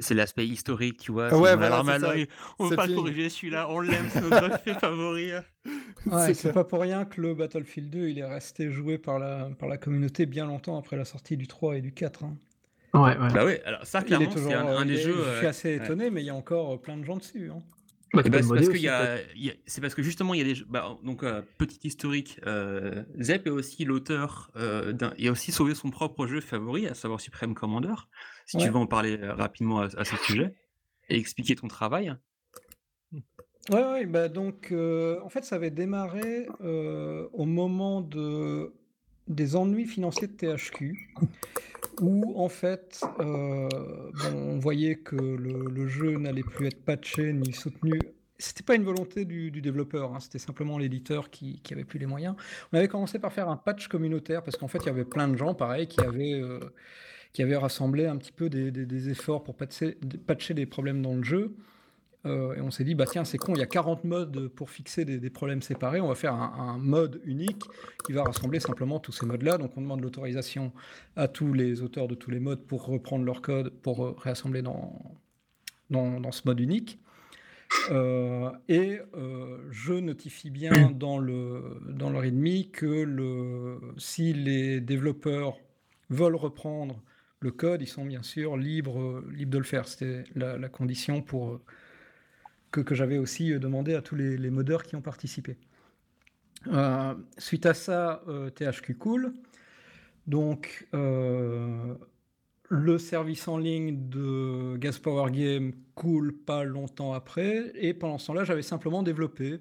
c'est 0.00 0.14
l'aspect 0.14 0.46
historique, 0.46 0.98
tu 0.98 1.12
vois. 1.12 1.28
Ah 1.30 1.38
ouais, 1.38 1.56
voilà, 1.56 1.80
On 1.80 2.64
veut 2.64 2.70
C'est 2.70 2.76
pas 2.76 2.84
fini. 2.84 2.96
corriger 2.96 3.28
celui-là, 3.28 3.66
on 3.70 3.80
l'aime, 3.80 4.06
c'est 4.10 4.20
notre 4.20 4.58
fait 4.64 4.74
favori. 4.74 5.30
Ouais, 6.06 6.34
C'est 6.34 6.52
pas 6.52 6.64
pour 6.64 6.80
rien 6.80 7.04
que 7.04 7.20
le 7.20 7.34
Battlefield 7.34 7.90
2 7.90 8.08
il 8.08 8.18
est 8.18 8.24
resté 8.24 8.70
joué 8.70 8.98
par 8.98 9.18
la, 9.18 9.50
par 9.58 9.68
la 9.68 9.76
communauté 9.78 10.26
bien 10.26 10.46
longtemps 10.46 10.78
après 10.78 10.96
la 10.96 11.04
sortie 11.04 11.36
du 11.36 11.46
3 11.46 11.76
et 11.76 11.80
du 11.80 11.92
4. 11.92 12.24
hein. 12.24 12.36
Ouais, 12.94 13.16
ouais. 13.18 13.32
Bah 13.34 13.44
ouais, 13.44 13.62
alors 13.64 13.84
ça 13.84 14.00
clairement 14.02 14.30
toujours. 14.30 14.50
c'est 14.50 14.56
un, 14.56 14.66
euh, 14.68 14.78
un 14.78 14.84
il 14.84 14.88
des 14.88 14.96
jeux. 14.96 15.16
je 15.32 15.36
suis 15.36 15.46
euh, 15.46 15.50
assez 15.50 15.78
ouais. 15.78 15.84
étonné, 15.84 16.10
mais 16.10 16.22
il 16.22 16.26
y 16.26 16.30
a 16.30 16.34
encore 16.34 16.74
euh, 16.74 16.76
plein 16.78 16.96
de 16.96 17.04
gens 17.04 17.16
dessus. 17.16 17.50
hein. 17.54 17.62
Bah, 18.16 18.22
c'est 18.24 18.30
parce 18.30 18.46
qu'il 18.48 18.68
aussi, 18.70 18.82
y 18.82 18.86
quoi. 18.86 18.94
a, 18.94 19.18
il 19.34 19.44
y 19.44 19.50
a- 19.50 19.54
c'est 19.66 19.80
parce 19.80 19.94
que 19.94 20.02
justement 20.02 20.34
il 20.34 20.38
y 20.46 20.50
a 20.50 20.54
des 20.54 20.60
bah, 20.68 20.98
donc 21.02 21.22
euh, 21.22 21.42
petit 21.58 21.80
historique 21.84 22.40
euh, 22.46 23.02
Zep 23.20 23.46
est 23.46 23.50
aussi 23.50 23.84
l'auteur 23.84 24.50
euh, 24.56 24.92
d'un 24.92 25.12
il 25.18 25.28
a 25.28 25.32
aussi 25.32 25.52
sauvé 25.52 25.74
son 25.74 25.90
propre 25.90 26.26
jeu 26.26 26.40
favori 26.40 26.86
à 26.86 26.94
savoir 26.94 27.20
Supreme 27.20 27.54
Commander. 27.54 27.94
Si 28.46 28.56
tu 28.58 28.68
veux 28.68 28.76
en 28.76 28.86
parler 28.86 29.18
euh, 29.20 29.34
rapidement 29.34 29.80
à, 29.80 29.84
à 29.96 30.04
ce 30.04 30.16
sujet 30.16 30.54
et 31.08 31.16
expliquer 31.18 31.54
ton 31.56 31.68
travail. 31.68 32.14
Ouais, 33.70 33.82
ouais, 33.84 34.06
bah 34.06 34.28
donc 34.28 34.70
euh, 34.70 35.18
en 35.22 35.28
fait 35.28 35.44
ça 35.44 35.56
avait 35.56 35.70
démarré 35.72 36.46
euh, 36.62 37.26
au 37.32 37.44
moment 37.46 38.00
de, 38.00 38.72
des 39.26 39.56
ennuis 39.56 39.86
financiers 39.86 40.28
de 40.28 40.32
THQ, 40.32 41.12
où 42.00 42.32
en 42.36 42.48
fait 42.48 43.00
euh, 43.20 43.68
on 44.34 44.58
voyait 44.58 44.96
que 44.96 45.16
le, 45.16 45.86
jeu 45.88 46.16
n'allait 46.18 46.42
plus 46.42 46.66
être 46.66 46.84
patché 46.84 47.32
ni 47.32 47.52
soutenu. 47.52 48.00
C'était 48.38 48.62
pas 48.62 48.74
une 48.74 48.84
volonté 48.84 49.24
du, 49.24 49.50
développeur, 49.50 50.14
hein, 50.14 50.20
c'était 50.20 50.38
simplement 50.38 50.76
l'éditeur 50.76 51.30
qui, 51.30 51.60
qui 51.62 51.72
avait 51.72 51.84
plus 51.84 51.98
les 51.98 52.06
moyens. 52.06 52.34
On 52.72 52.76
avait 52.76 52.88
commencé 52.88 53.18
par 53.18 53.32
faire 53.32 53.48
un 53.48 53.56
patch 53.56 53.88
communautaire 53.88 54.42
parce 54.42 54.56
qu'en 54.56 54.68
fait 54.68 54.78
il 54.78 54.86
y 54.86 54.90
avait 54.90 55.04
plein 55.06 55.28
de 55.28 55.36
gens 55.36 55.54
pareil 55.54 55.86
qui 55.86 56.00
avaient, 56.00 56.40
euh, 56.40 57.58
rassemblé 57.58 58.06
un 58.06 58.16
petit 58.16 58.32
peu 58.32 58.50
des, 58.50 59.08
efforts 59.08 59.42
pour 59.42 59.56
patcher 59.56 60.54
des 60.54 60.66
problèmes 60.66 61.02
dans 61.02 61.14
le 61.14 61.22
jeu. 61.22 61.54
Euh, 62.26 62.54
et 62.54 62.60
on 62.60 62.70
s'est 62.70 62.84
dit, 62.84 62.94
bah 62.94 63.06
tiens, 63.10 63.24
c'est 63.24 63.38
con, 63.38 63.54
il 63.54 63.58
y 63.58 63.62
a 63.62 63.66
40 63.66 64.04
modes 64.04 64.48
pour 64.48 64.70
fixer 64.70 65.04
des, 65.04 65.18
des 65.18 65.30
problèmes 65.30 65.62
séparés. 65.62 66.00
On 66.00 66.08
va 66.08 66.14
faire 66.14 66.34
un, 66.34 66.52
un 66.58 66.78
mode 66.78 67.20
unique 67.24 67.62
qui 68.04 68.12
va 68.12 68.24
rassembler 68.24 68.60
simplement 68.60 68.98
tous 68.98 69.12
ces 69.12 69.26
modes-là. 69.26 69.58
Donc 69.58 69.76
on 69.76 69.80
demande 69.80 70.00
l'autorisation 70.00 70.72
à 71.14 71.28
tous 71.28 71.52
les 71.52 71.82
auteurs 71.82 72.08
de 72.08 72.14
tous 72.14 72.30
les 72.30 72.40
modes 72.40 72.64
pour 72.66 72.84
reprendre 72.84 73.24
leur 73.24 73.42
code, 73.42 73.70
pour 73.70 74.04
euh, 74.04 74.16
réassembler 74.18 74.62
dans, 74.62 75.00
dans, 75.90 76.20
dans 76.20 76.32
ce 76.32 76.42
mode 76.44 76.60
unique. 76.60 76.98
Euh, 77.90 78.50
et 78.68 79.00
euh, 79.14 79.58
je 79.70 79.94
notifie 79.94 80.50
bien 80.50 80.90
dans 80.90 81.18
le, 81.18 81.80
dans 81.88 82.10
le 82.10 82.18
README 82.18 82.70
que 82.72 82.86
le, 82.86 83.80
si 83.96 84.32
les 84.32 84.80
développeurs 84.80 85.58
veulent 86.10 86.36
reprendre 86.36 87.02
le 87.40 87.50
code, 87.50 87.82
ils 87.82 87.88
sont 87.88 88.04
bien 88.04 88.22
sûr 88.22 88.56
libres, 88.56 89.22
libres 89.32 89.52
de 89.52 89.58
le 89.58 89.64
faire. 89.64 89.86
C'était 89.88 90.24
la, 90.34 90.56
la 90.56 90.68
condition 90.68 91.22
pour, 91.22 91.60
que, 92.84 92.94
j'avais 92.94 93.18
aussi 93.18 93.52
euh, 93.52 93.58
demandé 93.58 93.94
à 93.94 94.02
tous 94.02 94.16
les, 94.16 94.50
modeurs 94.50 94.82
qui 94.82 94.96
ont 94.96 95.02
participé. 95.02 95.56
Euh, 96.68 97.14
suite 97.38 97.66
à 97.66 97.74
ça, 97.74 98.22
euh, 98.28 98.50
THQ 98.50 98.96
cool. 98.96 99.34
Donc, 100.26 100.88
le 102.68 102.98
service 102.98 103.46
en 103.46 103.58
ligne 103.58 104.08
de 104.08 104.76
Gas 104.76 104.98
Power 105.00 105.30
Game 105.30 105.72
coule 105.94 106.36
pas 106.36 106.64
longtemps 106.64 107.12
après. 107.12 107.70
Et 107.76 107.94
pendant 107.94 108.18
ce 108.18 108.26
temps-là, 108.26 108.42
j'avais 108.42 108.62
simplement 108.62 109.04
développé 109.04 109.60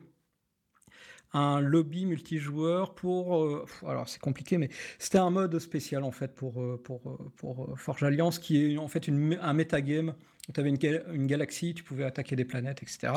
un 1.33 1.59
lobby 1.59 2.07
multijoueur 2.07 2.95
pour... 2.95 3.67
alors 3.85 4.09
c'est 4.09 4.21
compliqué, 4.21 4.57
mais 4.57 4.69
c'était 4.97 5.19
un 5.19 5.29
mode 5.29 5.59
spécial 5.59 6.03
en 6.03 6.11
fait 6.11 6.33
pour, 6.33 6.63
pour, 6.81 7.19
pour 7.35 7.77
Forge 7.77 8.01
Alliance 8.01 8.39
qui 8.39 8.73
est 8.73 8.77
en 8.79 8.87
fait 8.87 9.07
une, 9.07 9.37
un 9.39 9.53
metagame. 9.53 10.15
Tu 10.53 10.59
avais 10.59 10.69
une, 10.69 10.77
gal- 10.77 11.03
une 11.11 11.25
galaxie, 11.25 11.73
tu 11.73 11.83
pouvais 11.83 12.03
attaquer 12.03 12.35
des 12.35 12.45
planètes, 12.45 12.83
etc. 12.83 13.13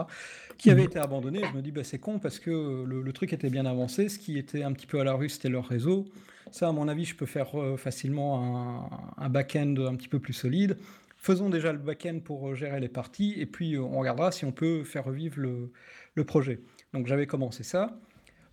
qui 0.57 0.70
avait 0.70 0.85
été 0.85 0.99
abandonné. 0.99 1.41
Je 1.51 1.57
me 1.57 1.61
dis, 1.62 1.72
bah, 1.72 1.85
c'est 1.85 1.99
con 1.99 2.18
parce 2.18 2.39
que 2.39 2.51
euh, 2.51 2.85
le, 2.87 3.03
le 3.03 3.12
truc 3.12 3.33
était 3.35 3.51
bien 3.51 3.66
avancé. 3.66 4.09
Ce 4.09 4.18
qui 4.18 4.39
était 4.39 4.62
un 4.62 4.72
petit 4.72 4.87
peu 4.87 4.99
à 4.99 5.05
la 5.05 5.12
rue, 5.12 5.29
c'était 5.29 5.51
leur 5.51 5.66
réseau. 5.66 6.07
Ça, 6.53 6.68
à 6.68 6.72
mon 6.72 6.89
avis, 6.89 7.05
je 7.05 7.14
peux 7.14 7.26
faire 7.26 7.61
euh, 7.61 7.76
facilement 7.76 8.89
un, 9.18 9.24
un 9.24 9.29
back-end 9.29 9.74
un 9.87 9.95
petit 9.95 10.09
peu 10.09 10.18
plus 10.18 10.33
solide. 10.33 10.79
Faisons 11.18 11.51
déjà 11.51 11.72
le 11.72 11.79
back-end 11.79 12.20
pour 12.24 12.49
euh, 12.49 12.55
gérer 12.55 12.81
les 12.81 12.89
parties 12.89 13.35
et 13.37 13.45
puis 13.45 13.76
on 13.76 13.99
regardera 13.99 14.33
si 14.33 14.47
on 14.47 14.53
peut 14.53 14.83
faire 14.85 15.05
revivre 15.05 15.39
le, 15.39 15.70
le 16.14 16.24
projet. 16.24 16.61
Donc 16.95 17.09
j'avais 17.09 17.26
commencé 17.26 17.62
ça. 17.62 18.01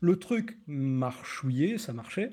Le 0.01 0.17
truc 0.17 0.57
marchouillait, 0.67 1.77
ça 1.77 1.93
marchait, 1.93 2.31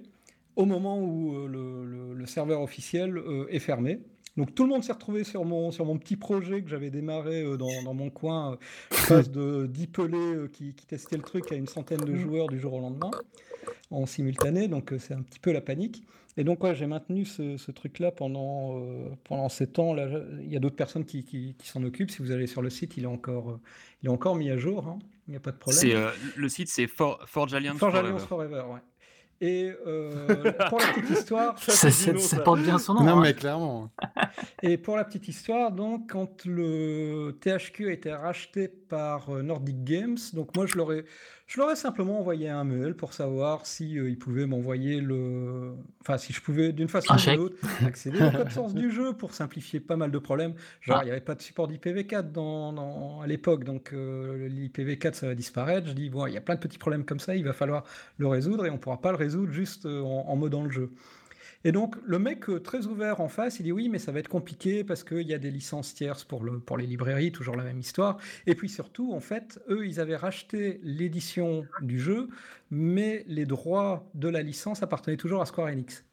au 0.56 0.64
moment 0.66 1.00
où 1.00 1.46
le, 1.46 2.26
serveur 2.26 2.60
officiel 2.62 3.22
est 3.48 3.60
fermé. 3.60 4.00
Donc 4.36 4.54
tout 4.54 4.62
le 4.64 4.70
monde 4.70 4.82
s'est 4.82 4.92
retrouvé 4.92 5.24
sur 5.24 5.44
mon, 5.44 5.70
sur 5.72 5.84
mon 5.84 5.98
petit 5.98 6.16
projet 6.16 6.62
que 6.62 6.68
j'avais 6.70 6.90
démarré 6.90 7.42
euh, 7.42 7.56
dans, 7.56 7.82
dans 7.84 7.92
mon 7.94 8.08
coin. 8.10 8.52
euh, 8.52 8.56
Je 8.92 9.08
passe 9.08 9.30
de 9.30 9.66
10 9.66 9.86
pelés 9.88 10.16
euh, 10.16 10.48
qui, 10.48 10.74
qui 10.74 10.86
testaient 10.86 11.16
le 11.18 11.22
truc 11.22 11.52
à 11.52 11.54
une 11.54 11.66
centaine 11.66 12.00
de 12.00 12.14
joueurs 12.14 12.48
du 12.48 12.58
jour 12.58 12.72
au 12.74 12.80
lendemain 12.80 13.10
en 13.90 14.06
simultané, 14.06 14.68
donc 14.68 14.92
euh, 14.92 14.98
c'est 14.98 15.12
un 15.14 15.20
petit 15.22 15.38
peu 15.38 15.52
la 15.52 15.60
panique. 15.60 16.02
Et 16.38 16.44
donc 16.44 16.64
ouais, 16.64 16.74
j'ai 16.74 16.86
maintenu 16.86 17.26
ce, 17.26 17.58
ce 17.58 17.70
truc-là 17.70 18.10
pendant, 18.10 18.78
euh, 18.80 19.10
pendant 19.24 19.50
7 19.50 19.78
ans. 19.78 19.92
Là, 19.92 20.08
il 20.40 20.50
y 20.50 20.56
a 20.56 20.60
d'autres 20.60 20.76
personnes 20.76 21.04
qui, 21.04 21.24
qui- 21.24 21.54
qui 21.58 21.68
s'en 21.68 21.82
occupent. 21.84 22.10
Si 22.10 22.22
vous 22.22 22.30
allez 22.30 22.46
sur 22.46 22.62
le 22.62 22.70
site, 22.70 22.96
il 22.96 23.04
est 23.04 23.06
encore, 23.06 23.50
euh, 23.50 23.60
il 24.02 24.06
est 24.06 24.10
encore 24.12 24.34
mis 24.36 24.48
à 24.48 24.56
jour. 24.56 24.86
hein. 24.88 24.98
Il 25.28 25.32
n'y 25.32 25.36
a 25.36 25.40
pas 25.40 25.52
de 25.52 25.58
problème. 25.58 25.78
c'est 25.82 25.94
euh, 25.94 26.08
le 26.36 26.48
site 26.48 26.68
c'est 26.68 26.86
For- 26.86 27.20
Forge 27.26 27.52
Alliance 27.52 27.76
Forge 27.76 27.92
Forever. 27.92 28.08
Alliance 28.08 28.26
Forever, 28.26 28.62
ouais. 28.72 28.80
Et 29.44 29.72
euh, 29.88 30.52
pour 30.68 30.78
la 30.78 30.86
petite 30.94 31.10
histoire, 31.10 31.58
Ça, 31.58 31.90
Ça, 31.90 32.16
ça- 32.16 32.40
porte 32.42 32.60
bien 32.60 32.78
son 32.78 32.94
nom. 32.94 33.02
Non, 33.02 33.16
hein. 33.16 33.20
mais 33.22 33.34
clairement. 33.34 33.90
et 34.62 34.78
pour 34.78 34.96
la 34.96 35.02
petite 35.02 35.26
histoire, 35.26 35.72
donc 35.72 36.12
quand 36.12 36.44
le 36.44 37.36
THQ 37.40 37.88
a 37.88 37.92
été 37.92 38.12
racheté 38.12 38.68
par 38.68 39.30
euh, 39.30 39.42
Nordic 39.42 39.82
Games, 39.82 40.18
donc 40.32 40.54
moi 40.54 40.66
je 40.66 40.76
leur 40.76 40.92
ai, 40.92 41.04
je 41.52 41.60
leur 41.60 41.70
ai 41.70 41.76
simplement 41.76 42.18
envoyé 42.18 42.48
un 42.48 42.64
mail 42.64 42.94
pour 42.94 43.12
savoir 43.12 43.66
si 43.66 43.98
euh, 43.98 44.08
ils 44.08 44.18
pouvaient 44.18 44.46
m'envoyer 44.46 45.00
le, 45.02 45.74
enfin 46.00 46.16
si 46.16 46.32
je 46.32 46.40
pouvais 46.40 46.72
d'une 46.72 46.88
façon 46.88 47.12
ou 47.12 47.16
d'une 47.16 47.24
chèque. 47.24 47.38
autre 47.40 47.56
accéder 47.86 48.18
au 48.24 48.30
code 48.30 48.50
source 48.50 48.72
du 48.74 48.90
jeu 48.90 49.12
pour 49.12 49.34
simplifier 49.34 49.78
pas 49.78 49.96
mal 49.96 50.10
de 50.10 50.18
problèmes. 50.18 50.54
Genre 50.80 50.96
Ah. 50.96 51.02
il 51.02 51.06
n'y 51.06 51.10
avait 51.10 51.20
pas 51.20 51.34
de 51.34 51.42
support 51.42 51.68
d'IPv4 51.68 52.32
dans, 52.32 52.72
dans- 52.72 53.20
à 53.20 53.26
l'époque, 53.26 53.64
donc 53.64 53.92
euh, 53.92 54.48
l'IPv4 54.48 55.12
ça 55.12 55.26
va 55.26 55.34
disparaître. 55.34 55.88
Je 55.88 55.92
dis 55.92 56.08
bon, 56.08 56.26
il 56.26 56.32
y 56.32 56.38
a 56.38 56.40
plein 56.40 56.54
de 56.54 56.60
petits 56.60 56.78
problèmes 56.78 57.04
comme 57.04 57.20
ça, 57.20 57.36
il 57.36 57.44
va 57.44 57.52
falloir 57.52 57.84
le 58.16 58.26
résoudre 58.28 58.64
et 58.64 58.70
on 58.70 58.78
pourra 58.78 59.00
pas 59.02 59.10
le 59.10 59.18
résoudre 59.18 59.52
juste 59.52 59.84
euh, 59.84 60.00
en, 60.00 60.24
en 60.28 60.36
modant 60.36 60.64
le 60.64 60.70
jeu. 60.70 60.90
Et 61.64 61.72
donc, 61.72 61.96
le 62.04 62.18
mec 62.18 62.48
euh, 62.48 62.60
très 62.60 62.86
ouvert 62.86 63.20
en 63.20 63.28
face, 63.28 63.60
il 63.60 63.64
dit 63.64 63.72
oui, 63.72 63.88
mais 63.88 63.98
ça 63.98 64.12
va 64.12 64.18
être 64.18 64.28
compliqué 64.28 64.84
parce 64.84 65.04
qu'il 65.04 65.26
y 65.26 65.34
a 65.34 65.38
des 65.38 65.50
licences 65.50 65.94
tierces 65.94 66.24
pour, 66.24 66.42
le, 66.42 66.58
pour 66.58 66.76
les 66.76 66.86
librairies, 66.86 67.32
toujours 67.32 67.56
la 67.56 67.64
même 67.64 67.78
histoire. 67.78 68.18
Et 68.46 68.54
puis 68.54 68.68
surtout, 68.68 69.12
en 69.12 69.20
fait, 69.20 69.60
eux, 69.68 69.86
ils 69.86 70.00
avaient 70.00 70.16
racheté 70.16 70.80
l'édition 70.82 71.64
du 71.80 72.00
jeu, 72.00 72.28
mais 72.70 73.24
les 73.28 73.46
droits 73.46 74.08
de 74.14 74.28
la 74.28 74.42
licence 74.42 74.82
appartenaient 74.82 75.16
toujours 75.16 75.40
à 75.40 75.46
Square 75.46 75.68
Enix. 75.68 76.04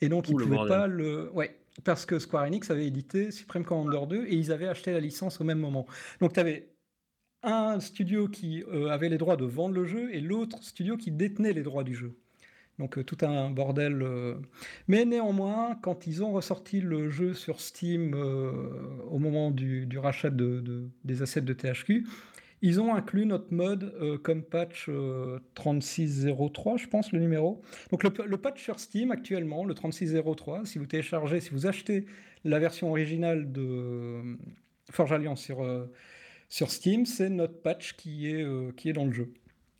Et 0.00 0.08
donc, 0.08 0.28
ils 0.28 0.36
ne 0.36 0.42
pouvaient 0.42 0.68
pas 0.68 0.86
le. 0.86 1.30
Ouais, 1.32 1.56
parce 1.84 2.04
que 2.06 2.18
Square 2.18 2.44
Enix 2.44 2.70
avait 2.70 2.86
édité 2.86 3.30
Supreme 3.30 3.64
Commander 3.64 4.06
2 4.08 4.26
et 4.26 4.34
ils 4.34 4.52
avaient 4.52 4.68
acheté 4.68 4.92
la 4.92 5.00
licence 5.00 5.40
au 5.40 5.44
même 5.44 5.58
moment. 5.58 5.86
Donc, 6.20 6.32
tu 6.32 6.40
avais 6.40 6.70
un 7.42 7.78
studio 7.80 8.28
qui 8.28 8.64
euh, 8.64 8.88
avait 8.88 9.08
les 9.08 9.18
droits 9.18 9.36
de 9.36 9.44
vendre 9.44 9.74
le 9.74 9.84
jeu 9.84 10.12
et 10.12 10.20
l'autre 10.20 10.62
studio 10.62 10.96
qui 10.96 11.10
détenait 11.12 11.52
les 11.52 11.62
droits 11.62 11.84
du 11.84 11.94
jeu. 11.94 12.16
Donc 12.78 12.98
euh, 12.98 13.04
tout 13.04 13.18
un 13.24 13.50
bordel. 13.50 14.02
euh. 14.02 14.34
Mais 14.88 15.04
néanmoins, 15.04 15.76
quand 15.82 16.06
ils 16.06 16.22
ont 16.22 16.32
ressorti 16.32 16.80
le 16.80 17.10
jeu 17.10 17.32
sur 17.34 17.60
Steam 17.60 18.14
euh, 18.14 18.50
au 19.10 19.18
moment 19.18 19.50
du, 19.50 19.88
rachat 19.98 20.30
de, 20.30 20.60
de- 20.60 20.88
des 21.04 21.22
assets 21.22 21.40
de 21.40 21.52
THQ, 21.54 22.06
ils 22.62 22.80
ont 22.80 22.94
inclus 22.94 23.26
notre 23.26 23.52
mode 23.52 23.94
comme 24.22 24.42
patch 24.42 24.86
euh, 24.88 25.38
3603, 25.54 26.78
je 26.78 26.86
pense, 26.86 27.12
le 27.12 27.20
numéro. 27.20 27.62
Donc 27.90 28.02
le, 28.02 28.36
patch 28.38 28.62
sur 28.62 28.80
Steam 28.80 29.10
actuellement, 29.10 29.64
le 29.64 29.74
3603, 29.74 30.64
si 30.64 30.78
vous 30.78 30.86
téléchargez, 30.86 31.40
si 31.40 31.50
vous 31.50 31.66
achetez 31.66 32.06
la 32.44 32.58
version 32.58 32.88
originale 32.90 33.52
de 33.52 34.38
Forge 34.90 35.12
Alliance 35.12 35.42
sur, 36.48 36.70
Steam, 36.70 37.04
c'est 37.04 37.28
notre 37.28 37.60
patch 37.60 37.94
qui 37.96 38.26
est 38.26 38.92
dans 38.92 39.04
le 39.04 39.12
jeu. 39.12 39.32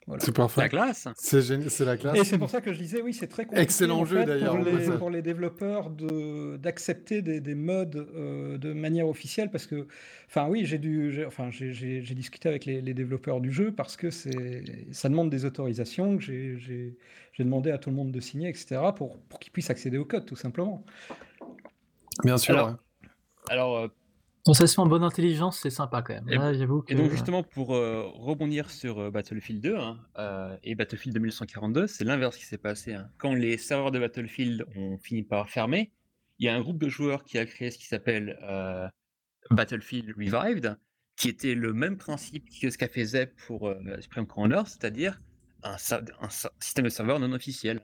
Voilà. 0.06 0.22
C'est 0.22 0.30
La 0.30 0.34
parfait. 0.34 0.68
classe. 0.68 1.08
C'est 1.16 1.42
génial, 1.42 1.68
c'est 1.68 1.84
la 1.84 1.96
classe. 1.96 2.16
Et 2.16 2.22
c'est 2.24 2.38
pour 2.38 2.48
ça 2.48 2.60
que 2.60 2.72
je 2.72 2.78
disais, 2.78 3.02
oui, 3.02 3.12
c'est 3.12 3.26
très 3.26 3.44
compliqué 3.44 3.62
Excellent 3.62 3.98
en 4.00 4.04
jeu, 4.04 4.24
d'ailleurs, 4.24 4.52
pour, 4.52 4.60
en 4.60 4.64
les, 4.64 4.72
plus. 4.72 4.90
pour 4.98 5.10
les 5.10 5.20
développeurs 5.22 5.90
de- 5.90 6.56
d'accepter 6.58 7.22
des, 7.22 7.40
des 7.40 7.56
modes 7.56 7.96
euh, 8.14 8.56
de 8.56 8.72
manière 8.72 9.08
officielle 9.08 9.50
parce 9.50 9.66
que, 9.66 9.88
enfin 10.28 10.46
oui, 10.48 10.64
j'ai 10.64 10.78
dû, 10.78 11.10
j'ai- 11.12 11.24
enfin 11.26 11.50
j'ai- 11.50 11.72
j'ai 11.72 12.02
j'ai 12.02 12.14
discuté 12.14 12.48
avec 12.48 12.66
les, 12.66 12.80
les 12.82 12.94
développeurs 12.94 13.40
du 13.40 13.50
jeu 13.50 13.72
parce 13.72 13.96
que 13.96 14.10
c'est, 14.10 14.62
ça 14.92 15.08
demande 15.08 15.28
des 15.28 15.44
autorisations 15.44 16.16
que 16.16 16.22
j'ai 16.22 16.56
j'ai- 16.56 16.96
j'ai 17.32 17.42
demandé 17.44 17.72
à 17.72 17.78
tout 17.78 17.90
le 17.90 17.96
monde 17.96 18.12
de 18.12 18.20
signer, 18.20 18.48
etc. 18.48 18.80
pour, 18.94 19.18
pour 19.28 19.40
qu'ils 19.40 19.52
puissent 19.52 19.70
accéder 19.70 19.98
au 19.98 20.04
code, 20.04 20.24
tout 20.24 20.36
simplement. 20.36 20.84
Bien 22.22 22.38
sûr. 22.38 22.54
Alors, 22.54 22.68
ouais. 22.68 22.74
Alors, 23.50 23.90
en 24.78 24.86
bonne 24.86 25.02
intelligence, 25.02 25.58
c'est 25.60 25.70
sympa 25.70 26.02
quand 26.02 26.14
même. 26.14 26.28
Et- 26.28 26.36
Là, 26.36 26.52
j'avoue 26.52 26.82
que. 26.82 26.92
Et 26.92 26.96
donc 26.96 27.10
justement 27.10 27.42
pour 27.42 27.74
euh, 27.74 28.02
rebondir 28.14 28.70
sur 28.70 28.98
euh, 29.00 29.10
Battlefield 29.10 29.60
2 29.62 29.76
hein, 29.76 29.98
euh, 30.18 30.56
et 30.62 30.74
Battlefield 30.74 31.14
2142, 31.16 31.86
c'est 31.86 32.04
l'inverse 32.04 32.36
qui 32.36 32.44
s'est 32.44 32.58
passé. 32.58 32.94
hein. 32.94 33.08
Quand 33.18 33.34
les 33.34 33.58
serveurs 33.58 33.90
de 33.90 33.98
Battlefield 33.98 34.66
ont 34.76 34.98
fini 34.98 35.22
par 35.22 35.48
fermer, 35.50 35.90
il 36.38 36.46
y 36.46 36.48
a 36.48 36.54
un 36.54 36.60
groupe 36.60 36.78
de 36.78 36.88
joueurs 36.88 37.24
qui 37.24 37.38
a 37.38 37.46
créé 37.46 37.70
ce 37.70 37.78
qui 37.78 37.86
s'appelle 37.86 38.38
Battlefield 39.50 40.14
Revived, 40.16 40.76
qui 41.16 41.28
était 41.28 41.54
le 41.54 41.72
même 41.72 41.96
principe 41.96 42.48
que 42.60 42.70
ce 42.70 42.76
qu'a 42.78 42.88
fait 42.88 43.04
Zep 43.04 43.34
pour 43.46 43.72
Supreme 44.00 44.26
Commander, 44.26 44.62
c'est-à-dire 44.66 45.20
un, 45.62 45.76
un 46.20 46.28
système 46.60 46.84
de 46.84 46.90
serveur 46.90 47.18
non 47.20 47.32
officiel, 47.32 47.80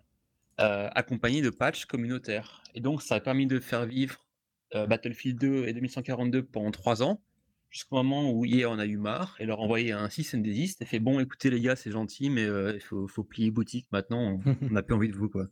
accompagné 0.59 1.41
de 1.43 1.51
patchs 1.51 1.87
communautaires. 1.87 2.63
Et 2.75 2.81
donc 2.81 3.03
ça 3.03 3.15
a 3.17 3.21
permis 3.21 3.47
de 3.47 3.59
faire 3.59 3.87
vivre 3.87 4.17
euh, 4.75 4.87
Battlefield 4.87 5.39
2 5.39 5.67
et 5.67 5.73
2142 5.73 6.43
pendant 6.45 6.71
trois 6.71 7.03
ans 7.03 7.21
jusqu'au 7.71 7.97
moment 7.97 8.31
où 8.33 8.45
hier 8.45 8.71
on 8.71 8.79
a 8.79 8.87
eu 8.87 8.97
marre 8.99 9.35
et 9.41 9.47
leur 9.47 9.61
envoyé 9.61 9.93
un 9.93 10.09
6 10.09 10.35
and 10.35 10.39
desist 10.39 10.83
et 10.83 10.85
fait 10.85 10.99
bon 11.01 11.21
écoutez 11.21 11.49
les 11.51 11.61
gars 11.61 11.75
c'est 11.77 11.91
gentil 11.91 12.29
mais 12.31 12.45
euh, 12.45 12.73
il 12.75 12.81
faut, 12.81 13.09
faut 13.09 13.25
plier 13.25 13.51
boutique 13.51 13.87
maintenant 13.93 14.39
on 14.47 14.55
n'a 14.75 14.83
plus 14.83 14.95
envie 14.95 15.09
de 15.09 15.17
vous 15.17 15.29
quoi. 15.29 15.49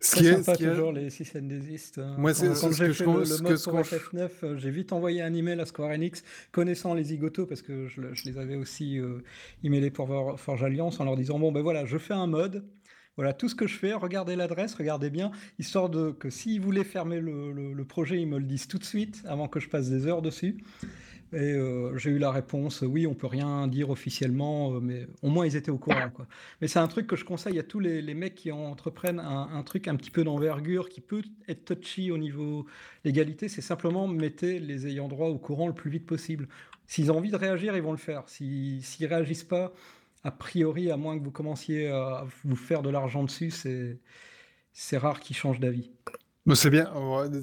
Ce 0.00 0.14
qui 0.16 0.26
est, 0.28 0.34
sympa 0.34 0.52
ce 0.54 0.58
qui 0.58 0.64
est- 0.64 0.70
toujours 0.70 0.92
les 0.92 1.10
6 1.10 1.32
and 1.36 1.42
desist. 1.48 1.98
hein. 1.98 2.14
Moi, 2.18 2.32
c'est- 2.34 2.46
Quand- 2.60 2.70
j'ai 2.70 2.92
fait 2.92 3.04
le, 3.04 3.12
le 3.18 3.36
que- 3.38 3.42
mode 3.42 3.58
qu'on- 3.64 3.82
FF9, 3.82 4.30
euh, 4.44 4.56
j'ai 4.58 4.70
vite 4.70 4.92
envoyé 4.92 5.22
un 5.22 5.34
email 5.34 5.58
à 5.60 5.66
Square 5.66 5.90
Enix, 5.90 6.22
connaissant 6.52 6.94
les 6.94 7.02
zigotos, 7.02 7.46
parce 7.46 7.62
que 7.62 7.88
je, 7.88 8.00
le- 8.00 8.14
je 8.14 8.26
les 8.26 8.38
avais 8.38 8.54
aussi 8.54 8.96
euh, 9.00 9.18
emailés 9.64 9.90
pour 9.90 10.06
voir 10.06 10.38
Forge 10.38 10.62
Alliance, 10.62 11.00
en 11.00 11.04
leur 11.04 11.16
disant 11.16 11.40
bon 11.40 11.50
ben 11.50 11.62
voilà, 11.62 11.84
je 11.84 11.98
fais 11.98 12.14
un 12.14 12.28
mode. 12.28 12.64
Voilà 13.16 13.32
tout 13.32 13.48
ce 13.48 13.54
que 13.54 13.66
je 13.66 13.74
fais, 13.76 13.94
regardez 13.94 14.36
l'adresse, 14.36 14.74
regardez 14.74 15.08
bien, 15.08 15.30
histoire 15.58 15.88
de 15.88 16.10
que 16.10 16.28
s'ils 16.28 16.60
voulaient 16.60 16.84
fermer 16.84 17.18
le, 17.20 17.52
le- 17.52 17.84
projet, 17.84 18.20
ils 18.20 18.26
me 18.26 18.38
le 18.38 18.44
disent 18.44 18.68
tout 18.68 18.78
de 18.78 18.84
suite, 18.84 19.22
avant 19.26 19.48
que 19.48 19.58
je 19.58 19.68
passe 19.68 19.88
des 19.88 20.06
heures 20.06 20.20
dessus. 20.20 20.58
Et 21.32 21.52
euh, 21.54 21.96
j'ai 21.96 22.10
eu 22.10 22.18
la 22.18 22.30
réponse, 22.30 22.82
oui, 22.82 23.06
on 23.06 23.14
peut 23.14 23.26
rien 23.26 23.66
dire 23.68 23.90
officiellement, 23.90 24.74
euh, 24.74 24.80
mais 24.80 25.08
au 25.22 25.28
moins 25.28 25.46
ils 25.46 25.56
étaient 25.56 25.70
au 25.70 25.78
courant. 25.78 26.10
Mais 26.60 26.68
c'est 26.68 26.78
un 26.78 26.86
truc 26.88 27.06
que 27.06 27.16
je 27.16 27.24
conseille 27.24 27.58
à 27.58 27.62
tous 27.62 27.80
les, 27.80 28.14
mecs 28.14 28.34
qui 28.34 28.52
entreprennent 28.52 29.18
un, 29.18 29.62
truc 29.62 29.88
un 29.88 29.96
petit 29.96 30.10
peu 30.10 30.22
d'envergure, 30.22 30.88
qui 30.88 31.00
peut 31.00 31.22
être 31.48 31.64
touchy 31.64 32.10
au 32.10 32.18
niveau 32.18 32.66
légalité, 33.04 33.48
c'est 33.48 33.62
simplement 33.62 34.06
mettez 34.06 34.60
les 34.60 34.86
ayants 34.86 35.08
droit 35.08 35.28
au 35.28 35.38
courant 35.38 35.66
le 35.68 35.74
plus 35.74 35.90
vite 35.90 36.06
possible. 36.06 36.48
S'ils 36.86 37.10
ont 37.10 37.16
envie 37.16 37.30
de 37.30 37.36
réagir, 37.36 37.74
ils 37.76 37.82
vont 37.82 37.92
le 37.92 37.98
faire. 37.98 38.22
Si- 38.28 38.80
S'ils 38.82 39.06
réagissent 39.06 39.44
pas, 39.44 39.72
a 40.26 40.30
priori, 40.32 40.90
à 40.90 40.96
moins 40.96 41.18
que 41.18 41.24
vous 41.24 41.30
commenciez 41.32 41.88
à 41.88 42.26
vous 42.44 42.56
faire 42.56 42.82
de 42.82 42.90
l'argent 42.90 43.24
dessus, 43.24 43.50
c'est 43.50 44.00
c'est 44.72 44.98
rare 44.98 45.20
qu'ils 45.20 45.36
changent 45.36 45.60
d'avis. 45.60 45.90
C'est 46.54 46.70
bien, 46.70 46.92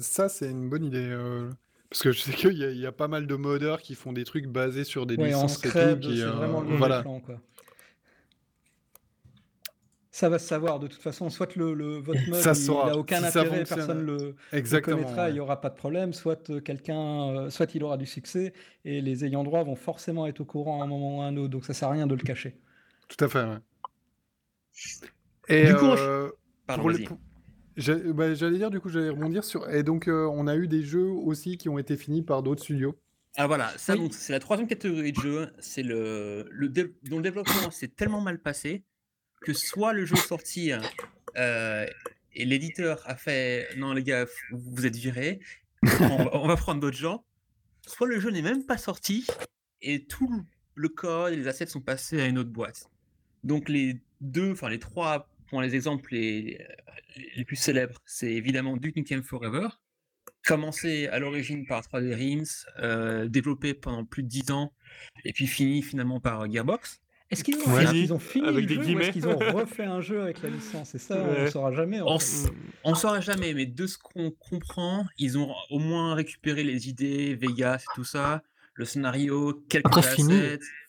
ça 0.00 0.28
c'est 0.28 0.50
une 0.50 0.68
bonne 0.68 0.84
idée. 0.84 0.98
euh, 1.10 1.50
Parce 1.90 2.02
que 2.02 2.12
je 2.12 2.20
sais 2.20 2.32
qu'il 2.32 2.56
y, 2.58 2.64
a- 2.64 2.70
il 2.70 2.78
y 2.78 2.86
a 2.86 2.92
pas 2.92 3.06
mal 3.08 3.26
de 3.26 3.34
modeurs 3.34 3.82
qui 3.82 3.94
font 3.94 4.12
des 4.12 4.24
trucs 4.24 4.46
basés 4.46 4.84
sur 4.84 5.06
des 5.06 5.16
Ouais, 5.16 5.34
en 5.34 5.46
licences 5.46 5.58
c'est 5.58 5.68
euh, 6.22 6.30
vraiment 6.32 6.60
le 6.62 6.76
voilà. 6.76 7.02
plan, 7.02 7.20
quoi. 7.20 7.40
Ça 10.10 10.28
va 10.28 10.38
se 10.38 10.46
savoir 10.46 10.78
de 10.78 10.86
toute 10.86 11.02
façon. 11.02 11.28
Soit 11.28 11.56
le, 11.56 11.74
le- 11.74 11.98
votre 11.98 12.28
mode 12.28 12.40
n'a 12.86 12.96
aucun 12.96 13.20
Si 13.20 13.24
intérêt, 13.26 13.64
personne 13.64 14.00
le, 14.06 14.36
le 14.52 14.78
connaîtra, 14.80 15.28
il 15.28 15.34
n'y 15.34 15.40
aura 15.40 15.60
pas 15.60 15.70
de 15.70 15.74
problème. 15.74 16.12
Soit 16.12 16.50
euh, 16.50 16.60
quelqu'un, 16.60 17.50
soit 17.50 17.74
il 17.74 17.82
aura 17.82 17.96
du 17.96 18.06
succès 18.06 18.52
et 18.84 19.00
les 19.00 19.24
ayants 19.24 19.42
droit 19.44 19.64
vont 19.64 19.74
forcément 19.76 20.26
être 20.26 20.40
au 20.40 20.44
courant 20.44 20.80
à 20.82 20.84
un 20.84 20.86
moment 20.88 21.18
ou 21.18 21.22
à 21.22 21.26
un 21.26 21.36
autre. 21.36 21.50
Donc 21.50 21.64
ça 21.64 21.74
sert 21.74 21.88
à 21.88 21.92
rien 21.92 22.06
de 22.06 22.14
le 22.14 22.22
cacher. 22.22 22.56
Tout 23.08 23.24
à 23.24 23.28
fait. 23.28 23.44
ouais. 23.44 23.58
Et 25.48 25.66
Du 25.66 25.74
coup, 25.76 25.86
euh, 25.86 26.30
bah, 26.66 26.76
J'allais 27.76 28.58
dire, 28.58 28.70
du 28.70 28.80
coup, 28.80 28.88
j'allais 28.88 29.10
rebondir 29.10 29.44
sur. 29.44 29.68
Et 29.70 29.82
donc, 29.82 30.08
euh, 30.08 30.26
on 30.32 30.46
a 30.46 30.56
eu 30.56 30.68
des 30.68 30.82
jeux 30.82 31.08
aussi 31.08 31.58
qui 31.58 31.68
ont 31.68 31.78
été 31.78 31.96
finis 31.96 32.22
par 32.22 32.42
d'autres 32.42 32.62
studios. 32.62 32.98
Ah 33.36 33.48
voilà, 33.48 33.76
ça 33.76 33.94
Oui. 33.94 33.98
donc 33.98 34.14
c'est 34.14 34.32
la 34.32 34.38
troisième 34.38 34.68
catégorie 34.68 35.10
de 35.10 35.20
jeu, 35.20 35.52
c'est 35.58 35.82
le, 35.82 36.46
le 36.52 36.68
dé- 36.68 36.94
dont 37.02 37.16
le 37.16 37.22
développement 37.24 37.72
s'est 37.72 37.88
tellement 37.88 38.20
mal 38.20 38.38
passé 38.40 38.84
que 39.42 39.52
soit 39.52 39.92
le 39.92 40.04
jeu 40.04 40.14
est 40.14 40.20
sorti 40.28 40.70
euh, 41.36 41.86
et 42.32 42.44
l'éditeur 42.44 43.02
a 43.06 43.16
fait 43.16 43.68
non 43.76 43.92
les 43.92 44.04
gars 44.04 44.24
vous 44.52 44.86
êtes 44.86 44.94
virés, 44.94 45.40
on 45.82 46.16
va, 46.24 46.30
on 46.36 46.46
va 46.46 46.54
prendre 46.56 46.80
d'autres 46.80 46.96
gens, 46.96 47.24
soit 47.84 48.06
le 48.06 48.20
jeu 48.20 48.30
n'est 48.30 48.40
même 48.40 48.64
pas 48.66 48.78
sorti 48.78 49.26
et 49.82 50.04
tout 50.06 50.30
le 50.76 50.88
code 50.88 51.32
et 51.32 51.36
les 51.36 51.48
assets 51.48 51.66
sont 51.66 51.80
passés 51.80 52.20
à 52.20 52.26
une 52.26 52.38
autre 52.38 52.50
boîte. 52.50 52.88
Donc 53.44 53.68
les 53.68 54.00
deux, 54.20 54.52
enfin 54.52 54.68
les 54.68 54.78
trois, 54.78 55.28
pour 55.48 55.60
les 55.62 55.74
exemples 55.74 56.08
les, 56.12 56.58
les 57.36 57.44
plus 57.44 57.56
célèbres, 57.56 58.00
c'est 58.06 58.32
évidemment 58.32 58.76
Duke 58.76 58.96
Nukem 58.96 59.22
Forever, 59.22 59.68
commencé 60.46 61.06
à 61.08 61.18
l'origine 61.18 61.66
par 61.66 61.82
3D 61.82 62.14
Realms, 62.14 62.44
euh, 62.80 63.28
développé 63.28 63.74
pendant 63.74 64.04
plus 64.04 64.22
de 64.22 64.28
10 64.28 64.50
ans, 64.50 64.72
et 65.24 65.32
puis 65.32 65.46
fini 65.46 65.82
finalement 65.82 66.20
par 66.20 66.42
euh, 66.42 66.46
Gearbox. 66.50 67.00
Est-ce 67.30 67.42
qu'ils 67.42 67.56
ont, 67.56 67.72
Ouais. 67.74 67.86
qu'ils 67.86 68.12
ont 68.12 68.18
fini 68.18 68.46
Avec 68.46 68.62
le 68.62 68.66
des 68.68 68.74
jeu 68.74 68.80
ou 68.80 68.84
guillemets. 68.84 69.04
est-ce 69.04 69.12
qu'ils 69.12 69.26
ont 69.28 69.38
refait 69.38 69.84
un 69.84 70.00
jeu 70.00 70.20
avec 70.22 70.42
la 70.42 70.50
licence? 70.50 70.94
Et 70.94 70.98
ça, 70.98 71.16
on 71.22 71.42
ne 71.44 71.48
saura 71.48 71.72
jamais. 71.72 72.00
en 72.00 72.06
On 72.14 72.18
fait. 72.18 72.24
s- 72.24 72.46
On 72.84 72.90
ne 72.90 72.94
saura 72.96 73.20
jamais, 73.20 73.54
mais 73.54 73.64
de 73.66 73.86
ce 73.86 73.96
qu'on 73.98 74.30
comprend, 74.30 75.06
ils 75.18 75.38
ont 75.38 75.52
au 75.70 75.78
moins 75.78 76.14
récupéré 76.14 76.62
les 76.64 76.88
idées, 76.88 77.34
Vegas 77.34 77.78
et 77.82 77.94
tout 77.94 78.04
ça, 78.04 78.42
le 78.74 78.84
scénario, 78.84 79.64
quelques 79.68 79.86
Après, 79.86 80.00
assets. 80.00 80.16
fini, 80.16 80.40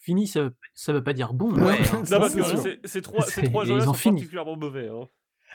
fini, 0.06 0.28
ça, 0.28 0.49
ça 0.74 0.93
veut 0.93 1.03
pas 1.03 1.14
dire 1.14 1.34
bon. 1.34 1.51
Ouais, 1.53 1.74
hein. 1.93 2.03
hein. 2.12 2.76
C'est 2.86 3.01
trois, 3.01 3.26
trois 3.26 3.70
ont 3.72 3.82
sont 3.82 3.93
fini. 3.93 4.16
particulièrement 4.16 4.56
mauvais. 4.56 4.88
hein. 4.88 5.08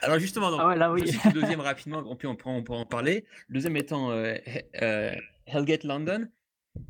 Alors 0.03 0.19
justement, 0.19 0.49
donc, 0.51 0.59
Ah 0.61 0.67
ouais, 0.67 0.77
là 0.77 0.87
je 0.97 1.03
oui. 1.03 1.07
cite 1.11 1.23
le 1.25 1.41
deuxième 1.41 1.59
rapidement, 1.61 2.03
on 2.05 2.15
peut, 2.15 2.27
on 2.27 2.35
peut- 2.35 2.49
on 2.49 2.63
peut 2.63 2.73
en 2.73 2.85
parler. 2.85 3.25
Le 3.47 3.53
deuxième 3.55 3.77
étant 3.77 4.11
euh, 4.11 4.35
euh, 4.81 5.11
Hellgate 5.45 5.83
London, 5.83 6.27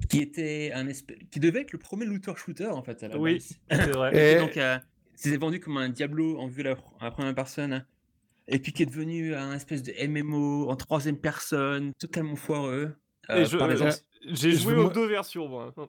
qui 0.09 0.19
était 0.21 0.71
un 0.73 0.87
espèce, 0.87 1.17
qui 1.31 1.39
devait 1.39 1.61
être 1.61 1.71
le 1.73 1.79
premier 1.79 2.05
looter 2.05 2.33
shooter 2.35 2.67
en 2.67 2.81
fait 2.83 3.03
à 3.03 3.09
la 3.09 3.17
Oui, 3.17 3.41
c'est 3.69 3.91
vrai. 3.91 4.11
Et- 4.15 4.31
Et 4.33 4.39
donc, 4.39 4.55
euh, 4.57 4.77
c'était 5.15 5.37
vendu 5.37 5.59
comme 5.59 5.77
un 5.77 5.89
Diablo 5.89 6.39
en 6.39 6.47
vue 6.47 6.61
à 6.61 6.63
la, 6.63 6.71
à 6.99 7.05
la 7.05 7.11
première 7.11 7.35
personne, 7.35 7.85
et 8.47 8.59
puis 8.59 8.71
qui 8.73 8.83
est 8.83 8.85
devenu 8.87 9.35
un 9.35 9.53
espèce 9.53 9.83
de 9.83 9.91
MMO 10.07 10.69
en 10.69 10.75
troisième 10.77 11.17
personne, 11.17 11.91
totalement 11.99 12.35
foireux. 12.37 12.95
Euh, 13.29 13.37
Et 13.41 13.45
je- 13.45 13.57
par 13.57 13.67
les 13.67 13.81
euh, 13.81 13.91
J'ai 14.25 14.51
joué 14.51 14.73
veux- 14.75 14.85
aux 14.85 14.89
deux 14.89 15.07
versions, 15.07 15.47
moi. 15.47 15.73
Ok. 15.77 15.87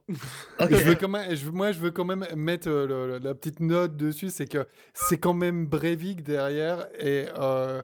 Je 0.70 0.76
veux 0.85 0.95
quand 0.95 1.09
même, 1.09 1.35
je- 1.35 1.51
moi, 1.51 1.72
je 1.72 1.78
veux 1.80 1.91
quand 1.91 2.05
même 2.05 2.26
mettre 2.35 2.68
euh, 2.68 2.87
le- 2.87 3.07
le- 3.07 3.18
la 3.18 3.35
petite 3.35 3.61
note 3.61 3.97
dessus, 3.97 4.30
c'est 4.30 4.47
que 4.47 4.66
c'est 4.95 5.18
quand 5.18 5.35
même 5.35 5.66
Breivik 5.66 6.22
derrière, 6.22 6.89
et 6.99 7.26
euh, 7.39 7.83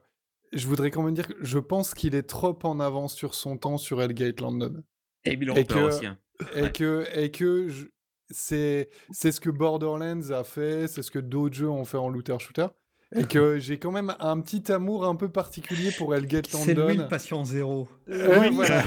je 0.53 0.65
voudrais 0.67 0.89
quand 0.91 1.03
même 1.03 1.13
dire 1.13 1.27
que 1.27 1.33
je 1.41 1.59
pense 1.59 1.93
qu'il 1.93 2.15
est 2.15 2.23
trop 2.23 2.57
en 2.63 2.79
avance 2.79 3.13
sur 3.15 3.35
son 3.35 3.57
temps 3.57 3.77
sur 3.77 4.01
Hellgate 4.01 4.41
London. 4.41 4.83
Et 5.25 5.35
Bill 5.35 5.49
Et 5.49 5.51
Roper 5.51 5.65
que- 5.73 5.79
aussi. 5.79 6.05
hein. 6.05 6.17
Et 6.55 6.61
Ouais. 6.63 6.71
que, 6.71 7.05
et 7.13 7.29
que 7.31 7.67
je- 7.69 7.85
c'est 8.31 8.89
c'est 9.11 9.31
ce 9.31 9.41
que 9.41 9.49
Borderlands 9.49 10.29
a 10.31 10.43
fait, 10.43 10.87
c'est 10.87 11.03
ce 11.03 11.11
que 11.11 11.19
d'autres 11.19 11.55
jeux 11.55 11.69
ont 11.69 11.85
fait 11.85 11.97
en 11.97 12.09
looter-shooter. 12.09 12.67
Et 13.15 13.23
que 13.23 13.57
j'ai 13.57 13.79
quand 13.79 13.91
même 13.91 14.15
un 14.19 14.39
petit 14.39 14.71
amour 14.71 15.05
un 15.05 15.15
peu 15.15 15.29
particulier 15.29 15.91
pour 15.97 16.13
Hellgate 16.15 16.45
C'est 16.47 16.75
lui 16.75 16.81
le 16.81 16.87
London. 16.89 17.07
patient 17.09 17.43
zéro. 17.43 17.87
Euh, 18.07 18.39
Oui, 18.39 18.49
voilà. 18.51 18.83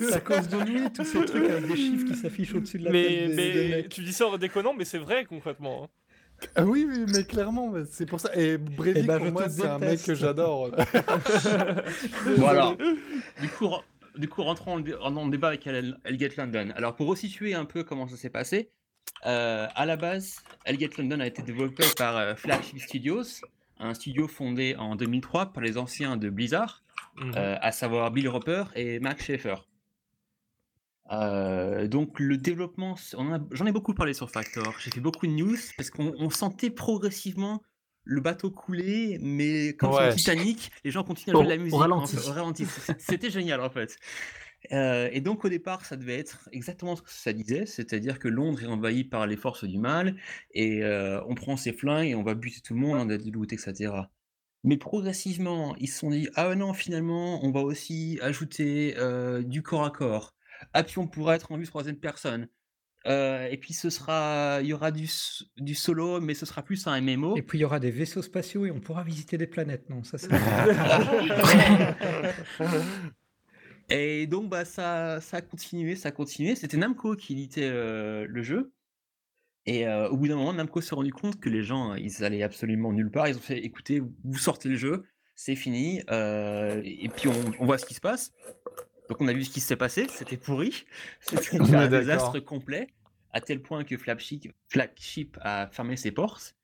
c'est 0.00 0.12
à 0.14 0.20
cause 0.20 0.48
de 0.48 0.58
lui, 0.58 0.90
tous 0.92 1.04
ces 1.04 1.24
trucs 1.24 1.48
avec 1.48 1.68
des 1.68 1.76
chiffres 1.76 2.04
qui 2.12 2.16
s'affichent 2.16 2.54
au-dessus 2.54 2.80
de 2.80 2.86
la 2.86 2.90
Mais, 2.90 3.04
tête 3.06 3.28
des, 3.28 3.52
des 3.52 3.68
mais 3.68 3.76
mecs. 3.76 3.88
tu 3.90 4.02
dis 4.02 4.12
ça 4.12 4.26
en 4.26 4.36
déconnant, 4.38 4.74
mais 4.76 4.84
c'est 4.84 4.98
vrai 4.98 5.24
concrètement. 5.24 5.84
hein. 5.84 5.88
Ah 6.56 6.64
oui, 6.64 6.84
oui, 6.88 7.04
mais 7.14 7.22
clairement, 7.24 7.72
c'est 7.92 8.06
pour 8.06 8.18
ça. 8.18 8.34
Et 8.34 8.56
Breivik, 8.58 9.02
Eh 9.04 9.06
ben, 9.06 9.18
pour 9.18 9.30
moi, 9.30 9.48
c'est 9.48 9.66
un 9.68 9.78
mec 9.78 10.02
que 10.02 10.14
j'adore. 10.14 10.70
Voilà. 12.36 12.74
Du 13.40 13.48
coup, 13.50 13.68
du 14.16 14.28
coup, 14.28 14.42
rentrons 14.42 14.74
en, 14.74 14.80
dé- 14.80 14.94
en 15.00 15.28
débat 15.28 15.48
avec 15.48 15.66
Hellgate 15.66 16.36
London. 16.36 16.70
Alors, 16.76 16.96
pour 16.96 17.06
resituer 17.08 17.54
un 17.54 17.64
peu 17.64 17.84
comment 17.84 18.08
ça 18.08 18.16
s'est 18.16 18.30
passé, 18.30 18.70
euh, 19.26 19.66
à 19.74 19.86
la 19.86 19.96
base, 19.96 20.36
Hellgate 20.64 20.96
London 20.98 21.20
a 21.20 21.26
été 21.26 21.42
développé 21.42 21.84
par 21.96 22.16
euh, 22.16 22.34
Flagship 22.34 22.80
Studios, 22.80 23.22
un 23.80 23.94
studio 23.94 24.28
fondé 24.28 24.76
en 24.76 24.94
2003 24.96 25.52
par 25.52 25.62
les 25.62 25.76
anciens 25.78 26.16
de 26.16 26.28
Blizzard, 26.30 26.82
Mhm. 27.16 27.32
euh, 27.36 27.56
à 27.60 27.72
savoir 27.72 28.10
Bill 28.10 28.28
Roper 28.28 28.64
et 28.76 29.00
Max 29.00 29.24
Schaefer. 29.24 29.56
Euh, 31.12 31.88
donc 31.88 32.20
le 32.20 32.36
développement, 32.36 32.94
j'en 33.50 33.66
ai 33.66 33.72
beaucoup 33.72 33.94
parlé 33.94 34.14
sur 34.14 34.30
Factor, 34.30 34.72
j'ai 34.78 34.90
fait 34.92 35.00
beaucoup 35.00 35.26
de 35.26 35.32
news 35.32 35.56
parce 35.76 35.90
qu'on 35.90 36.14
on 36.18 36.30
sentait 36.30 36.70
progressivement 36.70 37.62
le 38.04 38.20
bateau 38.20 38.50
couler, 38.50 39.18
mais 39.20 39.74
comme 39.76 39.90
Ouais. 39.90 39.96
sur 39.96 40.06
le 40.06 40.14
Titanic, 40.14 40.70
les 40.84 40.90
gens 40.92 41.02
continuaient 41.02 41.36
à 41.36 41.40
jouer 41.40 41.44
de 41.46 41.50
la 41.50 41.56
musique. 41.56 41.74
au 41.74 41.78
ralenti. 41.78 42.64
C'était 42.98 43.30
génial 43.30 43.60
en 43.60 43.70
fait. 43.70 43.96
Euh, 44.72 45.08
et 45.12 45.20
donc 45.20 45.44
au 45.44 45.48
départ, 45.48 45.84
ça 45.84 45.96
devait 45.96 46.18
être 46.18 46.48
exactement 46.52 46.96
ce 46.96 47.02
que 47.02 47.10
ça 47.10 47.32
disait, 47.32 47.66
c'est-à-dire 47.66 48.18
que 48.18 48.28
Londres 48.28 48.62
est 48.62 48.66
envahi 48.66 49.04
par 49.04 49.26
les 49.26 49.36
forces 49.36 49.64
du 49.64 49.78
mal 49.78 50.16
et 50.52 50.84
euh, 50.84 51.20
on 51.26 51.34
prend 51.34 51.56
ses 51.56 51.72
flingues 51.72 52.08
et 52.08 52.14
on 52.14 52.22
va 52.22 52.34
buter 52.34 52.60
tout 52.60 52.74
le 52.74 52.80
monde, 52.80 52.98
on 52.98 53.10
a 53.10 53.16
des 53.16 53.30
loots, 53.30 53.52
etc. 53.52 53.92
Mais 54.62 54.76
progressivement, 54.76 55.74
ils 55.76 55.88
se 55.88 56.00
sont 56.00 56.10
dit 56.10 56.28
ah 56.34 56.54
non 56.54 56.74
finalement 56.74 57.42
on 57.44 57.50
va 57.50 57.60
aussi 57.60 58.18
ajouter 58.22 58.94
euh, 58.98 59.42
du 59.42 59.62
corps 59.62 59.84
à 59.84 59.90
corps. 59.90 60.34
Ah 60.74 60.82
puis 60.82 60.98
on 60.98 61.08
pourra 61.08 61.36
être 61.36 61.50
en 61.52 61.56
vue 61.56 61.66
troisième 61.66 61.96
personne. 61.96 62.48
Euh, 63.06 63.48
et 63.50 63.56
puis 63.56 63.72
ce 63.72 63.88
sera, 63.88 64.58
il 64.60 64.66
y 64.66 64.74
aura 64.74 64.90
du, 64.90 65.08
du 65.56 65.74
solo, 65.74 66.20
mais 66.20 66.34
ce 66.34 66.44
sera 66.44 66.62
plus 66.62 66.86
un 66.86 67.00
MMO. 67.00 67.34
Et 67.34 67.40
puis 67.40 67.56
il 67.56 67.62
y 67.62 67.64
aura 67.64 67.80
des 67.80 67.90
vaisseaux 67.90 68.20
spatiaux 68.20 68.66
et 68.66 68.70
on 68.70 68.80
pourra 68.80 69.04
visiter 69.04 69.38
des 69.38 69.46
planètes. 69.46 69.88
Non, 69.88 70.04
ça 70.04 70.18
c'est. 70.18 70.28
Et 73.90 74.28
donc, 74.28 74.48
bah, 74.48 74.64
ça, 74.64 75.20
ça 75.20 75.38
a 75.38 75.40
continué, 75.42 75.96
ça 75.96 76.10
a 76.10 76.12
continué. 76.12 76.54
C'était 76.54 76.76
Namco 76.76 77.16
qui 77.16 77.32
éditait 77.32 77.68
euh, 77.68 78.26
le 78.28 78.42
jeu. 78.42 78.72
Et 79.66 79.86
euh, 79.86 80.08
au 80.08 80.16
bout 80.16 80.28
d'un 80.28 80.36
moment, 80.36 80.52
Namco 80.52 80.80
s'est 80.80 80.94
rendu 80.94 81.12
compte 81.12 81.40
que 81.40 81.48
les 81.48 81.62
gens, 81.62 81.94
ils 81.94 82.24
allaient 82.24 82.44
absolument 82.44 82.92
nulle 82.92 83.10
part. 83.10 83.28
Ils 83.28 83.36
ont 83.36 83.40
fait, 83.40 83.58
écoutez, 83.58 84.00
vous 84.00 84.38
sortez 84.38 84.68
le 84.68 84.76
jeu, 84.76 85.04
c'est 85.34 85.56
fini, 85.56 86.02
euh, 86.10 86.80
et 86.84 87.08
puis 87.08 87.28
on, 87.28 87.34
on 87.58 87.66
voit 87.66 87.78
ce 87.78 87.84
qui 87.84 87.94
se 87.94 88.00
passe. 88.00 88.32
Donc 89.08 89.20
on 89.20 89.28
a 89.28 89.32
vu 89.32 89.44
ce 89.44 89.50
qui 89.50 89.60
s'est 89.60 89.76
passé, 89.76 90.06
c'était 90.08 90.36
pourri, 90.36 90.86
c'était 91.20 91.56
est 91.56 91.74
un 91.74 91.88
désastre 91.88 92.38
complet, 92.40 92.86
à 93.32 93.40
tel 93.40 93.60
point 93.60 93.84
que 93.84 93.98
Flagship, 93.98 94.52
Flagship 94.68 95.36
a 95.42 95.66
fermé 95.66 95.96
ses 95.96 96.12
portes. 96.12 96.54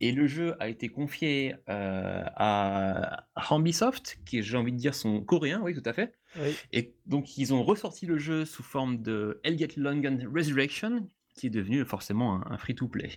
Et 0.00 0.12
le 0.12 0.26
jeu 0.26 0.54
a 0.60 0.68
été 0.68 0.88
confié 0.88 1.54
à 1.66 3.26
Ambisoft, 3.50 4.18
qui 4.26 4.42
j'ai 4.42 4.56
envie 4.56 4.72
de 4.72 4.76
dire 4.76 4.94
sont 4.94 5.22
coréens, 5.22 5.60
oui 5.62 5.74
tout 5.74 5.88
à 5.88 5.92
fait. 5.92 6.14
Oui. 6.40 6.56
Et 6.72 6.94
donc 7.06 7.38
ils 7.38 7.52
ont 7.54 7.62
ressorti 7.62 8.06
le 8.06 8.18
jeu 8.18 8.44
sous 8.44 8.62
forme 8.62 9.02
de 9.02 9.40
Hellgate 9.44 9.76
London 9.76 10.18
Resurrection, 10.34 11.08
qui 11.36 11.46
est 11.48 11.50
devenu 11.50 11.84
forcément 11.84 12.36
un, 12.46 12.52
un 12.52 12.58
free-to-play. 12.58 13.10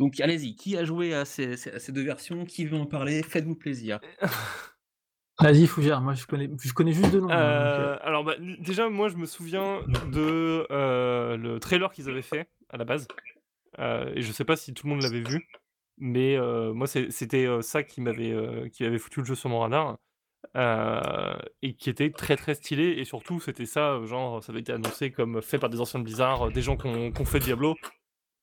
Donc 0.00 0.18
allez-y, 0.20 0.56
qui 0.56 0.76
a 0.76 0.84
joué 0.84 1.14
à 1.14 1.24
ces, 1.24 1.56
ces- 1.56 1.70
à 1.72 1.78
ces 1.78 1.92
deux 1.92 2.02
versions? 2.04 2.44
Qui 2.44 2.64
veut 2.66 2.76
en 2.76 2.86
parler? 2.86 3.22
Faites-vous 3.22 3.54
plaisir. 3.56 4.00
Vas-y, 5.40 5.66
Fougère, 5.66 6.00
moi 6.00 6.14
je 6.14 6.26
connais, 6.26 6.48
je 6.62 6.72
connais 6.72 6.92
juste 6.92 7.10
deux 7.10 7.20
noms. 7.20 7.28
hein, 7.30 7.34
donc, 7.34 7.38
euh, 7.80 7.94
Euh, 7.94 7.98
alors 8.02 8.22
bah, 8.24 8.34
déjà 8.60 8.88
moi 8.88 9.08
je 9.08 9.16
me 9.16 9.26
souviens 9.26 9.80
de 10.12 10.64
euh, 10.70 11.36
le 11.36 11.58
trailer 11.58 11.90
qu'ils 11.92 12.08
avaient 12.08 12.22
fait 12.22 12.48
à 12.70 12.76
la 12.76 12.84
base 12.84 13.08
Euh, 13.80 14.12
et 14.14 14.22
je 14.22 14.30
sais 14.30 14.44
pas 14.44 14.54
si 14.54 14.72
tout 14.72 14.86
le 14.86 14.92
monde 14.94 15.02
l'avait 15.02 15.22
vu 15.28 15.44
mais 15.98 16.36
euh, 16.36 16.72
moi 16.72 16.86
c'était 16.86 17.46
euh, 17.46 17.60
ça 17.62 17.82
qui 17.82 18.00
m'avait 18.00 18.30
euh, 18.32 18.68
qui 18.68 18.84
avait 18.84 18.98
foutu 19.00 19.20
le 19.20 19.26
jeu 19.26 19.34
sur 19.34 19.50
mon 19.50 19.58
radar 19.58 19.98
euh, 20.56 21.34
et 21.62 21.74
qui 21.74 21.90
était 21.90 22.10
très 22.10 22.36
très 22.36 22.54
stylé 22.54 22.94
et 22.98 23.04
surtout 23.04 23.40
c'était 23.40 23.66
ça 23.66 23.92
euh, 23.94 24.06
genre 24.06 24.42
ça 24.42 24.52
avait 24.52 24.60
été 24.60 24.72
annoncé 24.72 25.10
comme 25.10 25.40
fait 25.42 25.58
par 25.58 25.70
des 25.70 25.80
anciens 25.80 26.00
de 26.00 26.04
Blizzard 26.04 26.46
euh, 26.46 26.50
des 26.50 26.62
gens 26.62 26.76
qui 26.76 26.86
ont 26.86 27.10
qui 27.12 27.20
ont 27.20 27.24
fait 27.24 27.38
Diablo 27.40 27.74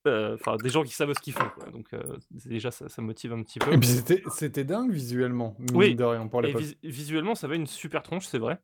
euh, 0.07 0.35
enfin 0.39 0.57
des 0.57 0.69
gens 0.69 0.83
qui 0.83 0.93
savent 0.93 1.13
ce 1.13 1.19
qu'ils 1.21 1.33
font 1.33 1.49
quoi. 1.55 1.69
donc 1.69 1.93
euh, 1.93 2.01
déjà 2.31 2.71
ça, 2.71 2.89
ça 2.89 3.01
motive 3.01 3.33
un 3.33 3.43
petit 3.43 3.59
peu 3.59 3.71
Et 3.71 3.77
puis 3.77 3.87
c'était 4.31 4.63
dingue 4.63 4.91
visuellement, 4.91 5.55
Oui, 5.73 5.95
de 5.95 6.03
rien, 6.03 6.27
pour 6.27 6.43
et 6.43 6.53
vis- 6.53 6.77
visuellement, 6.83 7.35
ça 7.35 7.45
avait 7.47 7.55
une 7.57 7.67
super 7.67 8.01
tronche, 8.01 8.25
c'est 8.25 8.39
vrai. 8.39 8.57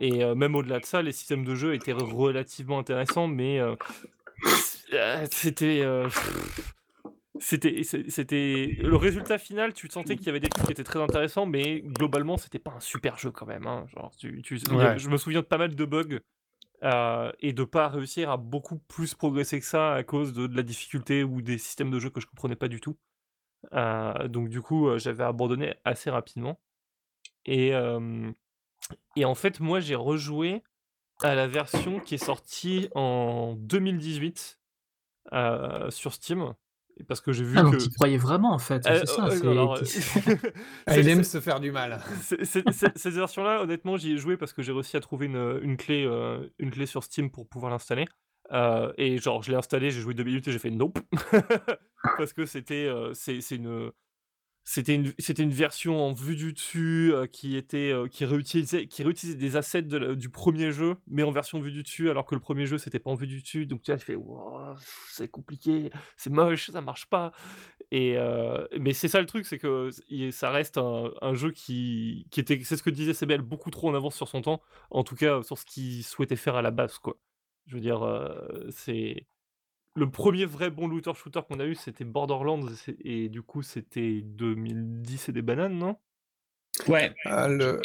Et 0.00 0.24
même 0.34 0.54
au-delà 0.54 0.78
de 0.80 0.86
ça, 0.86 1.02
les 1.02 1.12
systèmes 1.12 1.44
de 1.44 1.54
jeu 1.54 1.74
étaient 1.74 1.92
relativement 1.92 2.78
intéressants, 2.78 3.26
mais 3.28 3.60
c'était. 5.30 5.84
C'était, 7.40 7.82
c'était 7.82 8.76
le 8.80 8.96
résultat 8.96 9.38
final. 9.38 9.72
Tu 9.74 9.88
sentais 9.88 10.16
qu'il 10.16 10.26
y 10.26 10.30
avait 10.30 10.40
des 10.40 10.48
trucs 10.48 10.66
qui 10.66 10.72
étaient 10.72 10.84
très 10.84 11.00
intéressants, 11.00 11.46
mais 11.46 11.80
globalement, 11.80 12.36
c'était 12.36 12.58
pas 12.58 12.72
un 12.72 12.80
super 12.80 13.18
jeu 13.18 13.30
quand 13.30 13.46
même. 13.46 13.66
hein. 13.66 13.86
Genre, 13.94 14.14
tu, 14.16 14.40
tu- 14.42 14.58
a- 14.80 14.96
je 14.98 15.08
me 15.08 15.16
souviens 15.16 15.40
de 15.40 15.46
pas 15.46 15.58
mal 15.58 15.74
de 15.74 15.84
bugs 15.84 16.20
euh, 16.84 17.32
et 17.40 17.52
de 17.52 17.64
pas 17.64 17.88
réussir 17.88 18.30
à 18.30 18.36
beaucoup 18.36 18.78
plus 18.78 19.14
progresser 19.14 19.58
que 19.60 19.66
ça 19.66 19.94
à 19.94 20.02
cause 20.04 20.32
de, 20.32 20.46
de 20.46 20.56
la 20.56 20.62
difficulté 20.62 21.24
ou 21.24 21.42
des 21.42 21.58
systèmes 21.58 21.90
de 21.90 21.98
jeu 21.98 22.10
que 22.10 22.20
je 22.20 22.26
comprenais 22.26 22.56
pas 22.56 22.68
du 22.68 22.80
tout. 22.80 22.96
Euh, 23.72 24.28
donc 24.28 24.48
du 24.48 24.60
coup, 24.60 24.88
euh, 24.88 24.98
j'avais 24.98 25.24
abandonné 25.24 25.74
assez 25.84 26.10
rapidement. 26.10 26.60
Et, 27.46 27.74
euh, 27.74 28.30
et 29.16 29.24
en 29.24 29.34
fait, 29.34 29.60
moi, 29.60 29.80
j'ai 29.80 29.94
rejoué 29.94 30.62
à 31.22 31.34
la 31.34 31.46
version 31.46 32.00
qui 32.00 32.14
est 32.16 32.18
sortie 32.24 32.88
en 32.94 33.54
2018 33.58 34.58
euh, 35.32 35.90
sur 35.90 36.12
Steam. 36.12 36.54
Parce 37.08 37.20
que 37.20 37.32
j'ai 37.32 37.44
vu 37.44 37.56
Ah, 37.58 37.62
donc 37.62 37.76
que... 37.76 37.82
tu 37.82 37.90
croyais 37.90 38.18
vraiment 38.18 38.52
en 38.52 38.58
fait, 38.58 38.86
Euh, 38.86 39.00
c'est 39.00 39.06
ça. 39.06 39.26
euh, 39.26 39.30
c'est- 39.30 39.46
alors, 39.48 39.74
euh, 39.74 39.84
c'est- 39.84 40.54
il 40.96 41.08
aime 41.08 41.24
se 41.24 41.40
faire 41.40 41.58
du 41.60 41.72
mal. 41.72 42.00
Cette 42.22 42.68
version-là, 43.14 43.62
honnêtement, 43.62 43.96
j'y 43.96 44.12
ai 44.12 44.16
joué 44.18 44.36
parce 44.36 44.52
que 44.52 44.62
j'ai 44.62 44.72
réussi 44.72 44.96
à 44.96 45.00
trouver 45.00 45.26
une, 45.26 45.58
une 45.62 45.76
clé, 45.76 46.04
euh, 46.06 46.46
une 46.58 46.70
clé 46.70 46.86
sur 46.86 47.02
Steam 47.02 47.30
pour 47.30 47.48
pouvoir 47.48 47.70
l'installer. 47.72 48.06
Euh, 48.52 48.92
et 48.98 49.18
genre, 49.18 49.42
je 49.42 49.50
l'ai 49.50 49.56
installé, 49.56 49.90
j'ai 49.90 50.00
joué 50.00 50.14
deux 50.14 50.22
minutes 50.24 50.46
et 50.48 50.52
j'ai 50.52 50.58
fait 50.58 50.70
nope. 50.70 50.98
parce 52.18 52.32
que 52.32 52.46
c'était 52.46 52.86
euh, 52.86 53.12
c'est 53.14 53.40
c'est 53.40 53.56
une. 53.56 53.90
C'était 54.66 54.94
une, 54.94 55.12
c'était 55.18 55.42
une 55.42 55.50
version 55.50 56.02
en 56.02 56.14
vue 56.14 56.36
du 56.36 56.54
dessus 56.54 57.12
euh, 57.12 57.26
qui 57.26 57.54
était 57.54 57.92
euh, 57.92 58.08
qui 58.08 58.24
réutilisait 58.24 58.86
qui 58.86 59.02
réutilisait 59.02 59.36
des 59.36 59.56
assets 59.56 59.82
du 59.82 60.30
premier 60.30 60.72
jeu 60.72 60.96
mais 61.06 61.22
en 61.22 61.30
version 61.30 61.60
vue 61.60 61.70
du 61.70 61.82
dessus 61.82 62.08
alors 62.08 62.24
que 62.24 62.34
le 62.34 62.40
premier 62.40 62.64
jeu 62.64 62.78
c'était 62.78 62.98
pas 62.98 63.10
en 63.10 63.14
vue 63.14 63.26
du 63.26 63.42
dessus. 63.42 63.66
Donc 63.66 63.82
tu 63.82 63.92
tu 63.92 63.98
fais 63.98 64.14
Wow, 64.14 64.74
c'est 65.10 65.28
compliqué 65.28 65.90
c'est 66.16 66.30
moche 66.30 66.70
ça 66.70 66.80
marche 66.80 67.06
pas. 67.06 67.32
Et 67.90 68.16
euh, 68.16 68.66
mais 68.80 68.94
c'est 68.94 69.08
ça 69.08 69.20
le 69.20 69.26
truc 69.26 69.44
c'est 69.44 69.58
que 69.58 69.90
ça 70.30 70.50
reste 70.50 70.78
un, 70.78 71.34
jeu 71.34 71.50
qui, 71.50 72.26
qui 72.30 72.40
était 72.40 72.58
c'est 72.64 72.78
ce 72.78 72.82
que 72.82 72.90
disait 72.90 73.12
CBL 73.12 73.42
beaucoup 73.42 73.70
trop 73.70 73.90
en 73.90 73.94
avance 73.94 74.16
sur 74.16 74.28
son 74.28 74.40
temps 74.40 74.62
en 74.90 75.04
tout 75.04 75.14
cas 75.14 75.42
sur 75.42 75.58
ce 75.58 75.66
qu'il 75.66 76.02
souhaitait 76.04 76.36
faire 76.36 76.56
à 76.56 76.62
la 76.62 76.70
base 76.70 76.98
quoi. 76.98 77.18
Je 77.66 77.74
veux 77.74 77.82
dire 77.82 78.02
c'est 78.70 79.26
le 79.94 80.10
premier 80.10 80.44
vrai 80.44 80.70
bon 80.70 80.88
looter 80.88 81.12
shooter 81.14 81.40
qu'on 81.48 81.60
a 81.60 81.66
eu, 81.66 81.74
c'était 81.74 82.04
Borderlands, 82.04 82.66
et 83.00 83.28
du 83.28 83.42
coup, 83.42 83.62
c'était 83.62 84.20
2010 84.22 85.28
et 85.28 85.32
des 85.32 85.42
bananes, 85.42 85.78
non? 85.78 85.96
Ouais, 86.88 87.14
Ah, 87.24 87.48
le... 87.48 87.80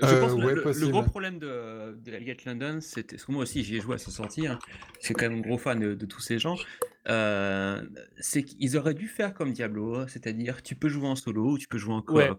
Je 0.00 0.06
Euh, 0.06 0.20
pense 0.20 0.34
que 0.34 0.40
le- 0.40 0.46
ouais, 0.46 0.54
le, 0.54 0.88
gros 0.88 1.02
problème 1.04 1.38
de, 1.38 1.96
de 2.00 2.44
London, 2.46 2.80
c'était. 2.80 3.16
Parce 3.16 3.24
que 3.26 3.32
moi 3.32 3.42
aussi, 3.42 3.62
j'y 3.62 3.76
ai 3.76 3.80
joué 3.80 3.94
à 3.94 3.98
sa 3.98 4.10
sortie. 4.10 4.46
hein, 4.46 4.58
Je 5.00 5.06
suis 5.06 5.14
quand 5.14 5.28
même 5.28 5.38
un 5.38 5.42
gros 5.42 5.58
fan 5.58 5.78
de, 5.78 5.94
de 5.94 6.06
tous 6.06 6.20
ces 6.20 6.38
gens. 6.38 6.56
euh, 7.08 7.82
c'est 8.18 8.42
qu'ils 8.44 8.76
auraient 8.76 8.94
dû 8.94 9.06
faire 9.06 9.34
comme 9.34 9.52
Diablo, 9.52 9.96
hein, 9.96 10.06
c'est-à-dire 10.08 10.62
tu 10.62 10.74
peux 10.76 10.88
jouer 10.88 11.06
en 11.08 11.14
solo 11.16 11.52
ou 11.52 11.58
tu 11.58 11.68
peux 11.68 11.78
jouer 11.78 11.94
en 11.94 12.02
coop. 12.02 12.16
Ouais. 12.16 12.30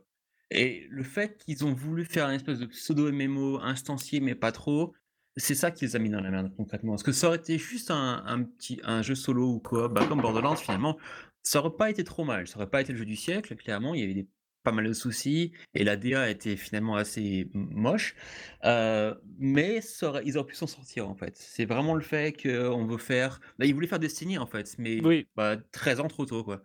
Et 0.51 0.88
le 0.89 1.04
fait 1.04 1.38
qu'ils 1.38 1.66
ont 1.66 1.74
voulu 1.74 2.05
faire 2.05 2.28
un 2.28 2.34
espèce 2.34 2.60
de 2.60 2.66
pseudo 2.66 3.08
MMO 3.10 3.60
instancié, 3.62 4.20
mais 4.20 4.36
pas 4.36 4.51
trop, 4.51 4.93
c'est 5.38 5.55
ça 5.55 5.72
qui 5.72 5.86
les 5.86 5.96
a 5.96 6.00
mis 6.00 6.10
dans 6.10 6.22
la 6.22 6.30
merde 6.32 6.51
concrètement. 6.55 6.93
Parce 6.93 7.04
que 7.04 7.12
ça 7.12 7.28
aurait 7.28 7.38
été 7.38 7.58
juste 7.58 7.92
un, 7.92 8.24
un 8.26 8.43
petit 8.43 8.80
un 8.84 9.01
jeu 9.01 9.16
solo 9.16 9.54
ou 9.55 9.60
coop, 9.60 9.93
bah, 9.93 10.05
comme 10.08 10.22
Borderlands 10.22 10.55
finalement, 10.55 10.97
ça 11.42 11.60
aurait 11.60 11.76
pas 11.76 11.89
été 11.89 12.04
trop 12.04 12.24
mal. 12.24 12.47
Ça 12.47 12.58
aurait 12.58 12.70
pas 12.70 12.82
été 12.82 12.92
le 12.93 12.97
jeu 13.00 13.05
du 13.05 13.16
siècle, 13.16 13.55
clairement. 13.55 13.93
Il 13.96 14.01
y 14.01 14.04
avait 14.04 14.14
des 14.14 14.28
pas 14.64 14.72
mal 14.72 14.88
de 14.88 14.93
soucis 14.93 15.51
et 15.74 15.84
la 15.84 15.97
DA 15.97 16.30
était 16.30 16.55
finalement 16.55 16.96
assez 16.96 17.50
moche. 17.54 18.16
Euh, 18.64 19.14
mais 19.38 19.82
ça 19.82 20.08
aurait- 20.08 20.24
ils 20.26 20.38
auraient 20.38 20.47
pu 20.47 20.55
s'en 20.55 20.68
sortir 20.68 21.10
en 21.10 21.16
fait. 21.16 21.36
C'est 21.36 21.66
vraiment 21.66 21.96
le 21.96 22.01
fait 22.01 22.32
qu'on 22.42 22.86
veut 22.86 22.97
faire. 22.97 23.42
Là, 23.60 23.66
ils 23.66 23.74
voulaient 23.74 23.88
faire 23.88 24.00
Destiny 24.00 24.38
en 24.38 24.47
fait, 24.47 24.74
mais 24.78 25.01
Oui. 25.05 25.28
bah, 25.36 25.58
13 25.74 26.00
ans 26.00 26.08
trop 26.08 26.26
tôt 26.26 26.46
quoi. 26.46 26.62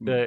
Mm. 0.00 0.26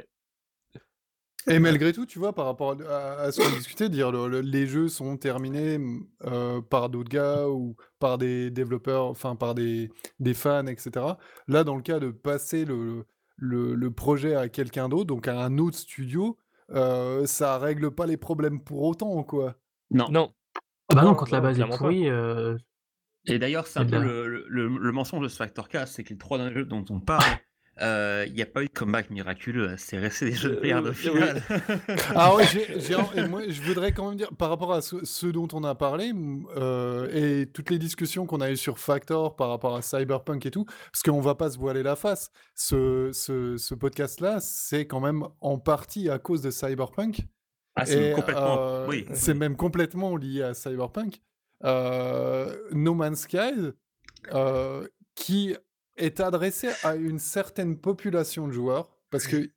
Et 1.50 1.60
malgré 1.60 1.94
tout, 1.94 2.06
tu 2.06 2.20
vois, 2.20 2.34
par 2.34 2.46
rapport 2.46 2.76
à, 2.90 3.14
à 3.22 3.32
ce 3.32 3.42
qu'on 3.42 3.56
discutait, 3.58 3.90
dire 3.90 4.12
le- 4.12 4.28
le- 4.28 4.42
les 4.42 4.68
jeux 4.68 4.90
sont 4.90 5.16
terminés 5.18 5.76
m- 5.76 6.02
euh, 6.26 6.62
par 6.62 6.90
d'autres 6.90 7.10
gars 7.10 7.48
ou 7.48 7.76
par 8.00 8.18
des 8.18 8.52
développeurs, 8.52 9.06
enfin 9.06 9.36
par 9.36 9.56
des, 9.56 9.90
des 10.20 10.34
fans, 10.34 10.68
etc. 10.68 11.06
Là, 11.48 11.64
dans 11.64 11.76
le 11.76 11.82
cas 11.82 12.00
de 12.00 12.12
passer 12.12 12.66
le, 12.66 13.06
le, 13.38 13.76
le 13.76 13.92
projet 13.92 14.36
à 14.36 14.50
quelqu'un 14.50 14.90
d'autre, 14.90 15.06
donc 15.06 15.28
à 15.28 15.40
un 15.40 15.58
autre 15.58 15.78
studio, 15.78 16.38
euh, 16.72 17.26
ça 17.26 17.58
règle 17.58 17.92
pas 17.92 18.06
les 18.08 18.18
problèmes 18.18 18.62
pour 18.62 18.84
autant, 18.84 19.24
quoi. 19.24 19.56
Non. 19.90 20.10
Non. 20.12 20.34
Ah 20.90 20.96
bah 20.96 21.04
non, 21.04 21.16
quand 21.16 21.32
la 21.32 21.40
base 21.42 21.58
est 21.60 21.64
pourrie, 21.78 22.10
euh, 22.10 22.58
Et 23.26 23.40
d'ailleurs, 23.40 23.68
c'est 23.68 23.80
un 23.80 23.86
peu 23.86 23.96
le, 24.04 24.46
le, 24.50 24.68
le 24.68 24.92
mensonge 24.92 25.24
de 25.24 25.28
ce 25.30 25.36
Factor 25.38 25.68
Cast, 25.70 25.96
c'est 25.96 26.04
que 26.04 26.10
les 26.10 26.18
trois 26.18 26.38
derniers 26.38 26.54
jeux 26.54 26.66
dont 26.66 26.84
on 26.90 27.00
parle, 27.00 27.24
euh, 27.82 28.26
il 28.28 28.34
n'y 28.34 28.42
a 28.42 28.46
pas 28.46 28.64
eu 28.64 28.68
de 28.68 28.72
comeback 28.74 29.10
miraculeux, 29.10 29.76
c'est 29.78 29.98
resté 29.98 30.26
des 30.26 30.32
jeux 30.34 30.50
de 30.52 30.56
Euh, 30.58 30.62
merde 30.62 30.86
au 30.88 30.90
oui. 30.90 30.96
final. 30.96 31.42
Ah 32.16 32.36
ouais, 32.36 32.44
moi, 33.28 33.42
je 33.48 33.62
voudrais 33.62 33.92
quand 33.92 34.08
même 34.10 34.18
dire, 34.18 34.30
par 34.38 34.50
rapport 34.50 34.74
à 34.74 34.82
ce, 34.82 35.04
ce 35.06 35.28
dont 35.28 35.48
on 35.54 35.64
a 35.64 35.76
parlé, 35.76 36.12
euh, 36.56 37.10
et 37.14 37.46
toutes 37.48 37.70
les 37.70 37.80
discussions 37.80 38.26
qu'on 38.26 38.42
a 38.42 38.50
eues 38.52 38.58
sur 38.58 38.80
Factor 38.80 39.36
par 39.36 39.50
rapport 39.50 39.76
à 39.76 39.82
Cyberpunk 39.82 40.46
et 40.46 40.52
tout, 40.52 40.66
parce 40.66 41.04
qu'on 41.04 41.22
va 41.22 41.36
pas 41.36 41.52
se 41.52 41.58
voiler 41.58 41.84
la 41.84 41.96
face, 41.96 42.32
ce, 42.56 43.12
ce, 43.14 43.58
ce 43.58 43.76
podcast-là, 43.76 44.40
c'est 44.40 44.86
quand 44.88 45.00
même 45.00 45.24
en 45.42 45.58
partie 45.58 46.10
à 46.10 46.20
cause 46.20 46.42
de 46.42 46.52
Cyberpunk. 46.52 47.22
Ah, 47.76 47.86
c'est 47.86 48.14
complètement. 48.14 48.58
euh, 48.60 48.88
Oui. 48.88 49.06
C'est 49.14 49.36
même 49.36 49.56
complètement 49.56 50.16
lié 50.18 50.42
à 50.42 50.54
Cyberpunk. 50.56 51.22
Euh, 51.64 52.56
no 52.72 52.94
Man's 52.96 53.22
Sky, 53.22 53.72
euh, 54.34 54.88
qui 55.16 55.56
est 55.98 56.20
adressé 56.20 56.70
à 56.84 56.96
une 56.96 57.20
certaine 57.20 57.78
population 57.78 58.48
de 58.48 58.52
joueurs, 58.54 58.90
parce 59.10 59.28
que 59.28 59.50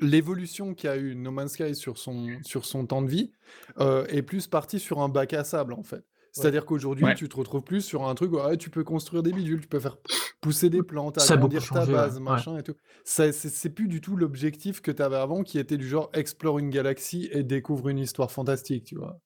l'évolution 0.00 0.74
qu'a 0.74 0.96
eu 0.96 1.14
No 1.14 1.30
Man's 1.30 1.52
Sky 1.52 1.74
sur 1.74 1.98
son, 1.98 2.38
sur 2.44 2.64
son 2.64 2.86
temps 2.86 3.02
de 3.02 3.08
vie 3.10 3.32
euh, 3.78 4.04
est 4.06 4.22
plus 4.22 4.46
partie 4.46 4.80
sur 4.80 5.00
un 5.00 5.08
bac 5.08 5.32
à 5.32 5.44
sable, 5.44 5.72
en 5.74 5.82
fait. 5.82 6.04
C'est-à-dire 6.32 6.64
qu'aujourd'hui, 6.64 7.04
Ouais. 7.04 7.14
tu 7.14 7.28
te 7.28 7.36
retrouves 7.36 7.62
plus 7.62 7.82
sur 7.82 8.08
un 8.08 8.14
truc 8.14 8.32
où 8.32 8.56
tu 8.56 8.70
peux 8.70 8.84
construire 8.84 9.22
des 9.22 9.32
bidules, 9.32 9.60
tu 9.60 9.68
peux 9.68 9.78
faire 9.80 9.98
pousser 10.40 10.70
des 10.70 10.82
plantes, 10.82 11.20
Ça 11.20 11.34
a 11.34 11.36
beaucoup 11.36 11.56
agrandir 11.56 11.68
ta 11.72 11.80
changé, 11.80 11.92
base, 11.92 12.14
ouais. 12.16 12.22
machin 12.22 12.56
et 12.56 12.62
tout. 12.62 12.74
Ça, 13.04 13.30
c'est 13.32 13.50
c'est 13.50 13.68
plus 13.68 13.86
du 13.86 14.00
tout 14.00 14.16
l'objectif 14.16 14.80
que 14.80 14.90
tu 14.90 15.02
avais 15.02 15.16
avant, 15.16 15.42
qui 15.42 15.58
était 15.58 15.76
du 15.76 15.86
genre 15.86 16.08
explore 16.14 16.58
une 16.58 16.70
galaxie 16.70 17.28
et 17.32 17.42
découvre 17.42 17.90
une 17.90 17.98
histoire 17.98 18.30
fantastique, 18.30 18.84
tu 18.84 18.96
vois. 18.96 19.18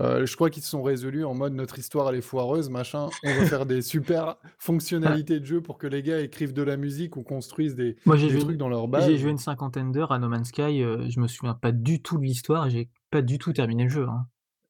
Euh, 0.00 0.24
je 0.24 0.34
crois 0.34 0.48
qu'ils 0.50 0.62
se 0.62 0.70
sont 0.70 0.82
résolus 0.82 1.24
en 1.24 1.34
mode 1.34 1.52
notre 1.52 1.78
histoire 1.78 2.08
elle 2.08 2.16
est 2.16 2.20
foireuse, 2.22 2.70
machin. 2.70 3.08
On 3.24 3.34
va 3.34 3.44
faire 3.46 3.66
des 3.66 3.82
super 3.82 4.36
fonctionnalités 4.58 5.40
de 5.40 5.44
jeu 5.44 5.60
pour 5.60 5.76
que 5.78 5.86
les 5.86 6.02
gars 6.02 6.20
écrivent 6.20 6.54
de 6.54 6.62
la 6.62 6.76
musique 6.78 7.16
ou 7.16 7.22
construisent 7.22 7.74
des, 7.74 7.96
Moi, 8.06 8.16
j'ai 8.16 8.28
des 8.28 8.34
joué, 8.34 8.40
trucs 8.44 8.56
dans 8.56 8.68
leur 8.68 8.84
j'ai 8.84 8.88
base. 8.90 9.16
joué 9.16 9.30
une 9.30 9.38
cinquantaine 9.38 9.92
d'heures 9.92 10.12
à 10.12 10.18
No 10.18 10.28
Man's 10.28 10.48
Sky. 10.48 10.82
euh, 10.82 11.06
je 11.10 11.20
me 11.20 11.28
souviens 11.28 11.54
pas 11.54 11.72
du 11.72 12.00
tout 12.00 12.16
de 12.18 12.24
l'histoire 12.24 12.66
et 12.66 12.70
j'ai 12.70 12.88
pas 13.10 13.20
du 13.22 13.38
tout 13.38 13.52
terminé 13.52 13.84
le 13.84 13.90
jeu. 13.90 14.06
Hein. 14.08 14.26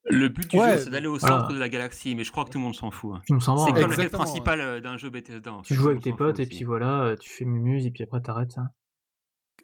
Le 0.06 0.28
but 0.28 0.50
du 0.50 0.58
Ouais, 0.58 0.72
jeu, 0.78 0.84
c'est 0.84 0.90
d'aller 0.90 1.06
au 1.06 1.18
voilà. 1.18 1.40
centre 1.42 1.52
de 1.52 1.58
la 1.58 1.68
galaxie, 1.68 2.14
mais 2.16 2.24
je 2.24 2.32
crois 2.32 2.44
que 2.44 2.50
tout 2.50 2.58
le 2.58 2.64
monde 2.64 2.74
s'en 2.74 2.90
fout. 2.90 3.12
hein. 3.14 3.20
Tu 3.26 3.34
me 3.34 3.38
sens 3.40 3.64
C'est 3.66 3.72
comme 3.80 3.90
le 3.92 3.96
ouais. 3.98 4.08
principal 4.08 4.60
euh, 4.60 4.80
d'un 4.80 4.96
jeu 4.96 5.10
Bethesda. 5.10 5.52
Tu 5.62 5.74
fait, 5.74 5.80
joues 5.80 5.90
avec 5.90 6.00
tes 6.02 6.12
potes 6.12 6.40
et 6.40 6.46
puis 6.46 6.64
voilà, 6.64 7.02
euh, 7.02 7.16
tu 7.16 7.30
fais 7.30 7.44
mumuse 7.44 7.86
et 7.86 7.90
puis 7.90 8.02
après 8.02 8.20
t'arrêtes. 8.20 8.58
hein. 8.58 8.70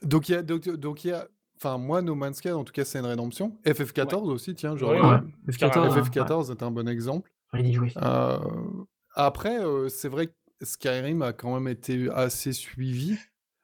Donc 0.02 0.28
il 0.28 0.32
y 0.32 0.34
a, 0.36 0.42
donc, 0.42 0.68
donc 0.68 1.04
il 1.04 1.08
y 1.08 1.12
a, 1.12 1.26
enfin 1.56 1.78
moi 1.78 2.02
No 2.02 2.14
Man's 2.14 2.36
Sky 2.38 2.50
en 2.52 2.64
tout 2.64 2.72
cas 2.72 2.84
c'est 2.84 2.98
une 2.98 3.06
rédemption. 3.06 3.56
FF14 3.64 4.30
aussi, 4.30 4.54
tiens, 4.54 4.76
genre 4.76 4.90
Ouais, 4.90 4.98
euh, 4.98 5.18
Ouais, 5.46 5.52
carrément. 5.58 5.86
F14, 5.94 5.98
hein, 5.98 6.02
FF14 6.02 6.50
est 6.52 6.62
un 6.62 6.70
bon 6.70 6.88
exemple. 6.88 7.30
Euh, 8.02 8.38
après, 9.14 9.58
euh, 9.64 9.88
c'est 9.88 10.08
vrai 10.08 10.26
que 10.28 10.32
Skyrim 10.62 11.22
a 11.22 11.32
quand 11.32 11.54
même 11.54 11.68
été 11.68 12.08
assez 12.12 12.52
suivi. 12.52 13.16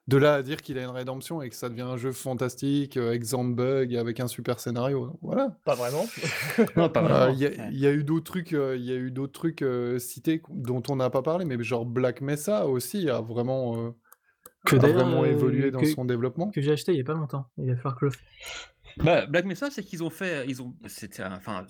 De 0.09 0.17
là 0.17 0.35
à 0.35 0.43
dire 0.43 0.61
qu'il 0.63 0.79
a 0.79 0.83
une 0.83 0.91
rédemption 0.91 1.43
et 1.43 1.49
que 1.49 1.55
ça 1.55 1.69
devient 1.69 1.83
un 1.83 1.97
jeu 1.97 2.11
fantastique, 2.11 2.97
euh, 2.97 3.13
exempt 3.13 3.45
de 3.45 3.55
bugs, 3.55 3.97
avec 3.97 4.19
un 4.19 4.27
super 4.27 4.59
scénario. 4.59 5.17
Voilà. 5.23 5.57
Pas 5.65 5.77
vraiment. 5.77 6.05
Non, 6.77 6.89
pas 6.89 7.03
Euh, 7.05 7.09
vraiment. 7.09 7.33
Il 7.71 7.77
y, 7.77 7.81
y 7.83 7.87
a 7.87 7.93
eu 7.93 8.03
d'autres 8.03 8.25
trucs, 8.25 8.53
euh, 8.53 8.77
il 8.77 8.85
y 8.85 8.91
a 8.91 8.97
eu 8.97 9.13
d'autres 9.13 9.33
trucs 9.33 9.63
euh, 9.63 10.01
cités 10.01 10.43
dont 10.51 10.83
on 10.91 10.97
n'a 10.97 11.09
pas 11.09 11.23
parlé, 11.23 11.45
mais 11.45 11.63
genre 11.63 11.87
Black 11.87 12.21
Mesa 12.21 12.67
aussi 12.67 13.09
a 13.11 13.21
vraiment, 13.21 13.77
euh, 13.79 13.91
Que 14.65 14.77
a 14.77 14.79
vraiment 14.79 15.23
euh, 15.23 15.27
évolué 15.27 15.71
dans 15.71 15.81
que- 15.81 15.87
son 15.87 16.05
développement. 16.05 16.51
Que 16.51 16.61
j'ai 16.61 16.73
acheté 16.73 16.93
il 16.93 16.99
y 16.99 17.01
a 17.01 17.05
pas 17.05 17.15
longtemps. 17.15 17.47
Il 17.59 17.69
va 17.71 17.77
falloir 17.77 17.97
que 17.97 18.05
le. 18.07 18.13
Bah, 18.99 19.27
Black 19.27 19.45
Mesa, 19.47 19.71
c'est 19.71 19.83
qu'ils 19.83 20.03
ont 20.05 20.11
fait, 20.11 20.45
ils 20.47 20.61
ont, 20.63 20.75
c'était, 20.87 21.25
enfin, 21.25 21.67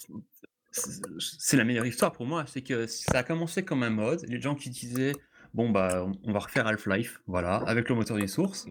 c'est 0.70 1.56
la 1.56 1.64
meilleure 1.64 1.86
histoire 1.86 2.12
pour 2.12 2.27
moi, 2.27 2.44
c'est 2.47 2.62
que 2.62 2.86
ça 2.86 3.19
a 3.19 3.23
commencé 3.23 3.64
comme 3.64 3.82
un 3.82 3.90
mode, 3.90 4.24
les 4.28 4.40
gens 4.40 4.55
qui 4.55 4.70
disaient, 4.70 5.12
bon 5.55 5.70
bah, 5.70 6.05
on- 6.24 6.32
va 6.32 6.39
refaire 6.40 6.66
Half-Life, 6.66 7.20
voilà, 7.27 7.56
avec 7.66 7.89
le 7.89 7.94
moteur 7.94 8.16
des 8.16 8.27
sources, 8.27 8.66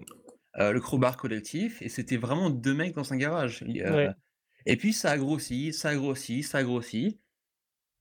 euh, 0.60 0.72
le 0.74 0.80
crowbar 0.82 1.16
collectif, 1.18 1.82
et 1.82 1.90
c'était 1.90 2.18
vraiment 2.18 2.50
deux 2.50 2.74
mecs 2.74 2.96
dans 2.96 3.14
un 3.14 3.18
garage. 3.18 3.64
Euh, 3.64 3.96
Ouais. 3.96 4.10
Et 4.66 4.76
puis 4.76 4.94
ça 4.94 5.12
a 5.12 5.18
grossi, 5.18 5.74
ça 5.74 5.90
a 5.90 5.96
grossi, 5.96 6.44
ça 6.44 6.60
a 6.60 6.64
grossi. 6.64 7.20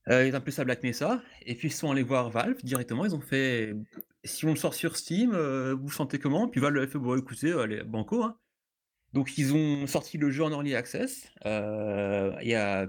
Euh, 0.09 0.27
ils 0.27 0.33
ont 0.33 0.39
appelé 0.39 0.53
ça 0.53 0.65
Black 0.65 0.83
Mesa, 0.83 1.23
et 1.45 1.55
puis 1.55 1.69
ils 1.69 1.73
sont 1.73 1.91
allés 1.91 2.03
voir 2.03 2.31
Valve 2.31 2.57
directement, 2.65 3.05
ils 3.05 3.15
ont 3.15 3.21
fait, 3.21 3.75
si 4.25 4.47
on 4.47 4.51
le 4.51 4.57
sort 4.57 4.75
sur 4.75 4.97
Steam, 4.97 5.33
euh, 5.35 5.75
vous 5.79 5.91
sentez 5.91 6.19
comment? 6.19 6.49
Puis 6.49 6.61
Valve 6.61 6.79
a 6.79 6.87
fait, 6.87 6.99
bon 6.99 7.19
écoutez, 7.19 7.53
allez, 7.53 7.83
banco, 7.85 8.23
hein. 8.23 8.37
Donc 9.13 9.37
ils 9.39 9.53
ont 9.55 9.87
sorti 9.87 10.19
le 10.19 10.31
jeu 10.31 10.45
en 10.45 10.51
early 10.51 10.75
access 10.77 11.29
euh, 11.45 12.33
il 12.43 12.49
y 12.49 12.55
a 12.55 12.87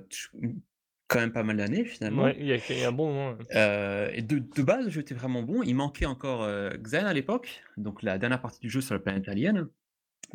quand 1.08 1.20
même 1.20 1.34
pas 1.34 1.44
mal 1.44 1.58
d'années 1.58 1.84
finalement. 1.84 2.24
Ouais, 2.24 2.38
il 2.40 2.46
y, 2.46 2.54
a, 2.54 2.58
il 2.70 2.78
y 2.80 2.84
a 2.84 2.90
un 2.90 2.92
bon 2.92 3.08
moment. 3.08 3.32
ouais. 3.32 3.46
Euh, 3.56 4.10
et 4.14 4.22
de, 4.22 4.38
de 4.38 4.62
base, 4.62 4.86
le 4.86 4.92
jeu 4.92 5.02
était 5.02 5.16
vraiment 5.16 5.42
bon. 5.42 5.64
Il 5.64 5.74
manquait 5.76 6.06
encore 6.06 6.44
euh, 6.44 6.70
Xen 6.78 7.06
à 7.06 7.14
l'époque, 7.14 7.64
donc 7.76 8.04
la 8.04 8.18
dernière 8.18 8.40
partie 8.40 8.60
du 8.60 8.70
jeu 8.70 8.82
sur 8.82 8.94
la 8.94 9.00
planète 9.00 9.28
alien. 9.28 9.68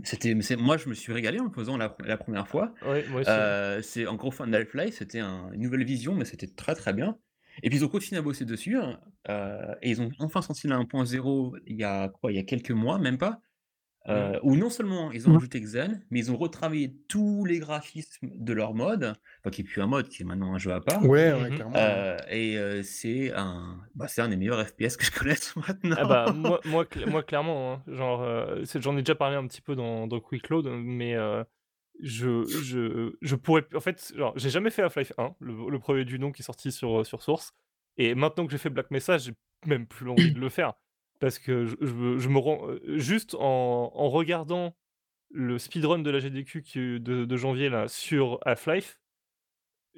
C'était, 0.04 0.34
moi, 0.56 0.76
je 0.76 0.88
me 0.88 0.94
suis 0.94 1.12
régalé 1.12 1.40
en 1.40 1.44
le 1.44 1.50
faisant 1.50 1.76
la, 1.76 1.96
la 2.04 2.16
première 2.18 2.46
fois. 2.48 2.74
Ouais, 2.82 3.04
moi 3.08 3.20
aussi. 3.22 3.30
Euh, 3.30 3.80
c'est 3.82 4.06
en 4.06 4.14
gros 4.16 4.30
fan 4.30 4.50
d'Half-Life, 4.50 4.96
c'était 4.98 5.20
un- 5.20 5.50
une 5.52 5.62
nouvelle 5.62 5.84
vision, 5.84 6.14
mais 6.14 6.24
c'était 6.26 6.46
très 6.48 6.74
très 6.74 6.92
bien. 6.92 7.16
Et 7.62 7.70
puis 7.70 7.78
ils 7.78 7.84
ont 7.84 7.88
continué 7.88 8.18
à 8.18 8.22
bosser 8.22 8.44
dessus, 8.44 8.76
hein, 8.76 9.00
euh, 9.30 9.74
et 9.80 9.90
ils 9.90 10.02
ont 10.02 10.10
enfin 10.18 10.42
sorti 10.42 10.68
la 10.68 10.76
1.0 10.76 11.56
il 11.66 11.76
y 11.76 11.84
a 11.84 12.10
quoi, 12.10 12.30
il 12.30 12.36
y 12.36 12.38
a 12.38 12.42
quelques 12.42 12.70
mois, 12.72 12.98
même 12.98 13.16
pas. 13.16 13.40
Euh, 14.08 14.38
Où 14.42 14.56
non 14.56 14.70
seulement 14.70 15.10
ils 15.12 15.26
ont 15.26 15.30
Mhm. 15.32 15.36
ajouté 15.38 15.60
Xen, 15.60 16.02
mais 16.10 16.20
ils 16.20 16.30
ont 16.30 16.36
retravaillé 16.36 16.94
tous 17.08 17.44
les 17.44 17.58
graphismes 17.58 18.28
de 18.34 18.52
leur 18.52 18.72
mode, 18.74 19.14
enfin 19.40 19.50
qui 19.50 19.62
est 19.62 19.64
plus 19.64 19.82
un 19.82 19.86
mode, 19.86 20.08
qui 20.08 20.22
est 20.22 20.24
maintenant 20.24 20.54
un 20.54 20.58
jeu 20.58 20.72
à 20.72 20.80
part. 20.80 21.02
Ouais, 21.04 21.32
ouais, 21.32 21.50
Mhm. 21.50 21.54
clairement. 21.56 21.76
Euh, 21.76 22.16
et 22.30 22.56
euh, 22.58 22.82
c'est 22.82 23.32
un, 23.32 23.80
bah, 23.94 24.06
c'est 24.08 24.22
un 24.22 24.28
des 24.28 24.36
meilleurs 24.36 24.64
FPS 24.66 24.96
que 24.96 25.04
je 25.04 25.10
connaisse 25.10 25.54
maintenant. 25.56 25.96
Ah 25.98 26.04
bah 26.04 26.32
moi, 26.32 26.60
moi, 26.64 26.84
cl- 26.84 27.06
moi 27.06 27.22
clairement, 27.22 27.72
hein, 27.74 27.82
genre 27.88 28.22
euh, 28.22 28.62
j'en 28.76 28.96
ai 28.96 29.02
déjà 29.02 29.14
parlé 29.16 29.36
un 29.36 29.46
petit 29.46 29.60
peu 29.62 29.74
dans, 29.74 30.06
dans 30.06 30.20
Quick 30.20 30.48
Load, 30.50 30.66
mais 30.68 31.16
euh, 31.16 31.42
je, 32.00 32.44
je, 32.62 33.16
je 33.22 33.34
pourrais 33.36 33.64
en 33.74 33.80
fait 33.80 34.12
genre 34.14 34.32
j'ai 34.36 34.50
jamais 34.50 34.70
fait 34.70 34.82
Half-Life 34.82 35.12
1, 35.18 35.34
le, 35.40 35.70
le 35.70 35.78
premier 35.78 36.04
du 36.04 36.18
nom 36.18 36.30
qui 36.30 36.42
est 36.42 36.44
sorti 36.44 36.70
sur, 36.70 37.04
sur 37.06 37.22
Source, 37.22 37.54
et 37.96 38.14
maintenant 38.14 38.44
que 38.46 38.52
j'ai 38.52 38.58
fait 38.58 38.70
Black 38.70 38.90
Mesa, 38.90 39.18
j'ai 39.18 39.32
même 39.64 39.86
plus 39.86 40.08
envie 40.10 40.30
de 40.32 40.38
le 40.38 40.48
faire 40.50 40.74
parce 41.18 41.38
que 41.38 41.64
je, 41.66 41.76
je, 41.80 41.92
me- 41.92 42.18
je 42.18 42.28
me 42.28 42.38
rends 42.38 42.68
euh, 42.68 42.80
juste 42.98 43.34
en, 43.34 43.90
en 43.94 44.08
regardant 44.08 44.74
le 45.30 45.58
speedrun 45.58 45.98
de 45.98 46.10
la 46.10 46.18
GDQ 46.20 46.62
qui- 46.62 47.00
de, 47.00 47.24
de 47.24 47.36
janvier 47.36 47.68
là 47.68 47.88
sur 47.88 48.38
Half-Life. 48.46 48.98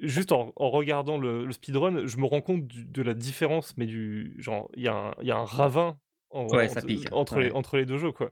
Juste 0.01 0.31
en, 0.31 0.53
en 0.55 0.69
regardant 0.69 1.17
le, 1.17 1.45
le 1.45 1.51
speedrun, 1.51 2.05
je 2.07 2.17
me 2.17 2.25
rends 2.25 2.41
compte 2.41 2.65
du- 2.65 2.85
de 2.85 3.01
la 3.01 3.13
différence, 3.13 3.75
mais 3.75 3.85
du 3.85 4.33
genre, 4.39 4.69
il 4.75 4.83
y, 4.83 4.87
a 4.87 4.95
un- 4.95 5.13
il 5.21 5.27
y 5.27 5.31
a 5.31 5.37
un 5.37 5.43
ravin 5.45 5.97
en- 6.29 6.47
Ouais, 6.47 6.69
ça 6.69 6.77
entre, 6.79 6.87
pique, 6.87 7.07
entre 7.11 7.39
les, 7.39 7.47
ouais. 7.47 7.51
entre 7.55 7.75
les 7.77 7.85
deux 7.85 7.97
jeux, 7.97 8.13
quoi. 8.13 8.31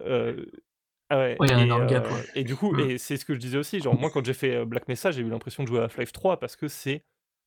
Euh, 0.00 0.46
ah 1.10 1.18
ouais, 1.18 1.36
Ouais, 1.38 1.46
il 1.48 1.50
y 1.50 1.52
a 1.52 1.56
un 1.58 1.60
et, 1.60 1.64
énorme 1.64 1.86
gap, 1.86 2.06
euh, 2.06 2.14
ouais. 2.14 2.24
et 2.34 2.44
du 2.44 2.56
coup, 2.56 2.72
Mm. 2.72 2.80
et 2.90 2.98
c'est 2.98 3.18
ce 3.18 3.26
que 3.26 3.34
je 3.34 3.38
disais 3.38 3.58
aussi, 3.58 3.80
genre, 3.80 3.94
moi, 3.98 4.08
quand 4.10 4.24
j'ai 4.24 4.32
fait 4.32 4.56
euh, 4.56 4.64
Black 4.64 4.88
Mesa, 4.88 5.10
j'ai 5.10 5.20
eu 5.20 5.28
l'impression 5.28 5.64
de 5.64 5.68
jouer 5.68 5.80
à 5.80 5.84
Half-Life 5.84 6.12
3 6.12 6.38
parce 6.40 6.56
que 6.56 6.66
c'est 6.66 7.04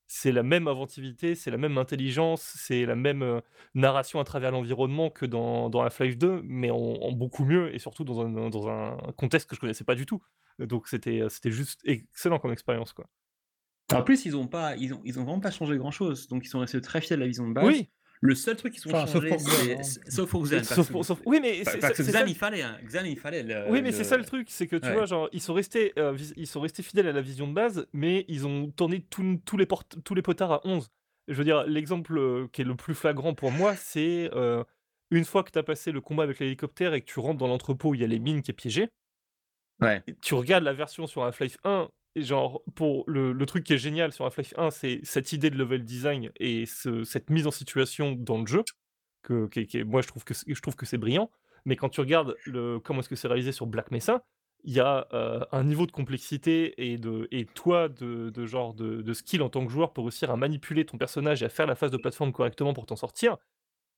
c'est 0.07 0.31
la 0.31 0.43
même 0.43 0.67
inventivité, 0.67 1.35
c'est 1.35 1.51
la 1.51 1.57
même 1.57 1.77
intelligence, 1.77 2.41
c'est 2.41 2.85
la 2.85 2.95
même 2.95 3.23
euh, 3.23 3.41
narration 3.73 4.19
à 4.19 4.23
travers 4.23 4.51
l'environnement 4.51 5.09
que 5.09 5.25
dans, 5.25 5.69
dans 5.69 5.81
Half-Life 5.81 6.17
2, 6.17 6.41
mais 6.43 6.69
en, 6.69 6.77
en 6.77 7.11
beaucoup 7.11 7.45
mieux 7.45 7.73
et 7.73 7.79
surtout 7.79 8.03
dans 8.03 8.21
un, 8.21 8.49
dans 8.49 8.67
un 8.69 8.97
contexte 9.17 9.49
que 9.49 9.55
je 9.55 9.61
connaissais 9.61 9.83
pas 9.83 9.95
du 9.95 10.05
tout. 10.05 10.21
Donc 10.59 10.87
c'était 10.87 11.27
juste 11.45 11.81
excellent 11.85 12.39
comme 12.39 12.51
expérience, 12.51 12.93
quoi. 12.93 13.05
En 13.93 14.01
plus, 14.01 14.25
ils 14.25 14.35
ont 14.35 14.47
pas, 14.47 14.75
ils 14.77 14.93
ont, 14.93 15.01
ils 15.03 15.19
ont 15.19 15.23
vraiment 15.23 15.39
pas 15.39 15.51
changé 15.51 15.77
grand 15.77 15.91
chose, 15.91 16.27
donc 16.27 16.43
ils 16.45 16.49
sont 16.49 16.59
restés 16.59 16.81
très 16.81 17.01
fidèles 17.01 17.19
à 17.19 17.21
la 17.21 17.27
vision 17.27 17.47
de 17.47 17.53
base. 17.53 17.65
Oui, 17.65 17.89
Le 18.25 18.35
seul 18.35 18.55
truc 18.55 18.73
qu'ils 18.73 18.87
ont 18.87 18.95
Enfin, 18.95 19.05
changé, 19.11 19.33
hein. 19.33 19.83
sauf 20.09 20.29
pour 20.29 20.41
parce 20.49 20.63
sauf 20.73 20.91
pour- 20.91 21.05
sauf- 21.05 21.21
oui, 21.25 21.39
mais 21.41 21.61
parce 21.63 21.97
que 21.97 22.03
ça- 22.03 22.25
il 22.25 22.35
fallait, 22.35 22.61
hein. 22.63 22.77
Xen, 22.85 23.05
il 23.05 23.17
fallait. 23.17 23.43
le- 23.43 23.69
Oui, 23.69 23.81
mais 23.81 23.91
c'est 23.91 24.03
ça 24.03 24.17
le 24.17 24.25
truc, 24.25 24.47
c'est 24.49 24.67
que 24.67 24.75
tu 24.75 24.87
Ouais. 24.87 24.93
vois, 24.93 25.05
genre, 25.05 25.29
ils 25.31 25.41
sont 25.41 25.53
restés, 25.53 25.93
euh, 25.99 26.11
vis- 26.11 26.33
ils 26.35 26.47
sont 26.47 26.59
restés 26.61 26.81
fidèles 26.83 27.07
à 27.07 27.11
la 27.11 27.21
vision 27.21 27.47
de 27.47 27.53
base, 27.53 27.87
mais 27.93 28.25
ils 28.27 28.45
ont 28.47 28.71
tourné 28.71 29.01
tout- 29.09 29.39
tous 29.45 29.57
les 29.57 29.65
portes, 29.65 29.97
tous 30.03 30.15
les 30.15 30.21
potards 30.21 30.51
à 30.51 30.61
11. 30.65 30.89
Je 31.27 31.33
veux 31.35 31.43
dire, 31.43 31.63
l'exemple 31.67 32.17
euh, 32.17 32.47
qui 32.51 32.61
est 32.61 32.65
le 32.65 32.75
plus 32.75 32.95
flagrant 32.95 33.33
pour 33.33 33.51
moi, 33.51 33.75
c'est 33.75 34.29
euh, 34.33 34.63
une 35.11 35.25
fois 35.25 35.43
que 35.43 35.51
tu 35.51 35.59
as 35.59 35.63
passé 35.63 35.91
le 35.91 36.01
combat 36.01 36.23
avec 36.23 36.39
l'hélicoptère 36.39 36.93
et 36.93 37.01
que 37.01 37.05
tu 37.05 37.19
rentres 37.19 37.37
dans 37.39 37.47
l'entrepôt 37.47 37.89
où 37.89 37.95
il 37.95 38.01
y 38.01 38.03
a 38.03 38.07
les 38.07 38.19
mines 38.19 38.41
qui 38.41 38.51
est 38.51 38.55
piégé, 38.55 38.89
Ouais. 39.81 40.03
tu 40.21 40.33
regardes 40.35 40.63
la 40.63 40.73
version 40.73 41.05
sur 41.07 41.23
Half-Life 41.23 41.57
1, 41.63 41.89
genre, 42.15 42.61
pour 42.75 43.03
le, 43.07 43.33
truc 43.45 43.63
qui 43.63 43.73
est 43.73 43.77
génial 43.77 44.11
sur 44.11 44.25
Half-Life 44.25 44.53
1, 44.57 44.71
c'est 44.71 44.99
cette 45.03 45.33
idée 45.33 45.49
de 45.49 45.57
level 45.57 45.83
design 45.83 46.31
et 46.37 46.65
ce- 46.65 47.03
cette 47.03 47.29
mise 47.29 47.47
en 47.47 47.51
situation 47.51 48.13
dans 48.13 48.39
le 48.39 48.47
jeu, 48.47 48.63
que, 49.23 49.49
moi 49.83 50.01
je 50.01 50.07
trouve 50.07 50.23
que, 50.23 50.33
je 50.47 50.61
trouve 50.61 50.75
que 50.75 50.85
c'est 50.85 50.97
brillant. 50.97 51.29
Mais 51.65 51.75
quand 51.75 51.89
tu 51.89 51.99
regardes 51.99 52.35
le, 52.45 52.79
comment 52.79 52.99
est-ce 52.99 53.09
que 53.09 53.15
c'est 53.15 53.27
réalisé 53.27 53.51
sur 53.51 53.65
Black 53.67 53.91
Mesa, 53.91 54.23
il 54.63 54.73
y 54.73 54.79
a 54.79 55.07
euh, 55.13 55.41
un 55.51 55.63
niveau 55.63 55.85
de 55.85 55.91
complexité 55.91 56.91
et, 56.91 56.97
de, 56.97 57.27
toi, 57.53 57.87
de, 57.89 58.29
de 58.29 58.45
genre 58.45 58.73
de, 58.73 59.01
de 59.01 59.13
skill 59.13 59.41
en 59.43 59.49
tant 59.49 59.65
que 59.65 59.71
joueur 59.71 59.93
pour 59.93 60.05
réussir 60.05 60.31
à 60.31 60.37
manipuler 60.37 60.85
ton 60.85 60.97
personnage 60.97 61.43
et 61.43 61.45
à 61.45 61.49
faire 61.49 61.67
la 61.67 61.75
phase 61.75 61.91
de 61.91 61.97
plateforme 61.97 62.31
correctement 62.31 62.73
pour 62.73 62.85
t'en 62.85 62.95
sortir, 62.95 63.37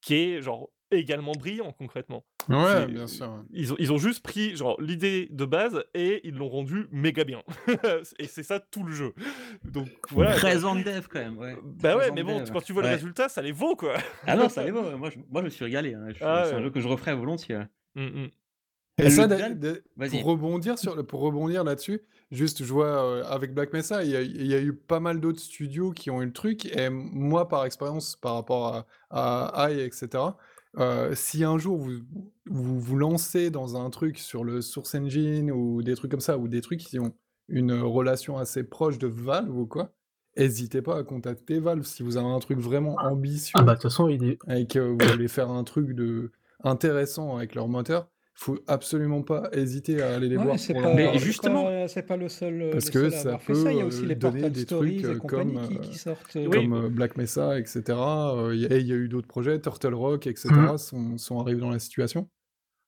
qui 0.07 0.15
est 0.15 0.41
genre 0.41 0.69
également 0.89 1.33
brillant 1.33 1.73
concrètement. 1.73 2.23
Ouais, 2.47 2.85
bien 2.87 3.07
sûr. 3.07 3.25
ouais. 3.25 3.39
Ils 3.51 3.73
ont, 3.73 3.75
ils 3.77 3.91
ont 3.91 3.97
juste 3.97 4.23
pris 4.23 4.55
genre 4.55 4.79
l'idée 4.79 5.27
de 5.31 5.43
base 5.43 5.83
et 5.93 6.21
ils 6.25 6.33
l'ont 6.35 6.47
rendu 6.47 6.87
méga 6.91 7.25
bien. 7.25 7.43
et 8.19 8.25
c'est 8.27 8.43
ça 8.43 8.61
tout 8.61 8.83
le 8.83 8.93
jeu. 8.93 9.13
Donc 9.65 9.89
voilà. 10.11 10.31
quoi. 10.31 10.39
13 10.39 10.63
ans 10.65 10.75
de 10.75 10.83
dev 10.83 11.05
quand 11.09 11.19
même, 11.19 11.37
ouais. 11.37 11.57
Bah 11.61 11.95
13 11.95 11.97
ouais, 11.97 12.11
mais 12.15 12.21
de 12.21 12.25
bon, 12.27 12.39
dev. 12.39 12.49
quand 12.53 12.61
tu 12.61 12.71
vois 12.71 12.83
le 12.83 12.87
résultat, 12.89 13.27
ça 13.27 13.41
les 13.41 13.51
vaut 13.51 13.75
quoi. 13.75 13.95
Ah 14.25 14.37
non, 14.37 14.47
ça 14.47 14.63
les 14.65 14.71
vaut. 14.71 14.95
Moi, 14.97 15.09
je, 15.09 15.17
moi, 15.29 15.41
je 15.41 15.45
me 15.45 15.49
suis 15.49 15.65
régalé. 15.65 15.93
hein. 15.93 16.07
Ah 16.21 16.43
c'est 16.47 16.53
un 16.55 16.61
jeu 16.61 16.69
que 16.69 16.79
je 16.79 16.87
referais 16.87 17.13
volontiers. 17.15 17.57
ouais. 17.57 17.67
Mm, 17.95 18.21
mm. 18.23 18.29
Et 18.99 19.03
Le 19.03 19.09
ça, 19.09 19.27
Vas-y. 19.27 20.09
pour 20.11 20.23
rebondir 20.23 20.79
sur 20.79 20.95
le- 20.95 21.03
pour 21.03 21.19
rebondir 21.19 21.63
là-dessus, 21.65 21.99
juste 22.31 22.63
je 22.63 22.73
vois 22.73 22.87
euh, 22.87 23.23
avec 23.25 23.53
Black 23.53 23.73
Mesa, 23.73 24.03
il 24.03 24.11
y, 24.11 24.15
a, 24.15 24.21
il 24.21 24.47
y 24.47 24.53
a 24.53 24.61
eu 24.61 24.73
pas 24.73 24.99
mal 24.99 25.19
d'autres 25.19 25.39
studios 25.39 25.91
qui 25.91 26.09
ont 26.09 26.21
eu 26.21 26.25
le 26.25 26.33
truc. 26.33 26.65
Et 26.65 26.89
moi, 26.89 27.47
par 27.47 27.65
expérience, 27.65 28.15
par 28.15 28.35
rapport 28.35 28.85
à, 29.09 29.47
à 29.57 29.71
AI, 29.71 29.85
etc. 29.85 30.23
euh, 30.77 31.13
si 31.15 31.43
un 31.43 31.57
jour 31.57 31.77
vous, 31.77 31.99
vous 32.45 32.79
vous 32.79 32.97
lancez 32.97 33.49
dans 33.49 33.77
un 33.77 33.89
truc 33.89 34.19
sur 34.19 34.43
le 34.43 34.61
Source 34.61 34.95
Engine 34.95 35.51
ou 35.51 35.81
des 35.81 35.95
trucs 35.95 36.11
comme 36.11 36.19
ça, 36.19 36.37
ou 36.37 36.47
des 36.47 36.61
trucs 36.61 36.79
qui 36.81 36.99
ont 36.99 37.13
une 37.47 37.73
relation 37.73 38.37
assez 38.37 38.63
proche 38.63 38.97
de 38.97 39.07
Valve 39.07 39.57
ou 39.57 39.65
quoi, 39.65 39.93
n'hésitez 40.37 40.81
pas 40.81 40.97
à 40.97 41.03
contacter 41.03 41.59
Valve 41.59 41.83
si 41.83 42.03
vous 42.03 42.17
avez 42.17 42.27
un 42.27 42.39
truc 42.39 42.59
vraiment 42.59 42.97
ambitieux 42.99 43.53
Ah 43.55 43.63
bah 43.63 43.73
de 43.73 43.77
toute 43.77 43.83
façon, 43.83 44.09
il 44.09 44.23
est... 44.23 44.39
et 44.49 44.67
que 44.67 44.79
vous 44.79 44.97
voulez 44.97 45.27
faire 45.27 45.49
un 45.49 45.63
truc 45.63 45.93
de 45.93 46.31
intéressant 46.63 47.37
avec 47.37 47.55
leur 47.55 47.67
moteur, 47.67 48.07
faut 48.39 48.59
absolument 48.67 49.23
pas 49.23 49.49
hésiter 49.51 49.99
à 50.01 50.13
aller 50.15 50.29
les 50.29 50.37
Ouais, 50.37 50.43
voir 50.43 50.57
pour 50.57 50.81
pas, 50.81 50.93
Mais 50.93 51.17
justement- 51.17 51.63
pas- 51.63 51.87
c'est 51.87 52.03
pas 52.03 52.17
le 52.17 52.29
seul, 52.29 52.61
euh, 52.61 52.71
Parce 52.71 52.91
que 52.91 53.07
à 53.07 53.09
ça 53.11 53.37
fait 53.39 53.55
ça. 53.55 53.71
Il 53.71 53.77
y 53.77 53.79
a 53.79 53.81
peut, 53.81 53.87
aussi 53.87 54.03
euh, 54.03 54.07
les 54.07 54.15
donner 54.15 54.49
des 54.51 54.61
Stories 54.61 55.01
trucs, 55.01 55.05
et 55.11 55.15
euh, 55.15 55.17
compagnie 55.19 55.53
comme, 55.55 55.67
qui, 55.69 55.75
euh, 55.77 55.79
qui 55.79 55.97
sortent. 55.97 56.35
euh, 56.35 56.45
Oui. 56.45 56.55
comme 56.63 56.73
euh, 56.73 56.89
Black 56.89 57.17
Mesa, 57.17 57.59
etc. 57.59 57.81
Euh, 57.89 58.55
y- 58.55 58.65
et 58.65 58.77
il 58.77 58.85
y 58.87 58.91
a 58.93 58.95
eu 58.95 59.07
d'autres 59.09 59.27
projets, 59.27 59.59
Turtle 59.59 59.95
Rock, 59.95 60.27
etc. 60.27 60.49
Mhm. 60.51 60.77
sont, 60.77 61.17
sont 61.17 61.39
arrivés 61.39 61.61
dans 61.61 61.71
la 61.71 61.79
situation. 61.79 62.29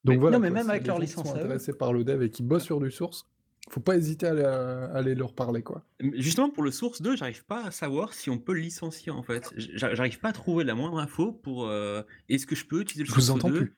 Donc 0.04 0.16
Mais- 0.16 0.18
voilà, 0.18 0.38
non, 0.38 0.44
mais 0.44 0.50
quoi, 0.50 0.60
même 0.60 0.70
avec 0.70 0.84
les 0.84 0.88
leur 0.88 0.98
gens 0.98 1.02
qui 1.02 1.08
licence 1.08 1.28
sont 1.28 1.36
intéressés 1.36 1.74
par 1.74 1.94
le 1.94 2.04
dev 2.04 2.22
et 2.22 2.30
qui 2.30 2.44
bossent 2.44 2.64
sur 2.66 2.80
du 2.80 2.92
source, 2.92 3.26
faut 3.72 3.80
pas 3.82 3.98
hésiter 3.98 4.28
à 4.28 4.30
aller, 4.32 4.44
à 4.44 4.86
aller 4.94 5.16
leur 5.16 5.34
parler, 5.34 5.64
quoi. 5.64 5.84
Justement, 6.14 6.50
pour 6.52 6.64
le 6.64 6.70
Source 6.72 7.02
2, 7.02 7.16
j'arrive 7.18 7.44
pas 7.46 7.66
à 7.66 7.72
savoir 7.72 8.14
si 8.14 8.30
on 8.30 8.38
peut 8.38 8.54
le 8.54 8.62
licencier 8.62 9.12
en 9.12 9.24
fait. 9.24 9.52
J'a- 9.58 9.94
J'arrive 9.96 10.20
pas 10.20 10.30
à 10.30 10.32
trouver 10.34 10.64
la 10.64 10.76
moindre 10.76 11.00
info 11.00 11.32
pour. 11.34 11.68
euh, 11.68 12.02
Est-ce 12.30 12.46
que 12.46 12.56
je 12.56 12.66
peux 12.66 12.82
utiliser 12.82 13.04
le 13.04 13.10
Je 13.10 13.14
vous 13.16 13.22
Source 13.22 13.40
entends 13.40 13.50
2 13.50 13.58
plus. 13.60 13.76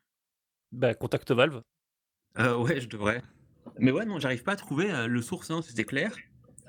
Bah, 0.72 0.94
contacte 0.94 1.32
Valve. 1.32 1.62
Euh, 2.40 2.58
ouais, 2.58 2.80
je 2.80 2.88
devrais. 2.88 3.22
Mais 3.78 3.92
ouais, 3.92 4.06
non, 4.06 4.20
j'arrive 4.20 4.44
pas 4.44 4.54
à 4.54 4.56
trouver 4.56 4.92
euh, 4.92 5.08
le 5.08 5.22
Source 5.22 5.52
1, 5.52 5.62
c'était 5.62 5.84
clair. 5.84 6.16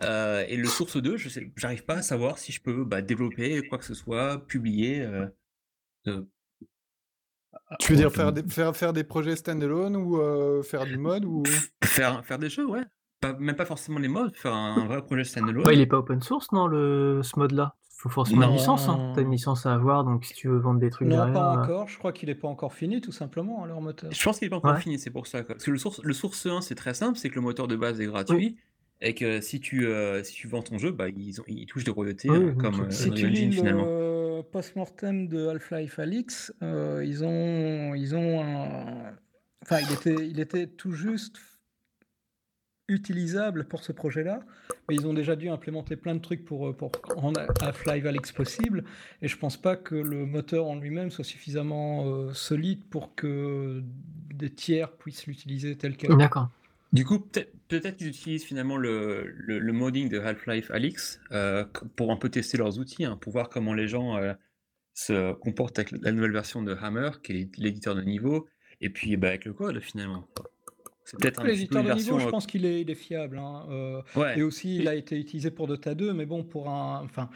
Euh, 0.03 0.45
et 0.49 0.57
le 0.57 0.67
Source 0.67 0.97
2, 0.97 1.17
je 1.17 1.29
sais, 1.29 1.53
j'arrive 1.57 1.85
pas 1.85 1.97
à 1.97 2.03
savoir 2.03 2.39
si 2.39 2.53
je 2.53 2.61
peux 2.61 2.85
bah, 2.85 3.03
développer 3.03 3.67
quoi 3.69 3.79
que 3.79 3.85
ce 3.85 3.95
soit, 3.95 4.45
publier. 4.47 5.01
euh, 5.03 5.27
euh, 6.09 6.23
Tu 7.79 7.93
veux 7.93 7.99
dire 7.99 8.13
faire 8.13 8.33
des, 8.33 8.43
faire, 8.43 8.77
faire 8.77 8.93
des 8.93 9.05
projets 9.05 9.37
standalone 9.37 9.97
ou 9.97 10.19
euh, 10.19 10.63
faire 10.63 10.85
du 10.85 10.99
mode 10.99 11.25
ou... 11.25 11.43
faire, 11.85 12.25
faire 12.25 12.39
des 12.39 12.51
jeux, 12.51 12.67
ouais. 12.67 12.83
Pas, 13.21 13.35
même 13.35 13.55
pas 13.55 13.67
forcément 13.67 14.01
les 14.01 14.09
modes, 14.09 14.35
faire 14.35 14.55
un, 14.55 14.85
vrai 14.87 15.03
projet 15.03 15.23
standalone. 15.23 15.63
Bah, 15.63 15.73
il 15.73 15.81
est 15.81 15.87
pas 15.87 15.99
open 15.99 16.21
source, 16.21 16.51
non, 16.51 16.67
le... 16.67 17.21
ce 17.23 17.39
mode-là? 17.39 17.77
Faut 18.03 18.09
forcément 18.09 18.47
une 18.49 18.55
licence, 18.55 18.89
hein. 18.89 19.13
T'as 19.15 19.23
une 19.23 19.31
licence 19.31 19.65
à 19.67 19.73
avoir, 19.75 20.05
donc 20.05 20.25
si 20.25 20.35
tu 20.35 20.49
veux 20.49 20.59
vendre 20.59 20.81
des 20.81 20.91
trucs 20.91 21.07
Non, 21.09 21.17
derrière... 21.17 21.35
pas 21.35 21.55
euh, 21.57 21.63
encore. 21.63 21.89
Je 21.89 21.99
crois 21.99 22.13
qu'il 22.13 22.29
est 22.31 22.35
pas 22.35 22.49
encore 22.49 22.73
fini, 22.75 23.01
tout 23.01 23.13
simplement, 23.13 23.63
hein, 23.63 23.67
leur 23.69 23.81
moteur. 23.81 24.11
Je 24.11 24.23
pense 24.25 24.39
qu'il 24.39 24.47
est 24.47 24.51
pas 24.51 24.57
encore 24.57 24.75
Ouais. 24.75 24.81
fini, 24.81 24.99
c'est 24.99 25.11
pour 25.11 25.27
ça. 25.27 25.43
quoi. 25.43 25.55
Parce 25.55 25.65
que 25.65 25.71
le 25.71 25.79
source, 25.79 26.01
le 26.03 26.13
source 26.13 26.47
1, 26.47 26.61
c'est 26.63 26.75
très 26.75 26.95
simple, 26.95 27.17
c'est 27.19 27.29
que 27.31 27.37
le 27.37 27.41
moteur 27.43 27.69
de 27.69 27.77
base 27.77 28.01
est 28.01 28.07
gratuit. 28.07 28.57
Et 29.05 29.15
que 29.15 29.41
si 29.41 29.59
tu, 29.61 29.87
euh, 29.87 30.23
si 30.23 30.33
tu 30.35 30.47
vends 30.47 30.63
ton 30.63 30.79
jeu, 30.79 30.93
bah, 30.93 31.09
ils, 31.09 31.41
ont, 31.41 31.45
ils 31.49 31.67
touchent 31.67 31.83
des 31.85 31.91
royautés 31.91 32.31
Oui, 32.31 32.37
euh, 32.39 32.53
comme 32.55 32.89
c'est- 32.91 33.09
euh, 33.09 33.11
Si 33.11 33.11
tu 33.11 33.25
Unreal 33.27 33.31
lis 33.33 33.39
Engine, 33.47 33.53
finalement. 33.53 33.85
le 33.85 34.43
post-mortem 34.53 35.27
de 35.29 35.49
Half-Life 35.49 35.99
Alix, 35.99 36.53
euh, 36.63 37.03
ils 37.05 37.25
ont, 37.25 37.95
ils 37.95 38.15
ont 38.15 38.41
un... 38.43 39.13
Enfin, 39.63 39.79
il 39.81 39.93
était, 39.93 40.29
il 40.29 40.39
était 40.41 40.67
tout 40.69 40.93
juste 40.93 41.37
utilisable 42.93 43.65
pour 43.65 43.83
ce 43.83 43.93
projet-là, 43.93 44.41
mais 44.89 44.95
ils 44.95 45.07
ont 45.07 45.15
déjà 45.15 45.37
dû 45.37 45.49
implémenter 45.49 45.97
plein 45.97 46.15
de 46.15 46.21
trucs 46.21 46.45
pour, 46.45 46.69
euh, 46.69 46.73
pour 46.73 46.93
rendre 47.17 47.41
Half-Life 47.61 48.05
Alix 48.07 48.33
possible, 48.33 48.85
et 49.21 49.29
je 49.29 49.37
pense 49.37 49.57
pas 49.57 49.77
que 49.77 49.95
le 49.95 50.27
moteur 50.27 50.67
en 50.67 50.77
lui-même 50.77 51.11
soit 51.11 51.25
suffisamment 51.25 52.07
euh, 52.07 52.33
solide 52.33 52.85
pour 52.91 53.15
que 53.15 53.83
des 54.35 54.51
tiers 54.51 54.93
puissent 54.93 55.27
l'utiliser 55.27 55.77
tel 55.77 55.97
quel. 55.97 56.17
D'accord. 56.17 56.49
Du 56.93 57.07
coup, 57.07 57.21
peut-être 57.21 57.97
qu'ils 57.97 58.09
utilisent 58.09 58.45
finalement 58.45 58.77
le, 58.77 59.25
le, 59.27 59.59
le 59.59 59.73
modding 59.73 60.11
de 60.11 60.21
Half-Life 60.21 60.71
Alix 60.71 61.21
euh, 61.31 61.65
pour 61.97 62.13
un 62.13 62.17
peu 62.17 62.29
tester 62.29 62.59
leurs 62.59 62.79
outils, 62.79 63.07
hein, 63.07 63.17
pour 63.17 63.33
voir 63.33 63.49
comment 63.49 63.73
les 63.73 63.89
gens 63.89 64.19
euh, 64.19 64.35
se 64.93 65.33
comportent 65.33 65.79
avec 65.79 65.93
la 66.03 66.13
nouvelle 66.13 66.33
version 66.33 66.63
de 66.63 66.75
Hammer, 66.75 67.11
qui 67.23 67.33
est 67.33 67.57
l'éditeur 67.57 67.95
de 67.95 68.03
niveau, 68.03 68.47
et 68.83 68.91
puis 68.91 69.17
bah, 69.17 69.29
avec 69.29 69.47
le 69.47 69.55
code 69.55 69.81
finalement. 69.81 70.29
C'est 71.05 71.19
peut-être 71.19 71.41
un 71.41 71.45
L'éditeur 71.45 71.83
de 71.83 71.93
niveau, 71.93 72.19
je 72.19 72.27
euh, 72.27 72.31
pense 72.31 72.47
qu'il 72.47 72.65
est, 72.65 72.81
il 72.83 72.91
est 72.91 72.95
fiable. 72.95 73.39
hein, 73.39 73.67
euh, 73.71 74.03
ouais. 74.17 74.39
Et 74.39 74.43
aussi, 74.43 74.77
il 74.77 74.89
a 74.89 74.95
été 74.95 75.19
utilisé 75.19 75.51
pour 75.51 75.67
Dota 75.67 75.95
2, 75.95 76.13
mais 76.13 76.27
bon, 76.27 76.45
pour 76.45 76.69
un. 76.71 77.03
Enfin, 77.05 77.29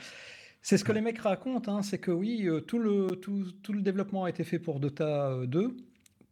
c'est 0.62 0.78
ce 0.78 0.84
que 0.84 0.92
les 0.92 1.00
mecs 1.00 1.18
racontent, 1.18 1.76
hein, 1.76 1.82
c'est 1.82 1.98
que 1.98 2.10
oui, 2.10 2.46
euh, 2.48 2.60
tout 2.60 2.78
le, 2.78 3.08
tout, 3.20 3.44
tout 3.62 3.72
le 3.72 3.82
développement 3.82 4.24
a 4.24 4.30
été 4.30 4.44
fait 4.44 4.58
pour 4.58 4.80
Dota 4.80 5.30
euh, 5.30 5.46
2. 5.46 5.76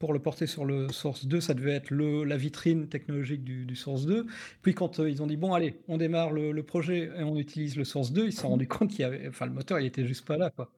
Pour 0.00 0.12
le 0.12 0.18
porter 0.18 0.46
sur 0.46 0.64
le 0.64 0.88
Source 0.90 1.24
2, 1.26 1.40
ça 1.40 1.54
devait 1.54 1.72
être 1.72 1.90
le, 1.90 2.24
la 2.24 2.36
vitrine 2.36 2.88
technologique 2.88 3.44
du, 3.44 3.64
du 3.64 3.76
Source 3.76 4.06
2. 4.06 4.26
Puis 4.62 4.74
quand 4.74 4.98
euh, 5.00 5.08
ils 5.08 5.22
ont 5.22 5.26
dit, 5.26 5.36
bon, 5.36 5.54
allez, 5.54 5.80
on 5.88 5.96
démarre 5.98 6.32
le, 6.32 6.52
le 6.52 6.62
projet 6.64 7.10
et 7.16 7.22
on 7.22 7.36
utilise 7.38 7.76
le 7.76 7.84
Source 7.84 8.12
2, 8.12 8.26
ils 8.26 8.32
se 8.32 8.40
sont 8.40 8.48
rendus 8.50 8.68
compte 8.68 8.90
qu'il 8.90 9.00
y 9.00 9.04
avait. 9.04 9.28
Enfin, 9.28 9.46
le 9.46 9.52
moteur, 9.52 9.78
il 9.80 9.86
était 9.86 10.06
juste 10.06 10.26
pas 10.26 10.36
là, 10.36 10.50
quoi. 10.50 10.70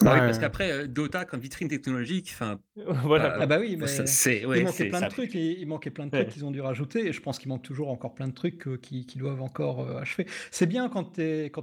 Bah 0.00 0.12
oui, 0.14 0.20
Ouais. 0.20 0.26
parce 0.26 0.38
qu'après, 0.38 0.70
euh, 0.72 0.86
Dota 0.86 1.24
comme 1.24 1.40
vitrine 1.40 1.68
technologique, 1.68 2.30
enfin, 2.32 2.60
voilà. 3.04 3.36
Euh, 3.36 3.38
Ah 3.42 3.46
bah 3.46 3.58
oui, 3.60 3.76
mais. 3.76 3.86
ça- 3.86 4.06
c'est 4.06 4.44
ouais, 4.44 4.58
il 4.60 4.64
manquait 4.64 4.88
plein 4.88 5.00
ça- 5.00 5.06
de 5.06 5.10
trucs, 5.12 5.34
et 5.36 5.58
il 5.60 5.66
manquait 5.66 5.90
plein 5.90 6.06
de 6.06 6.14
Ouais. 6.14 6.22
trucs 6.24 6.34
qu'ils 6.34 6.44
ont 6.44 6.50
dû 6.50 6.60
rajouter, 6.60 7.06
et 7.06 7.12
je 7.12 7.20
pense 7.22 7.38
qu'il 7.38 7.48
manque 7.48 7.62
toujours 7.62 7.90
encore 7.90 8.14
plein 8.14 8.28
de 8.28 8.34
trucs 8.34 8.66
euh, 8.66 8.76
qui, 8.76 9.06
qui 9.06 9.18
doivent 9.18 9.40
encore 9.42 9.80
euh, 9.80 10.00
achever. 10.00 10.26
C'est 10.50 10.66
bien 10.66 10.88
quand, 10.88 11.12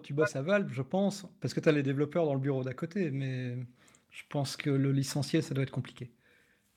tu 0.02 0.14
bosses 0.14 0.36
à 0.36 0.42
Valve, 0.42 0.70
je 0.72 0.82
pense, 0.82 1.26
parce 1.42 1.54
que 1.54 1.60
tu 1.60 1.70
as 1.70 1.72
les 1.74 1.84
développeurs 1.84 2.26
dans 2.26 2.34
le 2.34 2.40
bureau 2.40 2.64
d'à 2.64 2.74
côté, 2.74 3.12
mais 3.12 3.58
je 4.10 4.24
pense 4.30 4.56
que 4.58 4.70
le 4.70 4.92
licencier, 4.92 5.42
ça 5.42 5.54
doit 5.54 5.64
être 5.64 5.72
compliqué. 5.72 6.12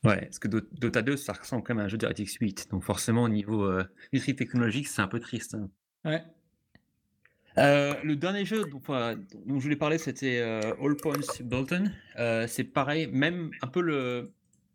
Ouais, 0.03 0.21
parce 0.27 0.39
que 0.39 0.49
Do- 0.49 0.61
Dota 0.73 1.01
2, 1.01 1.17
ça 1.17 1.33
ressemble 1.33 1.63
quand 1.63 1.75
même 1.75 1.83
à 1.83 1.87
un 1.87 1.89
jeu 1.89 1.97
DirectX 1.97 2.37
8. 2.41 2.69
Donc 2.71 2.83
forcément, 2.85 3.23
au 3.23 3.29
niveau 3.31 3.65
euh, 3.65 3.85
vitrine 4.13 4.37
technologique, 4.37 4.87
c'est 4.89 5.01
un 5.01 5.09
peu 5.09 5.19
triste. 5.19 5.55
hein. 5.55 5.71
Ouais. 6.05 6.23
Euh, 7.59 7.95
le 8.03 8.17
dernier 8.17 8.45
jeu 8.45 8.65
dont, 8.65 8.81
je 8.89 9.63
voulais 9.63 9.77
parler, 9.77 9.99
c'était 9.99 10.41
euh, 10.41 10.75
All 10.83 10.97
Points 10.97 11.43
Bolton. 11.43 11.91
Euh, 12.19 12.47
c'est 12.49 12.65
pareil, 12.65 13.09
même 13.13 13.51
un 13.63 13.69
peu 13.69 13.81
le. 13.81 14.33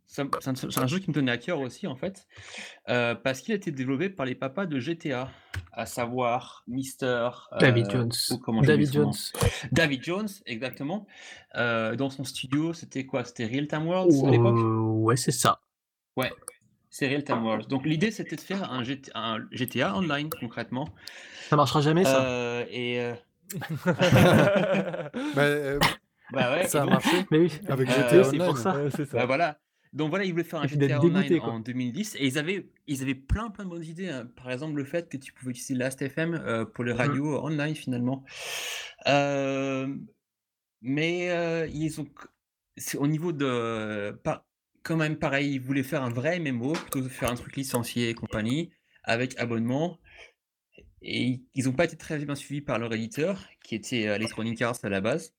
C'est 0.08 0.24
un, 0.24 0.88
jeu 0.88 0.98
qui 0.98 1.12
me 1.12 1.14
tenait 1.14 1.32
à 1.32 1.38
cœur 1.38 1.60
aussi, 1.60 1.86
en 1.86 1.96
fait, 1.96 2.28
parce 2.88 3.42
qu'il 3.42 3.52
a 3.54 3.56
été 3.56 3.70
développé 3.70 4.10
par 4.10 4.26
les 4.26 4.34
papas 4.34 4.66
de 4.66 4.80
GTA, 4.80 5.30
à 5.72 5.86
savoir 5.86 6.64
Mister. 6.68 7.30
David 7.60 7.92
Jones. 7.92 8.12
ou 8.32 8.66
David. 8.66 8.92
Jones. 8.92 9.14
David 9.72 10.04
Jones, 10.04 10.30
exactement. 10.48 11.06
Dans 11.54 12.10
son 12.10 12.24
studio, 12.24 12.74
c'était 12.74 13.06
quoi? 13.06 13.24
C'était 13.24 13.46
Real 13.46 13.68
Time 13.68 13.86
Worlds 13.86 14.26
à 14.26 14.32
l'époque? 14.32 14.58
ouais, 15.04 15.16
c'est 15.16 15.32
ça. 15.32 15.62
Ouais, 16.18 16.32
c'est 16.90 17.08
Real 17.08 17.24
Time 17.24 17.44
Worlds. 17.44 17.68
Donc 17.68 17.86
l'idée, 17.86 18.12
c'était 18.12 18.36
de 18.36 18.42
faire 18.42 18.72
un 18.72 18.84
GTA, 18.84 19.12
un 19.16 19.48
GTA 19.52 19.96
online, 19.98 20.30
concrètement. 20.40 20.88
Ça 21.50 21.56
marchera 21.56 21.82
jamais, 21.82 22.04
ça. 22.04 22.24
Euh, 22.26 22.66
et. 22.70 23.00
euh, 23.02 23.14
Bah, 25.36 25.42
euh, 25.44 25.80
bah 26.32 26.52
ouais, 26.54 26.68
ça 26.68 26.80
a 26.80 26.82
donc- 26.84 26.92
marché 26.94 27.26
Mais 27.32 27.40
oui. 27.40 27.52
avec 27.68 27.90
Euh, 27.90 27.94
GTA 27.94 28.24
c'est 28.24 28.38
pour 28.38 28.48
Online. 28.50 28.56
ça. 28.58 28.76
Ouais, 28.84 28.90
c'est 28.96 29.06
ça. 29.06 29.18
Bah 29.18 29.26
voilà. 29.26 29.60
Donc 29.92 30.10
voilà, 30.12 30.24
ils 30.26 30.32
voulaient 30.32 30.44
faire 30.44 30.62
un 30.62 30.68
GTA 30.68 31.00
Online 31.02 31.40
en 31.42 31.60
2010 31.60 32.16
et 32.20 32.28
ils 32.28 32.38
avaient, 32.38 32.70
ils 32.86 33.02
avaient 33.02 33.16
plein 33.16 33.50
plein 33.50 33.64
de 33.66 33.70
bonnes 33.72 33.84
idées. 33.84 34.10
hein. 34.10 34.28
Par 34.36 34.52
exemple, 34.52 34.76
le 34.78 34.84
fait 34.84 35.10
que 35.10 35.18
tu 35.18 35.34
pouvais 35.34 35.50
utiliser 35.52 35.74
Last.fm 35.74 36.36
euh, 36.36 36.64
pour 36.66 36.84
les 36.84 36.94
radios 36.94 37.44
online 37.44 37.74
finalement. 37.74 38.24
Euh, 39.08 39.88
mais 40.82 41.32
euh, 41.32 41.68
ils 41.74 42.00
ont, 42.00 42.08
c'est 42.78 43.00
au 43.00 43.08
niveau 43.08 43.32
de, 43.32 44.12
pas, 44.24 44.46
quand 44.84 44.98
même 44.98 45.18
pareil, 45.18 45.54
ils 45.54 45.62
voulaient 45.62 45.84
faire 45.84 46.04
un 46.04 46.10
vrai 46.10 46.40
MMO 46.40 46.74
plutôt 46.74 47.02
que 47.02 47.10
faire 47.10 47.32
un 47.32 47.36
truc 47.36 47.56
licencié 47.56 48.10
et 48.10 48.14
compagnie 48.14 48.72
avec 49.04 49.38
abonnement. 49.40 50.00
Et 51.02 51.42
ils 51.56 51.66
n'ont 51.66 51.74
pas 51.74 51.86
été 51.86 51.96
très 51.96 52.18
bien 52.20 52.36
suivis 52.36 52.62
par 52.62 52.78
leur 52.78 52.94
éditeur, 52.94 53.48
qui 53.64 53.76
était 53.76 54.08
euh, 54.08 54.16
Electronic 54.16 54.62
Arts 54.62 54.80
à 54.84 54.90
la 54.90 55.02
base. 55.02 55.34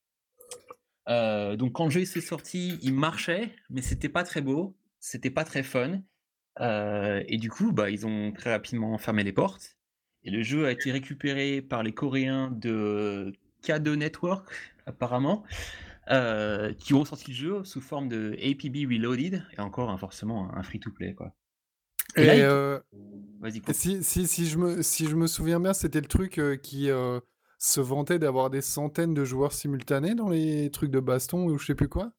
Euh, 1.09 1.57
donc 1.57 1.73
quand 1.73 1.87
le 1.87 1.91
jeu 1.91 2.05
s'est 2.05 2.21
sorti, 2.21 2.79
il 2.83 2.95
marchait, 2.95 3.55
mais 3.69 3.83
c'était 3.83 4.09
pas 4.09 4.23
très 4.23 4.41
beau, 4.41 4.77
c'était 5.01 5.31
pas 5.31 5.45
très 5.45 5.63
fun. 5.63 6.03
Euh, 6.61 7.23
et 7.29 7.39
du 7.39 7.51
coup, 7.51 7.73
bah, 7.73 7.91
ils 7.91 8.07
ont 8.07 8.33
très 8.33 8.53
rapidement 8.53 8.97
fermé 8.99 9.23
les 9.23 9.33
portes. 9.33 9.77
Et 10.25 10.31
le 10.31 10.43
jeu 10.43 10.67
a 10.67 10.73
été 10.73 10.93
récupéré 10.93 11.63
par 11.63 11.83
les 11.83 11.93
Coréens 11.93 12.51
de 12.51 13.33
K2 13.63 13.95
Network, 13.95 14.49
apparemment, 14.87 15.45
euh, 16.11 16.73
qui 16.75 16.95
ont 16.95 17.05
sorti 17.05 17.31
le 17.31 17.37
jeu 17.37 17.65
sous 17.65 17.81
forme 17.81 18.09
de 18.09 18.37
APB 18.41 18.87
Reloaded, 18.87 19.45
et 19.57 19.61
encore 19.61 19.91
hein, 19.91 19.99
forcément 19.99 20.55
un 20.55 20.63
free-to-play. 20.63 21.15
quoi. 21.15 21.35
Et 22.17 22.25
Et 22.25 22.27
là, 22.27 22.37
il- 22.37 22.47
euh, 22.47 22.81
si, 23.73 24.03
si, 24.05 24.27
si, 24.27 24.47
je 24.47 24.59
me, 24.59 24.83
si 24.83 25.07
je 25.07 25.17
me 25.17 25.27
souviens 25.27 25.61
bien, 25.61 25.73
c'était 25.73 26.01
le 26.01 26.07
truc 26.07 26.39
euh, 26.39 26.57
qui 26.57 26.91
euh, 26.91 27.21
se 27.59 27.81
vantait 27.81 28.19
d'avoir 28.19 28.51
des 28.51 28.61
centaines 28.63 29.15
de 29.15 29.25
joueurs 29.25 29.53
simultanés 29.53 30.15
dans 30.15 30.29
les 30.29 30.71
trucs 30.71 30.91
de 30.91 31.01
baston 31.01 31.45
ou 31.47 31.59
je 31.59 31.67
sais 31.67 31.75
plus 31.75 31.89
quoi? 31.89 32.13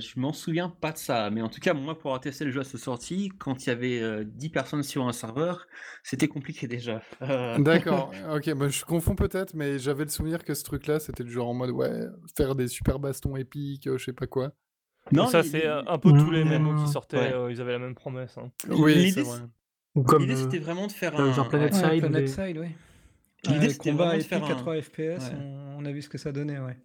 Je 0.00 0.18
m'en 0.18 0.32
souviens 0.32 0.68
pas 0.68 0.92
de 0.92 0.98
ça, 0.98 1.30
mais 1.30 1.42
en 1.42 1.48
tout 1.48 1.60
cas, 1.60 1.72
moi, 1.74 1.98
pour 1.98 2.10
avoir 2.10 2.20
testé 2.20 2.44
le 2.44 2.50
jeu 2.50 2.60
à 2.60 2.64
sa 2.64 2.78
sortie, 2.78 3.30
quand 3.38 3.64
il 3.64 3.68
y 3.68 3.70
avait 3.72 4.00
euh, 4.00 4.24
10 4.24 4.48
personnes 4.50 4.82
sur 4.82 5.06
un 5.06 5.12
serveur, 5.12 5.66
c'était 6.02 6.28
compliqué 6.28 6.66
déjà. 6.66 7.02
Euh, 7.22 7.58
D'accord, 7.58 8.12
ok, 8.34 8.54
bah, 8.54 8.68
je 8.68 8.84
confonds 8.84 9.14
peut-être, 9.14 9.54
mais 9.54 9.78
j'avais 9.78 10.04
le 10.04 10.10
souvenir 10.10 10.42
que 10.44 10.54
ce 10.54 10.64
truc-là, 10.64 10.98
c'était 11.00 11.22
le 11.22 11.30
genre 11.30 11.48
en 11.48 11.54
mode, 11.54 11.70
ouais, 11.70 12.06
faire 12.36 12.54
des 12.54 12.66
super 12.68 12.98
bastons 12.98 13.36
épiques, 13.36 13.86
euh, 13.86 13.98
je 13.98 14.04
sais 14.06 14.12
pas 14.12 14.26
quoi. 14.26 14.52
Non, 15.12 15.26
ça, 15.26 15.42
c'est 15.42 15.66
euh, 15.66 15.82
un 15.86 15.98
peu 15.98 16.10
tous 16.12 16.30
les. 16.30 16.44
MMO 16.44 16.84
qui 16.84 16.90
sortaient, 16.92 17.16
Ouais. 17.18 17.32
euh, 17.32 17.50
ils 17.52 17.60
avaient 17.60 17.72
la 17.72 17.78
même 17.78 17.94
promesse. 17.94 18.36
hein. 18.38 18.50
Oui, 18.68 18.94
l'idée, 18.94 19.10
c'est 19.10 19.22
vrai. 19.22 19.38
Ou 19.96 20.02
comme 20.02 20.22
l'idée, 20.22 20.34
euh, 20.34 20.42
c'était 20.44 20.58
vraiment 20.58 20.86
de 20.86 20.92
faire 20.92 21.18
euh, 21.18 21.30
un. 21.30 21.32
genre 21.32 21.48
Planet 21.48 21.72
ouais. 21.72 21.78
Side 21.78 21.88
Ouais, 21.90 21.98
Planet 22.00 22.20
des- 22.20 22.26
Side, 22.26 22.58
oui. 22.58 22.68
L'idée, 23.44 23.58
Ouais, 23.58 23.68
c'était 23.72 23.90
combat 23.90 24.04
vraiment 24.04 24.18
de 24.18 24.22
faire 24.22 24.44
à 24.44 24.50
un- 24.50 24.54
3 24.54 24.80
FPS, 24.82 24.98
Ouais. 24.98 25.18
on, 25.40 25.76
on 25.78 25.84
a 25.86 25.90
vu 25.92 26.02
ce 26.02 26.08
que 26.10 26.18
ça 26.18 26.30
donnait, 26.32 26.58
ouais. 26.58 26.76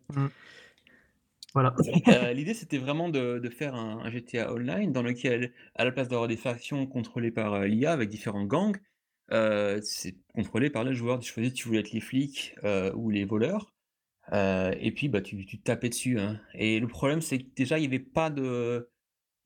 Euh, 2.07 2.34
L'idée, 2.34 2.53
c'était 2.53 2.77
vraiment 2.77 3.10
de, 3.10 3.49
faire 3.49 3.76
un, 3.76 4.10
GTA 4.10 4.53
Online 4.53 4.91
dans 4.91 5.02
lequel, 5.02 5.53
à 5.76 5.86
la 5.86 5.91
place 5.91 6.07
d'avoir 6.07 6.27
des 6.27 6.38
factions 6.38 6.86
contrôlées 6.86 7.32
par 7.32 7.53
euh, 7.53 7.68
l'IA 7.68 7.91
avec 7.91 8.10
différents 8.10 8.44
gangs, 8.44 8.77
euh, 9.32 9.80
c'est 9.84 10.15
contrôlé 10.34 10.69
par 10.69 10.84
les 10.84 10.94
joueurs. 10.94 11.19
Tu 11.19 11.32
choisis 11.32 11.52
si 11.53 11.56
tu 11.56 11.68
voulais 11.68 11.80
être 11.80 11.91
les 11.91 12.02
flics 12.02 12.56
euh, 12.64 12.91
ou 12.94 13.10
les 13.10 13.26
voleurs. 13.26 13.73
Et 14.32 14.91
puis, 14.95 15.07
bah, 15.07 15.22
tu, 15.22 15.45
tapais 15.61 15.90
dessus. 15.90 16.19
hein. 16.19 16.40
Et 16.56 16.80
le 16.80 16.88
problème, 16.88 17.22
c'est 17.22 17.40
que 17.40 17.48
déjà, 17.56 17.77
il 17.77 17.82
n'y 17.82 17.88
avait 17.88 17.99
pas 17.99 18.30
de. 18.30 18.90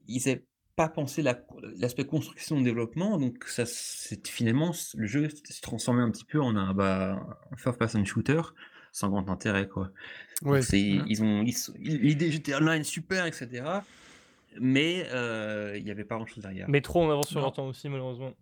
Ils 0.08 0.24
n'avaient 0.26 0.46
pas 0.76 0.88
pensé 0.88 1.22
la- 1.22 1.46
l'aspect 1.78 2.06
construction 2.06 2.62
développement. 2.62 3.18
Donc, 3.18 3.44
ça, 3.46 3.66
finalement, 4.26 4.74
le 4.96 5.06
jeu 5.06 5.30
se 5.30 5.62
transformait 5.62 6.02
un 6.02 6.10
petit 6.10 6.24
peu 6.24 6.42
en 6.42 6.56
un, 6.56 6.74
bah, 6.74 7.22
un 7.52 7.58
first-person 7.58 8.04
shooter 8.06 8.42
sans 8.92 9.10
grand 9.10 9.30
intérêt, 9.30 9.68
quoi. 9.68 9.90
Donc 10.42 10.54
Ouais. 10.54 10.62
c'est, 10.62 10.82
Mhm. 10.82 11.06
ils 11.08 11.24
ont, 11.24 11.44
l'idée 11.80 12.32
GTA 12.32 12.58
Online 12.60 12.84
super, 12.84 13.26
etc. 13.26 13.64
Mais 14.60 15.06
euh, 15.14 15.76
il 15.78 15.84
n'y 15.84 15.92
avait 15.92 16.04
pas 16.04 16.16
grand 16.16 16.26
chose 16.26 16.42
derrière. 16.42 16.68
Mais 16.70 16.82
trop 16.82 17.04
en 17.04 17.10
avance 17.12 17.28
sur 17.30 17.40
leur 17.40 17.52
temps 17.54 17.68
aussi, 17.68 17.88
malheureusement. 17.88 18.34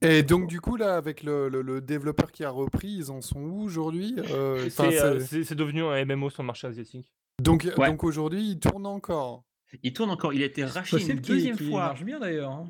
Et 0.00 0.22
donc, 0.22 0.46
du 0.46 0.60
coup, 0.60 0.76
là, 0.76 0.96
avec 0.96 1.24
le, 1.24 1.48
le- 1.48 1.60
le 1.62 1.80
développeur 1.80 2.30
qui 2.30 2.44
a 2.44 2.50
repris, 2.50 2.88
ils 2.88 3.10
en 3.10 3.20
sont 3.20 3.40
où 3.40 3.62
aujourd'hui 3.62 4.14
Euh, 4.30 4.68
C'est 4.70 5.02
euh, 5.02 5.18
c'est- 5.20 5.54
devenu 5.56 5.82
un 5.82 6.04
MMO 6.04 6.30
sur 6.30 6.42
le 6.44 6.46
marché 6.46 6.68
asiatique. 6.68 7.12
Donc, 7.42 7.68
Ouais. 7.76 7.88
donc 7.88 8.04
aujourd'hui, 8.04 8.50
ils 8.50 8.58
tournent 8.60 8.86
encore. 8.86 9.42
Il 9.82 9.92
tourne 9.92 10.10
encore, 10.10 10.32
il 10.32 10.40
a 10.42 10.46
été 10.46 10.64
racheté 10.64 11.02
une 11.10 11.18
deuxième 11.18 11.56
qu'il 11.56 11.68
fois. 11.70 11.80
marche 11.86 12.04
bien 12.04 12.20
d'ailleurs. 12.20 12.52
hein. 12.52 12.68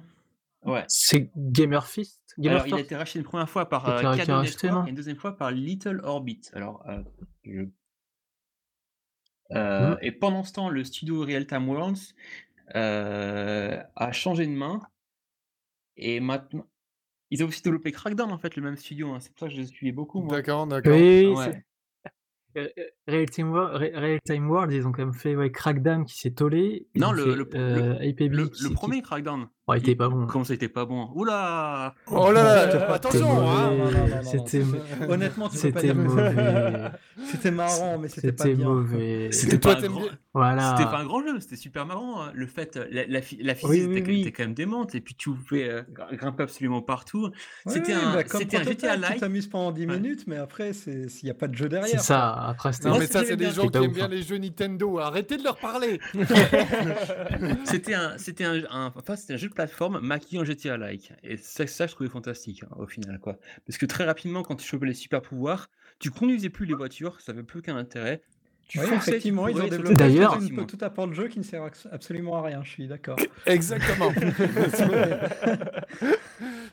Ouais. 0.65 0.85
C'est 0.89 1.31
Gamer 1.37 1.87
Fist? 1.87 2.21
Gamer 2.39 2.63
Alors, 2.63 2.67
il 2.69 2.75
a 2.75 2.81
été 2.81 2.97
racheté 2.97 3.19
une 3.19 3.25
première 3.25 3.49
fois 3.49 3.69
par 3.69 3.89
euh, 3.89 4.01
Canon 4.01 4.39
racheté, 4.39 4.67
et 4.69 4.89
une 4.89 4.95
deuxième 4.95 5.17
fois 5.17 5.37
par 5.37 5.51
Little 5.51 6.01
Orbit. 6.05 6.41
Alors, 6.53 6.83
euh, 6.89 7.03
je- 7.45 7.69
Euh, 9.53 9.91
Mhm. 9.91 9.99
et 10.01 10.11
pendant 10.13 10.43
ce 10.43 10.53
temps, 10.55 10.71
le 10.71 10.83
studio 10.85 11.21
Real 11.21 11.47
Time 11.47 11.69
Worlds 11.69 12.15
euh, 12.75 13.79
a 13.95 14.11
changé 14.13 14.47
de 14.47 14.53
main. 14.53 14.81
Et 15.99 16.19
maintenant, 16.19 16.67
ils 17.31 17.45
ont 17.45 17.49
aussi 17.49 17.63
développé 17.63 17.93
Crackdown, 17.93 18.33
en 18.33 18.39
fait, 18.39 18.57
le 18.57 18.63
même 18.63 18.77
studio. 18.77 19.13
hein. 19.13 19.21
C'est 19.21 19.31
pour 19.33 19.41
ça 19.41 19.47
que 19.49 19.53
je 19.55 19.61
les 19.61 19.67
suivais 19.67 19.93
beaucoup. 19.93 20.23
moi. 20.23 20.35
D'accord, 20.37 20.67
d'accord. 20.67 20.95
Oui, 20.95 21.27
Ouais. 21.27 21.63
Real 23.07 23.29
Time, 23.31 23.51
World, 23.51 23.95
Real 23.97 24.21
Time 24.25 24.49
World, 24.49 24.73
ils 24.73 24.87
ont 24.87 24.93
quand 24.93 25.05
même 25.05 25.13
fait 25.13 25.35
ouais, 25.37 25.51
Crackdown 25.53 26.05
qui 26.07 26.17
s'est 26.17 26.31
tollé. 26.31 26.87
Non, 26.95 27.11
le- 27.13 27.45
fait, 27.45 27.59
euh, 27.59 28.13
premier 28.75 28.97
qui- 28.99 29.03
Crackdown. 29.03 29.49
Oh, 29.67 29.73
il 29.73 29.79
était 29.79 29.95
pas 29.95 30.11
bon. 30.11 30.27
Comment 30.27 30.45
ça, 30.45 30.53
il 30.53 30.57
était 30.57 30.69
pas 30.69 30.85
bon 30.85 31.09
Oula 31.15 31.95
Oh 32.09 32.31
là 32.31 32.43
là, 32.43 32.71
C'était 32.71 32.87
pas 32.87 32.95
attention, 32.97 33.49
hein 33.49 33.71
C'était 34.23 34.63
c'est- 34.63 35.09
Honnêtement, 35.09 35.49
tu 35.49 35.57
c'était 35.57 35.95
mauvais. 35.95 36.35
c'était 37.31 37.51
marrant, 37.51 37.97
mais 37.99 38.09
c'était 38.09 38.33
pas 38.33 38.45
C'était 38.45 38.57
bien. 38.57 38.67
mauvais. 38.69 39.29
C'était 39.33 39.59
toi, 39.59 39.73
pas, 39.73 39.79
un 39.79 39.83
t'aimes 39.83 39.93
grand... 39.93 40.05
Voilà. 40.35 40.75
c'était 40.77 40.91
pas 40.91 40.99
un 40.99 41.05
grand 41.07 41.23
jeu, 41.23 41.41
c'était 41.41 41.57
super 41.57 41.87
marrant. 41.87 42.23
hein. 42.25 42.31
Le 42.35 42.47
fait, 42.47 42.77
euh, 42.77 42.85
la, 42.91 43.07
la, 43.07 43.21
phy- 43.23 43.39
la 43.43 43.55
physique 43.55 43.71
Oui, 43.71 43.87
oui, 43.89 43.99
était, 44.01 44.11
oui. 44.11 44.21
était 44.21 44.33
quand 44.33 44.43
même 44.43 44.53
démente, 44.55 44.95
et 44.95 45.01
puis 45.01 45.15
tu 45.15 45.31
pouvais 45.31 45.67
euh, 45.71 45.83
gr- 45.95 46.15
grimper 46.15 46.43
absolument 46.43 46.83
partout. 46.83 47.31
Ouais, 47.65 47.73
c'était 47.73 47.93
un, 47.95 48.15
bah, 48.17 48.23
c'était 48.27 48.59
un 48.59 48.65
GTA 48.65 48.95
Tu 48.97 49.01
like. 49.01 49.21
t'amuses 49.21 49.47
pendant 49.47 49.73
10 49.73 49.87
Ouais. 49.87 49.97
minutes, 49.99 50.25
mais 50.27 50.37
après, 50.37 50.75
c'est- 50.75 51.09
s'il 51.09 51.27
n'y 51.27 51.31
a 51.31 51.35
pas 51.35 51.49
de 51.49 51.55
jeu 51.55 51.65
C'est 51.65 51.69
derrière. 51.71 52.01
ça. 52.03 52.33
Après, 52.49 52.73
c'était. 52.75 52.91
Non, 52.91 52.99
mais 52.99 53.07
ça, 53.07 53.25
c'est 53.25 53.37
des 53.37 53.47
gens 53.51 53.63
c'est 53.63 53.79
qui 53.79 53.85
aiment 53.85 53.93
bien 53.93 54.09
les 54.09 54.23
jeux 54.23 54.37
Nintendo. 54.37 54.99
Arrêtez 54.99 55.39
de 55.39 55.45
leur 55.45 55.57
parler. 55.57 56.01
C'était 57.65 57.95
un, 57.95 58.19
c'était 58.19 58.45
un, 58.45 58.57
un- 58.71 58.93
enfin, 58.95 59.17
c'était 59.17 59.35
un 59.35 59.37
jeu 59.37 59.49
plateforme 59.55 60.01
maquillé 60.01 60.41
en 60.41 60.45
GTA 60.45 60.77
like. 60.77 61.13
Et 61.23 61.37
ça, 61.37 61.67
ça, 61.67 61.87
je 61.87 61.95
trouvais 61.95 62.11
fantastique 62.11 62.63
hein, 62.65 62.75
au 62.79 62.87
final, 62.87 63.19
quoi. 63.19 63.39
Parce 63.67 63.79
que 63.79 63.87
très 63.87 64.05
rapidement, 64.05 64.43
quand 64.43 64.57
tu 64.57 64.67
chopais 64.67 64.87
les 64.87 64.95
super 64.95 65.23
pouvoirs, 65.23 65.71
tu 65.99 66.11
conduisais 66.11 66.51
plus 66.51 66.67
les 66.67 66.75
voitures, 66.75 67.21
ça 67.21 67.33
avait 67.33 67.43
plus 67.43 67.61
aucun 67.61 67.77
intérêt. 67.77 68.23
Tu 68.67 68.79
Oui, 68.81 68.87
fonçais, 68.87 69.05
tu 69.05 69.11
effectivement, 69.11 69.47
ils 69.49 69.61
ont 69.61 69.69
développé 69.69 69.95
D'ailleurs- 69.95 70.39
tout, 70.39 70.65
tout 70.65 70.79
un 70.81 70.91
pan 70.91 71.07
de 71.07 71.13
jeu 71.13 71.29
qui 71.29 71.39
ne 71.39 71.45
sert 71.45 71.63
absolument 71.93 72.39
à 72.39 72.43
rien, 72.43 72.65
je 72.65 72.71
suis 72.71 72.89
d'accord. 72.89 73.19
Exactement. 73.47 74.11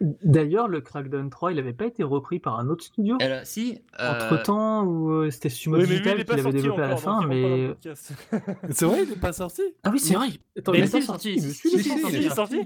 D'ailleurs, 0.00 0.68
le 0.68 0.80
Crackdown 0.80 1.28
3, 1.28 1.50
il 1.52 1.58
avait 1.58 1.72
pas 1.72 1.86
été 1.86 2.04
repris 2.04 2.38
par 2.38 2.58
un 2.60 2.68
autre 2.68 2.84
studio 2.84 3.16
Alors, 3.20 3.40
si, 3.44 3.80
euh, 3.98 4.12
entre 4.12 4.42
temps 4.44 4.84
ou 4.84 5.10
euh, 5.10 5.30
c'était 5.30 5.48
Sumo 5.48 5.76
Oui, 5.76 5.86
Digital 5.88 6.24
qui 6.24 6.30
l'avait 6.30 6.42
sorti 6.42 6.56
développé 6.56 6.82
à 6.82 6.88
la 6.88 6.96
fin, 6.96 7.26
mais. 7.26 7.68
podcast. 7.68 8.12
c'est 8.70 8.84
vrai, 8.84 9.02
il 9.04 9.12
est 9.12 9.20
pas 9.20 9.32
sorti? 9.32 9.62
Ah 9.82 9.90
oui, 9.92 9.98
c'est 9.98 10.14
vrai. 10.14 10.28
Attends, 10.56 10.70
Mais 10.72 10.78
il 10.78 10.84
est 10.84 11.00
sorti. 11.00 11.32
il 11.34 11.44
est 11.44 12.28
sorti. 12.30 12.60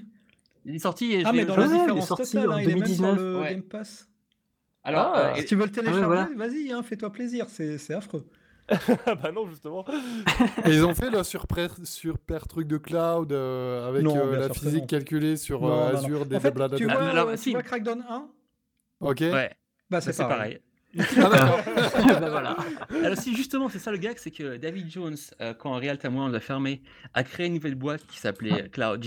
il 0.66 0.74
est 0.74 0.78
sorti 0.78 1.12
et 1.14 1.22
Ah, 1.24 1.32
mais 1.32 1.46
dans 1.46 1.56
la 1.56 1.66
l'ai- 1.66 1.72
Ouais, 1.72 1.78
il 1.78 1.80
est 1.80 2.00
différence 2.00 2.06
sorti 2.08 2.38
en 2.38 2.50
hein, 2.50 2.60
il 2.60 2.70
est 2.70 2.74
même 2.74 2.84
sur 2.86 2.96
2019. 3.06 3.16
le 3.18 3.40
Ouais. 3.40 3.50
Game 3.54 3.62
Pass. 3.62 4.08
Alors, 4.84 5.12
Ah. 5.14 5.32
euh, 5.32 5.34
Si 5.36 5.44
tu 5.46 5.56
veux 5.56 5.64
le 5.64 5.70
télécharger, 5.72 6.04
voilà. 6.04 6.28
vas-y, 6.36 6.70
hein, 6.70 6.82
fais-toi 6.82 7.10
plaisir, 7.10 7.46
c'est 7.48 7.94
affreux. 7.94 8.26
Ah 8.68 9.14
bah 9.22 9.32
non, 9.32 9.48
justement. 9.48 9.84
Et 10.66 10.70
ils 10.70 10.84
ont 10.84 10.94
fait 10.94 11.10
le 11.10 11.22
super, 11.24 11.74
super 11.84 12.46
truc 12.46 12.66
de 12.68 12.76
cloud 12.78 13.32
euh, 13.32 13.88
avec 13.88 14.02
Non, 14.02 14.16
euh, 14.16 14.38
la 14.38 14.48
physique 14.54 14.80
non. 14.82 14.86
calculée 14.86 15.36
sur 15.36 15.62
Non, 15.62 15.72
euh, 15.72 15.92
non. 15.92 15.98
Azure, 15.98 16.26
des 16.26 16.36
En 16.36 16.40
fait, 16.40 16.50
blablabla. 16.50 16.78
tu 16.78 16.84
vois, 16.84 16.94
Ah, 17.12 17.24
euh, 17.26 17.36
si. 17.36 17.44
tu 17.50 17.50
vois 17.52 17.62
Crackdown 17.62 18.04
1 18.08 18.28
Ok. 19.00 19.20
ouais, 19.20 19.50
Bah, 19.90 20.00
c'est 20.00 20.16
pareil. 20.16 20.60
Ah, 20.98 22.20
bah 22.20 22.28
voilà. 22.28 22.54
Alors 23.02 23.16
si 23.16 23.34
justement 23.34 23.70
c'est 23.70 23.78
ça 23.78 23.90
le 23.90 23.96
gag, 23.96 24.16
c'est 24.18 24.30
que 24.30 24.58
David 24.58 24.90
Jones, 24.90 25.16
euh, 25.40 25.54
quand 25.54 25.72
Real 25.72 25.96
Time 25.96 26.14
World 26.16 26.34
a 26.34 26.40
fermé, 26.40 26.82
a 27.14 27.24
créé 27.24 27.46
une 27.46 27.54
nouvelle 27.54 27.76
boîte 27.76 28.06
qui 28.06 28.18
s'appelait 28.18 28.64
Ah, 28.66 28.68
Cloud 28.68 29.00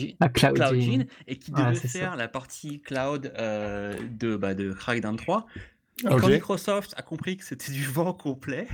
CloudGene 0.56 0.82
Gene. 0.82 1.06
et 1.27 1.38
qui 1.38 1.52
devait 1.52 1.76
ça. 1.76 1.88
faire 1.88 2.15
la 2.15 2.27
partie 2.27 2.82
cloud 2.82 3.32
euh, 3.38 3.94
de, 4.10 4.36
bah, 4.36 4.56
de 4.56 4.73
Crackdown 4.73 5.15
3. 5.15 5.45
Et 6.03 6.07
quand 6.07 6.27
Microsoft 6.27 6.93
a 6.97 7.01
compris 7.01 7.38
que 7.38 7.45
c'était 7.45 7.72
du 7.72 7.84
vent 7.85 8.13
complet, 8.13 8.67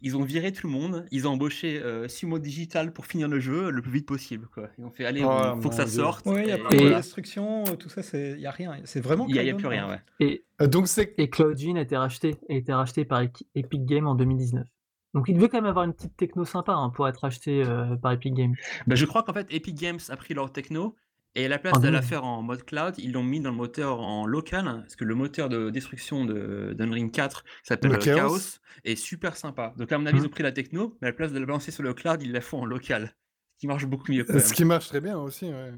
ils 0.00 0.16
ont 0.16 0.22
viré 0.24 0.52
tout 0.52 0.66
le 0.66 0.72
monde, 0.72 1.06
ils 1.12 1.28
ont 1.28 1.32
embauché 1.32 1.80
euh, 1.80 2.08
Sumo 2.08 2.38
Digital 2.40 2.92
pour 2.92 3.06
finir 3.06 3.28
le 3.28 3.38
jeu 3.38 3.70
le 3.70 3.80
plus 3.80 3.92
vite 3.92 4.06
possible. 4.06 4.48
Quoi. 4.52 4.68
Ils 4.76 4.84
ont 4.84 4.90
fait 4.90 5.04
allez, 5.04 5.22
Oh, 5.24 5.28
on- 5.30 5.60
faut 5.60 5.68
que 5.68 5.74
ça 5.76 5.84
Dieu. 5.84 5.94
sorte. 6.02 6.26
Ouais, 6.26 6.42
il 6.42 6.46
n'y 6.46 6.52
a 6.52 6.58
pas 6.58 6.68
de 6.70 6.76
Et- 6.76 6.90
destruction, 6.90 7.62
euh, 7.68 7.76
tout 7.76 7.88
ça, 7.88 8.00
il 8.18 8.36
n'y 8.38 8.46
a 8.46 8.50
rien. 8.50 8.74
C'est 8.84 9.00
vraiment 9.00 9.26
Il 9.28 9.34
n'y 9.34 9.38
a, 9.38 9.42
il 9.42 9.46
y 9.46 9.50
a 9.50 9.52
Crackdown 9.52 9.70
plus 9.70 9.78
1. 9.78 9.86
rien. 9.86 9.94
Ouais. 10.20 10.26
Et, 10.26 10.44
Euh, 10.60 10.66
Donc 10.66 10.88
c'est 10.88 11.14
et 11.18 11.30
Cloud 11.30 11.56
Gene 11.56 11.76
a 11.76 11.82
été 11.82 11.96
racheté, 11.96 12.36
a 12.50 12.54
été 12.54 12.72
racheté 12.72 13.04
par 13.04 13.22
Epi- 13.22 13.46
Epic 13.54 13.84
Games 13.84 14.06
en 14.08 14.16
2019. 14.16 14.66
Donc 15.14 15.26
il 15.28 15.36
devait 15.36 15.48
quand 15.48 15.58
même 15.58 15.70
avoir 15.70 15.84
une 15.84 15.94
petite 15.94 16.16
techno 16.16 16.44
sympa 16.44 16.72
hein, 16.72 16.90
pour 16.90 17.06
être 17.08 17.24
acheté 17.24 17.62
euh, 17.64 17.94
par 17.96 18.10
Epic 18.12 18.34
Games. 18.34 18.54
Bah, 18.88 18.96
je 18.96 19.04
crois 19.06 19.22
qu'en 19.22 19.32
fait 19.32 19.46
Epic 19.50 19.76
Games 19.76 20.00
a 20.08 20.16
pris 20.16 20.34
leur 20.34 20.52
techno 20.52 20.96
et 21.34 21.44
à 21.46 21.48
la 21.48 21.58
place 21.58 21.74
En 21.76 21.80
de 21.80 21.84
la 21.88 22.00
2000. 22.00 22.08
faire 22.08 22.24
en 22.24 22.42
mode 22.42 22.64
cloud, 22.64 22.94
ils 22.98 23.12
l'ont 23.12 23.22
mis 23.22 23.40
dans 23.40 23.50
le 23.50 23.56
moteur 23.56 24.00
en 24.00 24.26
local 24.26 24.64
parce 24.64 24.96
que 24.96 25.04
le 25.04 25.14
moteur 25.14 25.48
de 25.48 25.70
destruction 25.70 26.24
de 26.24 26.74
d'Unreal 26.76 27.10
4 27.10 27.44
qui 27.44 27.50
s'appelle 27.64 27.92
Le 27.92 27.96
euh, 27.96 28.00
Chaos. 28.00 28.18
Chaos 28.28 28.58
est 28.84 28.96
super 28.96 29.36
sympa. 29.36 29.74
Donc 29.76 29.92
à 29.92 29.98
mon 29.98 30.06
avis, 30.06 30.18
ils 30.18 30.20
Mhm. 30.22 30.26
ont 30.26 30.30
pris 30.30 30.42
la 30.42 30.52
techno, 30.52 30.96
mais 31.00 31.08
à 31.08 31.10
la 31.10 31.16
place 31.16 31.32
de 31.32 31.38
la 31.38 31.46
balancer 31.46 31.70
sur 31.70 31.82
le 31.82 31.94
cloud, 31.94 32.22
ils 32.22 32.32
la 32.32 32.40
font 32.40 32.60
en 32.62 32.64
local. 32.66 33.14
Ce 33.54 33.60
qui 33.60 33.66
marche 33.66 33.86
beaucoup 33.86 34.12
mieux 34.12 34.24
quand 34.24 34.38
ce 34.38 34.52
qui 34.52 34.64
marche 34.64 34.88
très 34.88 35.00
bien 35.00 35.18
aussi. 35.18 35.46
ouais. 35.46 35.72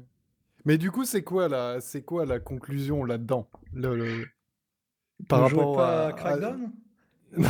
Mais 0.65 0.77
du 0.77 0.91
coup, 0.91 1.05
c'est 1.05 1.23
quoi 1.23 1.47
la, 1.49 1.81
c'est 1.81 2.03
quoi 2.03 2.25
la 2.25 2.39
conclusion 2.39 3.03
là-dedans? 3.03 3.49
Le, 3.73 3.95
le- 3.95 4.27
Par 5.27 5.41
rapport 5.41 5.75
pas 5.75 6.05
à, 6.05 6.07
à 6.09 6.13
Crackdown? 6.13 6.71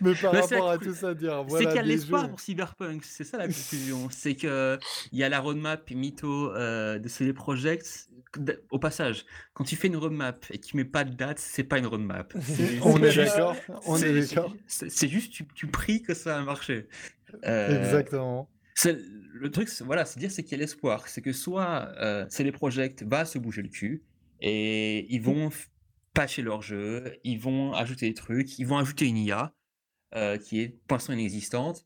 Mais 0.00 0.14
par 0.14 0.44
c'est 0.46 0.54
rapport 0.56 0.70
à 0.70 0.78
tout 0.78 0.94
ça, 0.94 1.14
dire 1.14 1.42
C'est 1.44 1.48
voilà 1.48 1.66
qu'il 1.66 1.76
y 1.76 1.78
a 1.78 1.82
l'espoir 1.82 2.28
pour 2.28 2.40
Cyberpunk, 2.40 3.04
c'est 3.04 3.24
ça 3.24 3.38
la 3.38 3.46
conclusion. 3.46 4.08
c'est 4.10 4.34
que 4.34 4.78
il 5.12 5.18
y 5.18 5.24
a 5.24 5.28
la 5.28 5.40
roadmap 5.40 5.90
mytho 5.90 6.52
euh, 6.54 6.98
de 6.98 7.08
CD 7.08 7.32
Projekt. 7.32 8.08
Au 8.70 8.78
passage, 8.78 9.24
quand 9.54 9.64
tu 9.64 9.76
fais 9.76 9.86
une 9.88 9.96
roadmap 9.96 10.44
et 10.50 10.58
que 10.58 10.66
tu 10.66 10.76
mets 10.76 10.84
pas 10.84 11.04
de 11.04 11.14
date, 11.14 11.38
c'est 11.38 11.64
pas 11.64 11.78
une 11.78 11.86
roadmap. 11.86 12.34
C'est- 12.42 12.80
On 12.82 12.96
c'est 12.98 13.02
est 13.04 13.14
d'accord. 13.24 13.56
On 13.86 13.96
c'est- 13.96 14.10
est 14.10 14.28
d'accord. 14.28 14.54
C'est 14.66 14.90
c'est 14.90 15.08
juste 15.08 15.32
tu, 15.32 15.46
tu 15.54 15.66
pries 15.68 16.02
que 16.02 16.12
ça 16.12 16.36
a 16.36 16.42
marché. 16.42 16.86
Euh, 17.46 17.78
Exactement. 17.82 18.50
c'est- 18.74 18.98
le 19.32 19.50
truc, 19.50 19.68
c'est- 19.70 19.84
voilà, 19.84 20.04
c'est 20.04 20.18
dire 20.20 20.30
c'est 20.30 20.42
qu'il 20.42 20.52
y 20.52 20.54
a 20.56 20.58
l'espoir. 20.58 21.08
C'est 21.08 21.22
que 21.22 21.32
soit 21.32 21.88
euh, 21.98 22.26
CD 22.28 22.52
Projekt 22.52 23.02
va 23.04 23.24
se 23.24 23.38
bouger 23.38 23.62
le 23.62 23.68
cul 23.68 24.02
et 24.42 25.06
ils 25.14 25.22
vont 25.22 25.50
patcher 26.16 26.42
leur 26.42 26.62
jeu, 26.62 27.16
ils 27.24 27.38
vont 27.38 27.72
ajouter 27.74 28.08
des 28.08 28.14
trucs, 28.14 28.58
ils 28.58 28.66
vont 28.66 28.78
ajouter 28.78 29.06
une 29.06 29.18
IA. 29.18 29.52
euh, 30.14 30.38
qui 30.38 30.60
est 30.60 30.68
pour 30.86 30.94
l'instant 30.96 31.12
inexistante. 31.12 31.82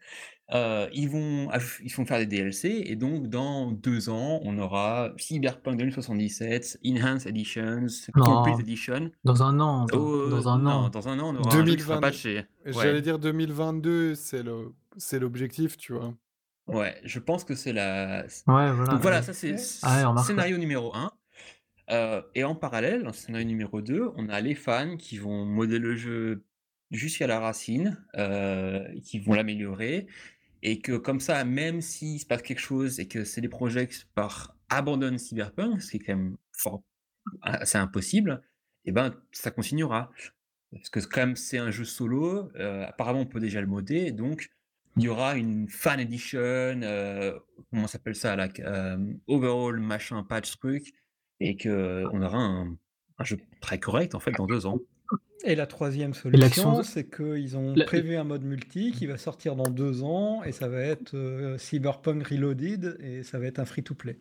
Euh, 0.52 0.89
ils 0.93 1.09
vont 1.09 1.48
ils 1.82 1.93
vont 1.94 2.05
faire 2.05 2.19
des 2.19 2.27
DLC 2.27 2.82
et 2.86 2.94
donc 2.94 3.28
dans 3.28 3.70
deux 3.73 4.09
ans, 4.11 4.40
on 4.44 4.59
aura 4.59 5.12
Cyberpunk 5.16 5.78
2077, 5.78 6.78
Enhanced 6.86 7.27
Editions, 7.27 7.86
Non. 8.15 8.24
Complete 8.24 8.61
Edition. 8.61 9.11
Dans 9.24 9.43
un 9.43 9.59
an, 9.61 9.86
dans, 9.86 9.97
Oh, 9.98 10.28
dans 10.28 10.48
un 10.48 10.59
non, 10.59 10.70
an. 10.70 10.89
dans 10.90 11.09
un 11.09 11.19
an, 11.19 11.35
on 11.35 11.39
aura 11.40 11.57
un 11.57 11.65
jeu 11.66 11.74
qui 11.77 11.82
sera 11.82 11.94
2022. 11.94 12.01
patché. 12.01 12.44
J'allais 12.66 12.93
Ouais. 12.94 13.01
dire 13.02 13.19
2022, 13.19 14.15
c'est 14.15 14.43
le, 14.43 14.74
c'est 14.97 15.19
l'objectif, 15.19 15.77
tu 15.77 15.93
vois. 15.94 16.15
Ouais, 16.66 17.01
je 17.05 17.19
pense 17.20 17.43
que 17.44 17.55
c'est 17.55 17.73
la 17.73 18.24
Ouais, 18.47 18.73
voilà. 18.73 18.85
donc 18.93 19.01
voilà, 19.02 19.16
ouais. 19.19 19.23
ça 19.23 19.32
c'est 19.32 19.57
Ah 19.82 19.98
ouais, 19.98 20.05
on 20.05 20.12
marque, 20.12 20.27
scénario 20.27 20.59
numéro 20.59 20.94
1. 20.94 21.11
Et 22.35 22.45
en 22.45 22.55
parallèle, 22.55 23.03
dans 23.03 23.09
le 23.09 23.15
scénario 23.15 23.47
numéro 23.47 23.81
2, 23.83 24.12
on 24.17 24.29
a 24.29 24.41
les 24.41 24.55
fans 24.55 24.97
qui 24.97 25.19
vont 25.19 25.45
modder 25.45 25.79
le 25.79 25.97
jeu 25.97 26.45
jusqu'à 26.91 27.27
la 27.27 27.41
racine, 27.41 28.05
euh, 28.17 28.85
qui 29.03 29.21
vont 29.21 29.35
l'améliorer, 29.35 30.07
et 30.62 30.81
que 30.81 30.97
comme 30.97 31.21
ça, 31.21 31.45
même 31.45 31.81
s'il 31.81 32.21
se 32.21 32.27
passe 32.27 32.43
quelque 32.43 32.61
chose 32.61 33.01
et 33.01 33.09
que 33.09 33.25
c'est 33.25 33.41
des 33.41 33.49
projets 33.49 33.89
par 34.15 34.57
abandonnent 34.69 35.19
Cyberpunk, 35.19 35.81
ce 35.81 35.93
qui 35.93 35.97
est 35.99 36.01
quand 36.01 36.17
même 36.17 36.37
fort, 36.53 36.83
assez 37.43 37.79
impossible, 37.79 38.43
et 38.85 38.93
ben 38.93 39.15
ça 39.33 39.51
continuera. 39.51 40.11
Parce 40.73 40.91
que 40.91 41.01
comme 41.01 41.37
c'est 41.37 41.59
un 41.59 41.71
jeu 41.71 41.85
solo, 41.85 42.51
euh, 42.57 42.87
apparemment 42.87 43.21
on 43.21 43.27
peut 43.27 43.41
déjà 43.41 43.61
le 43.61 43.67
modder, 43.67 44.12
donc 44.12 44.51
il 44.97 45.05
y 45.05 45.09
aura 45.09 45.37
une 45.37 45.69
fan 45.69 46.01
edition, 46.01 46.41
euh, 46.41 47.39
comment 47.71 47.87
s'appelle 47.87 48.15
ça, 48.17 48.37
là, 48.37 48.49
euh, 48.61 48.99
overall 49.27 49.81
machin 49.81 50.23
patch 50.25 50.59
truc, 50.59 50.93
et 51.41 51.57
que 51.57 52.05
on 52.12 52.23
aura 52.23 52.39
un, 52.39 52.77
un 53.19 53.25
jeu 53.25 53.39
très 53.61 53.79
correct 53.79 54.15
en 54.15 54.21
fait 54.21 54.33
dans 54.33 54.47
deux 54.47 54.67
ans. 54.67 54.79
Et 55.45 55.55
la 55.55 55.67
troisième 55.67 56.12
solution, 56.12 56.83
c'est 56.83 57.09
qu'ils 57.09 57.57
ont 57.57 57.75
La- 57.75 57.87
prévu 57.87 58.15
un 58.17 58.25
mode 58.25 58.45
multi 58.45 58.93
qui 58.93 59.07
va 59.07 59.17
sortir 59.17 59.57
dans 59.57 59.71
deux 59.71 60.03
ans 60.03 60.45
et 60.45 60.53
ça 60.53 60.69
va 60.69 60.81
être 60.81 61.15
euh, 61.15 61.57
Cyberpunk 61.57 62.27
Reloaded 62.29 62.99
et 63.01 63.23
ça 63.23 63.39
va 63.39 63.47
être 63.47 63.59
un 63.59 63.65
free-to-play. 63.65 64.19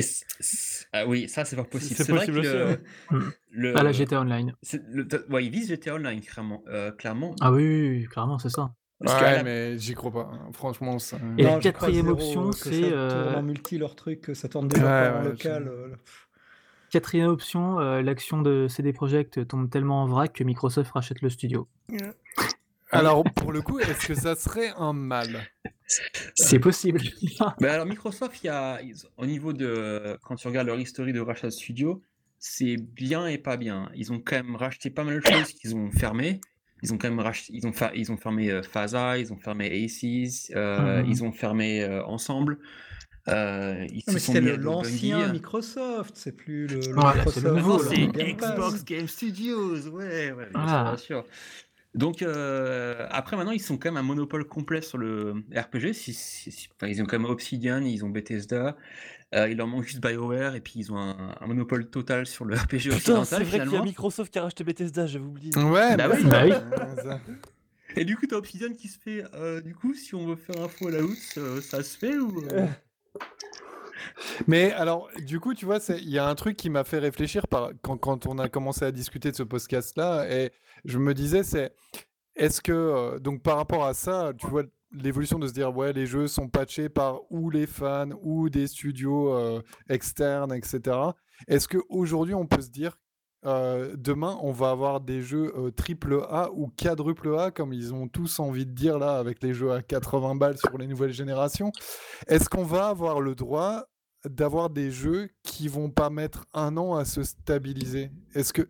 C- 0.00 0.86
ah 0.92 1.06
oui, 1.06 1.28
ça 1.28 1.44
c'est 1.44 1.56
pas 1.56 1.64
possible. 1.64 1.94
c'est 1.96 2.08
vrai 2.10 2.20
possible 2.26 2.40
que 2.40 2.46
aussi, 2.46 2.56
le, 2.56 2.64
ouais. 2.64 2.80
Mm. 3.10 3.30
le- 3.50 3.76
Ah, 3.76 3.82
la 3.82 3.92
GTA 3.92 4.20
Online. 4.22 4.54
c'est 4.62 4.82
le- 4.88 5.06
t- 5.06 5.18
ouais, 5.28 5.44
ils 5.44 5.50
visent 5.50 5.68
GTA 5.68 5.96
Online 5.96 6.20
clairement, 6.22 6.64
euh, 6.68 6.90
clairement. 6.92 7.36
Ah 7.42 7.52
oui, 7.52 7.62
oui, 7.62 7.88
oui, 7.98 8.04
clairement, 8.06 8.38
c'est 8.38 8.48
ça. 8.48 8.74
Parce 9.04 9.20
Ouais, 9.22 9.36
la- 9.36 9.42
mais 9.44 9.78
j'y 9.78 9.94
crois 9.94 10.10
pas. 10.10 10.30
Franchement, 10.52 10.98
ça. 10.98 11.18
Et 11.38 11.42
la 11.42 11.50
Non, 11.50 11.58
quatrième 11.58 12.08
option, 12.08 12.52
c'est, 12.52 12.80
euh, 12.84 13.36
en 13.36 13.42
multi 13.42 13.78
leur 13.78 13.94
truc, 13.96 14.22
que 14.22 14.34
ça 14.34 14.48
tourne 14.48 14.68
déjà 14.68 14.84
Ouais, 14.86 15.20
en 15.20 15.24
local. 15.24 15.68
euh, 15.68 15.88
Quatrième 16.90 17.28
option, 17.28 17.80
euh, 17.80 18.02
l'action 18.02 18.40
de 18.40 18.66
CD 18.68 18.92
Projekt 18.92 19.46
tombe 19.48 19.68
tellement 19.68 20.02
en 20.02 20.06
vrac 20.06 20.32
que 20.32 20.44
Microsoft 20.44 20.92
rachète 20.92 21.22
le 21.22 21.28
studio. 21.30 21.68
Alors, 22.90 23.24
pour 23.24 23.52
le 23.52 23.62
coup, 23.62 23.80
est-ce 23.80 24.06
que 24.06 24.14
ça 24.14 24.36
serait 24.36 24.72
un 24.76 24.92
mal? 24.92 25.44
C'est 26.34 26.58
possible. 26.60 27.00
Mais 27.60 27.68
alors 27.68 27.86
Microsoft, 27.86 28.42
il 28.42 28.46
y 28.46 28.50
a, 28.50 28.80
au 29.16 29.26
niveau 29.26 29.52
de, 29.52 30.16
quand 30.22 30.36
tu 30.36 30.46
regardes 30.46 30.68
leur 30.68 30.78
historique 30.78 31.14
de 31.14 31.20
rachat 31.20 31.48
de 31.48 31.52
studio, 31.52 32.02
c'est 32.38 32.76
bien 32.76 33.26
et 33.26 33.38
pas 33.38 33.56
bien. 33.56 33.90
Ils 33.94 34.12
ont 34.12 34.20
quand 34.24 34.36
même 34.36 34.54
racheté 34.56 34.90
pas 34.90 35.02
mal 35.04 35.16
de 35.16 35.20
choses 35.20 35.52
qu'ils 35.52 35.74
ont 35.74 35.90
fermées. 35.90 36.40
Ils 36.84 36.92
ont 36.92 36.98
quand 36.98 37.08
même 37.08 37.18
racheté, 37.20 37.52
ils 37.56 37.66
ont, 37.66 37.72
fa- 37.72 37.92
ils 37.94 38.12
ont 38.12 38.16
fermé 38.18 38.50
euh, 38.50 38.62
Faza, 38.62 39.18
ils 39.18 39.32
ont 39.32 39.36
fermé 39.38 39.84
Aces, 39.84 40.52
euh, 40.54 41.02
Mhm. 41.02 41.10
ils 41.10 41.24
ont 41.24 41.32
fermé 41.32 41.82
euh, 41.82 42.04
Ensemble. 42.04 42.58
Euh, 43.28 43.86
à 43.86 44.56
l'ancien. 44.58 45.32
Microsoft, 45.32 46.12
c'est 46.14 46.32
plus 46.36 46.66
le, 46.66 46.74
le 46.76 46.82
c'est 46.82 46.90
Microsoft. 46.92 47.42
le 47.42 47.52
nouveau. 47.52 47.78
Xbox 47.78 48.84
Game 48.84 49.08
Studios, 49.08 49.88
ouais, 49.88 50.32
ouais, 50.32 50.46
bien 50.52 50.66
sûr, 50.66 50.76
Ah. 50.76 50.84
bien 50.84 50.96
sûr. 50.98 51.24
Donc 51.94 52.22
euh, 52.22 53.06
après 53.10 53.36
maintenant 53.36 53.52
ils 53.52 53.62
sont 53.62 53.78
quand 53.78 53.88
même 53.92 53.96
un 53.98 54.02
monopole 54.02 54.44
complet 54.46 54.82
sur 54.82 54.98
le 54.98 55.36
RPG. 55.56 55.92
Si, 55.94 56.12
si- 56.12 56.50
si- 56.50 56.68
enfin, 56.76 56.88
ils 56.90 57.00
ont 57.00 57.06
quand 57.06 57.18
même 57.18 57.30
Obsidian, 57.30 57.80
ils 57.82 58.04
ont 58.04 58.10
Bethesda, 58.10 58.76
euh, 59.34 59.48
il 59.48 59.56
leur 59.56 59.66
manque 59.66 59.84
juste 59.84 60.00
BioWare 60.00 60.54
et 60.54 60.60
puis 60.60 60.74
ils 60.76 60.92
ont 60.92 60.98
un, 60.98 61.34
un 61.40 61.46
monopole 61.46 61.86
total 61.90 62.26
sur 62.26 62.44
le 62.44 62.54
RPG 62.56 62.78
Putain, 62.78 62.94
occidental 62.96 63.24
c'est 63.26 63.44
vrai 63.44 63.60
qu'il 63.64 63.72
y 63.72 63.76
a. 63.76 63.82
Microsoft 63.82 64.32
qui 64.32 64.38
a 64.38 64.42
racheté 64.42 64.64
Bethesda, 64.64 65.06
j'avais 65.06 65.24
oublié. 65.24 65.50
Ouais, 65.58 65.96
Bah 65.96 66.08
mais 66.08 66.16
oui. 66.16 66.24
Bah 66.24 66.42
oui. 66.44 66.52
ça- 67.02 67.20
Et 67.96 68.04
du 68.04 68.16
coup 68.16 68.26
t'as 68.26 68.36
Obsidian 68.36 68.72
qui 68.72 68.88
se 68.88 68.98
fait. 68.98 69.24
euh, 69.34 69.60
du 69.60 69.74
coup 69.74 69.94
si 69.94 70.14
on 70.14 70.26
veut 70.26 70.36
faire 70.36 70.60
un 70.62 70.68
Fallout, 70.68 71.14
euh, 71.36 71.60
ça 71.60 71.82
se 71.82 71.96
fait 71.96 72.16
ou 72.18 72.42
Mais 74.46 74.72
alors, 74.72 75.08
du 75.24 75.40
coup, 75.40 75.54
tu 75.54 75.64
vois, 75.64 75.78
il 75.88 76.08
y 76.10 76.18
a 76.18 76.26
un 76.28 76.34
truc 76.34 76.56
qui 76.56 76.70
m'a 76.70 76.84
fait 76.84 76.98
réfléchir 76.98 77.46
par, 77.48 77.70
quand, 77.82 77.96
quand 77.96 78.26
on 78.26 78.38
a 78.38 78.48
commencé 78.48 78.84
à 78.84 78.90
discuter 78.92 79.30
de 79.30 79.36
ce 79.36 79.42
podcast-là, 79.42 80.26
et 80.30 80.50
je 80.84 80.98
me 80.98 81.14
disais, 81.14 81.42
c'est 81.42 81.72
est-ce 82.36 82.60
que, 82.60 83.18
donc 83.18 83.42
par 83.42 83.56
rapport 83.56 83.84
à 83.84 83.94
ça, 83.94 84.32
tu 84.36 84.46
vois, 84.46 84.64
l'évolution 84.94 85.38
de 85.38 85.46
se 85.46 85.52
dire, 85.52 85.74
ouais, 85.76 85.92
les 85.92 86.06
jeux 86.06 86.26
sont 86.26 86.48
patchés 86.48 86.88
par 86.88 87.20
ou 87.30 87.50
les 87.50 87.66
fans 87.66 88.10
ou 88.22 88.48
des 88.48 88.66
studios 88.66 89.34
euh, 89.34 89.62
externes, 89.88 90.52
etc. 90.52 90.96
Est-ce 91.48 91.68
qu'aujourd'hui, 91.68 92.34
on 92.34 92.46
peut 92.46 92.60
se 92.60 92.70
dire, 92.70 92.96
euh, 93.46 93.94
demain, 93.96 94.38
on 94.42 94.52
va 94.52 94.70
avoir 94.70 95.00
des 95.00 95.20
jeux 95.20 95.52
euh, 95.56 95.70
triple 95.70 96.22
A 96.30 96.50
ou 96.52 96.68
quadruple 96.68 97.36
A, 97.38 97.50
comme 97.50 97.72
ils 97.72 97.92
ont 97.92 98.08
tous 98.08 98.38
envie 98.40 98.64
de 98.64 98.72
dire 98.72 98.98
là, 98.98 99.18
avec 99.18 99.42
les 99.42 99.52
jeux 99.52 99.72
à 99.72 99.82
80 99.82 100.36
balles 100.36 100.58
sur 100.58 100.78
les 100.78 100.86
nouvelles 100.86 101.12
générations? 101.12 101.70
Est-ce 102.26 102.48
qu'on 102.48 102.64
va 102.64 102.88
avoir 102.88 103.20
le 103.20 103.34
droit 103.34 103.84
d'avoir 104.24 104.70
des 104.70 104.90
jeux 104.90 105.28
qui 105.42 105.68
vont 105.68 105.90
pas 105.90 106.08
mettre 106.08 106.46
un 106.54 106.76
an 106.78 106.94
à 106.94 107.04
se 107.04 107.22
stabiliser? 107.22 108.10
Est-ce 108.34 108.54
que, 108.54 108.66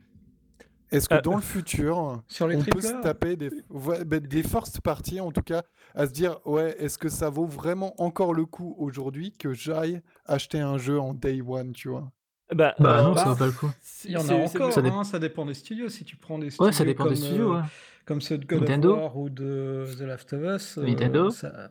est-ce 0.96 1.08
que 1.08 1.14
Euh, 1.14 1.20
dans 1.20 1.34
le 1.36 1.42
futur, 1.42 2.22
Sur 2.28 2.48
les 2.48 2.56
on 2.56 2.62
peut 2.62 2.80
se 2.80 3.00
taper 3.02 3.36
des, 3.36 3.50
ouais, 3.70 4.04
ben, 4.04 4.20
des 4.20 4.42
first 4.42 4.80
parties 4.80 5.20
en 5.20 5.30
tout 5.32 5.42
cas, 5.42 5.62
à 5.94 6.06
se 6.06 6.12
dire 6.12 6.38
ouais, 6.46 6.74
est-ce 6.78 6.98
que 6.98 7.08
ça 7.08 7.30
vaut 7.30 7.46
vraiment 7.46 7.94
encore 8.02 8.34
le 8.34 8.46
coup 8.46 8.74
aujourd'hui 8.78 9.32
que 9.32 9.52
j'aille 9.52 10.00
acheter 10.26 10.60
un 10.60 10.78
jeu 10.78 10.98
en 11.00 11.14
day 11.14 11.40
one, 11.46 11.72
tu 11.72 11.88
vois? 11.88 12.10
Bah, 12.54 12.74
Bah 12.78 12.98
euh, 12.98 13.02
non, 13.02 13.14
ça 13.16 13.24
bah, 13.24 13.30
vaut 13.30 13.36
pas 13.36 13.46
le 13.46 13.52
coup. 13.52 13.70
Il 14.04 14.10
y 14.12 14.16
en 14.16 14.28
a 14.28 14.34
encore, 14.34 14.72
ça 14.72 14.80
hein, 14.80 15.04
ça 15.04 15.18
dépend 15.18 15.46
des 15.46 15.54
studios. 15.54 15.88
Si 15.88 16.04
tu 16.04 16.16
prends 16.16 16.38
des 16.38 16.50
studios 16.50 16.66
Ouais, 16.66 16.72
ça 16.72 16.84
dépend 16.84 17.04
comme, 17.04 17.14
des 17.14 17.18
studios, 17.20 17.52
euh, 17.54 17.60
ouais. 17.60 17.66
comme 18.04 18.20
ceux 18.20 18.36
de 18.38 18.44
God 18.46 18.60
Nintendo. 18.60 18.92
of 18.92 18.98
War 19.00 19.16
ou 19.16 19.30
de 19.30 19.86
The 19.98 20.02
Last 20.02 20.32
of 20.34 20.42
Us, 20.42 20.78
euh, 20.78 20.84
Nintendo. 20.84 21.30
ça- 21.30 21.70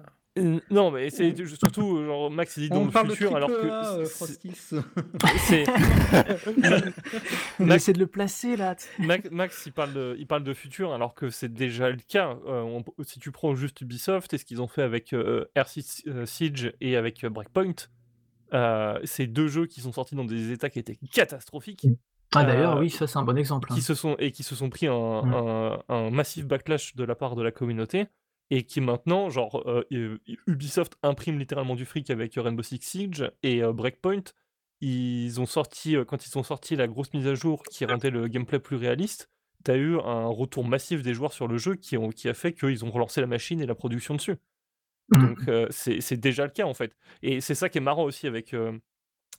Non, 0.71 0.89
mais 0.89 1.09
c'est 1.11 1.35
surtout, 1.45 2.03
genre, 2.05 2.31
Max 2.31 2.57
il 2.57 2.61
dit 2.63 2.69
dans 2.69 2.77
on 2.81 2.85
le 2.85 2.91
futur, 3.09 3.31
de 3.31 3.35
alors 3.35 3.49
que. 3.49 3.67
A, 3.69 3.93
euh, 3.97 4.05
c'est- 4.05 4.41
c'est- 5.37 5.65
On 7.59 7.65
Max- 7.65 7.83
essaie 7.83 7.93
de 7.93 7.99
le 7.99 8.07
placer 8.07 8.55
là. 8.57 8.75
Max, 8.99 9.29
Max, 9.31 9.63
il, 9.65 9.73
parle 9.73 9.93
de, 9.93 10.15
il 10.17 10.25
parle 10.27 10.43
de 10.43 10.53
futur 10.53 10.93
alors 10.93 11.13
que 11.13 11.29
c'est 11.29 11.53
déjà 11.53 11.89
le 11.89 11.97
cas. 12.07 12.35
Euh, 12.47 12.61
on- 12.61 12.83
si 13.03 13.19
tu 13.19 13.31
prends 13.31 13.55
juste 13.55 13.81
Ubisoft 13.81 14.33
et 14.33 14.37
ce 14.37 14.45
qu'ils 14.45 14.61
ont 14.61 14.67
fait 14.67 14.81
avec 14.81 15.13
euh, 15.13 15.45
R6 15.55 16.03
euh, 16.07 16.25
Siege 16.25 16.73
et 16.81 16.97
avec 16.97 17.23
euh, 17.23 17.29
Breakpoint, 17.29 17.73
euh, 18.53 18.99
c'est 19.03 19.27
deux 19.27 19.47
jeux 19.47 19.65
qui 19.67 19.81
sont 19.81 19.91
sortis 19.91 20.15
dans 20.15 20.25
des 20.25 20.51
états 20.51 20.69
qui 20.69 20.79
étaient 20.79 20.97
catastrophiques 21.11 21.85
Ah 22.35 22.43
d'ailleurs, 22.43 22.77
Euh, 22.77 22.79
oui, 22.81 22.89
ça 22.89 23.05
c'est 23.05 23.17
un 23.19 23.23
bon 23.23 23.37
exemple. 23.37 23.67
hein. 23.71 23.75
qui 23.75 23.81
se 23.81 23.93
sont, 23.93 24.15
et 24.19 24.31
qui 24.31 24.41
se 24.43 24.55
sont 24.55 24.69
pris 24.71 24.87
un, 24.87 25.21
Mm. 25.21 25.33
un- 25.33 25.83
un 25.89 26.09
massif 26.09 26.45
backlash 26.47 26.95
de 26.95 27.03
la 27.03 27.13
part 27.15 27.35
de 27.35 27.43
la 27.43 27.51
communauté 27.51 28.07
et 28.49 28.63
qui 28.63 28.81
maintenant, 28.81 29.29
genre, 29.29 29.63
euh, 29.67 29.83
euh, 29.91 30.17
Ubisoft 30.47 30.97
imprime 31.01 31.39
littéralement 31.39 31.75
du 31.75 31.85
fric 31.85 32.09
avec 32.09 32.33
Rainbow 32.35 32.63
Six 32.63 32.79
Siege 32.81 33.31
et 33.41 33.63
euh, 33.63 33.73
Breakpoint. 33.73 34.23
Ils 34.81 35.39
ont 35.39 35.45
sorti, 35.45 35.95
euh, 35.95 36.03
quand 36.05 36.27
ils 36.27 36.37
ont 36.37 36.43
sorti 36.43 36.75
la 36.75 36.87
grosse 36.87 37.13
mise 37.13 37.27
à 37.27 37.35
jour 37.35 37.63
qui 37.63 37.85
rendait 37.85 38.09
le 38.09 38.27
gameplay 38.27 38.59
plus 38.59 38.75
réaliste, 38.75 39.29
t'as 39.63 39.77
eu 39.77 39.97
un 39.97 40.27
retour 40.27 40.65
massif 40.65 41.01
des 41.01 41.13
joueurs 41.13 41.33
sur 41.33 41.47
le 41.47 41.57
jeu 41.57 41.75
qui, 41.75 41.97
ont, 41.97 42.09
qui 42.09 42.27
a 42.27 42.33
fait 42.33 42.53
qu'ils 42.53 42.83
ont 42.83 42.91
relancé 42.91 43.21
la 43.21 43.27
machine 43.27 43.61
et 43.61 43.65
la 43.65 43.75
production 43.75 44.15
dessus. 44.15 44.35
Mm. 45.09 45.25
Donc 45.25 45.47
euh, 45.47 45.67
c'est 45.71 46.17
déjà 46.17 46.43
le 46.43 46.51
cas 46.51 46.65
en 46.65 46.73
fait. 46.73 46.95
Et 47.21 47.41
c'est 47.41 47.55
ça 47.55 47.69
qui 47.69 47.77
est 47.77 47.81
marrant 47.81 48.03
aussi 48.03 48.27
avec, 48.27 48.53
euh, 48.53 48.77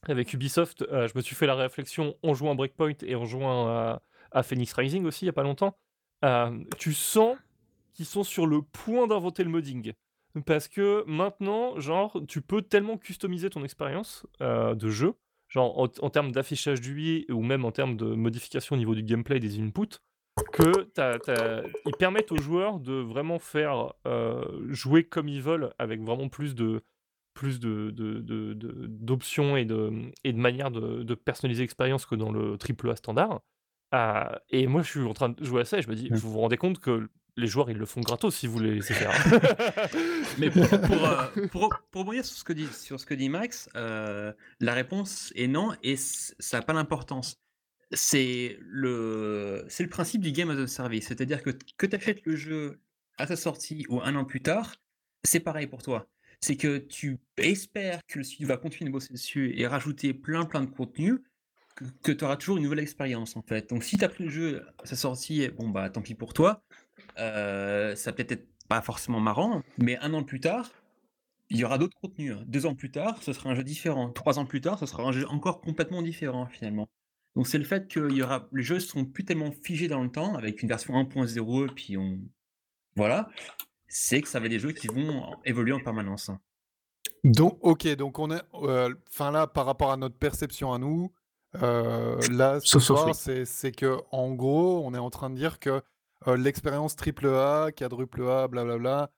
avec 0.09 0.33
Ubisoft. 0.33 0.83
Euh, 0.83 1.09
je 1.09 1.13
me 1.15 1.21
suis 1.21 1.37
fait 1.37 1.47
la 1.47 1.55
réflexion 1.55 2.17
en 2.23 2.35
jouant 2.35 2.53
à 2.53 2.55
Breakpoint 2.55 2.95
et 3.03 3.15
en 3.15 3.25
jouant 3.25 3.69
à, 3.69 4.03
à 4.33 4.43
Phoenix 4.43 4.73
Rising 4.73 5.05
aussi 5.05 5.25
il 5.25 5.27
y 5.27 5.31
a 5.31 5.35
pas 5.35 5.43
longtemps. 5.43 5.77
Euh, 6.25 6.59
tu 6.79 6.95
sens 6.95 7.37
qu'ils 7.95 8.07
sont 8.07 8.23
sur 8.25 8.47
le 8.47 8.61
point 8.63 9.07
d'inventer 9.07 9.43
le 9.45 9.51
modding. 9.51 9.93
Parce 10.47 10.67
que 10.69 11.05
maintenant, 11.07 11.79
genre, 11.79 12.21
tu 12.29 12.43
peux 12.43 12.61
tellement 12.63 12.99
customiser 12.99 13.51
ton 13.51 13.63
expérience 13.65 14.27
euh, 14.43 14.75
de 14.75 14.89
jeu, 14.89 15.15
genre 15.49 15.79
en, 15.79 15.87
en 16.01 16.11
termes 16.11 16.33
d'affichage 16.33 16.81
d'UI 16.81 17.25
ou 17.31 17.43
même 17.43 17.65
en 17.65 17.71
termes 17.71 17.97
de 17.97 18.07
modification 18.07 18.75
au 18.75 18.79
niveau 18.79 18.95
du 18.97 19.05
gameplay 19.05 19.39
des 19.39 19.61
inputs, 19.61 19.99
que 20.53 20.83
t'as- 20.95 21.21
t'as- 21.21 21.63
ils 21.87 21.95
permettent 21.97 22.33
aux 22.33 22.37
joueurs 22.43 22.81
de 22.81 22.95
vraiment 22.95 23.39
faire 23.39 23.93
euh, 24.09 24.45
jouer 24.73 25.05
comme 25.05 25.29
ils 25.29 25.41
veulent 25.41 25.73
avec 25.79 26.01
vraiment 26.03 26.29
plus 26.29 26.57
de 26.57 26.83
plus 27.35 27.59
de, 27.61 27.91
d'options 28.87 29.57
et 29.57 29.65
de, 29.65 29.93
et 30.23 30.33
de 30.33 30.39
manières 30.39 30.71
de, 30.71 31.03
de 31.03 31.15
personnaliser 31.15 31.63
l'expérience 31.63 32.07
que 32.07 32.15
dans 32.15 32.31
le 32.33 32.57
AAA 32.59 32.97
standard. 32.97 33.41
Ah, 33.93 34.41
et 34.51 34.67
moi, 34.67 34.83
je 34.83 34.91
suis 34.91 35.01
en 35.03 35.15
train 35.15 35.29
de 35.31 35.45
jouer 35.45 35.63
à 35.63 35.65
ça 35.65 35.79
et 35.79 35.83
je 35.83 35.89
me 35.89 35.95
dis, 35.95 36.11
Mm. 36.11 36.15
vous 36.17 36.31
vous 36.33 36.39
rendez 36.41 36.57
compte 36.57 36.79
que 36.81 37.09
les 37.37 37.47
joueurs, 37.47 37.71
ils 37.71 37.77
le 37.77 37.87
font 37.87 38.01
gratos 38.01 38.35
si 38.35 38.47
vous 38.47 38.59
les 38.61 38.75
laissez 38.77 38.95
faire. 38.95 39.13
Mais 40.39 40.51
pour, 40.51 40.69
pour, 40.69 41.05
euh, 41.05 41.27
pour- 41.51 41.69
pour 41.91 42.01
rebondir 42.03 42.25
sur 42.25 42.37
ce 42.37 42.45
que 42.45 42.53
dit, 42.53 42.69
sur 42.73 43.01
ce 43.01 43.07
que 43.07 43.15
dit 43.15 43.29
Max, 43.29 43.69
euh, 43.77 44.33
la 44.61 44.75
réponse 44.75 45.33
est 45.35 45.49
non 45.49 45.73
et 45.83 45.97
ça 45.97 46.59
n'a 46.59 46.63
pas 46.63 46.73
d'importance. 46.75 47.41
C'est 47.93 48.57
le, 48.61 49.65
c'est 49.69 49.83
le 49.83 49.89
principe 49.89 50.21
du 50.21 50.33
game 50.33 50.51
as 50.51 50.59
a 50.61 50.67
service, 50.67 51.07
c'est-à-dire 51.09 51.43
que 51.43 51.51
que 51.77 51.87
tu 51.87 51.97
achètes 51.97 52.25
le 52.25 52.35
jeu 52.37 52.81
à 53.19 53.27
sa 53.27 53.37
sortie 53.37 53.85
ou 53.89 54.01
un 54.01 54.17
an 54.17 54.25
plus 54.25 54.41
tard, 54.41 54.75
c'est 55.23 55.41
pareil 55.41 55.67
pour 55.67 55.83
toi. 55.83 56.09
C'est 56.41 56.57
que 56.57 56.79
tu 56.79 57.19
espères 57.37 58.01
que 58.09 58.19
le 58.19 58.25
studio 58.25 58.49
va 58.49 58.57
continuer 58.57 58.89
de 58.89 58.93
bosser 58.93 59.13
dessus 59.13 59.55
et 59.57 59.67
rajouter 59.67 60.13
plein 60.15 60.45
plein 60.45 60.63
de 60.63 60.71
contenu, 60.71 61.23
que, 62.03 62.13
tu 62.13 62.25
auras 62.25 62.37
toujours 62.37 62.57
une 62.57 62.65
nouvelle 62.65 62.81
expérience 62.81 63.37
en 63.37 63.43
fait. 63.43 63.71
Donc 63.71 63.85
si 63.85 63.97
tu 63.97 64.05
as 64.05 64.09
pris 64.09 64.25
le 64.25 64.31
jeu 64.31 64.67
à 64.83 64.87
sa 64.87 64.97
sortie, 64.97 65.49
bon 65.51 65.69
bah 65.69 65.89
tant 65.91 66.03
pis 66.03 66.15
pour 66.15 66.33
toi, 66.35 66.63
euh, 67.19 67.95
ça 67.97 68.13
peut 68.13 68.27
être 68.29 68.47
pas 68.69 68.81
forcément 68.81 69.21
marrant, 69.21 69.63
mais 69.79 69.97
un 69.99 70.15
an 70.15 70.23
plus 70.23 70.41
tard, 70.41 70.71
il 71.51 71.59
y 71.59 71.65
aura 71.65 71.79
d'autres 71.79 71.97
contenus. 72.01 72.33
hein. 72.33 72.45
Deux 72.47 72.67
ans 72.67 72.75
plus 72.75 72.91
tard, 72.91 73.23
ce 73.23 73.33
sera 73.33 73.51
un 73.51 73.55
jeu 73.55 73.65
différent. 73.65 74.11
Trois 74.11 74.39
ans 74.39 74.47
plus 74.47 74.61
tard, 74.61 74.79
ce 74.79 74.87
sera 74.87 75.03
un 75.03 75.13
jeu 75.13 75.27
encore 75.29 75.61
complètement 75.61 76.03
différent 76.03 76.47
finalement. 76.47 76.89
Donc 77.37 77.47
c'est 77.47 77.59
le 77.59 77.65
fait 77.65 77.89
que 77.89 78.09
il 78.11 78.17
y 78.17 78.23
aura, 78.23 78.49
les 78.53 78.63
jeux 78.63 78.81
sont 78.81 79.05
plus 79.05 79.25
tellement 79.25 79.51
figés 79.51 79.89
dans 79.89 80.03
le 80.03 80.11
temps 80.11 80.35
avec 80.37 80.63
une 80.63 80.69
version 80.69 80.95
1.0 80.95 81.75
puis 81.75 81.97
on, 81.97 82.21
voilà, 82.97 83.29
c'est 83.89 84.23
que 84.23 84.29
ça 84.29 84.39
va 84.41 84.47
être 84.47 84.51
des 84.51 84.59
jeux 84.59 84.73
qui 84.73 84.87
vont 84.87 85.37
évoluer 85.45 85.73
en 85.73 85.81
permanence. 85.81 86.31
Donc, 87.25 87.59
ok, 87.63 87.89
donc 87.97 88.19
on 88.19 88.31
est, 88.31 88.43
euh, 88.55 88.95
enfin 89.11 89.31
là, 89.31 89.47
par 89.47 89.67
rapport 89.67 89.91
à 89.91 89.97
notre 89.97 90.17
perception 90.17 90.73
à 90.73 90.79
nous, 90.79 91.13
euh, 91.63 92.21
là, 92.31 92.61
ce 92.61 92.79
soir, 92.79 93.15
c'est 93.15 93.73
que, 93.73 93.99
en 94.11 94.33
gros, 94.35 94.83
on 94.85 94.95
est 94.95 94.99
en 94.99 95.11
train 95.11 95.31
de 95.31 95.37
dire 95.37 95.59
que 95.59 95.83
euh, 96.27 96.37
l'expérience 96.37 96.97
triple 96.97 97.29
A, 97.29 97.71
quadruple 97.77 98.29
A, 98.29 98.49
blablabla, 98.49 99.11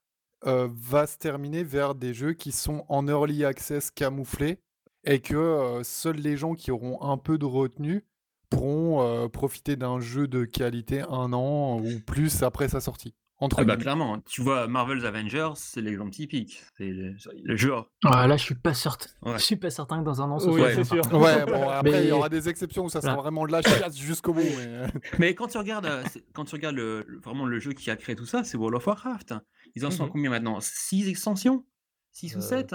euh, 0.46 0.68
va 0.72 1.06
se 1.06 1.16
terminer 1.16 1.62
vers 1.62 1.94
des 1.94 2.14
jeux 2.14 2.34
qui 2.34 2.52
sont 2.52 2.84
en 2.88 3.06
early 3.08 3.44
access 3.44 3.90
camouflés 3.90 4.58
et 5.04 5.20
que 5.20 5.34
euh, 5.34 5.82
seuls 5.84 6.16
les 6.16 6.36
gens 6.36 6.54
qui 6.54 6.70
auront 6.70 7.02
un 7.02 7.16
peu 7.16 7.38
de 7.38 7.46
retenue 7.46 8.04
pourront 8.50 9.28
profiter 9.28 9.74
d'un 9.74 9.98
jeu 9.98 10.28
de 10.28 10.44
qualité 10.44 11.02
un 11.02 11.32
an 11.32 11.80
ou 11.80 11.98
plus 12.06 12.44
après 12.44 12.68
sa 12.68 12.80
sortie. 12.80 13.12
Entre 13.38 13.58
Ah 13.60 13.64
bah 13.64 13.76
clairement, 13.76 14.14
hein. 14.14 14.22
tu 14.24 14.40
vois 14.40 14.66
Marvel's 14.66 15.04
Avengers, 15.04 15.50
c'est 15.56 15.82
l'exemple 15.82 16.10
typique. 16.10 16.62
C'est 16.78 16.88
le, 16.88 17.14
le 17.44 17.56
jeu. 17.56 17.74
Ouais, 17.74 17.82
là, 18.02 18.36
je 18.38 18.42
suis 18.42 18.54
pas 18.54 18.72
certain. 18.72 19.10
Ouais. 19.20 19.34
Je 19.38 19.42
suis 19.44 19.56
pas 19.56 19.68
certain 19.68 19.98
que 20.00 20.04
dans 20.04 20.22
un 20.22 20.30
an, 20.30 20.38
ce 20.38 20.46
Oui, 20.48 20.54
soit 20.60 20.62
Ouais. 20.68 20.74
c'est 20.74 20.84
sûr. 20.84 21.12
Ouais, 21.12 21.44
bon, 21.44 21.68
après, 21.68 21.90
il 22.02 22.04
y 22.04 22.06
Mais- 22.06 22.12
aura 22.12 22.30
des 22.30 22.48
exceptions 22.48 22.86
où 22.86 22.88
ça 22.88 23.02
sera 23.02 23.14
vraiment 23.16 23.46
de 23.46 23.52
la 23.52 23.60
chiasse 23.60 23.98
jusqu'au 23.98 24.32
bout. 24.32 24.40
Mais... 24.40 24.66
euh, 24.66 24.86
Mais 25.18 25.34
quand 25.34 25.48
tu 25.48 25.58
regardes, 25.58 25.84
euh, 25.84 26.02
quand 26.32 26.46
tu 26.46 26.54
regardes 26.54 26.76
le, 26.76 27.04
vraiment 27.22 27.44
le 27.44 27.58
jeu 27.60 27.72
qui 27.74 27.90
a 27.90 27.96
créé 27.96 28.16
tout 28.16 28.24
ça, 28.24 28.42
c'est 28.42 28.56
World 28.56 28.76
of 28.76 28.86
Warcraft. 28.86 29.34
Ils 29.74 29.84
en 29.84 29.90
sont 29.90 30.04
à 30.04 30.06
Mhm. 30.06 30.12
combien 30.12 30.30
maintenant? 30.30 30.58
6 30.60 31.06
extensions? 31.10 31.66
6 32.12 32.36
ou 32.36 32.38
Euh, 32.38 32.40
7 32.40 32.74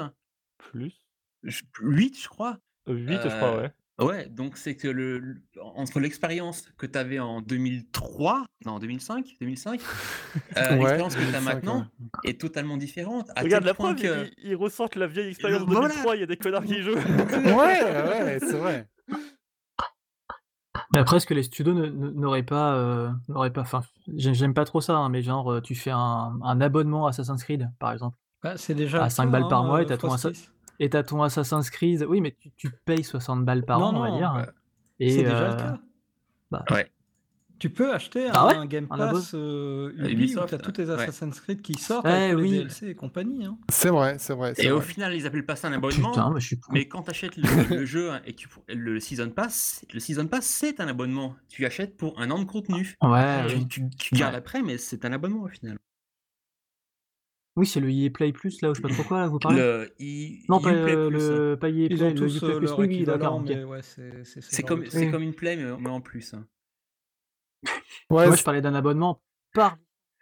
Plus. 0.60 0.94
8, 1.80 2.22
je 2.22 2.30
crois. 2.30 2.60
8, 2.88 3.20
je 3.24 3.28
crois, 3.30 3.56
Euh, 3.58 3.62
ouais. 3.64 3.72
Ouais, 4.00 4.28
donc 4.30 4.58
c'est 4.58 4.76
que 4.76 4.88
le, 4.88 5.20
le- 5.20 5.42
entre 5.76 6.00
l'expérience 6.00 6.64
que 6.78 6.86
tu 6.88 6.98
avais 6.98 7.20
en 7.20 7.42
2003, 7.42 8.46
non, 8.66 8.80
2005, 8.80 9.36
2005, 9.40 9.80
euh, 10.58 10.70
Ouais, 10.72 10.78
l'expérience 10.78 11.14
que 11.16 11.20
tu 11.22 11.28
as 11.28 11.32
2005, 11.40 11.54
maintenant 11.54 11.86
est 12.24 12.40
totalement 12.42 12.78
différente. 12.78 13.30
à 13.36 13.42
Regarde 13.42 13.64
tel 13.64 13.68
la 13.70 13.74
point 13.76 13.94
preuve, 13.94 14.02
que- 14.26 14.32
ils, 14.44 14.50
ils 14.52 14.56
ressortent 14.56 14.96
la 14.96 15.06
vieille 15.08 15.30
expérience 15.30 15.62
de 15.62 15.66
Voilà. 15.72 15.90
2003, 15.90 16.16
il 16.16 16.20
y 16.22 16.24
a 16.24 16.26
des 16.26 16.38
connards 16.38 16.64
qui 16.66 16.76
y 16.76 16.82
jouent. 16.82 16.96
ouais, 16.96 17.54
ouais, 17.54 18.40
c'est 18.40 18.58
vrai. 18.58 18.88
Mais 20.94 21.00
après, 21.00 21.18
est-ce 21.18 21.28
que 21.28 21.34
les 21.34 21.44
studios 21.44 21.74
ne- 21.74 21.88
ne- 21.88 22.10
n'auraient 22.12 22.44
pas, 22.44 22.76
euh, 22.76 23.10
n'auraient 23.28 23.54
pas, 23.54 23.62
enfin, 23.62 23.82
j'ai- 24.16 24.34
j'aime 24.34 24.54
pas 24.54 24.66
trop 24.66 24.82
ça, 24.82 24.96
hein, 24.98 25.10
mais 25.10 25.22
genre, 25.22 25.52
euh, 25.52 25.62
tu 25.62 25.76
fais 25.76 25.92
un, 25.92 26.38
un 26.42 26.62
abonnement 26.62 27.08
Assassin's 27.08 27.44
Creed, 27.44 27.70
par 27.80 27.92
exemple, 27.92 28.18
Bah, 28.44 28.58
c'est 28.58 28.74
déjà 28.74 29.02
À 29.02 29.04
le 29.06 29.10
5 29.10 29.26
cas, 29.26 29.30
balles 29.30 29.48
par 29.48 29.62
hein, 29.62 29.68
mois, 29.68 29.82
et 29.82 29.86
euh, 29.86 29.88
t'as 29.88 29.98
ton 29.98 30.08
Frosty. 30.08 30.50
Et 30.84 30.90
t'as 30.90 31.04
ton 31.04 31.22
Assassin's 31.24 31.70
Creed, 31.70 32.06
oui, 32.10 32.20
mais 32.20 32.36
tu, 32.40 32.52
tu 32.58 32.70
payes 32.86 33.04
60 33.04 33.46
balles 33.46 33.64
par 33.64 33.80
Non, 33.80 33.86
an, 33.86 33.96
on 33.96 34.02
va 34.02 34.10
non, 34.10 34.18
dire. 34.18 34.34
bah, 34.34 34.48
et, 35.00 35.12
C'est 35.12 35.24
déjà 35.24 35.38
euh, 35.38 35.52
le 35.52 35.58
cas. 35.58 35.78
bah, 36.52 36.66
Ouais. 36.72 36.92
Tu 37.60 37.70
peux 37.70 37.94
acheter 37.94 38.28
Ah 38.34 38.48
ouais 38.48 38.56
un 38.56 38.66
Game 38.66 38.88
Un 38.90 39.00
abo 39.00 39.18
Pass 39.18 39.34
euh, 39.36 39.92
Ubi 39.96 40.04
où 40.04 40.08
Ubisoft, 40.14 40.50
tu 40.50 40.56
as 40.56 40.58
tous 40.58 40.72
tes 40.72 40.86
ouais. 40.86 40.94
Assassin's 40.94 41.40
Creed 41.40 41.62
qui 41.62 41.76
sortent 41.76 42.08
avec 42.08 42.36
oui. 42.36 42.50
les 42.50 42.58
DLC 42.58 42.88
et 42.88 42.96
compagnie. 42.96 43.46
hein. 43.46 43.56
C'est 43.70 43.90
vrai, 43.90 44.16
c'est 44.18 44.34
vrai. 44.34 44.54
Et 44.58 44.72
au 44.72 44.82
final, 44.82 45.14
ils 45.14 45.28
appellent 45.28 45.46
pas 45.46 45.56
ça 45.56 45.68
un 45.68 45.74
abonnement. 45.74 46.10
Putain, 46.10 46.32
mais 46.34 46.40
je 46.40 46.48
suis 46.48 46.60
con. 46.60 46.72
Mais 46.74 46.88
quand 46.88 47.04
tu 47.04 47.12
achètes 47.12 47.38
le, 47.38 47.76
le 47.78 47.86
jeu 47.86 48.10
et 48.26 48.34
que 48.34 48.38
tu- 48.40 48.48
le 48.68 49.00
Season 49.00 49.30
Pass, 49.30 49.86
le 49.94 50.00
Season 50.00 50.26
Pass, 50.26 50.46
c'est 50.48 50.80
un 50.80 50.88
abonnement. 50.88 51.36
Tu 51.50 51.64
achètes 51.68 51.96
pour 51.98 52.20
un 52.20 52.32
an 52.32 52.40
de 52.40 52.46
contenu. 52.46 52.96
Ouais, 53.04 53.46
Tu, 53.48 53.68
tu- 53.68 53.90
tu 53.92 54.16
gardes 54.16 54.32
Ouais. 54.34 54.40
après, 54.40 54.64
mais 54.64 54.80
c'est 54.80 55.06
un 55.06 55.14
abonnement 55.14 55.44
au 55.44 55.48
final. 55.48 55.78
Oui, 57.58 57.66
c'est 57.66 57.80
le 57.82 57.90
EA 57.90 58.10
Play 58.10 58.32
Plus, 58.32 58.62
là, 58.62 58.70
où 58.72 58.74
je 58.74 58.82
sais 58.82 58.88
pas 58.88 58.94
trop 58.94 59.04
quoi, 59.04 59.20
là, 59.20 59.28
vous 59.28 59.40
parlez? 59.40 59.60
Le 59.60 59.94
i- 60.00 60.46
Non, 60.48 60.62
pas, 60.62 60.72
Uplay 60.72 60.96
euh, 60.96 61.08
Plus, 61.10 61.18
le, 61.18 61.58
pas 61.60 61.70
EA 61.70 61.72
Ils 61.74 61.88
Play, 61.98 62.02
ont 62.04 62.10
le 62.10 62.14
tous 62.16 62.36
Uplay 62.38 62.50
euh, 62.50 62.58
Plus, 62.58 62.68
leur 62.68 62.80
oui, 62.80 62.88
oui, 62.88 63.04
d'accord, 63.04 63.36
équivalent, 63.36 63.42
ok. 63.42 63.48
mais 63.50 63.64
ouais, 63.66 63.82
c'est 63.82 64.24
c'est 64.24 64.42
ce 64.42 64.50
C'est 64.56 64.62
genre 64.62 64.70
comme, 64.70 64.80
de 64.84 64.90
c'est 64.90 65.00
truc. 65.00 65.12
comme 65.12 65.24
une 65.24 65.34
play, 65.34 65.56
mais, 65.58 65.78
mais 65.80 65.90
en 65.90 66.00
plus. 66.02 66.34
hein. 66.34 66.46
Ouais, 68.10 68.28
Moi, 68.28 68.36
je 68.36 68.44
parlais 68.44 68.62
d'un 68.62 68.74
abonnement 68.74 69.22
par, 69.54 69.78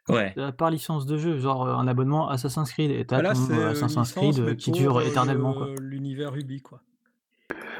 Ouais. 0.10 0.34
euh, 0.38 0.52
par 0.52 0.72
licence 0.72 1.06
de 1.06 1.18
jeu, 1.20 1.38
genre 1.38 1.68
euh, 1.68 1.74
un 1.76 1.88
abonnement 1.88 2.30
Assassin's 2.30 2.72
Creed, 2.72 2.90
et 2.92 3.06
t'as 3.06 3.18
Bah 3.18 3.22
là, 3.22 3.34
ton 3.34 3.46
c'est 3.46 3.54
une 3.54 3.60
Assassin's 3.60 4.08
licence, 4.16 4.36
Creed 4.36 4.44
mais 4.46 4.56
qui 4.58 4.72
pour, 4.72 4.80
dure 4.80 5.02
éternellement, 5.02 5.54
quoi. 5.54 5.68
le- 5.68 5.76
L'univers 5.88 6.36
Ubi, 6.36 6.62
quoi. 6.64 6.82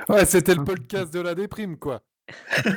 ouais, 0.10 0.26
c'était 0.26 0.54
le 0.54 0.62
Ok. 0.62 0.68
podcast 0.68 1.12
de 1.14 1.22
la 1.22 1.34
déprime, 1.34 1.78
quoi. 1.78 2.02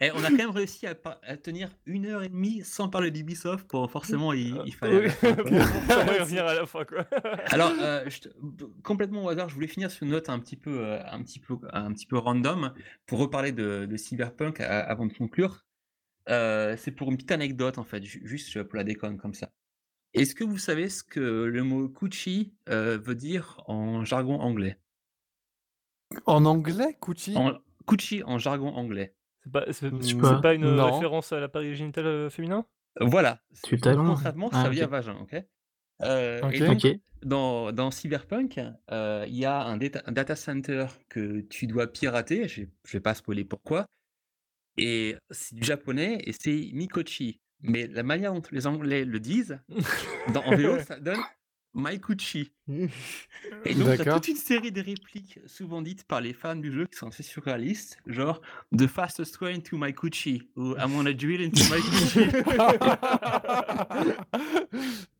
Et 0.00 0.10
on 0.12 0.22
a 0.24 0.28
quand 0.28 0.36
même 0.36 0.50
réussi 0.50 0.86
à, 0.86 0.94
tenir 1.36 1.70
une 1.86 2.06
heure 2.06 2.22
et 2.22 2.28
demie 2.28 2.62
sans 2.62 2.88
parler 2.88 3.10
d'Ubisoft. 3.10 3.66
Pour 3.68 3.90
forcément, 3.90 4.32
il, 4.32 4.60
il 4.66 4.74
fallait. 4.74 5.08
revenir 5.08 6.46
à 6.46 6.54
la 6.54 6.66
fin, 6.66 6.84
quoi. 6.84 7.06
Alors, 7.46 7.72
euh, 7.80 8.08
je 8.08 8.28
complètement 8.82 9.24
au 9.24 9.28
hasard, 9.28 9.48
je 9.48 9.54
voulais 9.54 9.66
finir 9.66 9.90
sur 9.90 10.04
une 10.04 10.10
note 10.10 10.28
un 10.28 10.38
petit 10.38 10.56
peu, 10.56 10.84
euh, 10.84 11.00
un 11.10 11.22
petit 11.22 11.38
peu, 11.38 11.56
un 11.72 11.92
petit 11.92 12.06
peu 12.06 12.18
random 12.18 12.72
pour 13.06 13.18
reparler 13.18 13.52
de, 13.52 13.86
de 13.86 13.96
Cyberpunk 13.96 14.60
a- 14.60 14.80
avant 14.80 15.06
de 15.06 15.12
conclure. 15.12 15.64
Euh, 16.30 16.76
c'est 16.78 16.90
pour 16.92 17.10
une 17.10 17.16
petite 17.16 17.32
anecdote 17.32 17.78
en 17.78 17.84
fait, 17.84 18.02
ju- 18.02 18.22
juste 18.24 18.62
pour 18.62 18.76
la 18.76 18.84
déconne 18.84 19.18
comme 19.18 19.34
ça. 19.34 19.50
Est-ce 20.14 20.34
que 20.34 20.44
vous 20.44 20.58
savez 20.58 20.88
ce 20.88 21.02
que 21.02 21.20
le 21.20 21.62
mot 21.64 21.92
euh, 22.68 22.98
veut 22.98 23.14
dire 23.14 23.62
en 23.66 24.04
jargon 24.04 24.38
anglais? 24.38 24.78
En 26.26 26.44
anglais, 26.44 26.96
Gucci 27.02 27.36
en, 27.36 27.58
Gucci 27.86 28.22
en 28.24 28.38
jargon 28.38 28.68
anglais. 28.68 29.14
C'est 29.44 29.52
pas, 29.52 29.64
c'est- 29.72 30.40
pas 30.42 30.54
une 30.54 30.74
Non. 30.76 30.92
référence 30.94 31.32
à 31.32 31.40
l'appareil 31.40 31.74
génital 31.74 32.06
euh, 32.06 32.30
féminin? 32.30 32.64
Voilà. 33.00 33.40
Tu. 33.62 33.78
Concrètement, 33.78 34.50
ça 34.50 34.62
Ah, 34.64 34.68
veut 34.68 34.74
dire 34.74 34.86
ok. 34.86 34.90
vagin, 34.90 35.16
ok? 35.20 35.36
Euh. 36.02 36.50
Et 36.50 36.60
donc, 36.60 36.86
dans, 37.22 37.72
dans 37.72 37.90
Cyberpunk, 37.90 38.60
euh, 38.90 39.24
il 39.28 39.34
y 39.36 39.44
a 39.44 39.62
un 39.62 39.76
data, 39.76 40.02
un 40.06 40.12
data 40.12 40.34
center 40.36 40.86
que 41.08 41.40
tu 41.42 41.66
dois 41.66 41.86
pirater. 41.86 42.48
Je 42.48 42.62
ne 42.62 42.66
vais 42.92 43.00
pas 43.00 43.14
spoiler 43.14 43.44
pourquoi. 43.44 43.86
Et 44.76 45.16
c'est 45.30 45.54
du 45.54 45.62
japonais 45.64 46.18
et 46.24 46.32
c'est 46.32 46.70
Mikochi. 46.72 47.40
Mais 47.62 47.86
la 47.86 48.02
manière 48.02 48.32
dont 48.34 48.42
les 48.50 48.66
Anglais 48.66 49.04
le 49.04 49.20
disent, 49.20 49.58
dans, 50.34 50.42
en 50.44 50.56
VO, 50.56 50.78
ça 50.80 50.98
donne 50.98 51.20
Maikuchi. 51.74 52.52
Et 52.68 53.74
donc, 53.74 53.84
tu 53.84 53.90
as 53.90 53.96
D'accord. 53.96 54.20
toute 54.20 54.28
une 54.28 54.36
série 54.36 54.72
de 54.72 54.80
répliques 54.80 55.38
souvent 55.46 55.82
dites 55.82 56.04
par 56.04 56.20
les 56.20 56.32
fans 56.32 56.56
du 56.56 56.72
jeu 56.72 56.86
qui 56.86 56.96
sont 56.96 57.08
assez 57.08 57.22
surréalistes, 57.22 57.98
genre 58.06 58.40
The 58.76 58.86
fastest 58.86 59.40
way 59.40 59.54
into 59.54 59.76
my 59.76 59.92
Gucci 59.92 60.48
ou 60.56 60.74
I'm 60.76 60.94
gonna 60.94 61.12
drill 61.12 61.42
into 61.42 61.62
my 61.70 61.80
Gucci. 61.80 62.30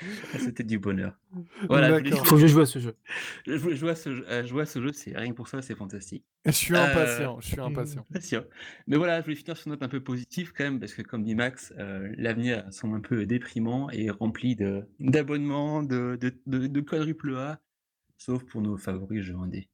C'était 0.38 0.64
du 0.64 0.78
bonheur. 0.78 1.16
Voilà, 1.68 2.00
D'accord. 2.00 2.26
Faut 2.26 2.34
que 2.36 2.42
je 2.42 2.46
joue 2.46 2.60
à 2.60 2.66
ce 2.66 2.78
jeu. 2.78 2.94
je 3.46 3.54
voulais 3.54 3.76
jouer 3.76 3.90
à 3.90 3.94
ce 3.96 4.14
jeu, 4.14 4.24
euh, 4.28 4.44
jouer 4.46 4.62
à 4.62 4.66
ce 4.66 4.80
jeu, 4.80 4.92
c'est 4.92 5.16
rien 5.16 5.30
que 5.30 5.36
pour 5.36 5.48
ça, 5.48 5.62
c'est 5.62 5.74
fantastique. 5.74 6.24
Je 6.44 6.50
suis 6.52 6.74
Euh, 6.74 6.84
impatient, 6.84 7.40
je 7.40 7.46
suis 7.48 7.60
impatient. 7.60 8.04
Mais 8.86 8.96
voilà, 8.96 9.20
je 9.20 9.24
voulais 9.24 9.36
finir 9.36 9.56
sur 9.56 9.66
une 9.66 9.72
note 9.72 9.82
un 9.82 9.88
peu 9.88 10.00
positive 10.02 10.52
quand 10.56 10.64
même, 10.64 10.78
parce 10.80 10.94
que 10.94 11.02
comme 11.02 11.22
dit 11.24 11.34
Max, 11.34 11.72
euh, 11.78 12.12
l'avenir 12.18 12.64
semble 12.70 12.96
un 12.96 13.00
peu 13.00 13.26
déprimant 13.26 13.88
et 13.90 14.10
rempli 14.10 14.56
de 14.56 14.84
d'abonnements, 15.00 15.82
de, 15.82 16.18
de, 16.20 16.32
de, 16.46 16.66
de 16.66 16.80
quadruple 16.80 17.34
A, 17.36 17.60
sauf 18.18 18.44
pour 18.44 18.60
nos 18.62 18.76
favoris 18.76 19.22
jeux 19.22 19.36
indés. 19.36 19.68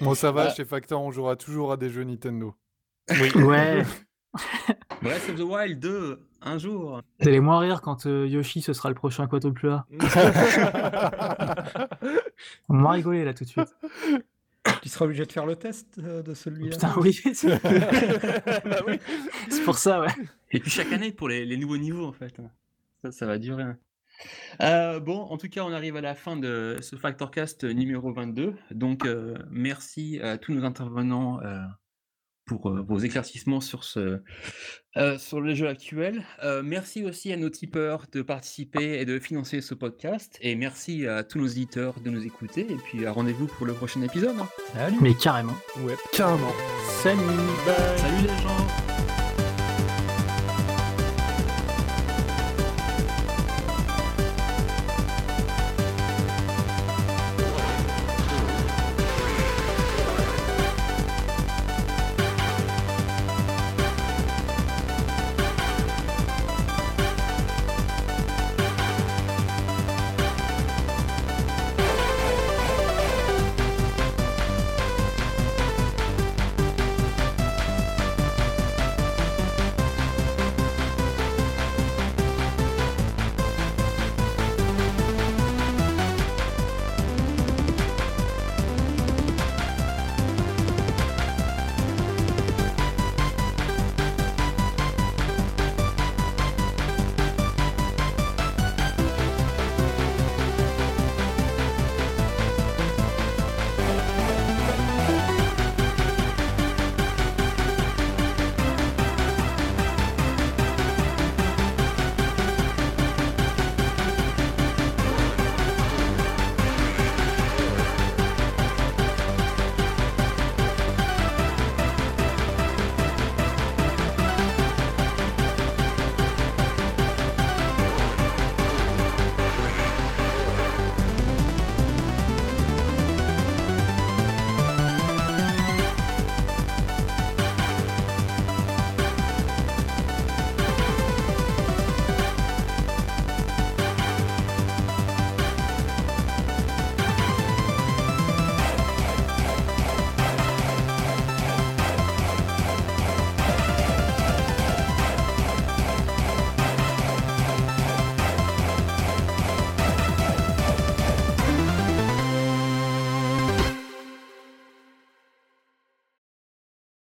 Bon, 0.00 0.14
ça 0.14 0.26
va, 0.32 0.42
Voilà. 0.42 0.54
chez 0.54 0.64
Factor, 0.64 1.02
on 1.02 1.10
jouera 1.10 1.36
toujours 1.36 1.72
à 1.72 1.76
des 1.76 1.88
jeux 1.90 2.04
Nintendo. 2.04 2.54
Ouais. 3.08 3.82
Breath 5.02 5.28
of 5.28 5.36
the 5.36 5.40
Wild 5.42 5.80
2, 5.80 6.20
un 6.42 6.58
jour. 6.58 7.00
Vous 7.20 7.28
allez 7.28 7.40
moins 7.40 7.58
rire 7.60 7.80
quand 7.82 8.06
euh, 8.06 8.26
Yoshi 8.26 8.60
ce 8.62 8.72
sera 8.72 8.88
le 8.88 8.94
prochain 8.94 9.26
quadruple 9.26 9.68
A. 9.68 9.86
On 12.68 12.74
m'a 12.74 12.90
rigolé 12.92 13.24
là 13.24 13.34
tout 13.34 13.44
de 13.44 13.48
suite. 13.48 13.74
Tu 14.82 14.88
seras 14.88 15.04
obligé 15.04 15.24
de 15.24 15.32
faire 15.32 15.46
le 15.46 15.56
test 15.56 15.98
euh, 15.98 16.22
de 16.22 16.34
celui-là. 16.34 16.70
Putain, 16.72 16.94
oui. 16.98 17.12
c'est 17.34 17.62
Bah 17.62 18.82
oui. 18.86 18.98
c'est 19.48 19.62
pour 19.62 19.78
ça, 19.78 20.00
ouais. 20.00 20.08
Et 20.50 20.60
puis 20.60 20.70
chaque 20.70 20.92
année 20.92 21.12
pour 21.12 21.28
les, 21.28 21.44
les 21.44 21.56
nouveaux 21.56 21.76
niveaux 21.78 22.06
en 22.06 22.12
fait. 22.12 22.40
Ça, 23.02 23.12
ça 23.12 23.26
va 23.26 23.38
durer. 23.38 23.62
hein. 23.62 23.76
Euh, 24.62 24.98
bon, 24.98 25.20
en 25.20 25.36
tout 25.36 25.48
cas, 25.48 25.62
on 25.62 25.72
arrive 25.72 25.96
à 25.96 26.00
la 26.00 26.14
fin 26.14 26.36
de 26.36 26.78
ce 26.80 26.96
Factorcast 26.96 27.64
numéro 27.64 28.12
22. 28.12 28.54
Donc, 28.70 29.06
merci 29.50 30.18
à 30.20 30.38
tous 30.38 30.52
nos 30.54 30.64
intervenants 30.64 31.38
pour 32.46 32.68
euh, 32.68 32.80
vos 32.80 32.98
éclaircissements 32.98 33.60
sur, 33.60 33.84
ce, 33.84 34.20
euh, 34.96 35.18
sur 35.18 35.40
les 35.40 35.54
jeux 35.54 35.68
actuels. 35.68 36.22
Euh, 36.42 36.62
merci 36.64 37.04
aussi 37.04 37.32
à 37.32 37.36
nos 37.36 37.50
tipeurs 37.50 38.06
de 38.12 38.22
participer 38.22 39.00
et 39.00 39.04
de 39.04 39.18
financer 39.18 39.60
ce 39.60 39.74
podcast. 39.74 40.38
Et 40.40 40.54
merci 40.54 41.06
à 41.06 41.24
tous 41.24 41.38
nos 41.38 41.48
éditeurs 41.48 42.00
de 42.00 42.08
nous 42.10 42.24
écouter. 42.24 42.60
Et 42.70 42.76
puis, 42.76 43.04
à 43.04 43.12
rendez-vous 43.12 43.46
pour 43.48 43.66
le 43.66 43.74
prochain 43.74 44.00
épisode. 44.02 44.36
hein. 44.40 44.48
Salut. 44.72 44.96
Mais 45.02 45.14
carrément. 45.14 45.56
Ouais. 45.80 45.94
Carrément. 46.12 46.52
Salut 47.02 47.20
Salut 47.96 48.22
les 48.22 48.42
gens 48.42 49.25